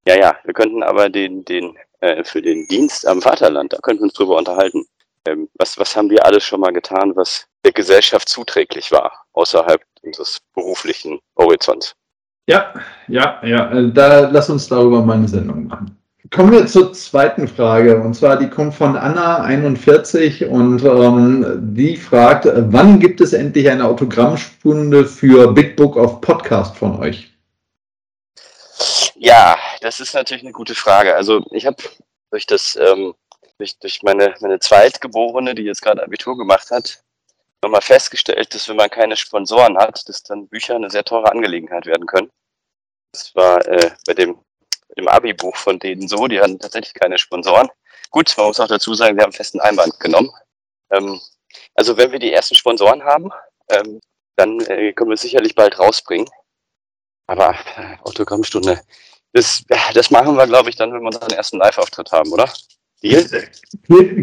Ja, 0.07 0.15
ja, 0.17 0.35
wir 0.43 0.53
könnten 0.53 0.81
aber 0.83 1.09
den, 1.09 1.45
den, 1.45 1.77
äh, 1.99 2.23
für 2.23 2.41
den 2.41 2.67
Dienst 2.67 3.07
am 3.07 3.21
Vaterland, 3.21 3.73
da 3.73 3.77
könnten 3.77 4.01
wir 4.01 4.05
uns 4.05 4.13
drüber 4.13 4.37
unterhalten. 4.37 4.85
Ähm, 5.27 5.49
was, 5.55 5.77
was 5.77 5.95
haben 5.95 6.09
wir 6.09 6.25
alles 6.25 6.43
schon 6.43 6.59
mal 6.59 6.71
getan, 6.71 7.15
was 7.15 7.45
der 7.63 7.71
Gesellschaft 7.71 8.29
zuträglich 8.29 8.91
war, 8.91 9.25
außerhalb 9.33 9.81
unseres 10.01 10.39
beruflichen 10.53 11.19
Horizonts? 11.37 11.95
Ja, 12.47 12.73
ja, 13.07 13.41
ja. 13.43 13.71
Äh, 13.71 13.91
da 13.91 14.29
lass 14.29 14.49
uns 14.49 14.67
darüber 14.67 15.01
mal 15.01 15.17
eine 15.17 15.27
Sendung 15.27 15.67
machen. 15.67 15.97
Kommen 16.31 16.51
wir 16.51 16.65
zur 16.65 16.91
zweiten 16.93 17.47
Frage. 17.47 18.01
Und 18.01 18.15
zwar, 18.15 18.37
die 18.37 18.49
kommt 18.49 18.73
von 18.73 18.97
Anna41 18.97 20.45
und 20.47 20.83
ähm, 20.83 21.75
die 21.75 21.97
fragt, 21.97 22.47
wann 22.47 22.99
gibt 22.99 23.21
es 23.21 23.33
endlich 23.33 23.69
eine 23.69 23.85
Autogrammstunde 23.85 25.05
für 25.05 25.53
Big 25.53 25.75
Book 25.75 25.95
of 25.95 26.21
Podcast 26.21 26.75
von 26.77 26.99
euch? 26.99 27.31
Ja, 29.15 29.55
das 29.81 29.99
ist 29.99 30.13
natürlich 30.13 30.43
eine 30.43 30.51
gute 30.51 30.75
Frage. 30.75 31.15
Also 31.15 31.45
ich 31.51 31.65
habe 31.65 31.77
durch 32.31 32.45
das, 32.45 32.75
ähm, 32.75 33.13
durch, 33.57 33.77
durch 33.79 34.01
meine, 34.03 34.33
meine 34.41 34.59
Zweitgeborene, 34.59 35.55
die 35.55 35.63
jetzt 35.63 35.81
gerade 35.81 36.03
Abitur 36.03 36.37
gemacht 36.37 36.69
hat, 36.71 37.03
nochmal 37.65 37.81
festgestellt, 37.81 38.53
dass 38.53 38.69
wenn 38.69 38.75
man 38.75 38.89
keine 38.89 39.17
Sponsoren 39.17 39.77
hat, 39.77 40.07
dass 40.07 40.23
dann 40.23 40.47
Bücher 40.47 40.75
eine 40.75 40.89
sehr 40.89 41.03
teure 41.03 41.31
Angelegenheit 41.31 41.85
werden 41.85 42.05
können. 42.05 42.29
Das 43.11 43.33
war 43.35 43.65
äh, 43.67 43.91
bei 44.05 44.13
dem, 44.13 44.37
dem 44.97 45.07
Abi-Buch 45.07 45.55
von 45.55 45.79
denen 45.79 46.07
so, 46.07 46.27
die 46.27 46.39
hatten 46.39 46.59
tatsächlich 46.59 46.93
keine 46.93 47.17
Sponsoren. 47.17 47.69
Gut, 48.11 48.33
man 48.37 48.47
muss 48.47 48.59
auch 48.59 48.67
dazu 48.67 48.93
sagen, 48.93 49.17
wir 49.17 49.23
haben 49.23 49.33
festen 49.33 49.59
Einband 49.59 49.99
genommen. 49.99 50.31
Ähm, 50.91 51.19
also 51.73 51.97
wenn 51.97 52.11
wir 52.11 52.19
die 52.19 52.31
ersten 52.31 52.55
Sponsoren 52.55 53.03
haben, 53.03 53.31
ähm, 53.69 53.99
dann 54.35 54.59
äh, 54.61 54.93
können 54.93 55.09
wir 55.09 55.15
es 55.15 55.21
sicherlich 55.21 55.55
bald 55.55 55.79
rausbringen. 55.79 56.29
Aber 57.27 57.55
äh, 57.77 57.97
Autogrammstunde, 58.03 58.81
das, 59.33 59.63
das 59.93 60.11
machen 60.11 60.35
wir, 60.35 60.45
glaube 60.45 60.69
ich, 60.69 60.75
dann, 60.75 60.93
wenn 60.93 61.01
wir 61.01 61.07
unseren 61.07 61.31
ersten 61.31 61.57
Live-Auftritt 61.57 62.11
haben, 62.11 62.31
oder? 62.31 62.51
Deal? 63.01 63.25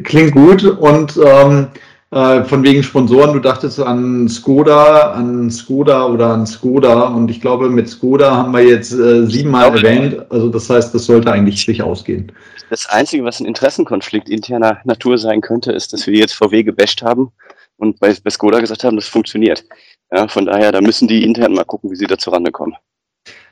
Klingt 0.05 0.33
gut 0.33 0.65
und 0.65 1.17
ähm, 1.17 1.71
äh, 2.13 2.45
von 2.45 2.63
wegen 2.63 2.83
Sponsoren, 2.83 3.33
du 3.33 3.41
dachtest 3.41 3.81
an 3.81 4.29
Skoda, 4.29 5.13
an 5.13 5.51
Skoda 5.51 6.07
oder 6.07 6.29
an 6.29 6.47
Skoda 6.47 7.09
und 7.09 7.31
ich 7.31 7.41
glaube, 7.41 7.71
mit 7.71 7.89
Skoda 7.89 8.37
haben 8.37 8.53
wir 8.53 8.63
jetzt 8.63 8.93
äh, 8.93 9.27
siebenmal 9.27 9.75
erwähnt, 9.75 10.25
also 10.31 10.49
das 10.49 10.69
heißt, 10.69 10.95
das 10.95 11.07
sollte 11.07 11.33
eigentlich 11.33 11.65
sich 11.65 11.83
ausgehen. 11.83 12.31
Das 12.69 12.87
Einzige, 12.87 13.25
was 13.25 13.41
ein 13.41 13.47
Interessenkonflikt 13.47 14.29
interner 14.29 14.81
Natur 14.85 15.17
sein 15.17 15.41
könnte, 15.41 15.73
ist, 15.73 15.93
dass 15.93 16.07
wir 16.07 16.19
jetzt 16.19 16.35
VW 16.35 16.63
gebasht 16.63 17.03
haben 17.03 17.33
und 17.79 17.99
bei, 17.99 18.15
bei 18.23 18.31
Skoda 18.31 18.61
gesagt 18.61 18.85
haben, 18.85 18.97
das 18.97 19.09
funktioniert. 19.09 19.65
Ja, 20.11 20.29
von 20.29 20.45
daher, 20.45 20.71
da 20.71 20.83
müssen 20.83 21.09
die 21.09 21.25
intern 21.25 21.55
mal 21.55 21.65
gucken, 21.65 21.91
wie 21.91 21.97
sie 21.97 22.07
da 22.07 22.19
zurande 22.19 22.53
kommen. 22.53 22.75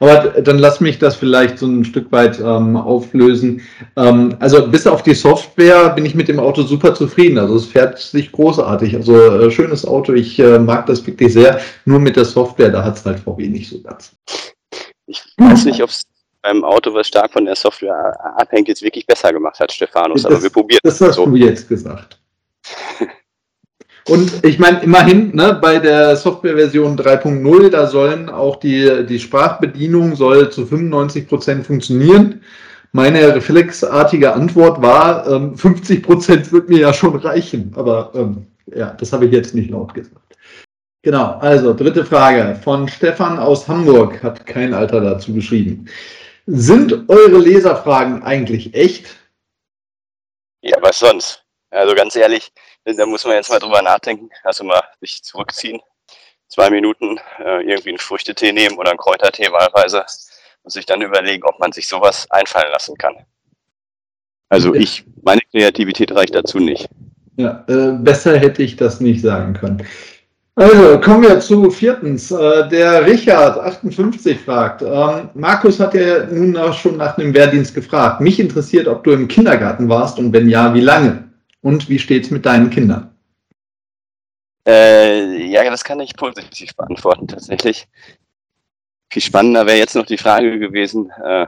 Aber 0.01 0.41
dann 0.41 0.59
lass 0.59 0.81
mich 0.81 0.99
das 0.99 1.15
vielleicht 1.15 1.59
so 1.59 1.67
ein 1.67 1.85
Stück 1.85 2.11
weit 2.11 2.41
ähm, 2.41 2.77
auflösen. 2.77 3.63
Ähm, 3.97 4.35
also 4.41 4.67
bis 4.67 4.87
auf 4.87 5.03
die 5.03 5.15
Software 5.15 5.91
bin 5.91 6.07
ich 6.07 6.15
mit 6.15 6.29
dem 6.29 6.41
Auto 6.41 6.63
super 6.63 6.95
zufrieden. 6.95 7.39
Also 7.39 7.57
es 7.57 7.67
fährt 7.67 7.99
sich 7.99 8.33
großartig. 8.33 8.97
Also 8.97 9.15
äh, 9.15 9.51
schönes 9.51 9.87
Auto, 9.87 10.15
ich 10.15 10.39
äh, 10.39 10.59
mag 10.59 10.87
das 10.87 11.07
wirklich 11.07 11.33
sehr. 11.33 11.61
Nur 11.85 12.01
mit 12.01 12.17
der 12.17 12.25
Software, 12.25 12.71
da 12.71 12.83
hat 12.83 12.97
es 12.97 13.05
halt 13.05 13.21
VW 13.21 13.47
nicht 13.49 13.69
so 13.69 13.81
ganz. 13.83 14.13
Ich 15.07 15.23
weiß 15.37 15.67
nicht, 15.67 15.83
ob 15.83 15.91
es 15.91 16.03
beim 16.43 16.65
Auto, 16.65 16.95
was 16.95 17.09
stark 17.09 17.33
von 17.33 17.45
der 17.45 17.57
Software 17.57 18.17
abhängt, 18.37 18.69
jetzt 18.69 18.83
wirklich 18.83 19.07
besser 19.07 19.33
gemacht 19.33 19.61
hat, 19.61 19.71
Stefanus. 19.71 20.25
Aber 20.25 20.43
wir 20.43 20.51
probieren 20.51 20.81
das. 20.83 20.99
Das 20.99 21.09
hast 21.09 21.17
so. 21.17 21.27
du 21.27 21.37
jetzt 21.37 21.69
gesagt. 21.69 22.19
Und 24.11 24.45
ich 24.45 24.59
meine, 24.59 24.83
immerhin, 24.83 25.37
ne, 25.37 25.57
bei 25.63 25.79
der 25.79 26.17
Softwareversion 26.17 26.99
3.0, 26.99 27.71
da 27.71 27.87
sollen 27.87 28.29
auch 28.29 28.57
die, 28.57 29.07
die 29.07 29.21
Sprachbedienung 29.21 30.17
soll 30.17 30.51
zu 30.51 30.67
95 30.67 31.29
Prozent 31.29 31.65
funktionieren. 31.65 32.43
Meine 32.91 33.33
reflexartige 33.33 34.33
Antwort 34.33 34.83
war, 34.83 35.29
ähm, 35.31 35.57
50 35.57 36.03
Prozent 36.03 36.51
wird 36.51 36.69
mir 36.69 36.81
ja 36.81 36.93
schon 36.93 37.15
reichen. 37.15 37.73
Aber 37.77 38.11
ähm, 38.17 38.49
ja, 38.75 38.91
das 38.99 39.13
habe 39.13 39.27
ich 39.27 39.33
jetzt 39.33 39.55
nicht 39.55 39.71
laut 39.71 39.95
gesagt. 39.95 40.17
Genau, 41.03 41.39
also 41.39 41.73
dritte 41.73 42.05
Frage 42.05 42.59
von 42.65 42.89
Stefan 42.89 43.39
aus 43.39 43.69
Hamburg, 43.69 44.21
hat 44.25 44.45
kein 44.45 44.75
Alter 44.75 45.01
dazu 45.01 45.33
geschrieben. 45.33 45.87
Sind 46.47 47.09
eure 47.09 47.39
Leserfragen 47.39 48.25
eigentlich 48.25 48.75
echt? 48.75 49.07
Ja, 50.63 50.79
was 50.81 50.99
sonst? 50.99 51.45
Also 51.71 51.95
ganz 51.95 52.17
ehrlich, 52.17 52.51
da 52.85 53.07
muss 53.07 53.25
man 53.25 53.35
jetzt 53.35 53.51
mal 53.51 53.59
drüber 53.59 53.83
nachdenken. 53.83 54.31
Also 54.45 54.65
mal 54.65 54.83
sich 55.01 55.23
zurückziehen, 55.23 55.81
zwei 56.49 56.71
Minuten 56.71 57.19
äh, 57.39 57.63
irgendwie 57.63 57.91
einen 57.91 57.99
Früchtetee 57.99 58.53
nehmen 58.53 58.79
oder 58.79 58.91
einen 58.91 58.99
Kräutertee 58.99 59.51
wahlweise 59.53 60.05
und 60.63 60.71
sich 60.71 60.87
dann 60.87 61.03
überlegen, 61.03 61.45
ob 61.45 61.59
man 61.59 61.73
sich 61.73 61.89
sowas 61.89 62.31
einfallen 62.31 62.73
lassen 62.73 62.97
kann. 62.97 63.17
Also 64.49 64.75
ich, 64.75 65.05
meine 65.23 65.41
Kreativität 65.53 66.13
reicht 66.13 66.35
dazu 66.35 66.59
nicht. 66.59 66.89
Ja, 67.37 67.65
äh, 67.69 67.93
besser 67.93 68.37
hätte 68.37 68.63
ich 68.63 68.77
das 68.77 69.01
nicht 69.01 69.23
sagen 69.23 69.55
können. 69.55 69.87
Also 70.57 71.01
kommen 71.01 71.23
wir 71.23 71.41
zu 71.41 71.71
viertens. 71.71 72.31
Äh, 72.31 72.69
der 72.69 73.07
Richard 73.07 73.59
58 73.59 74.41
fragt, 74.41 74.83
ähm, 74.83 75.31
Markus 75.35 75.79
hat 75.79 75.95
ja 75.95 76.27
nun 76.27 76.57
auch 76.57 76.75
schon 76.75 76.97
nach 76.97 77.17
dem 77.17 77.33
Wehrdienst 77.33 77.75
gefragt. 77.75 78.21
Mich 78.21 78.41
interessiert, 78.41 78.89
ob 78.89 79.05
du 79.05 79.13
im 79.13 79.29
Kindergarten 79.29 79.89
warst 79.89 80.19
und 80.19 80.33
wenn 80.33 80.49
ja, 80.49 80.75
wie 80.75 80.81
lange? 80.81 81.30
Und 81.63 81.89
wie 81.89 81.99
steht 81.99 82.25
es 82.25 82.31
mit 82.31 82.47
deinen 82.47 82.71
Kindern? 82.71 83.15
Äh, 84.67 85.47
ja, 85.47 85.65
das 85.65 85.85
kann 85.85 86.01
ich 86.01 86.17
positiv 86.17 86.75
beantworten 86.77 87.29
tatsächlich. 87.29 87.89
Viel 89.11 89.23
spannender 89.23 89.67
wäre 89.67 89.79
jetzt 89.79 89.97
noch 89.97 90.07
die 90.07 90.19
Frage 90.19 90.59
gewesen, 90.59 91.11
äh, 91.23 91.47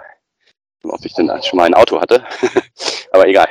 ob 0.83 1.05
ich 1.05 1.15
denn 1.15 1.31
schon 1.43 1.59
mal 1.59 1.67
ein 1.67 1.75
Auto 1.75 2.01
hatte. 2.01 2.25
Aber 3.13 3.29
egal. 3.29 3.49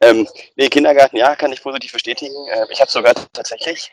Ähm, 0.00 0.28
nee, 0.56 0.68
Kindergarten, 0.68 1.16
ja, 1.16 1.36
kann 1.36 1.52
ich 1.52 1.62
positiv 1.62 1.92
bestätigen. 1.92 2.34
Äh, 2.50 2.66
ich 2.70 2.80
habe 2.80 2.90
sogar 2.90 3.14
tatsächlich 3.32 3.90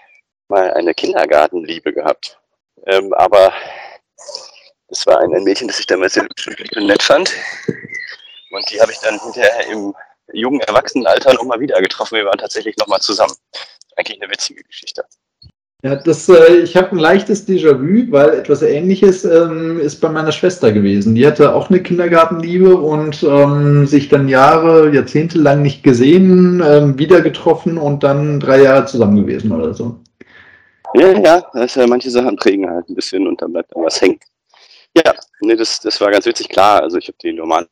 mal 0.47 0.73
eine 0.73 0.93
Kindergartenliebe 0.93 1.93
gehabt. 1.93 2.39
Ähm, 2.87 3.13
aber 3.13 3.53
es 4.87 5.05
war 5.05 5.19
ein, 5.19 5.33
ein, 5.33 5.43
Mädchen, 5.43 5.67
das 5.67 5.79
ich 5.79 5.87
damals 5.87 6.13
sehr 6.13 6.27
nett 6.75 7.03
fand. 7.03 7.31
Und 8.49 8.69
die 8.69 8.81
habe 8.81 8.91
ich 8.91 8.99
dann 8.99 9.19
hinterher 9.19 9.67
im 9.67 9.95
jungen 10.33 10.61
Erwachsenenalter 10.61 11.33
nochmal 11.33 11.59
wieder 11.59 11.81
getroffen. 11.81 12.15
Wir 12.17 12.25
waren 12.25 12.37
tatsächlich 12.37 12.77
nochmal 12.77 12.99
zusammen. 12.99 13.33
Eigentlich 13.95 14.21
eine 14.21 14.31
witzige 14.31 14.63
Geschichte. 14.63 15.03
Ja, 15.83 15.95
das, 15.95 16.29
äh, 16.29 16.57
ich 16.57 16.75
habe 16.77 16.91
ein 16.91 16.99
leichtes 16.99 17.47
Déjà-vu, 17.47 18.11
weil 18.11 18.35
etwas 18.35 18.61
Ähnliches 18.61 19.25
ähm, 19.25 19.79
ist 19.79 19.99
bei 19.99 20.09
meiner 20.09 20.31
Schwester 20.31 20.71
gewesen. 20.71 21.15
Die 21.15 21.25
hatte 21.25 21.55
auch 21.55 21.69
eine 21.69 21.81
Kindergartenliebe 21.81 22.75
und 22.75 23.23
ähm, 23.23 23.87
sich 23.87 24.07
dann 24.07 24.27
Jahre, 24.27 24.93
Jahrzehnte 24.93 25.39
lang 25.39 25.63
nicht 25.63 25.83
gesehen, 25.83 26.61
ähm, 26.63 26.99
wieder 26.99 27.21
getroffen 27.21 27.79
und 27.79 28.03
dann 28.03 28.39
drei 28.39 28.61
Jahre 28.61 28.85
zusammen 28.85 29.25
gewesen 29.25 29.51
oder 29.51 29.73
so. 29.73 29.99
Ja, 30.93 31.17
ja, 31.17 31.51
äh, 31.55 31.87
manche 31.87 32.11
Sachen 32.11 32.35
prägen 32.35 32.69
halt 32.69 32.87
ein 32.87 32.95
bisschen 32.95 33.25
und 33.25 33.41
dann 33.41 33.51
bleibt 33.51 33.75
dann 33.75 33.83
was 33.83 33.99
hängen. 34.01 34.19
Ja, 34.95 35.13
nee, 35.39 35.55
das, 35.55 35.79
das 35.79 35.99
war 35.99 36.11
ganz 36.11 36.27
witzig, 36.27 36.49
klar. 36.49 36.83
Also 36.83 36.97
ich 36.97 37.07
habe 37.07 37.17
die 37.23 37.33
normale 37.33 37.67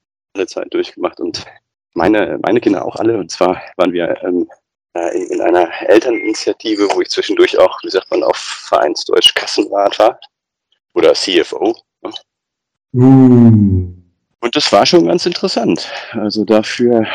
Zeit 0.47 0.73
durchgemacht 0.73 1.19
und 1.19 1.45
meine, 1.93 2.39
meine 2.41 2.59
Kinder 2.59 2.85
auch 2.85 2.95
alle. 2.95 3.17
Und 3.17 3.31
zwar 3.31 3.61
waren 3.77 3.93
wir 3.93 4.21
ähm, 4.23 4.49
äh, 4.93 5.17
in, 5.17 5.31
in, 5.33 5.41
einer 5.41 5.69
Elterninitiative, 5.81 6.87
wo 6.93 7.01
ich 7.01 7.09
zwischendurch 7.09 7.57
auch, 7.57 7.81
wie 7.83 7.89
sagt 7.89 8.09
man, 8.11 8.23
auf 8.23 8.37
Vereinsdeutsch 8.37 9.33
Kassenrat 9.35 9.97
war. 9.99 10.19
Oder 10.93 11.13
CFO. 11.13 11.75
Ne? 12.01 12.11
Mm. 12.93 13.99
Und 14.41 14.55
das 14.55 14.71
war 14.71 14.85
schon 14.85 15.07
ganz 15.07 15.25
interessant. 15.25 15.91
Also 16.11 16.45
dafür, 16.45 17.05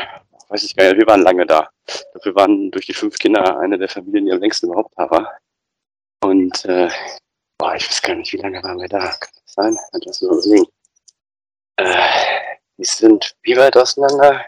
weiß 0.48 0.62
ich 0.62 0.76
gar 0.76 0.84
nicht, 0.84 0.98
wir 0.98 1.06
waren 1.06 1.22
lange 1.22 1.46
da. 1.46 1.68
Dafür 2.12 2.34
waren 2.34 2.70
durch 2.70 2.86
die 2.86 2.92
fünf 2.92 3.18
Kinder 3.18 3.58
eine 3.58 3.78
der 3.78 3.88
Familien, 3.88 4.26
die 4.26 4.32
am 4.32 4.40
längsten 4.40 4.66
überhaupt 4.66 4.92
da 4.96 5.10
war. 5.10 5.38
Und 6.22 6.64
äh, 6.66 6.88
boah, 7.58 7.74
ich 7.74 7.88
weiß 7.88 8.02
gar 8.02 8.14
nicht, 8.14 8.32
wie 8.32 8.38
lange 8.38 8.62
waren 8.62 8.78
wir 8.78 8.88
da? 8.88 8.98
Kann 8.98 9.30
das 9.34 9.54
sein? 9.54 9.76
Etwas 9.92 10.20
nur 10.20 10.32
überlegen. 10.32 10.66
Äh, 11.76 12.08
die 12.78 12.84
sind 12.84 13.34
wie 13.42 13.56
weit 13.56 13.76
auseinander? 13.76 14.44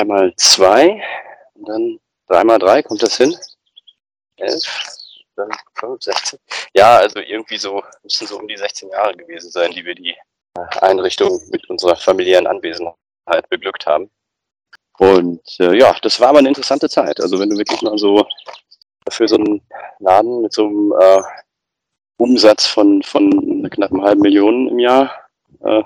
Einmal 0.00 0.32
zwei, 0.36 1.02
und 1.52 1.68
dann 1.68 2.00
dreimal 2.26 2.58
drei, 2.58 2.82
kommt 2.82 3.02
das 3.02 3.18
hin? 3.18 3.36
Elf, 4.36 4.94
dann 5.36 5.50
fünf, 5.74 6.02
16. 6.02 6.38
Ja, 6.74 6.96
also 6.96 7.18
irgendwie 7.18 7.58
so, 7.58 7.82
müssen 8.02 8.26
so 8.26 8.38
um 8.38 8.48
die 8.48 8.56
16 8.56 8.88
Jahre 8.88 9.14
gewesen 9.14 9.50
sein, 9.50 9.72
die 9.72 9.84
wir 9.84 9.94
die 9.94 10.16
äh, 10.56 10.78
Einrichtung 10.80 11.38
mit 11.50 11.68
unserer 11.68 11.96
familiären 11.96 12.46
Anwesenheit 12.46 13.46
beglückt 13.50 13.84
haben. 13.84 14.10
Und 14.98 15.42
äh, 15.58 15.76
ja, 15.76 15.94
das 16.00 16.18
war 16.18 16.28
aber 16.28 16.38
eine 16.38 16.48
interessante 16.48 16.88
Zeit. 16.88 17.20
Also 17.20 17.38
wenn 17.38 17.50
du 17.50 17.58
wirklich 17.58 17.82
mal 17.82 17.98
so 17.98 18.26
für 19.10 19.28
so 19.28 19.36
einen 19.36 19.60
Laden 19.98 20.40
mit 20.40 20.54
so 20.54 20.64
einem 20.64 20.94
äh, 20.98 21.22
Umsatz 22.16 22.66
von, 22.66 23.02
von 23.02 23.68
knapp 23.70 23.92
einer 23.92 24.04
halben 24.04 24.22
Million 24.22 24.68
im 24.68 24.78
Jahr 24.78 25.12
äh, 25.62 25.82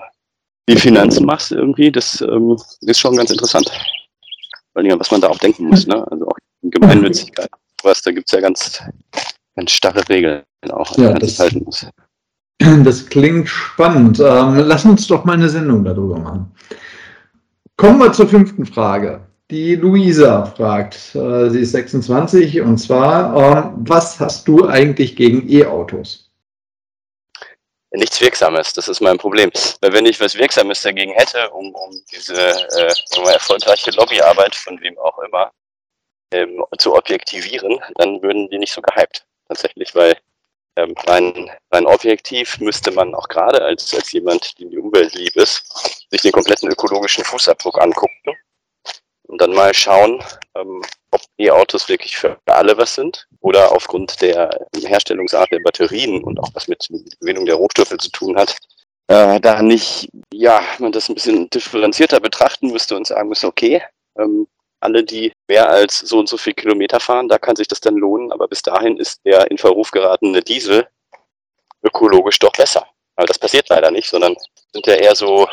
die 0.69 0.77
Finanzen 0.77 1.25
machst 1.25 1.51
irgendwie, 1.51 1.91
das 1.91 2.21
ähm, 2.21 2.57
ist 2.81 2.99
schon 2.99 3.17
ganz 3.17 3.29
interessant. 3.29 3.69
Vor 4.75 4.83
allem, 4.83 4.99
was 4.99 5.09
man 5.09 5.21
da 5.21 5.29
auch 5.29 5.37
denken 5.37 5.67
muss, 5.67 5.87
ne? 5.87 6.05
Also 6.11 6.27
auch 6.27 6.37
in 6.61 6.69
Gemeinnützigkeit. 6.69 7.49
Was, 7.81 8.01
da 8.01 8.11
gibt 8.11 8.27
es 8.27 8.33
ja 8.33 8.41
ganz, 8.41 8.83
ganz 9.55 9.71
starre 9.71 10.01
Regeln 10.09 10.43
auch, 10.69 10.97
an 10.97 11.03
ja, 11.03 11.13
das, 11.13 11.39
halten 11.39 11.63
muss. 11.63 11.87
Das 12.83 13.05
klingt 13.05 13.47
spannend. 13.47 14.19
Ähm, 14.19 14.57
lass 14.57 14.83
uns 14.83 15.07
doch 15.07 15.23
mal 15.23 15.33
eine 15.33 15.47
Sendung 15.47 15.83
darüber 15.85 16.19
machen. 16.19 16.51
Kommen 17.77 17.99
wir 17.99 18.11
zur 18.11 18.27
fünften 18.27 18.65
Frage. 18.65 19.21
Die 19.49 19.75
Luisa 19.75 20.45
fragt, 20.45 21.15
äh, 21.15 21.49
sie 21.49 21.59
ist 21.59 21.71
26 21.71 22.61
und 22.61 22.77
zwar, 22.77 23.35
äh, 23.35 23.71
was 23.77 24.19
hast 24.19 24.47
du 24.47 24.67
eigentlich 24.67 25.15
gegen 25.15 25.49
E-Autos? 25.49 26.24
Nichts 27.97 28.21
Wirksames. 28.21 28.73
Das 28.73 28.87
ist 28.87 29.01
mein 29.01 29.17
Problem. 29.17 29.51
Weil 29.81 29.93
wenn 29.93 30.05
ich 30.05 30.19
was 30.19 30.35
Wirksames 30.35 30.81
dagegen 30.81 31.13
hätte, 31.13 31.49
um, 31.51 31.73
um 31.73 32.01
diese 32.11 32.35
äh, 32.35 33.31
erfolgreiche 33.31 33.91
Lobbyarbeit 33.91 34.55
von 34.55 34.79
wem 34.81 34.97
auch 34.99 35.17
immer 35.19 35.51
ähm, 36.31 36.63
zu 36.77 36.95
objektivieren, 36.95 37.79
dann 37.95 38.21
würden 38.21 38.49
die 38.49 38.57
nicht 38.57 38.73
so 38.73 38.81
gehypt. 38.81 39.25
Tatsächlich, 39.47 39.93
weil 39.93 40.17
ähm, 40.77 40.93
rein, 41.07 41.51
rein 41.71 41.85
objektiv 41.85 42.59
müsste 42.59 42.91
man 42.91 43.13
auch 43.15 43.27
gerade 43.27 43.61
als, 43.61 43.93
als 43.93 44.11
jemand, 44.11 44.57
die 44.59 44.69
die 44.69 44.77
Umwelt 44.77 45.13
lieb 45.13 45.35
ist, 45.35 45.63
sich 46.09 46.21
den 46.21 46.31
kompletten 46.31 46.69
ökologischen 46.69 47.23
Fußabdruck 47.23 47.79
angucken 47.79 48.35
und 49.27 49.41
dann 49.41 49.53
mal 49.53 49.73
schauen, 49.73 50.23
ähm, 50.55 50.81
ob 51.11 51.21
E-Autos 51.37 51.89
wirklich 51.89 52.17
für 52.17 52.37
alle 52.45 52.77
was 52.77 52.95
sind 52.95 53.27
oder 53.41 53.71
aufgrund 53.71 54.21
der 54.21 54.49
Herstellungsart 54.75 55.51
der 55.51 55.59
Batterien 55.59 56.23
und 56.23 56.39
auch 56.39 56.49
was 56.53 56.67
mit 56.67 56.87
Gewinnung 57.19 57.45
der 57.45 57.55
Rohstoffe 57.55 57.97
zu 57.97 58.09
tun 58.11 58.37
hat, 58.37 58.55
äh, 59.07 59.39
da 59.39 59.61
nicht, 59.61 60.09
ja, 60.33 60.61
man 60.79 60.91
das 60.91 61.09
ein 61.09 61.15
bisschen 61.15 61.49
differenzierter 61.49 62.19
betrachten 62.19 62.71
müsste 62.71 62.95
und 62.95 63.07
sagen 63.07 63.29
müsste, 63.29 63.47
okay, 63.47 63.83
ähm, 64.17 64.47
alle, 64.79 65.03
die 65.03 65.31
mehr 65.47 65.69
als 65.69 65.99
so 65.99 66.19
und 66.19 66.29
so 66.29 66.37
viel 66.37 66.53
Kilometer 66.53 66.99
fahren, 66.99 67.27
da 67.27 67.37
kann 67.37 67.55
sich 67.55 67.67
das 67.67 67.81
dann 67.81 67.95
lohnen, 67.95 68.31
aber 68.31 68.47
bis 68.47 68.61
dahin 68.61 68.97
ist 68.97 69.23
der 69.25 69.49
in 69.49 69.57
Verruf 69.57 69.91
geratene 69.91 70.41
Diesel 70.41 70.87
ökologisch 71.83 72.39
doch 72.39 72.51
besser. 72.51 72.85
Aber 73.15 73.27
das 73.27 73.39
passiert 73.39 73.69
leider 73.69 73.91
nicht, 73.91 74.09
sondern 74.09 74.35
sind 74.73 74.85
ja 74.87 74.95
eher 74.95 75.15
so, 75.15 75.47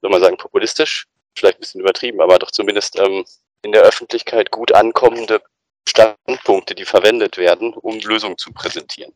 soll 0.00 0.10
man 0.10 0.20
sagen, 0.20 0.36
populistisch, 0.36 1.06
vielleicht 1.38 1.58
ein 1.58 1.60
bisschen 1.60 1.80
übertrieben, 1.80 2.20
aber 2.20 2.38
doch 2.38 2.50
zumindest 2.50 2.98
ähm, 2.98 3.24
in 3.62 3.72
der 3.72 3.82
Öffentlichkeit 3.82 4.50
gut 4.50 4.72
ankommende 4.72 5.42
Standpunkte, 5.88 6.74
die 6.74 6.84
verwendet 6.84 7.38
werden, 7.38 7.74
um 7.74 7.98
Lösungen 8.00 8.38
zu 8.38 8.52
präsentieren. 8.52 9.14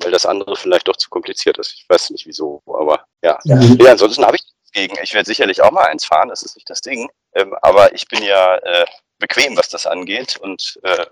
Weil 0.00 0.10
das 0.10 0.26
andere 0.26 0.56
vielleicht 0.56 0.88
doch 0.88 0.96
zu 0.96 1.08
kompliziert 1.08 1.58
ist. 1.58 1.72
Ich 1.72 1.88
weiß 1.88 2.10
nicht 2.10 2.26
wieso, 2.26 2.62
aber 2.66 3.06
ja. 3.22 3.38
Mhm. 3.44 3.78
Ja, 3.80 3.92
ansonsten 3.92 4.24
habe 4.24 4.36
ich 4.36 4.44
nichts 4.44 4.72
gegen. 4.72 4.96
Ich 5.02 5.14
werde 5.14 5.26
sicherlich 5.26 5.62
auch 5.62 5.70
mal 5.70 5.86
eins 5.86 6.04
fahren, 6.04 6.28
das 6.28 6.42
ist 6.42 6.56
nicht 6.56 6.68
das 6.68 6.80
Ding. 6.80 7.08
Ähm, 7.34 7.54
aber 7.62 7.94
ich 7.94 8.06
bin 8.08 8.22
ja 8.22 8.56
äh, 8.56 8.84
bequem, 9.18 9.56
was 9.56 9.68
das 9.68 9.86
angeht 9.86 10.36
und 10.36 10.78
äh, 10.82 11.06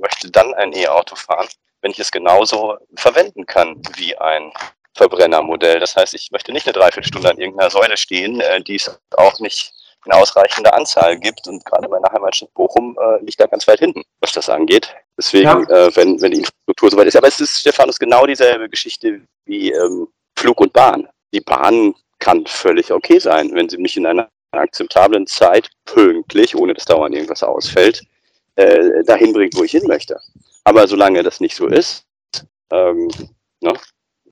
möchte 0.00 0.30
dann 0.30 0.52
ein 0.54 0.72
E-Auto 0.72 1.16
fahren, 1.16 1.48
wenn 1.80 1.92
ich 1.92 1.98
es 1.98 2.10
genauso 2.10 2.76
verwenden 2.94 3.46
kann 3.46 3.80
wie 3.96 4.16
ein 4.18 4.52
Verbrennermodell. 4.96 5.80
Das 5.80 5.96
heißt, 5.96 6.14
ich 6.14 6.30
möchte 6.30 6.52
nicht 6.52 6.66
eine 6.66 6.72
Dreiviertelstunde 6.72 7.30
an 7.30 7.38
irgendeiner 7.38 7.70
Säule 7.70 7.96
stehen, 7.96 8.40
äh, 8.40 8.60
die 8.62 8.76
es 8.76 8.98
auch 9.16 9.38
nicht 9.40 9.72
in 10.04 10.12
ausreichender 10.12 10.74
Anzahl 10.74 11.18
gibt. 11.18 11.46
Und 11.48 11.64
gerade 11.64 11.88
meine 11.88 12.10
Heimatstadt 12.10 12.52
Bochum 12.54 12.96
äh, 13.00 13.24
liegt 13.24 13.40
da 13.40 13.46
ganz 13.46 13.66
weit 13.66 13.80
hinten, 13.80 14.02
was 14.20 14.32
das 14.32 14.48
angeht. 14.48 14.94
Deswegen, 15.18 15.44
ja. 15.44 15.60
äh, 15.62 15.96
wenn, 15.96 16.20
wenn 16.20 16.32
die 16.32 16.38
Infrastruktur 16.38 16.90
soweit 16.90 17.08
ist. 17.08 17.16
Aber 17.16 17.28
es 17.28 17.40
ist, 17.40 17.60
Stefan, 17.60 17.90
genau 17.98 18.26
dieselbe 18.26 18.68
Geschichte 18.68 19.20
wie 19.44 19.72
ähm, 19.72 20.08
Flug 20.36 20.60
und 20.60 20.72
Bahn. 20.72 21.08
Die 21.32 21.40
Bahn 21.40 21.94
kann 22.18 22.46
völlig 22.46 22.90
okay 22.92 23.18
sein, 23.18 23.50
wenn 23.52 23.68
sie 23.68 23.78
mich 23.78 23.96
in 23.96 24.06
einer 24.06 24.28
akzeptablen 24.52 25.26
Zeit 25.26 25.68
pünktlich, 25.84 26.56
ohne 26.56 26.72
dass 26.72 26.84
dauernd 26.84 27.14
irgendwas 27.14 27.42
ausfällt, 27.42 28.02
äh, 28.54 29.04
dahin 29.04 29.32
bringt, 29.32 29.56
wo 29.56 29.64
ich 29.64 29.72
hin 29.72 29.86
möchte. 29.86 30.18
Aber 30.64 30.88
solange 30.88 31.22
das 31.22 31.40
nicht 31.40 31.54
so 31.54 31.66
ist, 31.66 32.06
ähm, 32.70 33.08
ne, 33.60 33.72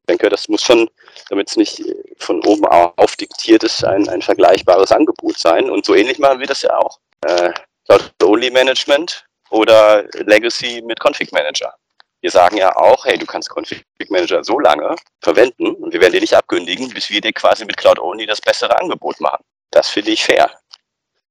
denke, 0.04 0.28
das 0.28 0.48
muss 0.48 0.62
schon, 0.62 0.88
damit 1.30 1.48
es 1.48 1.56
nicht 1.56 1.82
von 2.18 2.44
oben 2.44 2.64
auf 2.66 3.16
diktiert 3.16 3.64
ist, 3.64 3.84
ein, 3.84 4.08
ein 4.08 4.22
vergleichbares 4.22 4.92
Angebot 4.92 5.38
sein. 5.38 5.70
Und 5.70 5.84
so 5.84 5.94
ähnlich 5.94 6.18
machen 6.18 6.40
wir 6.40 6.46
das 6.46 6.62
ja 6.62 6.76
auch. 6.76 6.98
Äh, 7.22 7.52
Cloud-Only-Management 7.86 9.24
oder 9.50 10.04
Legacy 10.12 10.82
mit 10.84 10.98
Config-Manager. 11.00 11.72
Wir 12.20 12.30
sagen 12.30 12.56
ja 12.56 12.74
auch, 12.74 13.04
hey, 13.04 13.18
du 13.18 13.26
kannst 13.26 13.50
Config 13.50 13.84
Manager 14.08 14.42
so 14.42 14.58
lange 14.58 14.96
verwenden 15.20 15.74
und 15.74 15.92
wir 15.92 16.00
werden 16.00 16.12
dir 16.12 16.20
nicht 16.20 16.34
abkündigen, 16.34 16.88
bis 16.88 17.10
wir 17.10 17.20
dir 17.20 17.32
quasi 17.32 17.66
mit 17.66 17.76
Cloud 17.76 17.98
Only 17.98 18.24
das 18.24 18.40
bessere 18.40 18.78
Angebot 18.80 19.20
machen. 19.20 19.44
Das 19.70 19.90
finde 19.90 20.12
ich 20.12 20.24
fair. 20.24 20.50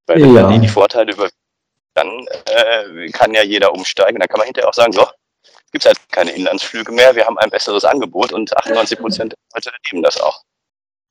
Weil 0.06 0.22
wenn 0.22 0.36
ja. 0.36 0.44
man 0.44 0.62
die 0.62 0.68
Vorteile 0.68 1.12
über 1.12 1.30
dann 1.94 2.26
äh, 2.46 3.10
kann 3.10 3.34
ja 3.34 3.44
jeder 3.44 3.72
umsteigen. 3.74 4.20
Dann 4.20 4.28
kann 4.28 4.40
man 4.40 4.46
hinterher 4.46 4.70
auch 4.70 4.74
sagen, 4.74 4.94
so, 4.94 5.08
gibt 5.74 5.84
es 5.84 5.88
halt 5.90 5.98
keine 6.12 6.32
Inlandsflüge 6.32 6.92
mehr. 6.92 7.16
Wir 7.16 7.26
haben 7.26 7.38
ein 7.40 7.50
besseres 7.50 7.84
Angebot 7.84 8.32
und 8.32 8.56
98 8.56 9.00
Prozent 9.00 9.34
der 9.34 9.38
Leute 9.56 9.72
nehmen 9.92 10.04
das 10.04 10.22
auch. 10.22 10.42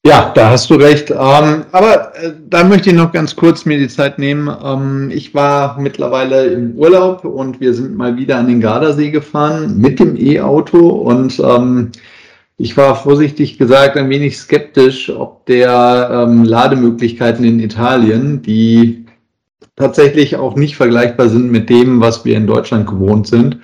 Ja, 0.04 0.32
da 0.34 0.50
hast 0.50 0.70
du 0.70 0.74
recht. 0.74 1.10
Ähm, 1.10 1.66
aber 1.70 2.14
äh, 2.16 2.32
da 2.48 2.64
möchte 2.64 2.90
ich 2.90 2.96
noch 2.96 3.12
ganz 3.12 3.36
kurz 3.36 3.64
mir 3.64 3.78
die 3.78 3.88
Zeit 3.88 4.18
nehmen. 4.18 4.50
Ähm, 4.64 5.10
ich 5.12 5.34
war 5.34 5.78
mittlerweile 5.78 6.46
im 6.46 6.74
Urlaub 6.76 7.24
und 7.24 7.60
wir 7.60 7.74
sind 7.74 7.96
mal 7.96 8.16
wieder 8.16 8.38
an 8.38 8.48
den 8.48 8.60
Gardasee 8.60 9.10
gefahren 9.10 9.78
mit 9.78 10.00
dem 10.00 10.16
E-Auto 10.16 10.88
und 10.88 11.38
ähm, 11.38 11.92
ich 12.56 12.76
war 12.76 12.96
vorsichtig 12.96 13.58
gesagt 13.58 13.96
ein 13.96 14.08
wenig 14.08 14.38
skeptisch, 14.38 15.08
ob 15.10 15.46
der 15.46 16.10
ähm, 16.12 16.44
Lademöglichkeiten 16.44 17.44
in 17.44 17.60
Italien, 17.60 18.42
die 18.42 19.06
tatsächlich 19.76 20.36
auch 20.36 20.56
nicht 20.56 20.76
vergleichbar 20.76 21.28
sind 21.28 21.50
mit 21.50 21.70
dem, 21.70 22.00
was 22.00 22.24
wir 22.24 22.36
in 22.36 22.46
Deutschland 22.46 22.88
gewohnt 22.88 23.26
sind, 23.26 23.58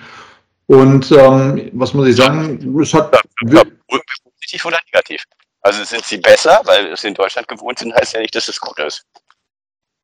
und 0.69 1.11
ähm, 1.11 1.71
was 1.73 1.95
muss 1.95 2.07
ich 2.07 2.15
sagen, 2.15 2.79
es 2.79 2.93
hat. 2.93 3.11
Ja, 3.49 3.63
positiv 3.87 4.65
oder 4.65 4.77
negativ? 4.85 5.23
Also 5.61 5.83
sind 5.83 6.05
sie 6.05 6.17
besser, 6.17 6.61
weil 6.65 6.95
sie 6.95 7.07
in 7.07 7.15
Deutschland 7.15 7.47
gewohnt 7.47 7.79
sind, 7.79 7.93
heißt 7.95 8.13
ja 8.13 8.19
nicht, 8.19 8.35
dass 8.35 8.47
es 8.47 8.61
gut 8.61 8.77
ist. 8.77 9.03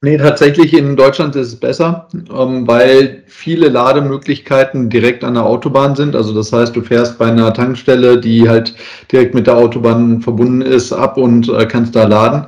Nee, 0.01 0.17
tatsächlich 0.17 0.73
in 0.73 0.95
Deutschland 0.95 1.35
ist 1.35 1.49
es 1.49 1.59
besser, 1.59 2.07
ähm, 2.13 2.67
weil 2.67 3.23
viele 3.27 3.69
Lademöglichkeiten 3.69 4.89
direkt 4.89 5.23
an 5.23 5.35
der 5.35 5.45
Autobahn 5.45 5.95
sind. 5.95 6.15
Also 6.15 6.33
das 6.33 6.51
heißt, 6.51 6.75
du 6.75 6.81
fährst 6.81 7.19
bei 7.19 7.27
einer 7.27 7.53
Tankstelle, 7.53 8.19
die 8.19 8.49
halt 8.49 8.73
direkt 9.11 9.35
mit 9.35 9.45
der 9.45 9.57
Autobahn 9.57 10.21
verbunden 10.23 10.63
ist, 10.63 10.91
ab 10.91 11.17
und 11.17 11.47
äh, 11.47 11.67
kannst 11.67 11.95
da 11.95 12.05
laden. 12.05 12.47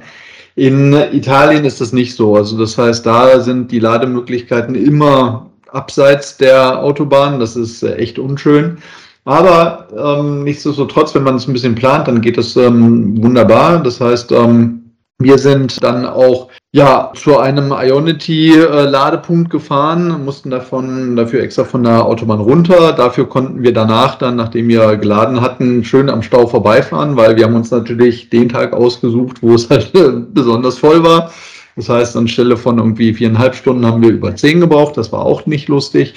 In 0.56 0.92
Italien 0.94 1.66
ist 1.66 1.82
das 1.82 1.94
nicht 1.94 2.16
so. 2.16 2.36
Also 2.36 2.58
das 2.58 2.80
heißt, 2.80 3.06
da 3.06 3.40
sind 3.42 3.72
die 3.72 3.80
Lademöglichkeiten 3.80 4.74
immer 4.74 5.47
abseits 5.72 6.38
der 6.38 6.80
Autobahn. 6.82 7.40
Das 7.40 7.56
ist 7.56 7.84
äh, 7.84 7.96
echt 7.96 8.20
unschön. 8.20 8.78
Aber 9.26 9.88
ähm, 9.98 10.44
nichtsdestotrotz, 10.44 11.14
wenn 11.14 11.24
man 11.24 11.36
es 11.36 11.48
ein 11.48 11.54
bisschen 11.54 11.76
plant, 11.76 12.08
dann 12.08 12.22
geht 12.22 12.38
das 12.38 12.56
ähm, 12.56 13.22
wunderbar. 13.22 13.84
Das 13.84 14.00
heißt, 14.00 14.32
ähm, 14.32 14.94
wir 15.20 15.38
sind 15.38 15.84
dann 15.84 16.06
auch 16.06 16.50
ja, 16.74 17.12
zu 17.16 17.40
einem 17.40 17.72
Ionity-Ladepunkt 17.72 19.50
gefahren, 19.50 20.24
mussten 20.24 20.52
davon, 20.52 21.16
dafür 21.16 21.42
extra 21.42 21.64
von 21.64 21.84
der 21.84 22.06
Autobahn 22.06 22.40
runter. 22.40 22.94
Dafür 22.94 23.28
konnten 23.28 23.64
wir 23.64 23.74
danach 23.74 24.16
dann, 24.16 24.36
nachdem 24.36 24.68
wir 24.68 24.96
geladen 24.98 25.42
hatten, 25.42 25.84
schön 25.84 26.10
am 26.10 26.22
Stau 26.22 26.46
vorbeifahren, 26.46 27.18
weil 27.18 27.36
wir 27.36 27.46
haben 27.46 27.56
uns 27.56 27.72
natürlich 27.72 28.30
den 28.30 28.50
Tag 28.50 28.74
ausgesucht, 28.74 29.42
wo 29.42 29.56
es 29.56 29.70
halt 29.70 29.92
besonders 30.34 30.78
voll 30.78 31.04
war. 31.04 31.32
Das 31.78 31.88
heißt, 31.88 32.18
anstelle 32.18 32.58
von 32.58 32.80
irgendwie 32.80 33.14
viereinhalb 33.14 33.56
Stunden 33.56 33.86
haben 33.86 34.02
wir 34.02 34.10
über 34.10 34.36
zehn 34.36 34.60
gebraucht. 34.60 34.98
Das 34.98 35.12
war 35.12 35.26
auch 35.26 35.46
nicht 35.46 35.70
lustig. 35.70 36.16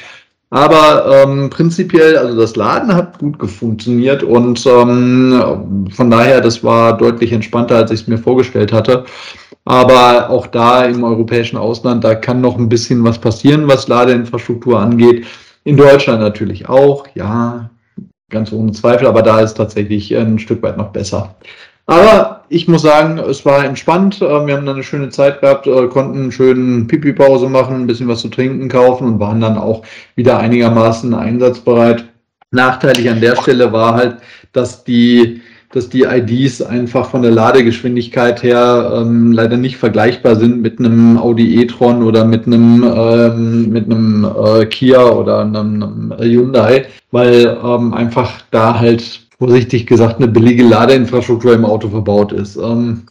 Aber 0.48 1.22
ähm, 1.22 1.48
prinzipiell, 1.48 2.16
also 2.16 2.36
das 2.36 2.56
Laden 2.56 2.92
hat 2.92 3.20
gut 3.20 3.48
funktioniert 3.48 4.24
und 4.24 4.66
ähm, 4.66 5.86
von 5.92 6.10
daher, 6.10 6.40
das 6.40 6.64
war 6.64 6.96
deutlich 6.96 7.30
entspannter, 7.30 7.76
als 7.76 7.92
ich 7.92 8.00
es 8.00 8.08
mir 8.08 8.18
vorgestellt 8.18 8.72
hatte. 8.72 9.04
Aber 9.64 10.28
auch 10.30 10.48
da 10.48 10.84
im 10.86 11.04
europäischen 11.04 11.56
Ausland, 11.56 12.02
da 12.02 12.16
kann 12.16 12.40
noch 12.40 12.58
ein 12.58 12.68
bisschen 12.68 13.04
was 13.04 13.18
passieren, 13.18 13.68
was 13.68 13.86
Ladeinfrastruktur 13.86 14.80
angeht. 14.80 15.26
In 15.62 15.76
Deutschland 15.76 16.20
natürlich 16.20 16.68
auch, 16.68 17.06
ja, 17.14 17.70
ganz 18.30 18.50
ohne 18.50 18.72
Zweifel, 18.72 19.06
aber 19.06 19.22
da 19.22 19.40
ist 19.40 19.54
tatsächlich 19.54 20.16
ein 20.16 20.38
Stück 20.38 20.62
weit 20.62 20.78
noch 20.78 20.88
besser. 20.88 21.36
Aber 21.90 22.44
ich 22.48 22.68
muss 22.68 22.82
sagen, 22.82 23.18
es 23.18 23.44
war 23.44 23.64
entspannt. 23.64 24.22
Äh, 24.22 24.46
wir 24.46 24.56
haben 24.56 24.64
dann 24.64 24.76
eine 24.76 24.84
schöne 24.84 25.08
Zeit 25.08 25.40
gehabt, 25.40 25.66
äh, 25.66 25.88
konnten 25.88 26.18
einen 26.18 26.32
schönen 26.32 26.86
Pipi-Pause 26.86 27.48
machen, 27.48 27.74
ein 27.74 27.86
bisschen 27.88 28.06
was 28.06 28.20
zu 28.20 28.28
trinken 28.28 28.68
kaufen 28.68 29.08
und 29.08 29.18
waren 29.18 29.40
dann 29.40 29.58
auch 29.58 29.82
wieder 30.14 30.38
einigermaßen 30.38 31.12
einsatzbereit. 31.12 32.04
Nachteilig 32.52 33.10
an 33.10 33.20
der 33.20 33.34
Stelle 33.34 33.72
war 33.72 33.96
halt, 33.96 34.18
dass 34.52 34.84
die, 34.84 35.40
dass 35.72 35.88
die 35.88 36.02
IDs 36.02 36.62
einfach 36.62 37.10
von 37.10 37.22
der 37.22 37.32
Ladegeschwindigkeit 37.32 38.40
her 38.44 38.92
ähm, 38.94 39.32
leider 39.32 39.56
nicht 39.56 39.76
vergleichbar 39.76 40.36
sind 40.36 40.62
mit 40.62 40.78
einem 40.78 41.18
Audi 41.18 41.60
e-tron 41.60 42.04
oder 42.04 42.24
mit 42.24 42.46
einem, 42.46 42.84
ähm, 42.84 43.68
mit 43.68 43.86
einem 43.86 44.24
äh, 44.24 44.64
Kia 44.66 45.08
oder 45.08 45.40
einem, 45.40 45.82
einem 45.82 46.14
Hyundai, 46.20 46.86
weil 47.10 47.58
ähm, 47.64 47.94
einfach 47.94 48.42
da 48.52 48.78
halt 48.78 49.29
vorsichtig 49.40 49.86
gesagt, 49.86 50.18
eine 50.18 50.28
billige 50.28 50.62
Ladeinfrastruktur 50.62 51.54
im 51.54 51.64
Auto 51.64 51.88
verbaut 51.88 52.30
ist. 52.30 52.56
Ähm, 52.56 53.06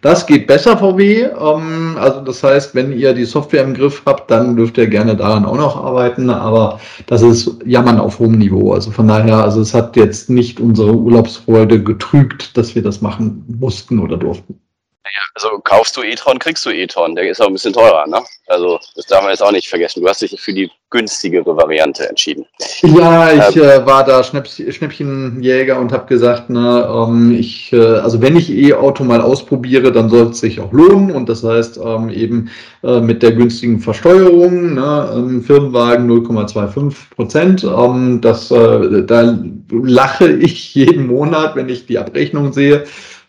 das 0.00 0.26
geht 0.26 0.46
besser 0.46 0.78
VW. 0.78 1.24
Ähm, 1.24 1.96
also 1.98 2.20
das 2.20 2.42
heißt, 2.42 2.74
wenn 2.76 2.92
ihr 2.92 3.12
die 3.12 3.24
Software 3.24 3.64
im 3.64 3.74
Griff 3.74 4.02
habt, 4.06 4.30
dann 4.30 4.56
dürft 4.56 4.78
ihr 4.78 4.86
gerne 4.86 5.16
daran 5.16 5.44
auch 5.44 5.56
noch 5.56 5.76
arbeiten. 5.76 6.30
Aber 6.30 6.80
das 7.08 7.22
ist 7.22 7.56
Jammern 7.64 7.98
auf 7.98 8.20
hohem 8.20 8.38
Niveau. 8.38 8.72
Also 8.72 8.92
von 8.92 9.08
daher, 9.08 9.42
also 9.42 9.60
es 9.60 9.74
hat 9.74 9.96
jetzt 9.96 10.30
nicht 10.30 10.60
unsere 10.60 10.94
Urlaubsfreude 10.94 11.82
getrügt, 11.82 12.56
dass 12.56 12.76
wir 12.76 12.82
das 12.82 13.00
machen 13.02 13.44
mussten 13.58 13.98
oder 13.98 14.16
durften. 14.16 14.60
Naja, 15.06 15.22
also 15.34 15.60
kaufst 15.62 15.96
du 15.96 16.02
e-tron, 16.02 16.40
kriegst 16.40 16.66
du 16.66 16.70
e-tron. 16.70 17.14
Der 17.14 17.30
ist 17.30 17.40
auch 17.40 17.46
ein 17.46 17.52
bisschen 17.52 17.72
teurer, 17.72 18.08
ne? 18.08 18.18
Also 18.48 18.80
das 18.96 19.06
darf 19.06 19.22
man 19.22 19.30
jetzt 19.30 19.42
auch 19.42 19.52
nicht 19.52 19.68
vergessen. 19.68 20.02
Du 20.02 20.08
hast 20.08 20.20
dich 20.20 20.40
für 20.40 20.52
die 20.52 20.68
günstigere 20.90 21.56
Variante 21.56 22.08
entschieden. 22.08 22.44
Ja, 22.82 23.32
ich 23.32 23.56
ähm, 23.56 23.62
äh, 23.62 23.86
war 23.86 24.04
da 24.04 24.24
Schnäpps 24.24 24.60
Schnäppchenjäger 24.68 25.78
und 25.78 25.92
habe 25.92 26.06
gesagt, 26.06 26.50
ne, 26.50 26.88
ähm, 26.92 27.30
ich, 27.38 27.72
äh, 27.72 27.76
also 27.76 28.20
wenn 28.20 28.36
ich 28.36 28.50
E-Auto 28.50 29.04
mal 29.04 29.20
ausprobiere, 29.20 29.92
dann 29.92 30.08
soll 30.08 30.30
es 30.30 30.40
sich 30.40 30.58
auch 30.58 30.72
lohnen. 30.72 31.12
Und 31.12 31.28
das 31.28 31.44
heißt 31.44 31.78
ähm, 31.78 32.10
eben 32.10 32.50
äh, 32.82 33.00
mit 33.00 33.22
der 33.22 33.30
günstigen 33.30 33.78
Versteuerung, 33.78 34.74
ne, 34.74 35.12
ähm, 35.14 35.44
Firmenwagen 35.44 36.10
0,25 36.10 36.94
Prozent. 37.14 37.62
Ähm, 37.62 38.20
das, 38.20 38.50
äh, 38.50 39.04
da 39.04 39.38
lache 39.70 40.32
ich 40.32 40.74
jeden 40.74 41.06
Monat, 41.06 41.54
wenn 41.54 41.68
ich 41.68 41.86
die 41.86 41.98
Abrechnung 41.98 42.52
sehe. 42.52 42.86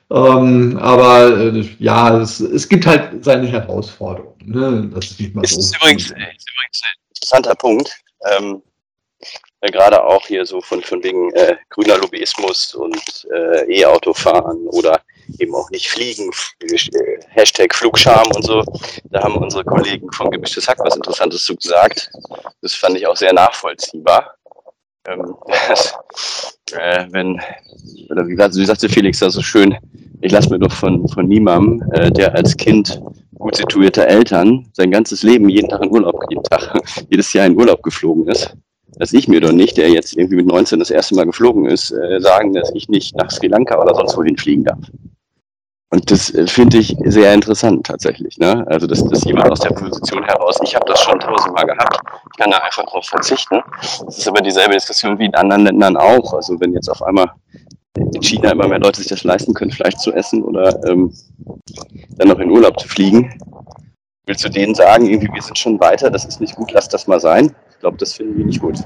Ähm, 0.09 0.77
aber 0.81 1.37
äh, 1.37 1.69
ja, 1.79 2.19
es, 2.19 2.39
es 2.39 2.69
gibt 2.69 2.85
halt 2.85 3.23
seine 3.23 3.47
Herausforderungen. 3.47 4.37
Ne? 4.45 4.89
Das 4.93 5.11
ist, 5.11 5.19
nicht 5.19 5.35
ist, 5.43 5.71
so 5.71 5.75
übrigens, 5.77 6.03
ist 6.03 6.11
übrigens 6.11 6.81
ein 6.83 6.99
interessanter 7.09 7.55
Punkt. 7.55 7.97
Ähm, 8.31 8.61
ja, 9.61 9.69
gerade 9.69 10.03
auch 10.03 10.25
hier 10.27 10.45
so 10.45 10.61
von, 10.61 10.81
von 10.83 11.03
wegen 11.03 11.33
äh, 11.33 11.57
grüner 11.69 11.97
Lobbyismus 11.97 12.75
und 12.75 13.27
äh, 13.33 13.79
E-Autofahren 13.79 14.67
oder 14.67 15.01
eben 15.39 15.55
auch 15.55 15.69
nicht 15.71 15.89
fliegen, 15.89 16.31
äh, 16.61 16.77
Hashtag 17.29 17.73
Flugscham 17.73 18.27
und 18.35 18.45
so. 18.45 18.63
Da 19.05 19.23
haben 19.23 19.35
unsere 19.35 19.65
Kollegen 19.65 20.11
von 20.13 20.29
Gemischtes 20.29 20.67
Hack 20.67 20.79
was 20.79 20.95
Interessantes 20.95 21.43
zu 21.43 21.55
gesagt. 21.55 22.11
Das 22.61 22.73
fand 22.73 22.97
ich 22.97 23.07
auch 23.07 23.17
sehr 23.17 23.33
nachvollziehbar. 23.33 24.36
Ähm, 25.07 25.35
äh, 26.73 27.05
wenn, 27.11 27.39
oder 28.09 28.27
wie, 28.27 28.37
wie 28.37 28.65
sagte 28.65 28.89
Felix 28.89 29.19
da 29.19 29.29
so 29.29 29.41
schön, 29.41 29.75
ich 30.21 30.31
lasse 30.31 30.49
mir 30.49 30.59
doch 30.59 30.71
von, 30.71 31.07
von 31.07 31.27
niemandem, 31.27 31.89
äh, 31.93 32.11
der 32.11 32.35
als 32.35 32.55
Kind 32.57 33.01
gut 33.35 33.55
situierter 33.55 34.07
Eltern 34.07 34.67
sein 34.73 34.91
ganzes 34.91 35.23
Leben 35.23 35.47
jeden 35.47 35.69
Tag 35.69 35.83
in 35.83 35.91
Urlaub, 35.91 36.21
jeden 36.29 36.43
Tag, 36.43 36.73
jedes 37.09 37.31
Jahr 37.33 37.45
in 37.45 37.55
Urlaub 37.55 37.83
geflogen 37.83 38.27
ist, 38.27 38.55
dass 38.97 39.13
ich 39.13 39.27
mir 39.27 39.39
doch 39.39 39.51
nicht, 39.51 39.77
der 39.77 39.89
jetzt 39.89 40.17
irgendwie 40.17 40.37
mit 40.37 40.47
19 40.47 40.79
das 40.79 40.91
erste 40.91 41.15
Mal 41.15 41.25
geflogen 41.25 41.67
ist, 41.67 41.91
äh, 41.91 42.19
sagen, 42.19 42.53
dass 42.53 42.71
ich 42.73 42.89
nicht 42.89 43.15
nach 43.15 43.29
Sri 43.31 43.47
Lanka 43.47 43.79
oder 43.81 43.95
sonst 43.95 44.17
wohin 44.17 44.37
fliegen 44.37 44.63
darf. 44.63 44.79
Und 45.89 46.11
das 46.11 46.33
äh, 46.33 46.47
finde 46.47 46.79
ich 46.79 46.95
sehr 47.05 47.33
interessant 47.33 47.85
tatsächlich. 47.85 48.37
Ne? 48.37 48.65
Also, 48.67 48.87
dass, 48.87 49.03
dass 49.05 49.23
jemand 49.23 49.51
aus 49.51 49.61
der 49.61 49.69
Position 49.69 50.23
heraus, 50.23 50.59
ich 50.63 50.75
habe 50.75 50.85
das 50.85 51.01
schon 51.01 51.19
tausendmal 51.19 51.65
gehabt, 51.65 51.99
ich 52.31 52.37
kann 52.37 52.51
da 52.51 52.57
einfach 52.57 52.85
drauf 52.85 53.05
verzichten. 53.05 53.61
Das 54.05 54.17
ist 54.17 54.27
aber 54.27 54.41
dieselbe 54.41 54.73
Diskussion 54.73 55.17
wie 55.17 55.25
in 55.25 55.35
anderen 55.35 55.63
Ländern 55.63 55.95
auch. 55.95 56.33
Also, 56.33 56.59
wenn 56.59 56.73
jetzt 56.73 56.89
auf 56.89 57.01
einmal 57.01 57.31
in 57.95 58.21
China 58.21 58.51
immer 58.51 58.67
mehr 58.67 58.79
Leute 58.79 58.99
sich 58.99 59.07
das 59.07 59.23
leisten 59.23 59.53
können, 59.53 59.71
Fleisch 59.71 59.95
zu 59.95 60.11
essen 60.11 60.43
oder 60.43 60.77
ähm, 60.87 61.13
dann 62.17 62.27
noch 62.27 62.39
in 62.39 62.51
Urlaub 62.51 62.79
zu 62.79 62.87
fliegen, 62.87 63.39
willst 64.25 64.43
du 64.43 64.49
denen 64.49 64.75
sagen, 64.75 65.05
irgendwie, 65.05 65.33
wir 65.33 65.41
sind 65.41 65.57
schon 65.57 65.79
weiter, 65.79 66.11
das 66.11 66.25
ist 66.25 66.41
nicht 66.41 66.55
gut, 66.55 66.71
lass 66.71 66.89
das 66.89 67.07
mal 67.07 67.19
sein? 67.19 67.55
Ich 67.71 67.79
glaube, 67.79 67.97
das 67.97 68.13
finden 68.13 68.37
die 68.37 68.43
nicht 68.43 68.61
gut. 68.61 68.77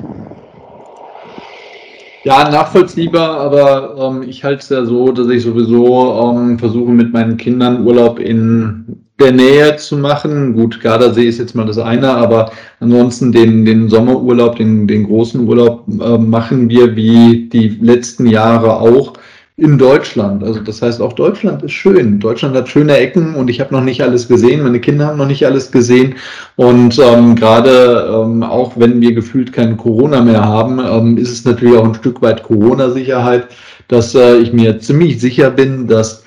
Ja, 2.23 2.49
nachvollziehbar, 2.49 3.39
aber 3.39 3.95
ähm, 3.97 4.21
ich 4.21 4.43
halte 4.43 4.61
es 4.61 4.69
ja 4.69 4.85
so, 4.85 5.11
dass 5.11 5.27
ich 5.29 5.41
sowieso 5.41 6.35
ähm, 6.35 6.59
versuche, 6.59 6.91
mit 6.91 7.11
meinen 7.11 7.37
Kindern 7.37 7.83
Urlaub 7.83 8.19
in 8.19 9.01
der 9.19 9.31
Nähe 9.31 9.75
zu 9.77 9.97
machen. 9.97 10.53
Gut, 10.53 10.81
Gardasee 10.81 11.27
ist 11.27 11.39
jetzt 11.39 11.55
mal 11.55 11.65
das 11.65 11.79
eine, 11.79 12.09
aber 12.09 12.51
ansonsten 12.79 13.31
den, 13.31 13.65
den 13.65 13.89
Sommerurlaub, 13.89 14.55
den, 14.55 14.87
den 14.87 15.07
großen 15.07 15.47
Urlaub 15.47 15.85
äh, 15.87 16.17
machen 16.19 16.69
wir 16.69 16.95
wie 16.95 17.49
die 17.49 17.69
letzten 17.81 18.27
Jahre 18.27 18.79
auch 18.79 19.13
in 19.57 19.77
Deutschland. 19.77 20.43
Also 20.43 20.59
das 20.59 20.81
heißt, 20.81 21.01
auch 21.01 21.13
Deutschland 21.13 21.61
ist 21.63 21.73
schön. 21.73 22.19
Deutschland 22.19 22.55
hat 22.55 22.69
schöne 22.69 22.97
Ecken 22.97 23.35
und 23.35 23.49
ich 23.49 23.59
habe 23.59 23.73
noch 23.73 23.83
nicht 23.83 24.01
alles 24.01 24.27
gesehen. 24.27 24.63
Meine 24.63 24.79
Kinder 24.79 25.07
haben 25.07 25.17
noch 25.17 25.27
nicht 25.27 25.45
alles 25.45 25.71
gesehen. 25.71 26.15
Und 26.55 26.97
ähm, 26.99 27.35
gerade 27.35 28.09
ähm, 28.11 28.43
auch 28.43 28.73
wenn 28.77 29.01
wir 29.01 29.13
gefühlt 29.13 29.53
kein 29.53 29.77
Corona 29.77 30.21
mehr 30.21 30.43
haben, 30.43 30.79
ähm, 30.79 31.17
ist 31.17 31.31
es 31.31 31.45
natürlich 31.45 31.77
auch 31.77 31.85
ein 31.85 31.95
Stück 31.95 32.21
weit 32.21 32.43
Corona-Sicherheit, 32.43 33.47
dass 33.87 34.15
äh, 34.15 34.37
ich 34.37 34.53
mir 34.53 34.79
ziemlich 34.79 35.19
sicher 35.19 35.51
bin, 35.51 35.87
dass 35.87 36.23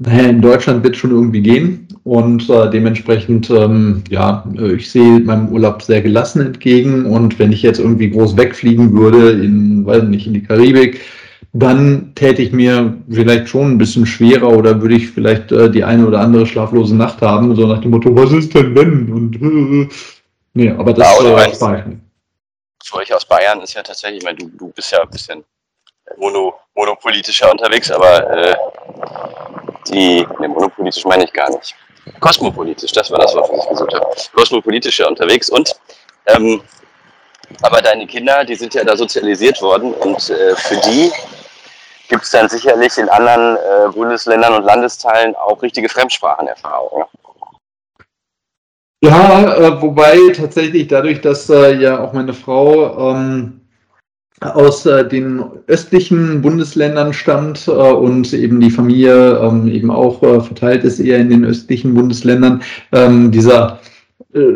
naja, 0.00 0.28
in 0.28 0.40
Deutschland 0.40 0.84
wird 0.84 0.96
schon 0.96 1.10
irgendwie 1.10 1.42
gehen. 1.42 1.88
Und 2.04 2.48
äh, 2.48 2.70
dementsprechend, 2.70 3.50
ähm, 3.50 4.02
ja, 4.08 4.44
ich 4.76 4.90
sehe 4.90 5.20
meinem 5.20 5.48
Urlaub 5.48 5.82
sehr 5.82 6.00
gelassen 6.00 6.40
entgegen. 6.40 7.04
Und 7.04 7.38
wenn 7.38 7.52
ich 7.52 7.62
jetzt 7.62 7.80
irgendwie 7.80 8.10
groß 8.10 8.36
wegfliegen 8.36 8.96
würde, 8.96 9.30
in, 9.32 9.84
weiß 9.84 10.04
nicht, 10.04 10.26
in 10.26 10.34
die 10.34 10.42
Karibik, 10.44 11.00
dann 11.52 12.12
täte 12.14 12.42
ich 12.42 12.52
mir 12.52 12.98
vielleicht 13.10 13.48
schon 13.48 13.72
ein 13.72 13.78
bisschen 13.78 14.06
schwerer 14.06 14.48
oder 14.48 14.80
würde 14.80 14.96
ich 14.96 15.10
vielleicht 15.10 15.50
äh, 15.50 15.70
die 15.70 15.82
eine 15.82 16.06
oder 16.06 16.20
andere 16.20 16.46
schlaflose 16.46 16.94
Nacht 16.94 17.22
haben, 17.22 17.54
so 17.56 17.66
nach 17.66 17.80
dem 17.80 17.90
Motto, 17.90 18.14
was 18.14 18.32
ist 18.32 18.54
denn 18.54 18.74
wenn? 18.74 19.12
Und 19.12 19.36
äh, 19.36 19.88
nee, 20.54 20.70
aber 20.70 20.92
das 20.92 21.22
ja, 21.22 21.42
äh, 21.42 21.48
nicht. 21.88 22.00
Für 22.84 22.96
euch 22.96 23.14
aus 23.14 23.24
Bayern 23.24 23.60
ist 23.62 23.74
ja 23.74 23.82
tatsächlich, 23.82 24.18
ich 24.18 24.24
meine, 24.24 24.38
du, 24.38 24.48
du 24.48 24.68
bist 24.68 24.92
ja 24.92 25.02
ein 25.02 25.10
bisschen 25.10 25.44
mono, 26.18 26.54
monopolitischer 26.74 27.50
unterwegs, 27.50 27.90
aber 27.90 28.30
äh, 28.30 28.56
die, 29.90 30.26
ne, 30.40 30.48
monopolitisch 30.48 31.04
meine 31.04 31.24
ich 31.24 31.32
gar 31.32 31.50
nicht. 31.50 31.74
Kosmopolitisch, 32.20 32.92
das 32.92 33.10
war 33.10 33.18
das, 33.18 33.34
was 33.34 33.48
ich 33.50 33.68
gesucht 33.68 33.94
habe. 33.94 34.06
Kosmopolitischer 34.34 35.08
unterwegs 35.08 35.50
und 35.50 35.74
ähm, 36.26 36.60
aber 37.62 37.80
deine 37.80 38.06
Kinder, 38.06 38.44
die 38.44 38.54
sind 38.54 38.74
ja 38.74 38.84
da 38.84 38.96
sozialisiert 38.96 39.60
worden 39.62 39.94
und 39.94 40.30
äh, 40.30 40.54
für 40.56 40.76
die 40.76 41.10
gibt 42.08 42.24
es 42.24 42.30
dann 42.30 42.48
sicherlich 42.48 42.96
in 42.98 43.08
anderen 43.08 43.56
äh, 43.56 43.92
Bundesländern 43.92 44.54
und 44.54 44.64
Landesteilen 44.64 45.34
auch 45.36 45.62
richtige 45.62 45.88
Fremdsprachenerfahrungen. 45.88 47.06
Ja, 49.00 49.54
äh, 49.54 49.80
wobei 49.80 50.18
tatsächlich 50.34 50.88
dadurch, 50.88 51.20
dass 51.20 51.48
äh, 51.48 51.74
ja 51.76 52.00
auch 52.00 52.12
meine 52.12 52.34
Frau 52.34 53.12
ähm, 53.12 53.60
aus 54.40 54.86
äh, 54.86 55.06
den 55.06 55.44
östlichen 55.66 56.42
Bundesländern 56.42 57.12
stammt 57.12 57.68
äh, 57.68 57.70
und 57.70 58.32
eben 58.32 58.60
die 58.60 58.70
Familie 58.70 59.38
ähm, 59.38 59.68
eben 59.68 59.90
auch 59.90 60.22
äh, 60.22 60.40
verteilt 60.40 60.84
ist 60.84 60.98
eher 61.00 61.18
in 61.18 61.30
den 61.30 61.44
östlichen 61.44 61.94
Bundesländern, 61.94 62.62
ähm, 62.92 63.30
dieser 63.30 63.80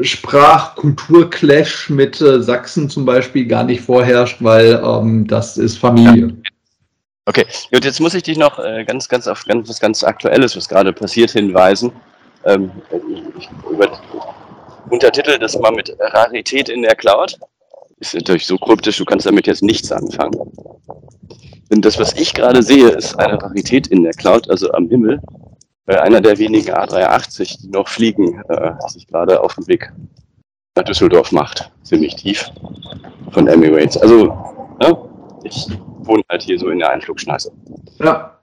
Sprach-Kultur-Clash 0.03 1.89
mit 1.89 2.17
Sachsen 2.17 2.91
zum 2.91 3.07
Beispiel 3.07 3.47
gar 3.47 3.65
nicht 3.65 3.81
vorherrscht, 3.81 4.37
weil 4.41 4.81
ähm, 4.85 5.27
das 5.27 5.57
ist 5.57 5.79
Familie. 5.79 6.37
Okay, 7.25 7.47
und 7.73 7.85
jetzt 7.85 8.01
muss 8.01 8.15
ich 8.15 8.25
dich 8.25 8.37
noch 8.37 8.57
ganz, 8.87 9.09
ganz 9.09 9.29
auf 9.29 9.45
ganz, 9.45 9.69
was 9.69 9.79
ganz 9.79 10.03
Aktuelles, 10.03 10.57
was 10.57 10.69
gerade 10.69 10.93
passiert, 10.93 11.31
hinweisen. 11.31 11.93
Ähm, 12.45 12.71
über 13.71 14.01
Untertitel 14.91 15.39
das 15.39 15.59
mal 15.59 15.73
mit 15.73 15.97
Rarität 15.99 16.69
in 16.69 16.83
der 16.83 16.95
Cloud. 16.95 17.39
Ist 17.99 18.15
natürlich 18.15 18.47
so 18.47 18.59
kryptisch, 18.59 18.99
du 18.99 19.05
kannst 19.05 19.27
damit 19.27 19.47
jetzt 19.47 19.63
nichts 19.63 19.93
anfangen. 19.93 20.53
Denn 21.71 21.81
das, 21.81 21.99
was 21.99 22.13
ich 22.15 22.35
gerade 22.35 22.63
sehe, 22.63 22.89
ist 22.89 23.19
eine 23.19 23.41
Rarität 23.41 23.87
in 23.87 24.03
der 24.03 24.13
Cloud, 24.13 24.51
also 24.51 24.71
am 24.73 24.89
Himmel. 24.89 25.21
Bei 25.87 26.01
einer 26.03 26.21
der 26.21 26.39
wenigen 26.39 26.75
A380, 26.75 27.63
die 27.63 27.69
noch 27.69 27.89
fliegen, 27.89 28.43
äh, 28.49 28.73
sich 28.89 29.07
gerade 29.07 29.41
auf 29.41 29.55
dem 29.55 29.67
Weg 29.69 29.93
nach 30.77 30.85
Düsseldorf 30.85 31.33
macht. 31.33 31.71
Ziemlich 31.83 32.17
tief 32.17 32.51
von 33.31 33.47
Emirates. 33.47 33.97
Also, 33.97 34.27
ne, 34.81 34.99
ich 35.45 35.69
wohne 36.07 36.23
halt 36.29 36.43
hier 36.43 36.59
so 36.59 36.69
in 36.71 36.79
der 36.79 36.91
Einflugschneise. 36.91 37.53
Ja, 37.99 38.39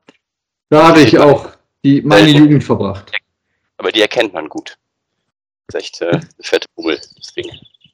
da 0.69 0.87
habe 0.87 1.01
ich 1.01 1.17
auch 1.17 1.49
die, 1.83 2.01
meine 2.01 2.29
Jugend 2.29 2.63
verbracht. 2.63 3.11
Aber 3.77 3.91
die 3.91 4.01
erkennt 4.01 4.33
man 4.33 4.49
gut. 4.49 4.77
Das 5.67 5.75
ist 5.75 5.81
echt 5.81 6.01
äh, 6.01 6.19
fette 6.41 6.67
Hummel, 6.77 6.99
Ding. 7.35 7.49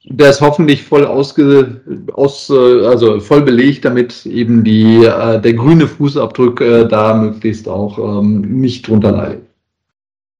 Der 0.08 0.30
ist 0.30 0.40
hoffentlich 0.40 0.82
voll 0.82 1.04
ausge, 1.04 1.80
aus, 2.12 2.48
äh, 2.48 2.86
also 2.86 3.18
voll 3.20 3.42
belegt, 3.42 3.84
damit 3.84 4.24
eben 4.24 4.62
die, 4.62 5.04
äh, 5.04 5.40
der 5.40 5.54
grüne 5.54 5.86
Fußabdruck 5.86 6.60
äh, 6.60 6.84
da 6.86 7.14
möglichst 7.14 7.68
auch 7.68 7.98
ähm, 7.98 8.60
nicht 8.60 8.86
drunter 8.86 9.12
leidet. 9.12 9.42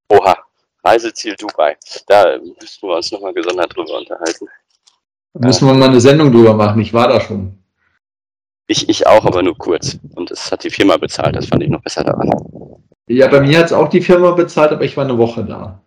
Oha, 0.09 0.37
Reiseziel 0.85 1.35
Dubai. 1.35 1.77
Da 2.07 2.39
müssen 2.39 2.89
wir 2.89 2.97
uns 2.97 3.11
nochmal 3.11 3.35
gesondert 3.35 3.77
drüber 3.77 3.99
unterhalten. 3.99 4.47
Da 5.35 5.47
müssen 5.47 5.67
wir 5.67 5.75
mal 5.75 5.89
eine 5.89 6.01
Sendung 6.01 6.31
drüber 6.31 6.55
machen. 6.55 6.81
Ich 6.81 6.95
war 6.95 7.09
da 7.09 7.21
schon. 7.21 7.59
Ich, 8.67 8.89
ich 8.89 9.07
auch, 9.07 9.25
aber 9.25 9.43
nur 9.43 9.57
kurz. 9.57 9.99
Und 10.15 10.31
es 10.31 10.51
hat 10.51 10.65
die 10.65 10.71
Firma 10.71 10.97
bezahlt. 10.97 11.37
Das 11.37 11.47
fand 11.47 11.63
ich 11.63 11.71
noch 11.71 11.83
besser 11.83 12.03
daran. 12.03 12.31
Ja, 13.09 13.29
bei 13.29 13.41
mir 13.41 13.59
hat 13.59 13.67
es 13.67 13.73
auch 13.73 13.89
die 13.89 14.01
Firma 14.01 14.33
bezahlt, 14.33 14.73
aber 14.73 14.83
ich 14.83 14.97
war 14.97 15.05
eine 15.05 15.17
Woche 15.17 15.45
da. 15.45 15.81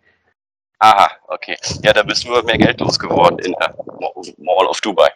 Aha, 0.79 1.11
okay. 1.27 1.57
Ja, 1.83 1.91
da 1.91 2.03
bist 2.03 2.23
du 2.23 2.29
mehr 2.45 2.57
Geld 2.57 2.79
losgeworden 2.79 3.39
in 3.39 3.53
der 3.59 3.75
Mall 4.37 4.65
of 4.67 4.79
Dubai. 4.79 5.09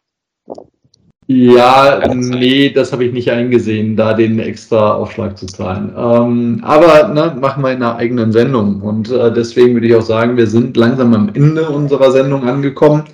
Ja, 1.28 2.02
nee, 2.14 2.70
das 2.70 2.92
habe 2.92 3.06
ich 3.06 3.14
nicht 3.14 3.32
eingesehen, 3.32 3.96
da 3.96 4.14
den 4.14 4.40
extra 4.40 4.96
Aufschlag 4.96 5.38
zu 5.38 5.46
zahlen. 5.46 5.94
Ähm, 5.98 6.62
aber 6.66 7.08
ne, 7.08 7.38
machen 7.40 7.64
wir 7.64 7.72
in 7.72 7.82
einer 7.82 7.96
eigenen 7.96 8.34
Sendung. 8.34 8.82
Und 8.82 9.10
äh, 9.10 9.32
deswegen 9.32 9.74
würde 9.74 9.88
ich 9.88 9.96
auch 9.96 10.02
sagen, 10.02 10.36
wir 10.36 10.48
sind 10.48 10.76
langsam 10.76 11.14
am 11.14 11.30
Ende 11.34 11.70
unserer 11.70 12.12
Sendung 12.12 12.46
angekommen. 12.46 13.06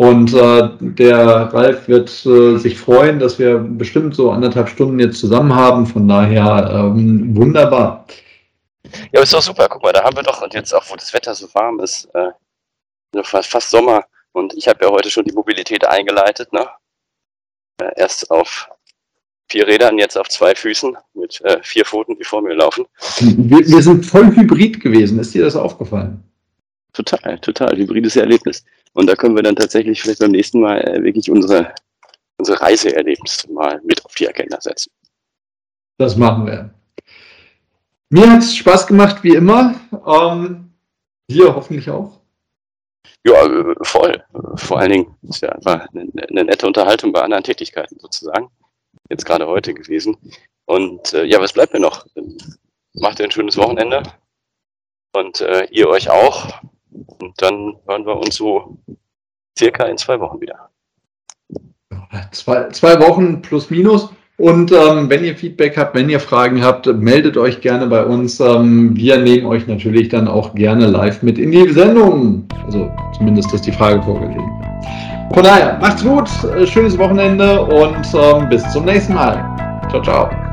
Und 0.00 0.32
äh, 0.32 0.70
der 0.80 1.52
Ralf 1.52 1.86
wird 1.86 2.08
äh, 2.24 2.56
sich 2.56 2.78
freuen, 2.78 3.18
dass 3.18 3.38
wir 3.38 3.58
bestimmt 3.58 4.14
so 4.14 4.30
anderthalb 4.30 4.70
Stunden 4.70 4.98
jetzt 4.98 5.20
zusammen 5.20 5.54
haben. 5.54 5.84
Von 5.84 6.08
daher 6.08 6.70
ähm, 6.72 7.36
wunderbar. 7.36 8.06
Ja, 8.82 8.92
aber 9.16 9.22
ist 9.24 9.34
doch 9.34 9.42
super. 9.42 9.68
Guck 9.68 9.82
mal, 9.82 9.92
da 9.92 10.02
haben 10.02 10.16
wir 10.16 10.22
doch, 10.22 10.40
und 10.40 10.54
jetzt 10.54 10.72
auch, 10.72 10.84
wo 10.88 10.96
das 10.96 11.12
Wetter 11.12 11.34
so 11.34 11.48
warm 11.52 11.80
ist, 11.80 12.08
äh, 12.14 12.30
fast, 13.22 13.50
fast 13.50 13.68
Sommer. 13.68 14.06
Und 14.32 14.54
ich 14.54 14.68
habe 14.68 14.86
ja 14.86 14.90
heute 14.90 15.10
schon 15.10 15.26
die 15.26 15.34
Mobilität 15.34 15.86
eingeleitet, 15.86 16.50
ne? 16.50 16.66
Erst 17.96 18.30
auf 18.30 18.70
vier 19.50 19.66
Rädern, 19.66 19.98
jetzt 19.98 20.16
auf 20.16 20.30
zwei 20.30 20.54
Füßen 20.54 20.96
mit 21.12 21.42
äh, 21.42 21.58
vier 21.62 21.84
Pfoten, 21.84 22.16
die 22.16 22.24
vor 22.24 22.40
mir 22.40 22.54
laufen. 22.54 22.86
Wir, 23.18 23.58
wir, 23.68 23.82
sind 23.82 24.06
voll 24.06 24.34
hybrid 24.34 24.80
gewesen. 24.80 25.18
Ist 25.18 25.34
dir 25.34 25.44
das 25.44 25.56
aufgefallen? 25.56 26.24
Total, 26.94 27.38
total. 27.40 27.76
Hybrides 27.76 28.16
Erlebnis. 28.16 28.64
Und 28.92 29.06
da 29.06 29.14
können 29.14 29.36
wir 29.36 29.42
dann 29.42 29.56
tatsächlich 29.56 30.00
vielleicht 30.00 30.20
beim 30.20 30.32
nächsten 30.32 30.60
Mal 30.60 30.80
äh, 30.80 31.02
wirklich 31.02 31.30
unsere, 31.30 31.74
unsere 32.38 32.60
Reiseerlebnis 32.60 33.48
mal 33.48 33.80
mit 33.84 34.04
auf 34.04 34.14
die 34.14 34.28
Agenda 34.28 34.60
setzen. 34.60 34.90
Das 35.98 36.16
machen 36.16 36.46
wir. 36.46 36.70
Mir 38.08 38.30
hat 38.30 38.40
es 38.40 38.56
Spaß 38.56 38.86
gemacht, 38.86 39.22
wie 39.22 39.34
immer. 39.34 39.78
Ähm, 40.06 40.72
dir 41.30 41.54
hoffentlich 41.54 41.88
auch. 41.90 42.20
Ja, 43.24 43.44
äh, 43.44 43.74
voll. 43.82 44.24
Vor 44.56 44.78
allen 44.78 44.92
Dingen 44.92 45.16
ist 45.22 45.42
ja 45.42 45.50
einfach 45.50 45.86
eine, 45.90 46.10
eine 46.28 46.44
nette 46.44 46.66
Unterhaltung 46.66 47.12
bei 47.12 47.22
anderen 47.22 47.44
Tätigkeiten 47.44 47.98
sozusagen. 47.98 48.50
Jetzt 49.08 49.26
gerade 49.26 49.46
heute 49.46 49.74
gewesen. 49.74 50.16
Und 50.64 51.12
äh, 51.12 51.24
ja, 51.24 51.40
was 51.40 51.52
bleibt 51.52 51.72
mir 51.72 51.80
noch? 51.80 52.06
Macht 52.94 53.18
ihr 53.18 53.26
ein 53.26 53.30
schönes 53.30 53.56
Wochenende. 53.56 54.02
Und 55.12 55.40
äh, 55.40 55.66
ihr 55.70 55.88
euch 55.88 56.08
auch. 56.08 56.60
Und 56.92 57.40
dann 57.40 57.76
hören 57.86 58.06
wir 58.06 58.16
uns 58.16 58.36
so 58.36 58.78
circa 59.58 59.84
in 59.84 59.98
zwei 59.98 60.18
Wochen 60.20 60.40
wieder. 60.40 60.70
Zwei, 62.32 62.68
zwei 62.70 63.00
Wochen 63.00 63.42
plus 63.42 63.70
minus. 63.70 64.10
Und 64.36 64.72
ähm, 64.72 65.10
wenn 65.10 65.22
ihr 65.22 65.36
Feedback 65.36 65.76
habt, 65.76 65.94
wenn 65.94 66.08
ihr 66.08 66.18
Fragen 66.18 66.64
habt, 66.64 66.86
meldet 66.86 67.36
euch 67.36 67.60
gerne 67.60 67.86
bei 67.86 68.02
uns. 68.02 68.40
Ähm, 68.40 68.96
wir 68.96 69.18
nehmen 69.18 69.46
euch 69.46 69.66
natürlich 69.66 70.08
dann 70.08 70.28
auch 70.28 70.54
gerne 70.54 70.86
live 70.86 71.22
mit 71.22 71.38
in 71.38 71.50
die 71.50 71.68
Sendung. 71.68 72.48
Also 72.64 72.90
zumindest 73.18 73.52
ist 73.52 73.66
die 73.66 73.72
Frage 73.72 74.02
vorgelegen. 74.02 74.50
Von 75.34 75.44
daher, 75.44 75.78
macht's 75.78 76.02
gut, 76.02 76.28
äh, 76.56 76.66
schönes 76.66 76.96
Wochenende 76.96 77.62
und 77.62 78.06
ähm, 78.14 78.48
bis 78.48 78.68
zum 78.72 78.86
nächsten 78.86 79.12
Mal. 79.12 79.44
Ciao, 79.90 80.02
ciao. 80.02 80.49